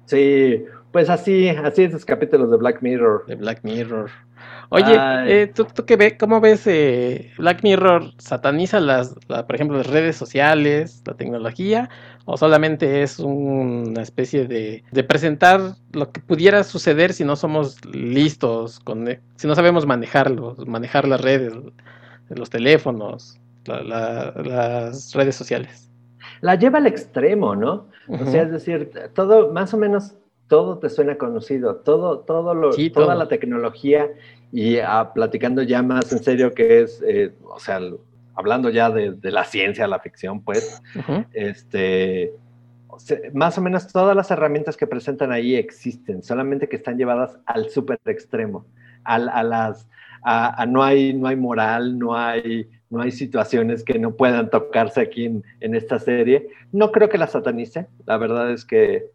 Sí, 0.07 0.65
pues 0.93 1.09
así, 1.09 1.49
así 1.49 1.85
esos 1.85 2.05
capítulos 2.05 2.51
de 2.51 2.57
Black 2.57 2.83
Mirror. 2.83 3.25
De 3.27 3.37
Black 3.37 3.61
Mirror. 3.63 4.11
Oye, 4.71 4.97
eh, 5.27 5.47
¿tú, 5.49 5.67
qué 5.87 5.97
ves, 5.97 6.15
cómo 6.19 6.41
ves 6.41 6.67
eh, 6.67 7.33
Black 7.39 7.63
Mirror? 7.63 8.13
¿Sataniza 8.19 8.81
las, 8.81 9.15
por 9.27 9.55
ejemplo, 9.55 9.77
las 9.77 9.89
redes 9.89 10.17
sociales, 10.17 11.03
la 11.07 11.15
tecnología? 11.15 11.91
¿O 12.25 12.37
solamente 12.37 13.03
es 13.03 13.19
una 13.19 14.03
especie 14.03 14.47
de, 14.47 14.85
de 14.91 15.05
presentar 15.05 15.61
lo 15.93 16.13
que 16.13 16.21
pudiera 16.21 16.63
suceder 16.63 17.13
si 17.13 17.25
no 17.25 17.35
somos 17.37 17.85
listos, 17.85 18.79
con, 18.81 19.09
eh, 19.09 19.21
si 19.37 19.47
no 19.47 19.55
sabemos 19.55 19.87
manejarlo, 19.87 20.55
manejar 20.67 21.09
las 21.09 21.21
redes, 21.21 21.53
los 22.29 22.51
teléfonos, 22.51 23.41
las 23.67 25.13
redes 25.15 25.35
sociales? 25.35 25.91
La 26.41 26.55
lleva 26.55 26.79
al 26.79 26.87
extremo, 26.87 27.55
¿no? 27.57 27.89
O 28.09 28.27
sea, 28.27 28.43
es 28.43 28.51
decir, 28.51 28.91
todo 29.15 29.53
más 29.53 29.75
o 29.75 29.77
menos 29.77 30.15
todo 30.51 30.79
te 30.79 30.91
suena 30.91 31.17
conocido, 31.17 31.77
todo, 31.77 32.19
todo 32.19 32.55
lo, 32.55 32.73
toda 32.93 33.15
la 33.15 33.29
tecnología 33.29 34.11
y 34.51 34.79
ah, 34.79 35.13
platicando 35.15 35.63
ya 35.63 35.81
más 35.81 36.13
en 36.13 36.25
serio 36.25 36.53
que 36.53 36.81
es, 36.83 37.01
eh, 37.07 37.33
o 37.45 37.61
sea, 37.61 37.79
hablando 38.35 38.69
ya 38.69 38.91
de, 38.91 39.17
la 39.31 39.45
ciencia, 39.45 39.87
la 39.87 40.01
ficción, 40.01 40.43
pues, 40.43 40.83
este, 41.33 42.33
más 43.33 43.57
o 43.59 43.61
menos 43.61 43.87
todas 43.93 44.17
las 44.17 44.33
herramientas 44.33 44.77
que 44.77 44.89
presentan 44.89 45.31
ahí 45.31 45.55
existen, 45.55 46.25
solamente 46.25 46.69
que 46.69 46.75
están 46.75 46.99
llevadas 46.99 47.39
al 47.47 47.71
súper 47.71 48.01
extremo, 48.07 48.67
a, 49.05 49.21
las, 49.21 49.89
a, 50.25 50.67
no, 50.67 50.83
hay, 50.83 51.15
no 51.15 51.29
hay 51.29 51.37
moral, 51.37 51.97
no 51.97 52.17
hay, 52.17 52.69
no 52.91 53.01
hay 53.01 53.13
situaciones 53.13 53.85
que 53.85 54.01
no 54.01 54.17
puedan 54.17 54.51
tocarse 54.51 55.01
aquí 55.01 55.27
en, 55.27 55.45
en 55.61 55.77
esta 55.77 56.01
serie. 56.01 56.49
No 56.73 56.91
creo 56.91 57.09
que 57.09 57.19
la 57.19 57.29
satanice, 57.29 57.87
la 58.05 58.17
verdad 58.17 58.51
es 58.51 58.65
que 58.65 59.13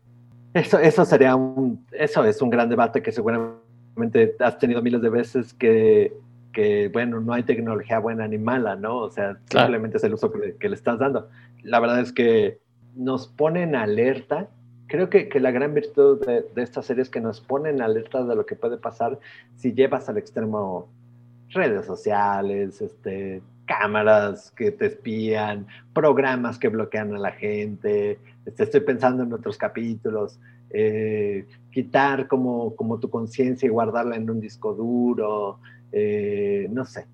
eso, 0.55 0.79
eso 0.79 1.05
sería 1.05 1.35
un, 1.35 1.85
eso 1.91 2.23
es 2.23 2.41
un 2.41 2.49
gran 2.49 2.69
debate 2.69 3.03
que 3.03 3.11
seguramente 3.11 4.35
has 4.39 4.57
tenido 4.57 4.81
miles 4.81 5.01
de 5.01 5.09
veces 5.09 5.53
que, 5.53 6.13
que 6.53 6.89
bueno, 6.89 7.19
no 7.19 7.33
hay 7.33 7.43
tecnología 7.43 7.99
buena 7.99 8.27
ni 8.27 8.37
mala, 8.37 8.75
¿no? 8.75 8.97
O 8.97 9.11
sea, 9.11 9.37
simplemente 9.49 9.97
es 9.97 10.03
el 10.03 10.13
uso 10.13 10.31
que 10.31 10.55
que 10.55 10.69
le 10.69 10.75
estás 10.75 10.99
dando. 10.99 11.29
La 11.61 11.79
verdad 11.79 11.99
es 11.99 12.11
que 12.11 12.59
nos 12.95 13.27
ponen 13.27 13.75
alerta. 13.75 14.47
Creo 14.87 15.09
que, 15.09 15.29
que 15.29 15.39
la 15.39 15.51
gran 15.51 15.73
virtud 15.73 16.25
de, 16.25 16.45
de, 16.55 16.61
esta 16.61 16.81
serie 16.81 17.01
es 17.03 17.09
que 17.09 17.19
nos 17.19 17.41
ponen 17.41 17.81
alerta 17.81 18.23
de 18.23 18.35
lo 18.35 18.45
que 18.45 18.55
puede 18.55 18.77
pasar 18.77 19.19
si 19.55 19.73
llevas 19.73 20.07
al 20.09 20.17
extremo 20.17 20.87
redes 21.49 21.85
sociales, 21.85 22.81
este, 22.81 23.41
cámaras 23.65 24.51
que 24.51 24.71
te 24.71 24.87
espían, 24.87 25.67
programas 25.93 26.57
que 26.57 26.69
bloquean 26.69 27.15
a 27.15 27.19
la 27.19 27.31
gente. 27.31 28.19
Este, 28.45 28.63
estoy 28.63 28.81
pensando 28.81 29.23
en 29.23 29.33
otros 29.33 29.57
capítulos. 29.57 30.39
Eh, 30.71 31.45
quitar 31.71 32.27
como, 32.27 32.75
como 32.75 32.99
tu 32.99 33.09
conciencia 33.09 33.67
y 33.67 33.69
guardarla 33.69 34.15
en 34.15 34.29
un 34.29 34.39
disco 34.39 34.73
duro. 34.73 35.59
Eh, 35.91 36.67
no 36.71 36.85
sé, 36.85 37.07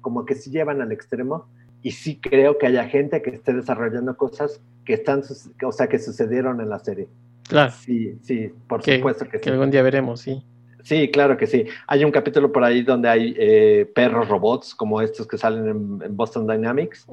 como 0.00 0.24
que 0.24 0.34
si 0.34 0.50
llevan 0.50 0.80
al 0.80 0.92
extremo 0.92 1.46
y 1.82 1.92
sí 1.92 2.18
creo 2.20 2.58
que 2.58 2.66
haya 2.66 2.84
gente 2.84 3.22
que 3.22 3.30
esté 3.30 3.54
desarrollando 3.54 4.16
cosas 4.16 4.60
que 4.84 4.94
están, 4.94 5.22
o 5.64 5.72
sea, 5.72 5.88
que 5.88 5.98
sucedieron 5.98 6.60
en 6.60 6.68
la 6.68 6.78
serie. 6.78 7.08
Claro. 7.48 7.72
Sí, 7.72 8.18
sí, 8.22 8.52
por 8.68 8.82
supuesto 8.82 9.24
que, 9.24 9.38
sí. 9.38 9.44
Que 9.44 9.50
algún 9.50 9.70
día 9.70 9.82
veremos, 9.82 10.20
sí. 10.20 10.44
Sí, 10.82 11.10
claro 11.10 11.36
que 11.36 11.46
sí. 11.46 11.66
Hay 11.86 12.04
un 12.04 12.10
capítulo 12.10 12.52
por 12.52 12.64
ahí 12.64 12.82
donde 12.82 13.08
hay 13.08 13.34
eh, 13.38 13.90
perros 13.94 14.28
robots, 14.28 14.74
como 14.74 15.00
estos 15.00 15.26
que 15.26 15.38
salen 15.38 16.00
en, 16.02 16.16
Boston 16.16 16.46
Dynamics, 16.46 17.06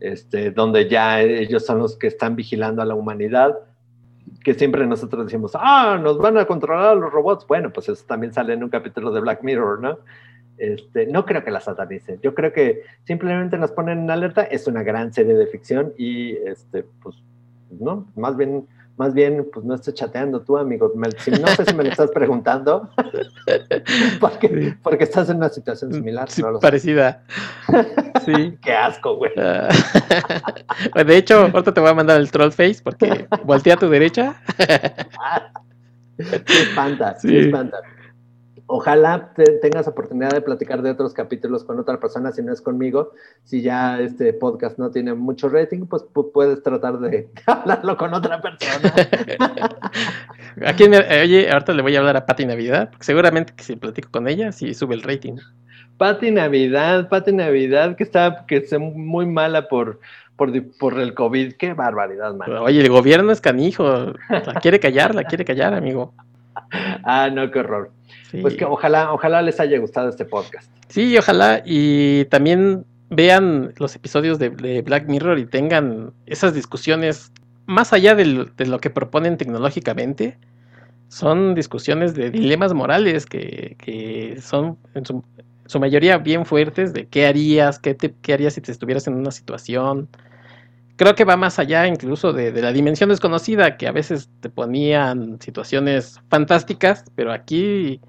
este, 0.00 0.50
donde 0.50 0.88
ya 0.88 1.20
ellos 1.20 1.64
son 1.64 1.78
los 1.78 1.96
que 1.96 2.06
están 2.06 2.36
vigilando 2.36 2.82
a 2.82 2.84
la 2.84 2.94
humanidad, 2.94 3.58
que 4.44 4.54
siempre 4.54 4.86
nosotros 4.86 5.26
decimos, 5.26 5.52
ah, 5.54 5.98
nos 6.00 6.18
van 6.18 6.38
a 6.38 6.44
controlar 6.44 6.96
los 6.96 7.12
robots. 7.12 7.46
Bueno, 7.46 7.70
pues 7.72 7.88
eso 7.88 8.04
también 8.06 8.32
sale 8.32 8.54
en 8.54 8.62
un 8.62 8.70
capítulo 8.70 9.10
de 9.10 9.20
Black 9.20 9.42
Mirror, 9.42 9.80
¿no? 9.80 9.98
Este, 10.58 11.06
no 11.06 11.24
creo 11.24 11.44
que 11.44 11.50
la 11.50 11.60
satanicen. 11.60 12.20
Yo 12.20 12.34
creo 12.34 12.52
que 12.52 12.82
simplemente 13.04 13.56
nos 13.58 13.70
ponen 13.70 14.00
en 14.00 14.10
alerta. 14.10 14.42
Es 14.42 14.66
una 14.66 14.82
gran 14.82 15.12
serie 15.12 15.34
de 15.34 15.46
ficción 15.46 15.92
y, 15.96 16.32
este, 16.32 16.84
pues, 17.02 17.16
no, 17.70 18.06
más 18.16 18.36
bien, 18.36 18.66
más 18.98 19.14
bien, 19.14 19.48
pues 19.52 19.64
no 19.64 19.76
estoy 19.76 19.94
chateando 19.94 20.40
tú, 20.40 20.58
amigo. 20.58 20.92
no 20.94 21.08
sé 21.10 21.64
si 21.64 21.74
me 21.74 21.84
lo 21.84 21.90
estás 21.90 22.10
preguntando, 22.10 22.90
porque, 24.20 24.76
porque, 24.82 25.04
estás 25.04 25.30
en 25.30 25.36
una 25.36 25.48
situación 25.48 25.92
similar. 25.92 26.28
parecida. 26.60 27.22
Sí. 28.24 28.58
Qué 28.62 28.72
asco, 28.72 29.16
güey. 29.16 29.30
Ah. 29.38 29.68
de 31.06 31.16
hecho, 31.16 31.42
ahorita 31.42 31.72
te 31.72 31.80
voy 31.80 31.90
a 31.90 31.94
mandar 31.94 32.20
el 32.20 32.30
troll 32.30 32.50
face 32.50 32.80
porque 32.82 33.28
voltea 33.44 33.74
a 33.74 33.76
tu 33.78 33.88
derecha. 33.88 34.42
sí 36.18 36.58
espanta, 36.62 37.14
sí 37.20 37.36
espanta 37.36 37.80
ojalá 38.68 39.32
tengas 39.62 39.88
oportunidad 39.88 40.30
de 40.30 40.42
platicar 40.42 40.82
de 40.82 40.90
otros 40.90 41.14
capítulos 41.14 41.64
con 41.64 41.80
otra 41.80 41.98
persona, 41.98 42.32
si 42.32 42.42
no 42.42 42.52
es 42.52 42.60
conmigo. 42.60 43.12
Si 43.42 43.62
ya 43.62 43.98
este 43.98 44.32
podcast 44.34 44.78
no 44.78 44.90
tiene 44.90 45.14
mucho 45.14 45.48
rating, 45.48 45.86
pues 45.86 46.04
puedes 46.32 46.62
tratar 46.62 46.98
de 47.00 47.28
hablarlo 47.46 47.96
con 47.96 48.14
otra 48.14 48.40
persona. 48.40 48.94
Aquí, 50.66 50.84
oye, 50.84 51.50
ahorita 51.50 51.72
le 51.72 51.82
voy 51.82 51.96
a 51.96 52.00
hablar 52.00 52.16
a 52.18 52.26
Pati 52.26 52.44
Navidad, 52.44 52.90
porque 52.90 53.04
seguramente 53.04 53.54
que 53.56 53.64
si 53.64 53.74
platico 53.76 54.10
con 54.10 54.28
ella, 54.28 54.52
sí 54.52 54.74
sube 54.74 54.94
el 54.94 55.02
rating. 55.02 55.36
Pati 55.96 56.30
Navidad, 56.30 57.08
Pati 57.08 57.32
Navidad, 57.32 57.96
que 57.96 58.04
está 58.04 58.44
que 58.46 58.58
es 58.58 58.78
muy 58.78 59.24
mala 59.24 59.68
por, 59.68 59.98
por, 60.36 60.52
por, 60.78 61.00
el 61.00 61.14
COVID. 61.14 61.54
Qué 61.54 61.72
barbaridad, 61.72 62.34
man. 62.34 62.52
Oye, 62.52 62.80
el 62.80 62.90
gobierno 62.90 63.32
es 63.32 63.40
canijo. 63.40 64.12
La 64.28 64.54
quiere 64.60 64.78
callar, 64.78 65.14
la 65.14 65.24
quiere 65.24 65.44
callar, 65.44 65.74
amigo. 65.74 66.12
Ah, 67.04 67.30
no, 67.32 67.50
qué 67.52 67.60
horror. 67.60 67.92
Pues 68.30 68.56
que 68.56 68.64
ojalá, 68.64 69.12
ojalá 69.12 69.42
les 69.42 69.58
haya 69.60 69.78
gustado 69.78 70.08
este 70.08 70.24
podcast. 70.24 70.70
Sí, 70.88 71.16
ojalá. 71.16 71.62
Y 71.64 72.26
también 72.26 72.84
vean 73.10 73.72
los 73.78 73.94
episodios 73.96 74.38
de, 74.38 74.50
Black 74.82 75.08
Mirror 75.08 75.38
y 75.38 75.46
tengan 75.46 76.12
esas 76.26 76.54
discusiones 76.54 77.32
más 77.66 77.92
allá 77.92 78.14
de 78.14 78.24
lo 78.24 78.80
que 78.80 78.90
proponen 78.90 79.36
tecnológicamente. 79.36 80.38
Son 81.08 81.54
discusiones 81.54 82.14
de 82.14 82.30
dilemas 82.30 82.74
morales 82.74 83.24
que, 83.24 84.38
son 84.42 84.76
en 84.94 85.04
su, 85.06 85.80
mayoría 85.80 86.18
bien 86.18 86.44
fuertes 86.44 86.92
de 86.92 87.06
qué 87.06 87.26
harías, 87.26 87.78
qué, 87.78 87.96
qué 87.96 88.32
harías 88.32 88.54
si 88.54 88.60
te 88.60 88.72
estuvieras 88.72 89.06
en 89.06 89.14
una 89.14 89.30
situación, 89.30 90.08
creo 90.98 91.14
que 91.14 91.24
va 91.24 91.36
más 91.36 91.58
allá 91.58 91.86
incluso 91.86 92.32
de, 92.32 92.52
la 92.60 92.72
dimensión 92.72 93.08
desconocida, 93.08 93.78
que 93.78 93.86
a 93.86 93.92
veces 93.92 94.28
te 94.40 94.50
ponían 94.50 95.40
situaciones 95.40 96.20
fantásticas, 96.28 97.04
pero 97.14 97.32
aquí 97.32 98.00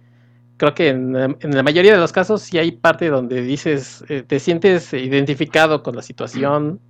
creo 0.59 0.75
que 0.75 0.89
en, 0.89 1.13
la 1.13 1.63
mayoría 1.63 1.93
de 1.93 1.97
los 1.97 2.11
casos 2.11 2.41
sí 2.41 2.57
hay 2.57 2.71
parte 2.71 3.07
donde 3.07 3.41
dices, 3.41 4.03
eh, 4.09 4.23
te 4.27 4.39
sientes 4.39 4.93
identificado 4.93 5.81
con 5.81 5.95
la 5.95 6.01
situación. 6.01 6.81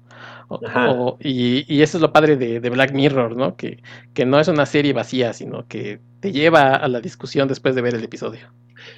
y, 1.20 1.82
eso 1.82 1.98
es 1.98 2.02
lo 2.02 2.12
padre 2.12 2.36
de, 2.36 2.60
Black 2.70 2.91
Mirror, 2.91 3.38
¿no? 3.38 3.56
Que, 3.56 3.82
que 4.14 4.26
no 4.26 4.40
es 4.40 4.48
una 4.48 4.66
serie 4.66 4.91
vacía, 4.91 5.34
sino 5.34 5.68
que 5.68 6.00
te 6.20 6.32
lleva 6.32 6.74
a 6.74 6.88
la 6.88 7.00
discusión 7.00 7.48
después 7.48 7.76
de 7.76 7.84
ver 7.84 7.94
el 7.94 8.04
episodio. 8.04 8.41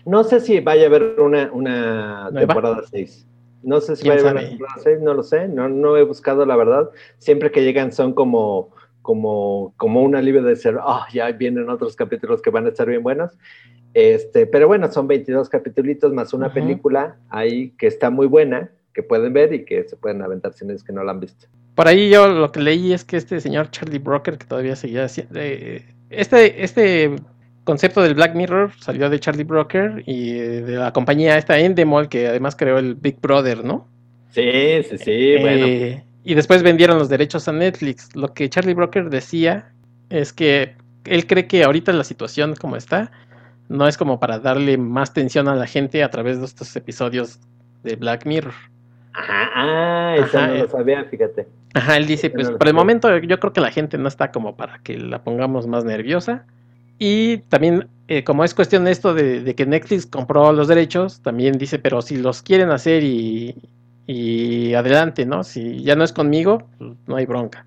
No 0.05 0.23
sé 0.23 0.39
si 0.39 0.61
vaya 0.61 0.83
a 0.83 0.85
haber 0.87 1.19
una, 1.19 1.51
una 1.51 2.29
temporada 2.33 2.81
6. 2.89 3.27
No 3.63 3.81
sé 3.81 3.97
si 3.97 4.07
va 4.07 4.15
a 4.15 4.29
haber 4.29 4.57
no 5.01 5.13
lo 5.13 5.21
sé, 5.21 5.47
no, 5.47 5.67
no 5.67 5.97
he 5.97 6.03
buscado 6.03 6.45
la 6.45 6.55
verdad. 6.55 6.89
Siempre 7.17 7.51
que 7.51 7.63
llegan 7.63 7.91
son 7.91 8.13
como, 8.13 8.69
como, 9.01 9.73
como 9.75 10.01
un 10.01 10.15
alivio 10.15 10.41
de 10.41 10.55
ser, 10.55 10.77
oh, 10.81 11.03
ya 11.13 11.29
vienen 11.33 11.69
otros 11.69 11.95
capítulos 11.97 12.41
que 12.41 12.49
van 12.49 12.65
a 12.65 12.69
estar 12.69 12.87
bien 12.87 13.03
buenos. 13.03 13.37
Este, 13.93 14.45
pero 14.45 14.67
bueno, 14.67 14.91
son 14.91 15.07
22 15.07 15.49
capítulos 15.49 16.13
más 16.13 16.33
una 16.33 16.53
película 16.53 17.17
ahí 17.29 17.71
que 17.71 17.87
está 17.87 18.09
muy 18.09 18.27
buena, 18.27 18.71
que 18.93 19.03
pueden 19.03 19.33
ver 19.33 19.53
y 19.53 19.65
que 19.65 19.83
se 19.83 19.97
pueden 19.97 20.21
aventar 20.21 20.53
si 20.53 20.65
es 20.69 20.83
que 20.83 20.93
no 20.93 21.03
la 21.03 21.11
han 21.11 21.19
visto. 21.19 21.47
Por 21.75 21.87
ahí 21.87 22.09
yo 22.09 22.27
lo 22.27 22.51
que 22.51 22.61
leí 22.61 22.93
es 22.93 23.03
que 23.03 23.17
este 23.17 23.39
señor 23.39 23.71
Charlie 23.71 23.99
Broker, 23.99 24.37
que 24.37 24.45
todavía 24.45 24.75
seguía 24.75 25.05
haciendo... 25.05 25.39
Eh, 25.39 25.83
este, 26.09 26.63
este 26.63 27.15
concepto 27.63 28.01
del 28.01 28.15
Black 28.15 28.35
Mirror 28.35 28.71
salió 28.79 29.09
de 29.09 29.19
Charlie 29.19 29.43
Broker 29.43 30.03
y 30.05 30.31
eh, 30.31 30.61
de 30.61 30.75
la 30.75 30.91
compañía 30.91 31.37
esta 31.37 31.59
Endemol, 31.59 32.09
que 32.09 32.27
además 32.27 32.55
creó 32.55 32.77
el 32.77 32.95
Big 32.95 33.19
Brother, 33.21 33.63
¿no? 33.63 33.87
Sí, 34.31 34.83
sí, 34.89 34.97
sí, 34.97 35.35
bueno. 35.39 35.65
Eh, 35.65 36.03
y 36.23 36.35
después 36.35 36.63
vendieron 36.63 36.97
los 36.97 37.09
derechos 37.09 37.47
a 37.47 37.51
Netflix. 37.51 38.15
Lo 38.15 38.33
que 38.33 38.49
Charlie 38.49 38.73
Broker 38.73 39.09
decía 39.09 39.73
es 40.09 40.33
que 40.33 40.75
él 41.05 41.25
cree 41.27 41.47
que 41.47 41.63
ahorita 41.63 41.91
la 41.93 42.03
situación 42.03 42.55
como 42.55 42.75
está 42.75 43.11
no 43.71 43.87
es 43.87 43.97
como 43.97 44.19
para 44.19 44.37
darle 44.37 44.77
más 44.77 45.13
tensión 45.13 45.47
a 45.47 45.55
la 45.55 45.65
gente 45.65 46.03
a 46.03 46.09
través 46.09 46.39
de 46.39 46.45
estos 46.45 46.75
episodios 46.75 47.39
de 47.83 47.95
Black 47.95 48.25
Mirror. 48.25 48.53
Ajá, 49.13 49.49
ah, 49.55 50.15
eso 50.17 50.47
no 50.47 50.53
lo 50.55 50.69
sabía, 50.69 51.05
fíjate. 51.05 51.47
Ajá, 51.73 51.95
él 51.95 52.05
dice, 52.05 52.29
pues 52.29 52.51
por 52.51 52.67
el 52.67 52.73
momento 52.73 53.17
yo 53.19 53.39
creo 53.39 53.53
que 53.53 53.61
la 53.61 53.71
gente 53.71 53.97
no 53.97 54.09
está 54.09 54.31
como 54.31 54.57
para 54.57 54.79
que 54.79 54.97
la 54.97 55.23
pongamos 55.23 55.67
más 55.67 55.85
nerviosa. 55.85 56.45
Y 56.99 57.37
también, 57.49 57.87
eh, 58.09 58.25
como 58.25 58.43
es 58.43 58.53
cuestión 58.53 58.83
de 58.83 58.91
esto 58.91 59.13
de, 59.13 59.55
que 59.55 59.65
Netflix 59.65 60.05
compró 60.05 60.51
los 60.51 60.67
derechos, 60.67 61.21
también 61.21 61.57
dice, 61.57 61.79
pero 61.79 62.01
si 62.01 62.17
los 62.17 62.41
quieren 62.41 62.71
hacer 62.71 63.03
y, 63.03 63.55
adelante, 64.75 65.25
¿no? 65.25 65.45
Si 65.45 65.81
ya 65.81 65.95
no 65.95 66.03
es 66.03 66.11
conmigo, 66.11 66.67
pues 66.77 66.91
no 67.07 67.15
hay 67.15 67.25
bronca. 67.25 67.65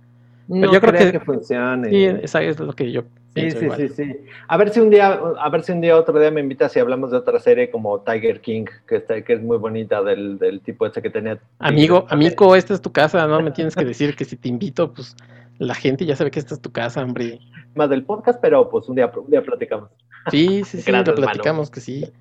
no 0.49 0.71
yo 0.71 0.81
creo 0.83 1.13
que, 1.13 1.21
funcione. 1.21 1.89
Sí, 1.89 2.05
esa 2.23 2.43
es 2.43 2.61
lo 2.61 2.75
que 2.75 2.93
yo 2.93 3.05
Sí, 3.35 3.51
sí, 3.51 3.69
sí, 3.77 3.89
sí. 3.89 4.17
A 4.47 4.57
ver 4.57 4.71
si 4.71 4.81
un 4.81 4.91
día, 4.91 5.13
a 5.13 5.49
ver 5.49 5.63
si 5.63 5.73
un 5.73 5.81
día 5.81 5.97
otro 5.97 6.19
día 6.19 6.31
me 6.31 6.41
invitas 6.41 6.77
y 6.77 6.81
hablamos 6.81 7.11
de 7.11 7.17
otra 7.17 7.41
serie 7.41 7.71
como 7.71 8.01
Tiger 8.01 8.41
King, 8.41 8.67
que 8.87 8.97
está, 8.97 9.23
que 9.23 9.33
es 9.33 9.43
muy 9.43 9.57
bonita 9.57 10.03
del, 10.03 10.39
del 10.39 10.61
tipo 10.61 10.87
ese 10.87 11.03
que 11.03 11.11
tenía. 11.11 11.39
Amigo, 11.59 12.07
amigo, 12.11 12.55
esta 12.55 12.75
es 12.75 12.81
tu 12.81 12.93
casa, 12.93 13.27
no 13.27 13.41
me 13.41 13.51
tienes 13.51 13.75
que 13.75 13.85
decir 13.85 14.15
que 14.15 14.25
si 14.25 14.37
te 14.37 14.49
invito, 14.49 14.93
pues 14.93 15.17
la 15.59 15.75
gente 15.75 16.07
ya 16.07 16.15
sabe 16.15 16.31
que 16.31 16.39
esta 16.39 16.55
es 16.55 16.61
tu 16.61 16.71
casa, 16.71 17.03
hombre. 17.03 17.41
Más 17.75 17.91
del 17.91 18.05
podcast, 18.05 18.41
pero 18.41 18.69
pues 18.69 18.89
un 18.89 18.97
día, 18.97 19.11
un 19.17 19.31
día 19.31 19.43
platicamos. 19.43 19.91
Sí, 20.31 20.63
sí, 20.65 20.81
sí, 20.81 20.93
lo 20.93 21.15
platicamos 21.15 21.71
que 21.71 21.81
sí. 21.81 22.13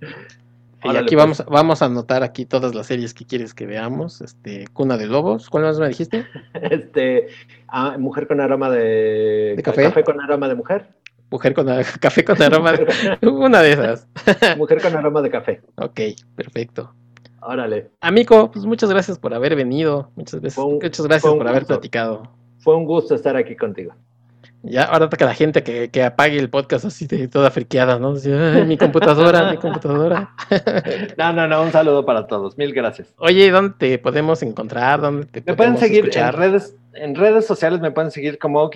Y 0.84 0.98
aquí 0.98 1.16
pues. 1.16 1.18
vamos, 1.18 1.46
vamos 1.50 1.82
a 1.82 1.86
anotar 1.86 2.24
aquí 2.24 2.46
todas 2.46 2.76
las 2.76 2.88
series 2.88 3.14
que 3.14 3.26
quieres 3.26 3.54
que 3.54 3.66
veamos. 3.66 4.22
Este, 4.22 4.68
Cuna 4.74 4.98
de 4.98 5.08
Lobos, 5.08 5.50
¿cuál 5.50 5.64
más 5.64 5.80
me 5.80 5.88
dijiste? 5.88 6.26
Este, 6.54 7.28
ah, 7.68 7.98
Mujer 7.98 8.28
con 8.28 8.42
aroma 8.42 8.70
de, 8.70 9.54
¿De 9.56 9.64
café? 9.64 9.84
café 9.84 10.04
con 10.04 10.20
aroma 10.20 10.48
de 10.48 10.56
mujer. 10.56 10.88
Mujer 11.34 11.56
con 11.56 11.66
café 12.00 12.24
con 12.24 12.40
aroma 12.44 12.74
de... 12.74 12.86
Una 13.28 13.62
de 13.62 13.72
esas. 13.72 14.08
Mujer 14.58 14.80
con 14.80 14.96
aroma 14.96 15.20
de 15.24 15.32
café. 15.32 15.62
Ok, 15.78 16.00
perfecto. 16.36 16.94
Órale. 17.42 17.90
Amigo, 18.02 18.52
pues 18.52 18.66
muchas 18.66 18.92
gracias 18.92 19.18
por 19.18 19.34
haber 19.34 19.56
venido. 19.56 20.12
Muchas, 20.16 20.42
veces, 20.42 20.64
muchas 20.64 21.08
gracias 21.08 21.34
por 21.34 21.48
haber 21.48 21.66
platicado. 21.66 22.30
Fue 22.60 22.76
un 22.76 22.86
gusto 22.86 23.16
estar 23.16 23.36
aquí 23.36 23.56
contigo. 23.56 23.96
Ya, 24.62 24.84
ahora 24.84 25.10
toca 25.10 25.26
la 25.26 25.34
gente 25.34 25.64
que, 25.64 25.90
que, 25.90 26.04
apague 26.04 26.38
el 26.38 26.52
podcast 26.52 26.86
así 26.86 27.08
de 27.08 27.28
toda 27.28 27.50
friqueada, 27.50 27.98
¿no? 27.98 28.14
mi 28.66 28.78
computadora, 28.78 29.50
mi 29.52 29.58
computadora. 29.58 30.36
no, 31.18 31.34
no, 31.34 31.48
no, 31.48 31.64
un 31.64 31.72
saludo 31.72 32.06
para 32.06 32.28
todos. 32.28 32.60
Mil 32.60 32.74
gracias. 32.74 33.12
Oye, 33.18 33.50
¿dónde 33.50 33.74
te 33.80 33.98
podemos 33.98 34.44
encontrar? 34.44 35.02
¿Dónde 35.02 35.26
te 35.26 35.42
me 35.46 35.58
pueden 35.58 35.80
seguir 35.80 36.16
en 36.16 36.34
redes, 36.34 36.78
en 36.94 37.16
redes 37.16 37.48
sociales, 37.48 37.82
me 37.82 37.90
pueden 37.90 38.12
seguir 38.12 38.38
como 38.38 38.70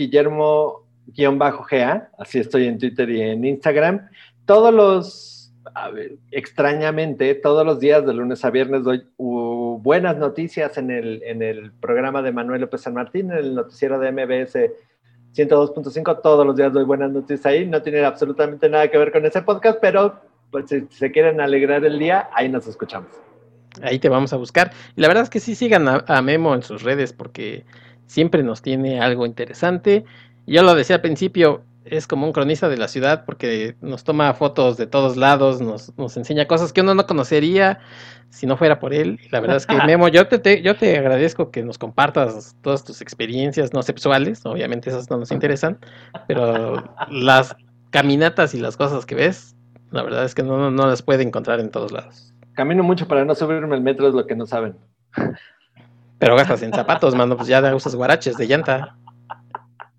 Guillermo-GA, 1.07 2.09
así 2.17 2.39
estoy 2.39 2.67
en 2.67 2.77
Twitter 2.77 3.09
y 3.09 3.21
en 3.21 3.45
Instagram. 3.45 4.09
Todos 4.45 4.73
los, 4.73 5.53
a 5.73 5.91
extrañamente, 6.31 7.33
todos 7.35 7.65
los 7.65 7.79
días 7.79 8.05
de 8.05 8.13
lunes 8.13 8.43
a 8.45 8.49
viernes 8.49 8.83
doy 8.83 9.03
buenas 9.17 10.17
noticias 10.17 10.77
en 10.77 10.91
el, 10.91 11.21
en 11.23 11.41
el 11.41 11.71
programa 11.71 12.21
de 12.21 12.31
Manuel 12.31 12.61
López 12.61 12.81
San 12.81 12.93
Martín, 12.93 13.31
en 13.31 13.37
el 13.37 13.55
noticiero 13.55 13.99
de 13.99 14.11
MBS 14.11 14.71
102.5, 15.35 16.21
todos 16.21 16.45
los 16.45 16.55
días 16.55 16.73
doy 16.73 16.83
buenas 16.83 17.11
noticias 17.11 17.45
ahí, 17.45 17.65
no 17.65 17.81
tiene 17.81 18.03
absolutamente 18.03 18.69
nada 18.69 18.89
que 18.89 18.97
ver 18.97 19.11
con 19.11 19.25
ese 19.25 19.41
podcast, 19.41 19.79
pero 19.81 20.19
pues, 20.51 20.69
si 20.69 20.87
se 20.89 21.11
quieren 21.11 21.39
alegrar 21.41 21.85
el 21.85 21.99
día, 21.99 22.29
ahí 22.33 22.49
nos 22.49 22.67
escuchamos. 22.67 23.09
Ahí 23.81 23.99
te 23.99 24.09
vamos 24.09 24.33
a 24.33 24.37
buscar. 24.37 24.71
La 24.95 25.07
verdad 25.07 25.23
es 25.23 25.29
que 25.29 25.39
sí 25.39 25.53
sigan 25.53 25.87
a, 25.87 26.21
Memo 26.21 26.55
en 26.55 26.63
sus 26.63 26.81
redes 26.81 27.13
porque 27.13 27.63
siempre 28.07 28.41
nos 28.41 28.61
tiene 28.61 28.99
algo 28.99 29.25
interesante. 29.25 30.05
Yo 30.47 30.63
lo 30.63 30.73
decía 30.75 30.95
al 30.95 31.01
principio, 31.01 31.63
es 31.83 32.07
como 32.07 32.25
un 32.25 32.33
cronista 32.33 32.69
de 32.69 32.77
la 32.77 32.87
ciudad 32.87 33.25
porque 33.25 33.75
nos 33.81 34.03
toma 34.03 34.33
fotos 34.33 34.77
de 34.77 34.87
todos 34.87 35.17
lados, 35.17 35.61
nos, 35.61 35.95
nos 35.97 36.15
enseña 36.17 36.47
cosas 36.47 36.73
que 36.73 36.81
uno 36.81 36.95
no 36.95 37.05
conocería 37.05 37.79
si 38.29 38.45
no 38.45 38.57
fuera 38.57 38.79
por 38.79 38.93
él. 38.93 39.19
Y 39.25 39.29
la 39.29 39.39
verdad 39.41 39.57
es 39.57 39.65
que, 39.65 39.75
Memo, 39.85 40.07
yo 40.07 40.27
te, 40.27 40.61
yo 40.61 40.75
te 40.75 40.97
agradezco 40.97 41.51
que 41.51 41.63
nos 41.63 41.77
compartas 41.77 42.55
todas 42.61 42.83
tus 42.83 43.01
experiencias 43.01 43.73
no 43.73 43.83
sexuales, 43.83 44.45
obviamente 44.45 44.89
esas 44.89 45.09
no 45.09 45.17
nos 45.17 45.31
interesan, 45.31 45.79
pero 46.27 46.95
las 47.09 47.55
caminatas 47.89 48.53
y 48.53 48.59
las 48.59 48.77
cosas 48.77 49.05
que 49.05 49.15
ves, 49.15 49.55
la 49.91 50.03
verdad 50.03 50.25
es 50.25 50.35
que 50.35 50.43
no, 50.43 50.71
no 50.71 50.87
las 50.87 51.01
puede 51.01 51.23
encontrar 51.23 51.59
en 51.59 51.71
todos 51.71 51.91
lados. 51.91 52.33
Camino 52.53 52.83
mucho 52.83 53.07
para 53.07 53.23
no 53.23 53.35
subirme 53.35 53.75
el 53.75 53.81
metro, 53.81 54.07
es 54.07 54.13
lo 54.13 54.25
que 54.25 54.35
no 54.35 54.45
saben. 54.45 54.75
Pero 56.19 56.35
gastas 56.35 56.63
en 56.63 56.73
zapatos, 56.73 57.13
mano, 57.15 57.37
pues 57.37 57.47
ya 57.47 57.75
usas 57.75 57.95
guaraches 57.95 58.37
de 58.37 58.47
llanta. 58.47 58.95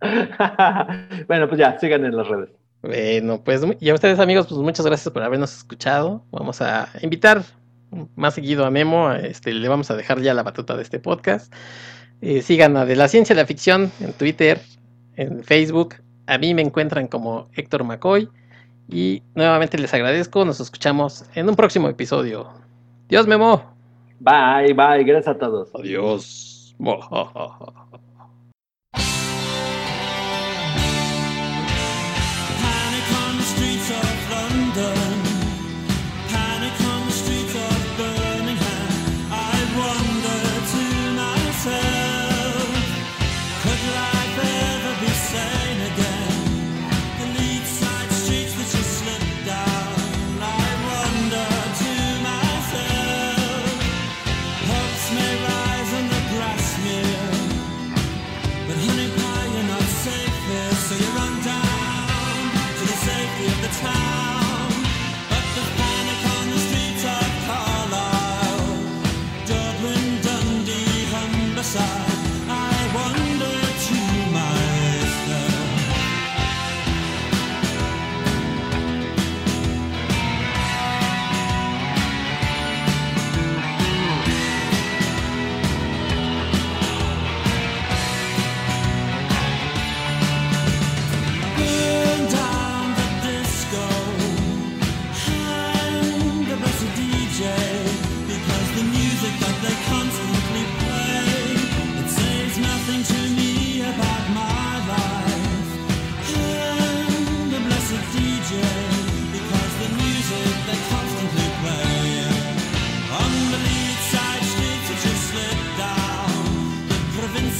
bueno, 1.28 1.48
pues 1.48 1.58
ya, 1.58 1.78
sigan 1.78 2.04
en 2.04 2.16
las 2.16 2.28
redes. 2.28 2.50
Bueno, 2.82 3.42
pues 3.42 3.62
y 3.80 3.90
a 3.90 3.94
ustedes 3.94 4.20
amigos, 4.20 4.46
pues 4.48 4.60
muchas 4.60 4.86
gracias 4.86 5.12
por 5.12 5.22
habernos 5.22 5.56
escuchado. 5.56 6.24
Vamos 6.30 6.62
a 6.62 6.88
invitar 7.02 7.42
más 8.16 8.34
seguido 8.34 8.64
a 8.64 8.70
Memo, 8.70 9.12
este, 9.12 9.52
le 9.52 9.68
vamos 9.68 9.90
a 9.90 9.96
dejar 9.96 10.20
ya 10.20 10.34
la 10.34 10.42
batuta 10.42 10.76
de 10.76 10.82
este 10.82 10.98
podcast. 11.00 11.52
Eh, 12.20 12.42
sigan 12.42 12.76
a 12.76 12.84
De 12.84 12.96
la 12.96 13.08
Ciencia 13.08 13.32
y 13.32 13.36
la 13.36 13.46
Ficción 13.46 13.92
en 14.00 14.12
Twitter, 14.12 14.60
en 15.16 15.42
Facebook. 15.44 15.96
A 16.26 16.38
mí 16.38 16.52
me 16.54 16.62
encuentran 16.62 17.06
como 17.08 17.48
Héctor 17.54 17.84
McCoy. 17.84 18.28
Y 18.88 19.22
nuevamente 19.34 19.78
les 19.78 19.92
agradezco. 19.92 20.44
Nos 20.44 20.60
escuchamos 20.60 21.24
en 21.34 21.48
un 21.48 21.56
próximo 21.56 21.88
episodio. 21.88 22.48
Dios, 23.08 23.26
Memo. 23.26 23.62
Bye, 24.20 24.72
bye. 24.72 25.04
Gracias 25.04 25.36
a 25.36 25.38
todos. 25.38 25.70
Adiós. 25.74 26.74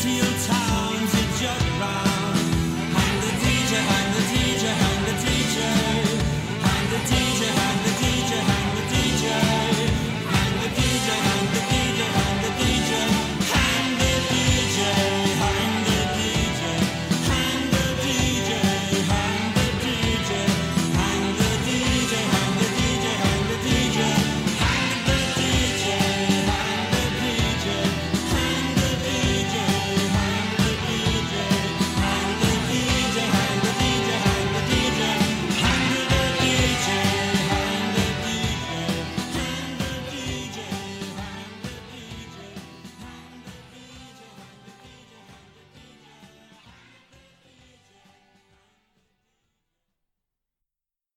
till 0.08 0.47